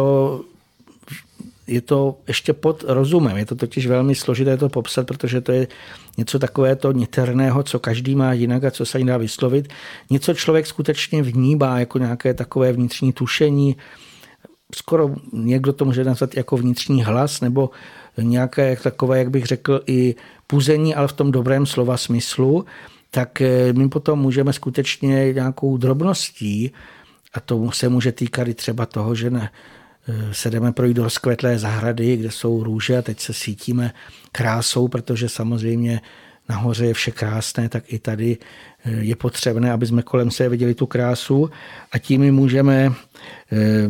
je 1.70 1.82
to 1.82 2.18
ještě 2.28 2.54
pod 2.54 2.84
rozumem. 2.88 3.38
Je 3.38 3.46
to 3.46 3.56
totiž 3.56 3.88
velmi 3.88 4.16
složité 4.16 4.58
to 4.58 4.70
popsat, 4.70 5.08
protože 5.08 5.42
to 5.42 5.52
je 5.52 5.68
něco 6.18 6.40
takové 6.40 6.76
to 6.76 6.92
niterného, 6.92 7.64
co 7.64 7.80
každý 7.80 8.16
má 8.16 8.34
jinak 8.34 8.64
a 8.64 8.72
co 8.72 8.86
se 8.86 9.00
dá 9.00 9.18
vyslovit. 9.18 9.68
Něco 10.10 10.34
člověk 10.34 10.68
skutečně 10.68 11.24
vnímá 11.24 11.80
jako 11.80 11.98
nějaké 11.98 12.34
takové 12.34 12.74
vnitřní 12.74 13.14
tušení, 13.14 13.78
skoro 14.76 15.16
někdo 15.34 15.74
to 15.74 15.86
může 15.86 16.04
nazvat 16.04 16.38
jako 16.38 16.58
vnitřní 16.58 17.04
hlas, 17.04 17.42
nebo 17.42 17.70
nějaké 18.22 18.76
takové, 18.76 19.18
jak 19.18 19.30
bych 19.30 19.46
řekl, 19.46 19.82
i 19.88 20.16
puzení, 20.48 20.96
ale 20.96 21.08
v 21.08 21.14
tom 21.14 21.32
dobrém 21.32 21.66
slova 21.66 21.98
smyslu, 21.98 22.66
tak 23.12 23.42
eh, 23.42 23.74
my 23.74 23.90
potom 23.90 24.20
můžeme 24.20 24.54
skutečně 24.54 25.34
nějakou 25.34 25.78
drobností, 25.78 26.72
a 27.34 27.40
to 27.40 27.72
se 27.72 27.90
může 27.90 28.12
týkat 28.12 28.48
i 28.48 28.54
třeba 28.54 28.86
toho, 28.86 29.16
že 29.16 29.30
ne, 29.30 29.50
se 30.32 30.50
jdeme 30.50 30.72
projít 30.72 30.94
do 30.94 31.04
rozkvetlé 31.04 31.60
zahrady, 31.60 32.18
kde 32.18 32.32
jsou 32.32 32.64
růže 32.64 32.98
a 32.98 33.02
teď 33.02 33.20
se 33.20 33.34
sítíme 33.34 33.94
krásou, 34.32 34.88
protože 34.88 35.30
samozřejmě 35.30 36.02
nahoře 36.50 36.86
je 36.86 36.94
vše 36.94 37.12
krásné, 37.12 37.70
tak 37.70 37.84
i 37.94 38.00
tady 38.00 38.38
eh, 38.86 38.92
je 38.92 39.16
potřebné, 39.16 39.72
aby 39.72 39.86
jsme 39.86 40.02
kolem 40.02 40.32
sebe 40.32 40.50
viděli 40.50 40.74
tu 40.74 40.86
krásu 40.86 41.50
a 41.92 41.98
tím 41.98 42.32
můžeme 42.32 42.94
eh, 43.52 43.90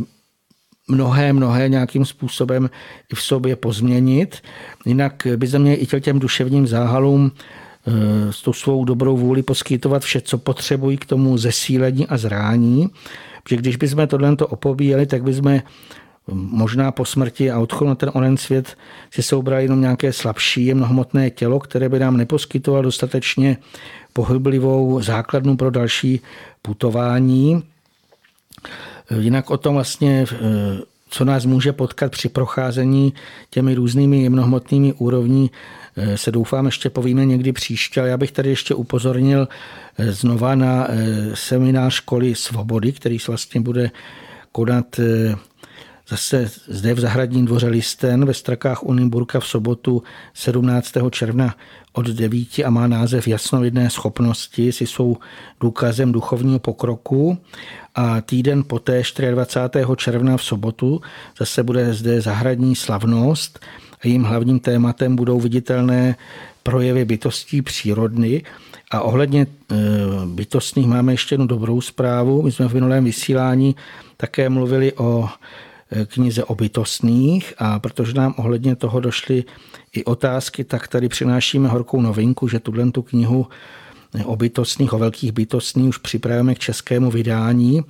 mnohé, 0.87 1.33
mnohé 1.33 1.69
nějakým 1.69 2.05
způsobem 2.05 2.69
i 3.11 3.15
v 3.15 3.21
sobě 3.21 3.55
pozměnit. 3.55 4.41
Jinak 4.85 5.27
by 5.35 5.47
se 5.47 5.59
měli 5.59 5.77
i 5.77 6.01
těm 6.01 6.19
duševním 6.19 6.67
záhalům 6.67 7.31
eh, 7.31 8.33
s 8.33 8.41
tou 8.41 8.53
svou 8.53 8.85
dobrou 8.85 9.17
vůli 9.17 9.43
poskytovat 9.43 10.03
vše, 10.03 10.21
co 10.21 10.37
potřebují 10.37 10.97
k 10.97 11.05
tomu 11.05 11.37
zesílení 11.37 12.07
a 12.07 12.17
zrání. 12.17 12.89
Protože 13.43 13.57
když 13.57 13.75
bychom 13.75 14.07
tohle 14.07 14.35
opobíjeli, 14.39 15.05
tak 15.05 15.23
bychom 15.23 15.59
možná 16.33 16.91
po 16.91 17.05
smrti 17.05 17.51
a 17.51 17.59
odchodu 17.59 17.89
na 17.89 17.95
ten 17.95 18.11
onen 18.13 18.37
svět 18.37 18.77
si 19.11 19.23
soubrali 19.23 19.63
jenom 19.63 19.81
nějaké 19.81 20.13
slabší 20.13 20.65
jemnohmotné 20.65 21.29
tělo, 21.29 21.59
které 21.59 21.89
by 21.89 21.99
nám 21.99 22.17
neposkytovalo 22.17 22.83
dostatečně 22.83 23.57
pohyblivou 24.13 25.01
základnu 25.01 25.57
pro 25.57 25.71
další 25.71 26.21
putování. 26.61 27.63
Jinak 29.19 29.49
o 29.49 29.57
tom 29.57 29.73
vlastně, 29.73 30.25
eh, 30.31 30.37
co 31.09 31.25
nás 31.25 31.45
může 31.45 31.73
potkat 31.73 32.11
při 32.11 32.29
procházení 32.29 33.13
těmi 33.49 33.75
různými 33.75 34.23
jemnohmotnými 34.23 34.93
úrovní, 34.93 35.51
eh, 35.95 36.17
se 36.17 36.31
doufám 36.31 36.65
ještě 36.65 36.89
povíme 36.89 37.25
někdy 37.25 37.51
příště, 37.51 37.99
ale 37.99 38.09
já 38.09 38.17
bych 38.17 38.31
tady 38.31 38.49
ještě 38.49 38.73
upozornil 38.73 39.47
eh, 39.97 40.11
znova 40.11 40.55
na 40.55 40.87
seminář 41.33 41.93
školy 41.93 42.35
svobody, 42.35 42.91
který 42.91 43.19
se 43.19 43.31
vlastně 43.31 43.61
bude 43.61 43.91
konat 44.51 44.99
zase 46.09 46.51
zde 46.67 46.93
v 46.93 46.99
zahradním 46.99 47.45
dvoře 47.45 47.67
Listen 47.67 48.25
ve 48.25 48.33
Strakách 48.33 48.83
Unimburka 48.83 49.39
v 49.39 49.47
sobotu 49.47 50.03
17. 50.33 50.93
června 51.11 51.55
od 51.93 52.05
9 52.05 52.47
a 52.65 52.69
má 52.69 52.87
název 52.87 53.27
Jasnovidné 53.27 53.89
schopnosti, 53.89 54.71
si 54.71 54.87
jsou 54.87 55.17
důkazem 55.59 56.11
duchovního 56.11 56.59
pokroku 56.59 57.37
a 57.95 58.21
týden 58.21 58.63
poté 58.67 59.03
24. 59.31 59.85
června 59.95 60.37
v 60.37 60.43
sobotu 60.43 61.01
zase 61.39 61.63
bude 61.63 61.93
zde 61.93 62.21
zahradní 62.21 62.75
slavnost 62.75 63.59
a 63.93 64.07
jejím 64.07 64.23
hlavním 64.23 64.59
tématem 64.59 65.15
budou 65.15 65.39
viditelné 65.39 66.15
projevy 66.63 67.05
bytostí 67.05 67.61
přírodny 67.61 68.43
a 68.91 69.01
ohledně 69.01 69.41
e, 69.41 69.75
bytostných 70.25 70.87
máme 70.87 71.13
ještě 71.13 71.33
jednu 71.33 71.47
dobrou 71.47 71.81
zprávu. 71.81 72.41
My 72.41 72.51
jsme 72.51 72.67
v 72.67 72.73
minulém 72.73 73.03
vysílání 73.03 73.75
také 74.17 74.49
mluvili 74.49 74.93
o 74.93 75.29
knize 76.05 76.43
o 76.43 76.55
bytostných 76.55 77.53
a 77.57 77.79
protože 77.79 78.13
nám 78.13 78.33
ohledně 78.37 78.75
toho 78.75 78.99
došly 78.99 79.43
i 79.93 80.05
otázky, 80.05 80.63
tak 80.63 80.87
tady 80.87 81.09
přinášíme 81.09 81.69
horkou 81.69 82.01
novinku, 82.01 82.47
že 82.47 82.59
tuhle 82.59 82.91
tu 82.91 83.01
knihu 83.01 83.47
o 84.25 84.35
bytostných, 84.35 84.93
o 84.93 84.97
velkých 84.97 85.31
bytostných 85.31 85.89
už 85.89 85.97
připravujeme 85.97 86.55
k 86.55 86.59
českému 86.59 87.11
vydání. 87.11 87.81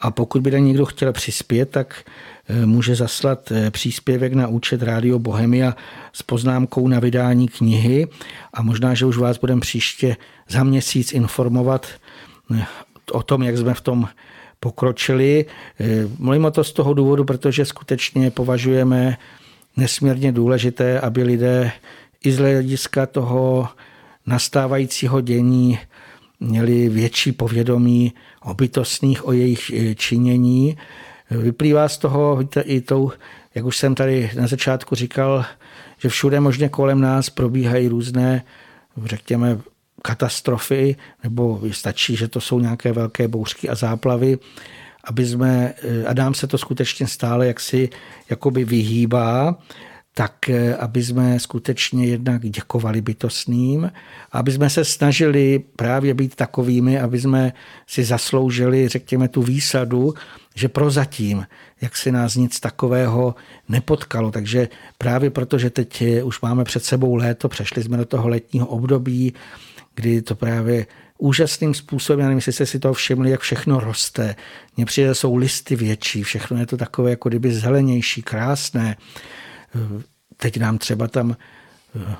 A 0.00 0.10
pokud 0.10 0.42
by 0.42 0.60
někdo 0.60 0.86
chtěl 0.86 1.12
přispět, 1.12 1.70
tak 1.70 2.04
eh, 2.48 2.66
může 2.66 2.94
zaslat 2.94 3.52
eh, 3.52 3.70
příspěvek 3.70 4.32
na 4.32 4.48
účet 4.48 4.82
Rádio 4.82 5.18
Bohemia 5.18 5.76
s 6.12 6.22
poznámkou 6.22 6.88
na 6.88 7.00
vydání 7.00 7.48
knihy. 7.48 8.08
A 8.54 8.62
možná, 8.62 8.94
že 8.94 9.06
už 9.06 9.16
vás 9.16 9.38
budeme 9.38 9.60
příště 9.60 10.16
za 10.48 10.64
měsíc 10.64 11.12
informovat 11.12 11.86
eh, 12.54 12.66
o 13.12 13.22
tom, 13.22 13.42
jak 13.42 13.56
jsme 13.56 13.74
v 13.74 13.80
tom 13.80 14.08
pokročili. 14.60 15.44
Mluvím 16.18 16.44
o 16.44 16.50
to 16.50 16.64
z 16.64 16.72
toho 16.72 16.94
důvodu, 16.94 17.24
protože 17.24 17.64
skutečně 17.64 18.30
považujeme 18.30 19.16
nesmírně 19.76 20.32
důležité, 20.32 21.00
aby 21.00 21.22
lidé 21.22 21.72
i 22.24 22.32
z 22.32 22.38
hlediska 22.38 23.06
toho 23.06 23.68
nastávajícího 24.26 25.20
dění 25.20 25.78
měli 26.40 26.88
větší 26.88 27.32
povědomí 27.32 28.12
o 28.44 28.54
bytostných, 28.54 29.28
o 29.28 29.32
jejich 29.32 29.70
e, 29.70 29.94
činění. 29.94 30.76
Vyplývá 31.30 31.88
z 31.88 31.98
toho 31.98 32.38
i 32.64 32.80
tou, 32.80 33.12
jak 33.54 33.64
už 33.64 33.76
jsem 33.76 33.94
tady 33.94 34.30
na 34.36 34.46
začátku 34.46 34.94
říkal, 34.94 35.44
že 35.98 36.08
všude 36.08 36.40
možně 36.40 36.68
kolem 36.68 37.00
nás 37.00 37.30
probíhají 37.30 37.88
různé, 37.88 38.42
řekněme, 39.04 39.58
katastrofy, 40.06 40.96
nebo 41.24 41.60
stačí, 41.70 42.16
že 42.16 42.28
to 42.28 42.40
jsou 42.40 42.60
nějaké 42.60 42.92
velké 42.92 43.28
bouřky 43.28 43.68
a 43.68 43.74
záplavy, 43.74 44.38
aby 45.04 45.26
jsme, 45.26 45.74
e, 45.82 46.04
a 46.06 46.12
dám 46.12 46.34
se 46.34 46.46
to 46.46 46.58
skutečně 46.58 47.06
stále 47.06 47.46
jaksi 47.46 47.88
jakoby 48.30 48.64
vyhýbá, 48.64 49.58
tak 50.18 50.48
eh, 50.48 50.76
aby 50.76 51.04
jsme 51.04 51.40
skutečně 51.40 52.06
jednak 52.06 52.42
děkovali 52.42 53.00
bytostným, 53.00 53.92
aby 54.32 54.52
jsme 54.52 54.70
se 54.70 54.84
snažili 54.84 55.60
právě 55.76 56.14
být 56.14 56.34
takovými, 56.34 57.00
aby 57.00 57.20
jsme 57.20 57.52
si 57.86 58.04
zasloužili, 58.04 58.88
řekněme, 58.88 59.28
tu 59.28 59.42
výsadu, 59.42 60.14
že 60.54 60.68
prozatím, 60.68 61.46
jak 61.80 61.96
si 61.96 62.12
nás 62.12 62.34
nic 62.36 62.60
takového 62.60 63.34
nepotkalo. 63.68 64.32
Takže 64.32 64.68
právě 64.98 65.30
protože 65.30 65.70
teď 65.70 66.02
eh, 66.02 66.22
už 66.22 66.40
máme 66.40 66.64
před 66.64 66.84
sebou 66.84 67.14
léto, 67.14 67.48
přešli 67.48 67.82
jsme 67.82 67.96
do 67.96 68.04
toho 68.04 68.28
letního 68.28 68.66
období, 68.66 69.34
kdy 69.96 70.22
to 70.22 70.34
právě 70.34 70.86
úžasným 71.18 71.74
způsobem, 71.74 72.20
já 72.20 72.26
nevím, 72.26 72.38
jestli 72.38 72.52
jste 72.52 72.66
si 72.66 72.78
to 72.78 72.94
všimli, 72.94 73.30
jak 73.30 73.40
všechno 73.40 73.80
roste. 73.80 74.36
Mně 74.76 74.86
přijde, 74.86 75.14
jsou 75.14 75.36
listy 75.36 75.76
větší, 75.76 76.22
všechno 76.22 76.58
je 76.58 76.66
to 76.66 76.76
takové 76.76 77.10
jako 77.10 77.28
kdyby 77.28 77.52
zelenější, 77.52 78.22
krásné 78.22 78.96
teď 80.36 80.56
nám 80.58 80.78
třeba 80.78 81.08
tam 81.08 81.36
eh, 81.96 82.16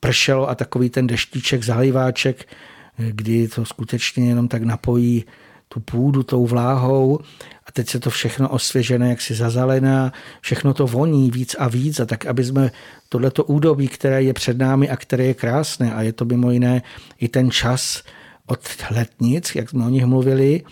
pršelo 0.00 0.48
a 0.48 0.54
takový 0.54 0.90
ten 0.90 1.06
deštíček, 1.06 1.64
zaliváček, 1.64 2.48
eh, 2.98 3.12
kdy 3.12 3.48
to 3.48 3.64
skutečně 3.64 4.28
jenom 4.28 4.48
tak 4.48 4.62
napojí 4.62 5.24
tu 5.68 5.80
půdu 5.80 6.22
tou 6.22 6.46
vláhou 6.46 7.18
a 7.68 7.72
teď 7.72 7.88
se 7.88 8.00
to 8.00 8.10
všechno 8.10 8.48
osvěžené, 8.48 9.08
jak 9.08 9.20
si 9.20 9.34
zazalená, 9.34 10.12
všechno 10.40 10.74
to 10.74 10.86
voní 10.86 11.30
víc 11.30 11.56
a 11.58 11.68
víc 11.68 12.00
a 12.00 12.06
tak, 12.06 12.26
aby 12.26 12.44
jsme 12.44 12.70
tohleto 13.08 13.44
údobí, 13.44 13.88
které 13.88 14.22
je 14.22 14.32
před 14.32 14.58
námi 14.58 14.88
a 14.88 14.96
které 14.96 15.24
je 15.24 15.34
krásné 15.34 15.94
a 15.94 16.02
je 16.02 16.12
to 16.12 16.24
mimo 16.24 16.50
jiné 16.50 16.82
i 17.20 17.28
ten 17.28 17.50
čas 17.50 18.02
od 18.46 18.60
letnic, 18.90 19.54
jak 19.54 19.70
jsme 19.70 19.84
o 19.84 19.88
nich 19.88 20.04
mluvili, 20.04 20.62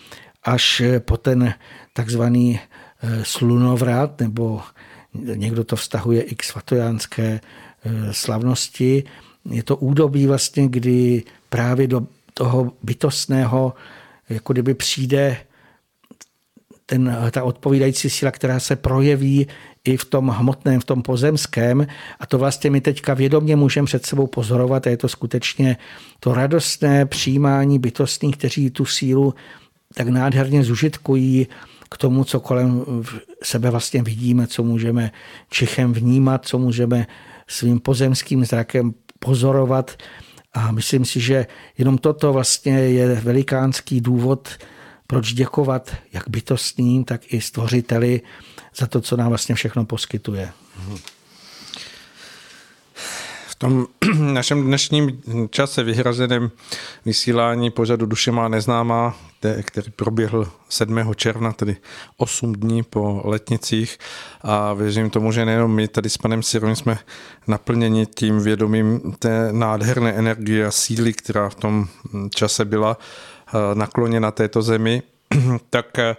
až 0.43 0.81
po 0.99 1.17
ten 1.17 1.53
takzvaný 1.93 2.59
eh, 2.59 3.25
slunovrat 3.25 4.19
nebo 4.19 4.61
někdo 5.13 5.63
to 5.63 5.75
vztahuje 5.75 6.21
i 6.21 6.35
k 6.35 6.43
svatojánské 6.43 7.39
eh, 7.39 8.13
slavnosti. 8.13 9.03
Je 9.49 9.63
to 9.63 9.75
údobí 9.75 10.27
vlastně, 10.27 10.67
kdy 10.67 11.23
právě 11.49 11.87
do 11.87 12.07
toho 12.33 12.71
bytostného 12.83 13.73
jako 14.29 14.53
kdyby 14.53 14.73
přijde 14.73 15.37
ten, 16.89 17.17
ta 17.31 17.43
odpovídající 17.43 18.09
síla, 18.09 18.31
která 18.31 18.59
se 18.59 18.75
projeví 18.75 19.47
i 19.83 19.97
v 19.97 20.05
tom 20.05 20.29
hmotném, 20.29 20.79
v 20.79 20.85
tom 20.85 21.01
pozemském. 21.01 21.87
A 22.19 22.25
to 22.25 22.37
vlastně 22.37 22.69
my 22.71 22.81
teďka 22.81 23.13
vědomě 23.13 23.55
můžeme 23.55 23.85
před 23.85 24.05
sebou 24.05 24.27
pozorovat 24.27 24.87
a 24.87 24.89
je 24.89 24.97
to 24.97 25.09
skutečně 25.09 25.77
to 26.19 26.33
radostné 26.33 27.05
přijímání 27.05 27.79
bytostných, 27.79 28.37
kteří 28.37 28.69
tu 28.69 28.85
sílu 28.85 29.33
tak 29.93 30.07
nádherně 30.07 30.63
zužitkují 30.63 31.47
k 31.89 31.97
tomu, 31.97 32.23
co 32.23 32.39
kolem 32.39 32.85
sebe 33.43 33.71
vlastně 33.71 34.03
vidíme, 34.03 34.47
co 34.47 34.63
můžeme 34.63 35.11
Čichem 35.49 35.93
vnímat, 35.93 36.45
co 36.45 36.57
můžeme 36.57 37.07
svým 37.47 37.79
pozemským 37.79 38.45
zrakem 38.45 38.93
pozorovat. 39.19 39.97
A 40.53 40.71
myslím 40.71 41.05
si, 41.05 41.19
že 41.19 41.47
jenom 41.77 41.97
toto 41.97 42.33
vlastně 42.33 42.79
je 42.79 43.15
velikánský 43.15 44.01
důvod, 44.01 44.49
proč 45.07 45.33
děkovat 45.33 45.95
jak 46.13 46.29
bytostným, 46.29 47.03
tak 47.03 47.33
i 47.33 47.41
stvořiteli 47.41 48.21
za 48.75 48.87
to, 48.87 49.01
co 49.01 49.17
nám 49.17 49.29
vlastně 49.29 49.55
všechno 49.55 49.85
poskytuje. 49.85 50.51
Mm-hmm 50.79 51.17
tom 53.57 53.87
našem 54.33 54.63
dnešním 54.63 55.21
čase 55.49 55.83
vyhrazeném 55.83 56.51
vysílání 57.05 57.71
pořadu 57.71 58.05
Duše 58.05 58.31
má 58.31 58.47
neznámá, 58.47 59.15
který 59.61 59.91
proběhl 59.91 60.49
7. 60.69 61.13
června, 61.15 61.53
tedy 61.53 61.77
8 62.17 62.53
dní 62.53 62.83
po 62.83 63.21
letnicích 63.25 63.97
a 64.41 64.73
věřím 64.73 65.09
tomu, 65.09 65.31
že 65.31 65.45
nejenom 65.45 65.71
my 65.71 65.87
tady 65.87 66.09
s 66.09 66.17
panem 66.17 66.43
Sirovým 66.43 66.75
jsme 66.75 66.99
naplněni 67.47 68.05
tím 68.05 68.39
vědomím 68.39 69.15
té 69.19 69.53
nádherné 69.53 70.13
energie 70.13 70.65
a 70.65 70.71
síly, 70.71 71.13
která 71.13 71.49
v 71.49 71.55
tom 71.55 71.87
čase 72.35 72.65
byla 72.65 72.97
nakloněna 73.73 74.31
této 74.31 74.61
zemi, 74.61 75.03
tak 75.69 75.99
eh, 75.99 76.15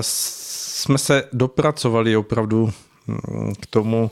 jsme 0.00 0.98
se 0.98 1.24
dopracovali 1.32 2.16
opravdu 2.16 2.72
mm, 3.06 3.54
k 3.60 3.66
tomu, 3.66 4.10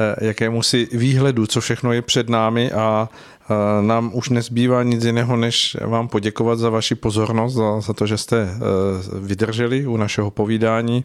Eh, 0.00 0.26
jakému 0.26 0.62
si 0.62 0.88
výhledu, 0.92 1.46
co 1.46 1.60
všechno 1.60 1.92
je 1.92 2.02
před 2.02 2.28
námi 2.28 2.72
a 2.72 3.08
eh, 3.50 3.82
nám 3.82 4.10
už 4.14 4.28
nezbývá 4.28 4.82
nic 4.82 5.04
jiného, 5.04 5.36
než 5.36 5.76
vám 5.86 6.08
poděkovat 6.08 6.58
za 6.58 6.70
vaši 6.70 6.94
pozornost, 6.94 7.54
za, 7.54 7.80
za 7.80 7.92
to, 7.92 8.06
že 8.06 8.18
jste 8.18 8.42
eh, 8.42 8.58
vydrželi 9.20 9.86
u 9.86 9.96
našeho 9.96 10.30
povídání 10.30 11.04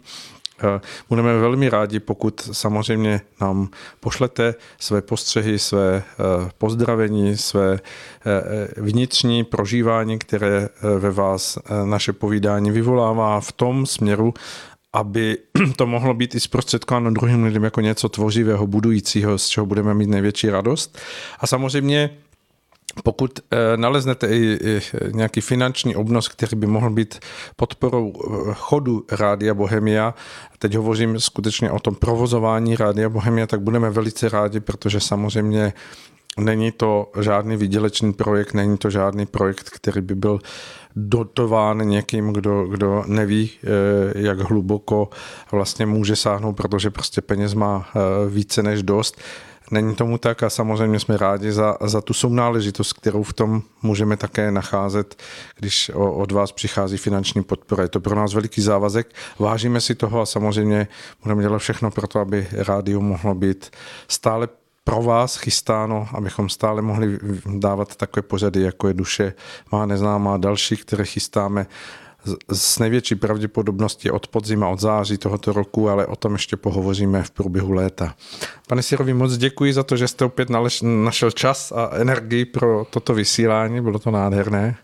Budeme 1.09 1.37
velmi 1.39 1.69
rádi, 1.69 1.99
pokud 1.99 2.49
samozřejmě 2.51 3.21
nám 3.41 3.69
pošlete 3.99 4.55
své 4.79 5.01
postřehy, 5.01 5.59
své 5.59 6.03
pozdravení, 6.57 7.37
své 7.37 7.79
vnitřní 8.77 9.43
prožívání, 9.43 10.19
které 10.19 10.69
ve 10.99 11.11
vás 11.11 11.57
naše 11.85 12.13
povídání 12.13 12.71
vyvolává 12.71 13.39
v 13.41 13.51
tom 13.51 13.85
směru, 13.85 14.33
aby 14.93 15.37
to 15.75 15.85
mohlo 15.85 16.13
být 16.13 16.35
i 16.35 16.39
zprostředkováno 16.39 17.11
druhým 17.11 17.43
lidem 17.43 17.63
jako 17.63 17.81
něco 17.81 18.09
tvořivého, 18.09 18.67
budujícího, 18.67 19.37
z 19.37 19.47
čeho 19.47 19.65
budeme 19.65 19.93
mít 19.93 20.09
největší 20.09 20.49
radost. 20.49 20.97
A 21.39 21.47
samozřejmě 21.47 22.09
pokud 23.03 23.39
eh, 23.39 23.77
naleznete 23.77 24.27
i 24.27 24.59
nějaký 25.13 25.41
finanční 25.41 25.95
obnos, 25.95 26.27
který 26.27 26.57
by 26.57 26.67
mohl 26.67 26.89
být 26.89 27.19
podporou 27.55 28.13
eh, 28.15 28.53
chodu 28.53 29.05
Rádia 29.11 29.53
Bohemia, 29.53 30.13
teď 30.59 30.75
hovořím 30.75 31.19
skutečně 31.19 31.71
o 31.71 31.79
tom 31.79 31.95
provozování 31.95 32.75
Rádia 32.75 33.09
Bohemia, 33.09 33.47
tak 33.47 33.61
budeme 33.61 33.89
velice 33.89 34.29
rádi, 34.29 34.59
protože 34.59 34.99
samozřejmě 34.99 35.73
není 36.39 36.71
to 36.71 37.11
žádný 37.21 37.57
výdělečný 37.57 38.13
projekt, 38.13 38.53
není 38.53 38.77
to 38.77 38.89
žádný 38.89 39.25
projekt, 39.25 39.69
který 39.69 40.01
by 40.01 40.15
byl 40.15 40.39
dotován 40.95 41.77
někým, 41.77 42.33
kdo, 42.33 42.67
kdo 42.67 43.03
neví, 43.07 43.51
eh, 43.63 43.67
jak 44.19 44.39
hluboko 44.39 45.09
vlastně 45.51 45.85
může 45.85 46.15
sáhnout, 46.15 46.53
protože 46.53 46.89
prostě 46.89 47.21
peněz 47.21 47.53
má 47.53 47.87
více 48.29 48.63
než 48.63 48.83
dost. 48.83 49.21
Není 49.71 49.95
tomu 49.95 50.17
tak 50.17 50.43
a 50.43 50.49
samozřejmě 50.49 50.99
jsme 50.99 51.17
rádi 51.17 51.51
za, 51.51 51.77
za 51.81 52.01
tu 52.01 52.13
sounáležitost, 52.13 52.93
kterou 52.93 53.23
v 53.23 53.33
tom 53.33 53.61
můžeme 53.81 54.17
také 54.17 54.51
nacházet, 54.51 55.23
když 55.55 55.91
od 55.95 56.31
vás 56.31 56.51
přichází 56.51 56.97
finanční 56.97 57.43
podpora. 57.43 57.83
Je 57.83 57.89
to 57.89 57.99
pro 57.99 58.15
nás 58.15 58.33
veliký 58.33 58.61
závazek, 58.61 59.07
vážíme 59.39 59.81
si 59.81 59.95
toho 59.95 60.21
a 60.21 60.25
samozřejmě 60.25 60.87
budeme 61.23 61.41
dělat 61.41 61.59
všechno 61.59 61.91
pro 61.91 62.07
to, 62.07 62.19
aby 62.19 62.47
rádio 62.51 63.01
mohlo 63.01 63.35
být 63.35 63.71
stále 64.07 64.47
pro 64.83 65.01
vás 65.01 65.37
chystáno, 65.37 66.07
abychom 66.13 66.49
stále 66.49 66.81
mohli 66.81 67.19
dávat 67.45 67.95
takové 67.95 68.21
pořady, 68.21 68.61
jako 68.61 68.87
je 68.87 68.93
Duše 68.93 69.33
má 69.71 69.85
neznámá 69.85 70.37
další, 70.37 70.77
které 70.77 71.05
chystáme 71.05 71.67
s 72.51 72.79
největší 72.79 73.15
pravděpodobností 73.15 74.11
od 74.11 74.27
podzima, 74.27 74.69
od 74.69 74.79
září 74.79 75.17
tohoto 75.17 75.53
roku, 75.53 75.89
ale 75.89 76.05
o 76.05 76.15
tom 76.15 76.33
ještě 76.33 76.57
pohovoříme 76.57 77.23
v 77.23 77.31
průběhu 77.31 77.71
léta. 77.71 78.15
Pane 78.67 78.83
Sirovi, 78.83 79.13
moc 79.13 79.37
děkuji 79.37 79.73
za 79.73 79.83
to, 79.83 79.97
že 79.97 80.07
jste 80.07 80.25
opět 80.25 80.49
našel 80.81 81.31
čas 81.31 81.71
a 81.71 81.89
energii 81.95 82.45
pro 82.45 82.85
toto 82.89 83.13
vysílání, 83.13 83.81
bylo 83.81 83.99
to 83.99 84.11
nádherné. 84.11 84.75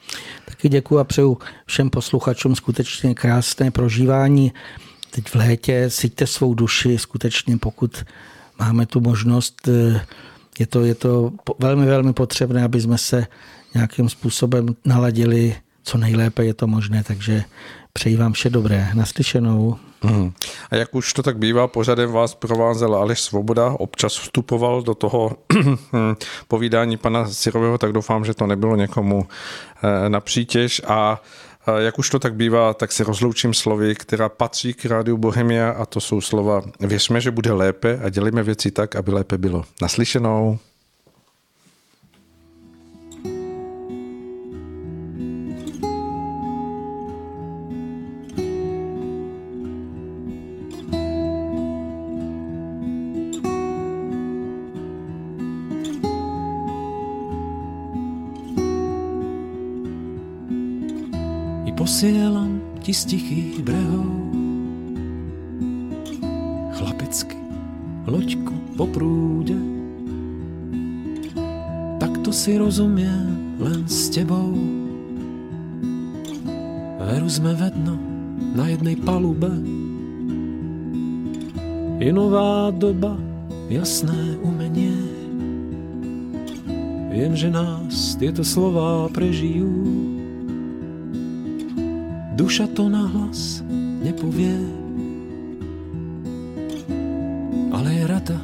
Taky 0.46 0.70
děkuji 0.70 1.00
a 1.00 1.04
přeju 1.04 1.38
všem 1.66 1.90
posluchačům 1.90 2.56
skutečně 2.56 3.16
krásné 3.16 3.72
prožívání. 3.72 4.54
Teď 5.12 5.30
v 5.30 5.36
létě 5.36 5.90
siďte 5.90 6.28
svou 6.28 6.54
duši, 6.54 6.98
skutečně 6.98 7.58
pokud 7.58 8.04
máme 8.60 8.86
tu 8.86 9.02
možnost, 9.02 9.70
je 10.60 10.68
to, 10.68 10.86
je 10.86 10.96
to 10.96 11.32
velmi, 11.60 11.86
velmi 11.86 12.14
potřebné, 12.14 12.64
aby 12.64 12.82
jsme 12.82 12.98
se 12.98 13.28
nějakým 13.74 14.10
způsobem 14.10 14.76
naladili 14.86 15.56
co 15.84 15.98
nejlépe 15.98 16.46
je 16.46 16.54
to 16.54 16.68
možné, 16.68 17.04
takže 17.04 17.44
přeji 17.94 18.18
vám 18.18 18.34
vše 18.34 18.50
dobré. 18.50 18.90
Naslyšenou. 18.94 19.78
Hmm. 20.02 20.34
A 20.72 20.76
jak 20.76 20.96
už 20.96 21.14
to 21.14 21.24
tak 21.24 21.38
bývá, 21.38 21.68
pořadem 21.68 22.12
vás 22.12 22.36
provázel 22.36 22.96
Aleš 22.96 23.20
Svoboda, 23.22 23.70
občas 23.70 24.18
vstupoval 24.18 24.82
do 24.82 24.96
toho 24.96 25.38
povídání 26.48 26.98
pana 26.98 27.28
Sirového, 27.28 27.78
tak 27.78 27.92
doufám, 27.92 28.26
že 28.26 28.34
to 28.34 28.48
nebylo 28.48 28.76
někomu 28.76 29.28
eh, 29.84 30.10
na 30.10 30.20
přítěž 30.20 30.82
a 30.88 31.22
jak 31.78 32.00
už 32.00 32.10
to 32.10 32.20
tak 32.20 32.36
bývá, 32.36 32.74
tak 32.74 32.92
se 32.92 33.04
rozloučím 33.04 33.54
slovy, 33.54 33.96
která 33.96 34.30
patří 34.30 34.74
k 34.74 34.86
rádiu 34.86 35.18
Bohemia 35.18 35.72
a 35.72 35.86
to 35.86 36.00
jsou 36.02 36.22
slova 36.22 36.62
Věřme, 36.80 37.22
že 37.22 37.32
bude 37.32 37.52
lépe 37.52 38.00
a 38.04 38.10
dělíme 38.10 38.44
věci 38.44 38.72
tak, 38.72 38.96
aby 38.96 39.12
lépe 39.12 39.38
bylo. 39.38 39.64
Naslyšenou. 39.82 40.60
Posielam 62.02 62.58
ti 62.82 62.98
z 62.98 63.14
tichých 63.14 63.62
brehov 63.62 64.10
chlapecky 66.74 67.38
loďku 68.10 68.58
po 68.74 68.90
prúde. 68.90 69.54
Takto 72.02 72.34
si 72.34 72.58
rozumiem 72.58 73.54
len 73.62 73.86
s 73.86 74.10
tebou. 74.10 74.50
Veru 77.06 77.30
sme 77.30 77.54
vedno 77.54 78.02
na 78.58 78.66
jednej 78.74 78.98
palube. 78.98 79.54
Je 82.02 82.10
nová 82.10 82.74
doba, 82.74 83.14
jasné 83.70 84.42
umenie. 84.42 84.98
Viem, 87.14 87.38
že 87.38 87.54
nás 87.54 88.18
tieto 88.18 88.42
slová 88.42 89.06
prežijú 89.14 90.01
Duša 92.42 92.74
to 92.74 92.90
nahlas 92.90 93.62
nepovie, 94.02 94.58
ale 97.70 98.02
je 98.02 98.04
rada, 98.10 98.40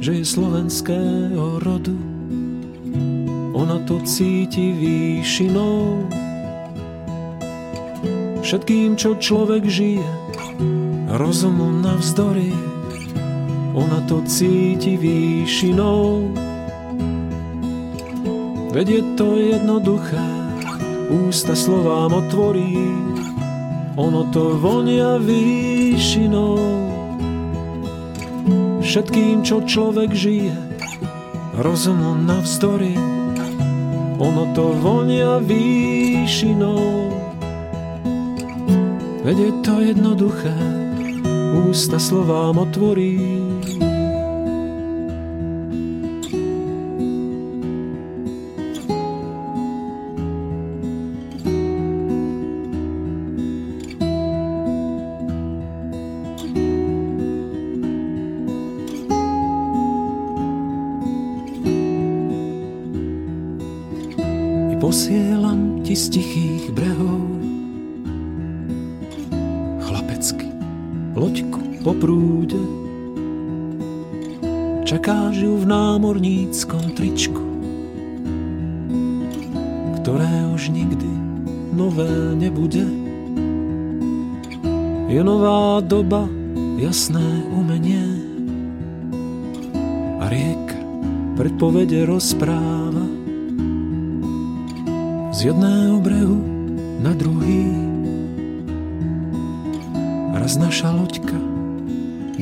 že 0.00 0.16
je 0.16 0.24
slovenského 0.24 1.60
rodu. 1.60 1.92
Ona 3.52 3.84
to 3.84 4.00
cíti 4.08 4.72
výšinou. 4.72 6.08
Všetkým, 8.40 8.96
čo 8.96 9.20
človek 9.20 9.68
žije, 9.68 10.08
rozumu 11.20 11.68
navzdory, 11.84 12.56
ona 13.76 14.00
to 14.08 14.24
cíti 14.24 14.96
výšinou. 14.96 16.32
Veď 18.72 18.86
je 18.88 19.02
to 19.12 19.28
jednoduché, 19.36 20.24
ústa 21.12 21.52
slovám 21.52 22.16
otvorí, 22.16 22.96
ono 23.96 24.28
to 24.28 24.60
vonia 24.60 25.16
výšinou. 25.16 26.60
Všetkým, 28.84 29.40
čo 29.42 29.64
človek 29.64 30.12
žije, 30.12 30.52
rozumu 31.56 32.12
navzdory, 32.14 32.92
ono 34.20 34.52
to 34.52 34.76
vonia 34.78 35.40
výšinou. 35.40 37.08
Veď 39.26 39.36
je 39.42 39.52
to 39.64 39.74
jednoduché, 39.82 40.54
ústa 41.66 41.98
slovám 41.98 42.62
otvorí, 42.62 43.42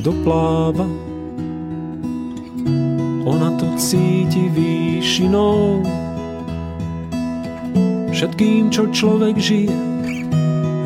dopláva, 0.05 0.85
ona 3.25 3.49
to 3.57 3.65
cíti 3.73 4.53
výšinou. 4.53 5.81
Všetkým, 8.13 8.69
čo 8.69 8.85
človek 8.93 9.33
žije, 9.33 9.73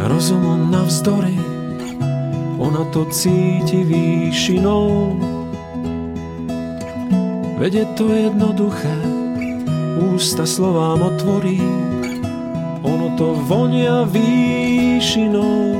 rozumom 0.07 0.71
navzdory, 0.71 1.35
ona 2.63 2.87
to 2.95 3.11
cíti 3.11 3.83
výšinou. 3.83 5.19
Veď 7.59 7.83
je 7.83 7.85
to 7.99 8.05
jednoduché, 8.07 8.95
ústa 10.15 10.47
slovám 10.47 11.03
otvorí, 11.03 11.59
ono 12.87 13.19
to 13.19 13.35
vonia 13.43 14.07
výšinou. 14.07 15.78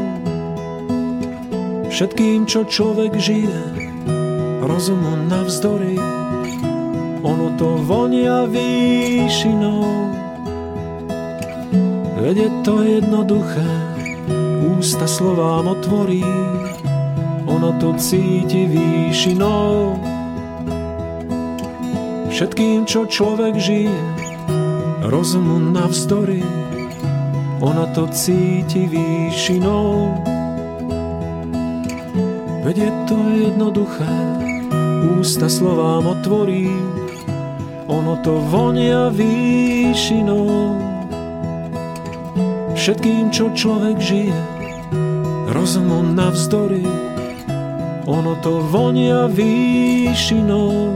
Všetkým, 1.99 2.47
čo 2.47 2.63
človek 2.63 3.11
žije, 3.19 3.59
rozumu 4.63 5.19
navzdory, 5.27 5.99
ono 7.19 7.51
to 7.59 7.75
vonia 7.83 8.47
výšinou. 8.47 9.83
Veď 12.23 12.35
je 12.39 12.49
to 12.63 12.75
jednoduché, 12.87 13.67
ústa 14.79 15.03
slovám 15.03 15.75
otvorí, 15.75 16.23
ono 17.43 17.75
to 17.83 17.91
cíti 17.99 18.63
výšinou. 18.63 19.99
Všetkým, 22.31 22.87
čo 22.87 23.11
človek 23.11 23.59
žije, 23.59 23.99
rozumu 25.03 25.59
navzdory, 25.59 26.47
ona 27.59 27.91
to 27.91 28.07
cíti 28.15 28.87
výšinou. 28.87 30.28
Veď 32.69 32.85
je 32.85 32.93
to 33.09 33.17
jednoduché, 33.33 34.13
ústa 35.17 35.49
slovám 35.49 36.05
otvorí, 36.05 36.69
ono 37.89 38.13
to 38.21 38.37
vonia 38.45 39.09
výšinou 39.09 40.77
všetkým, 42.77 43.33
čo 43.33 43.49
človek 43.57 43.97
žije, 43.97 44.37
rozumu 45.49 46.13
navzdory, 46.13 46.85
ono 48.05 48.37
to 48.45 48.61
vonia 48.69 49.25
výšinou. 49.25 50.93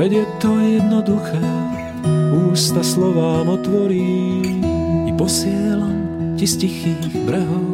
Veď 0.00 0.24
je 0.24 0.26
to 0.40 0.56
jednoduché, 0.56 1.44
ústa 2.48 2.80
slovám 2.80 3.60
otvorí 3.60 4.40
i 5.04 5.12
posielam 5.20 6.00
ti 6.40 6.48
z 6.48 6.64
tichých 6.64 7.12
brehov. 7.28 7.69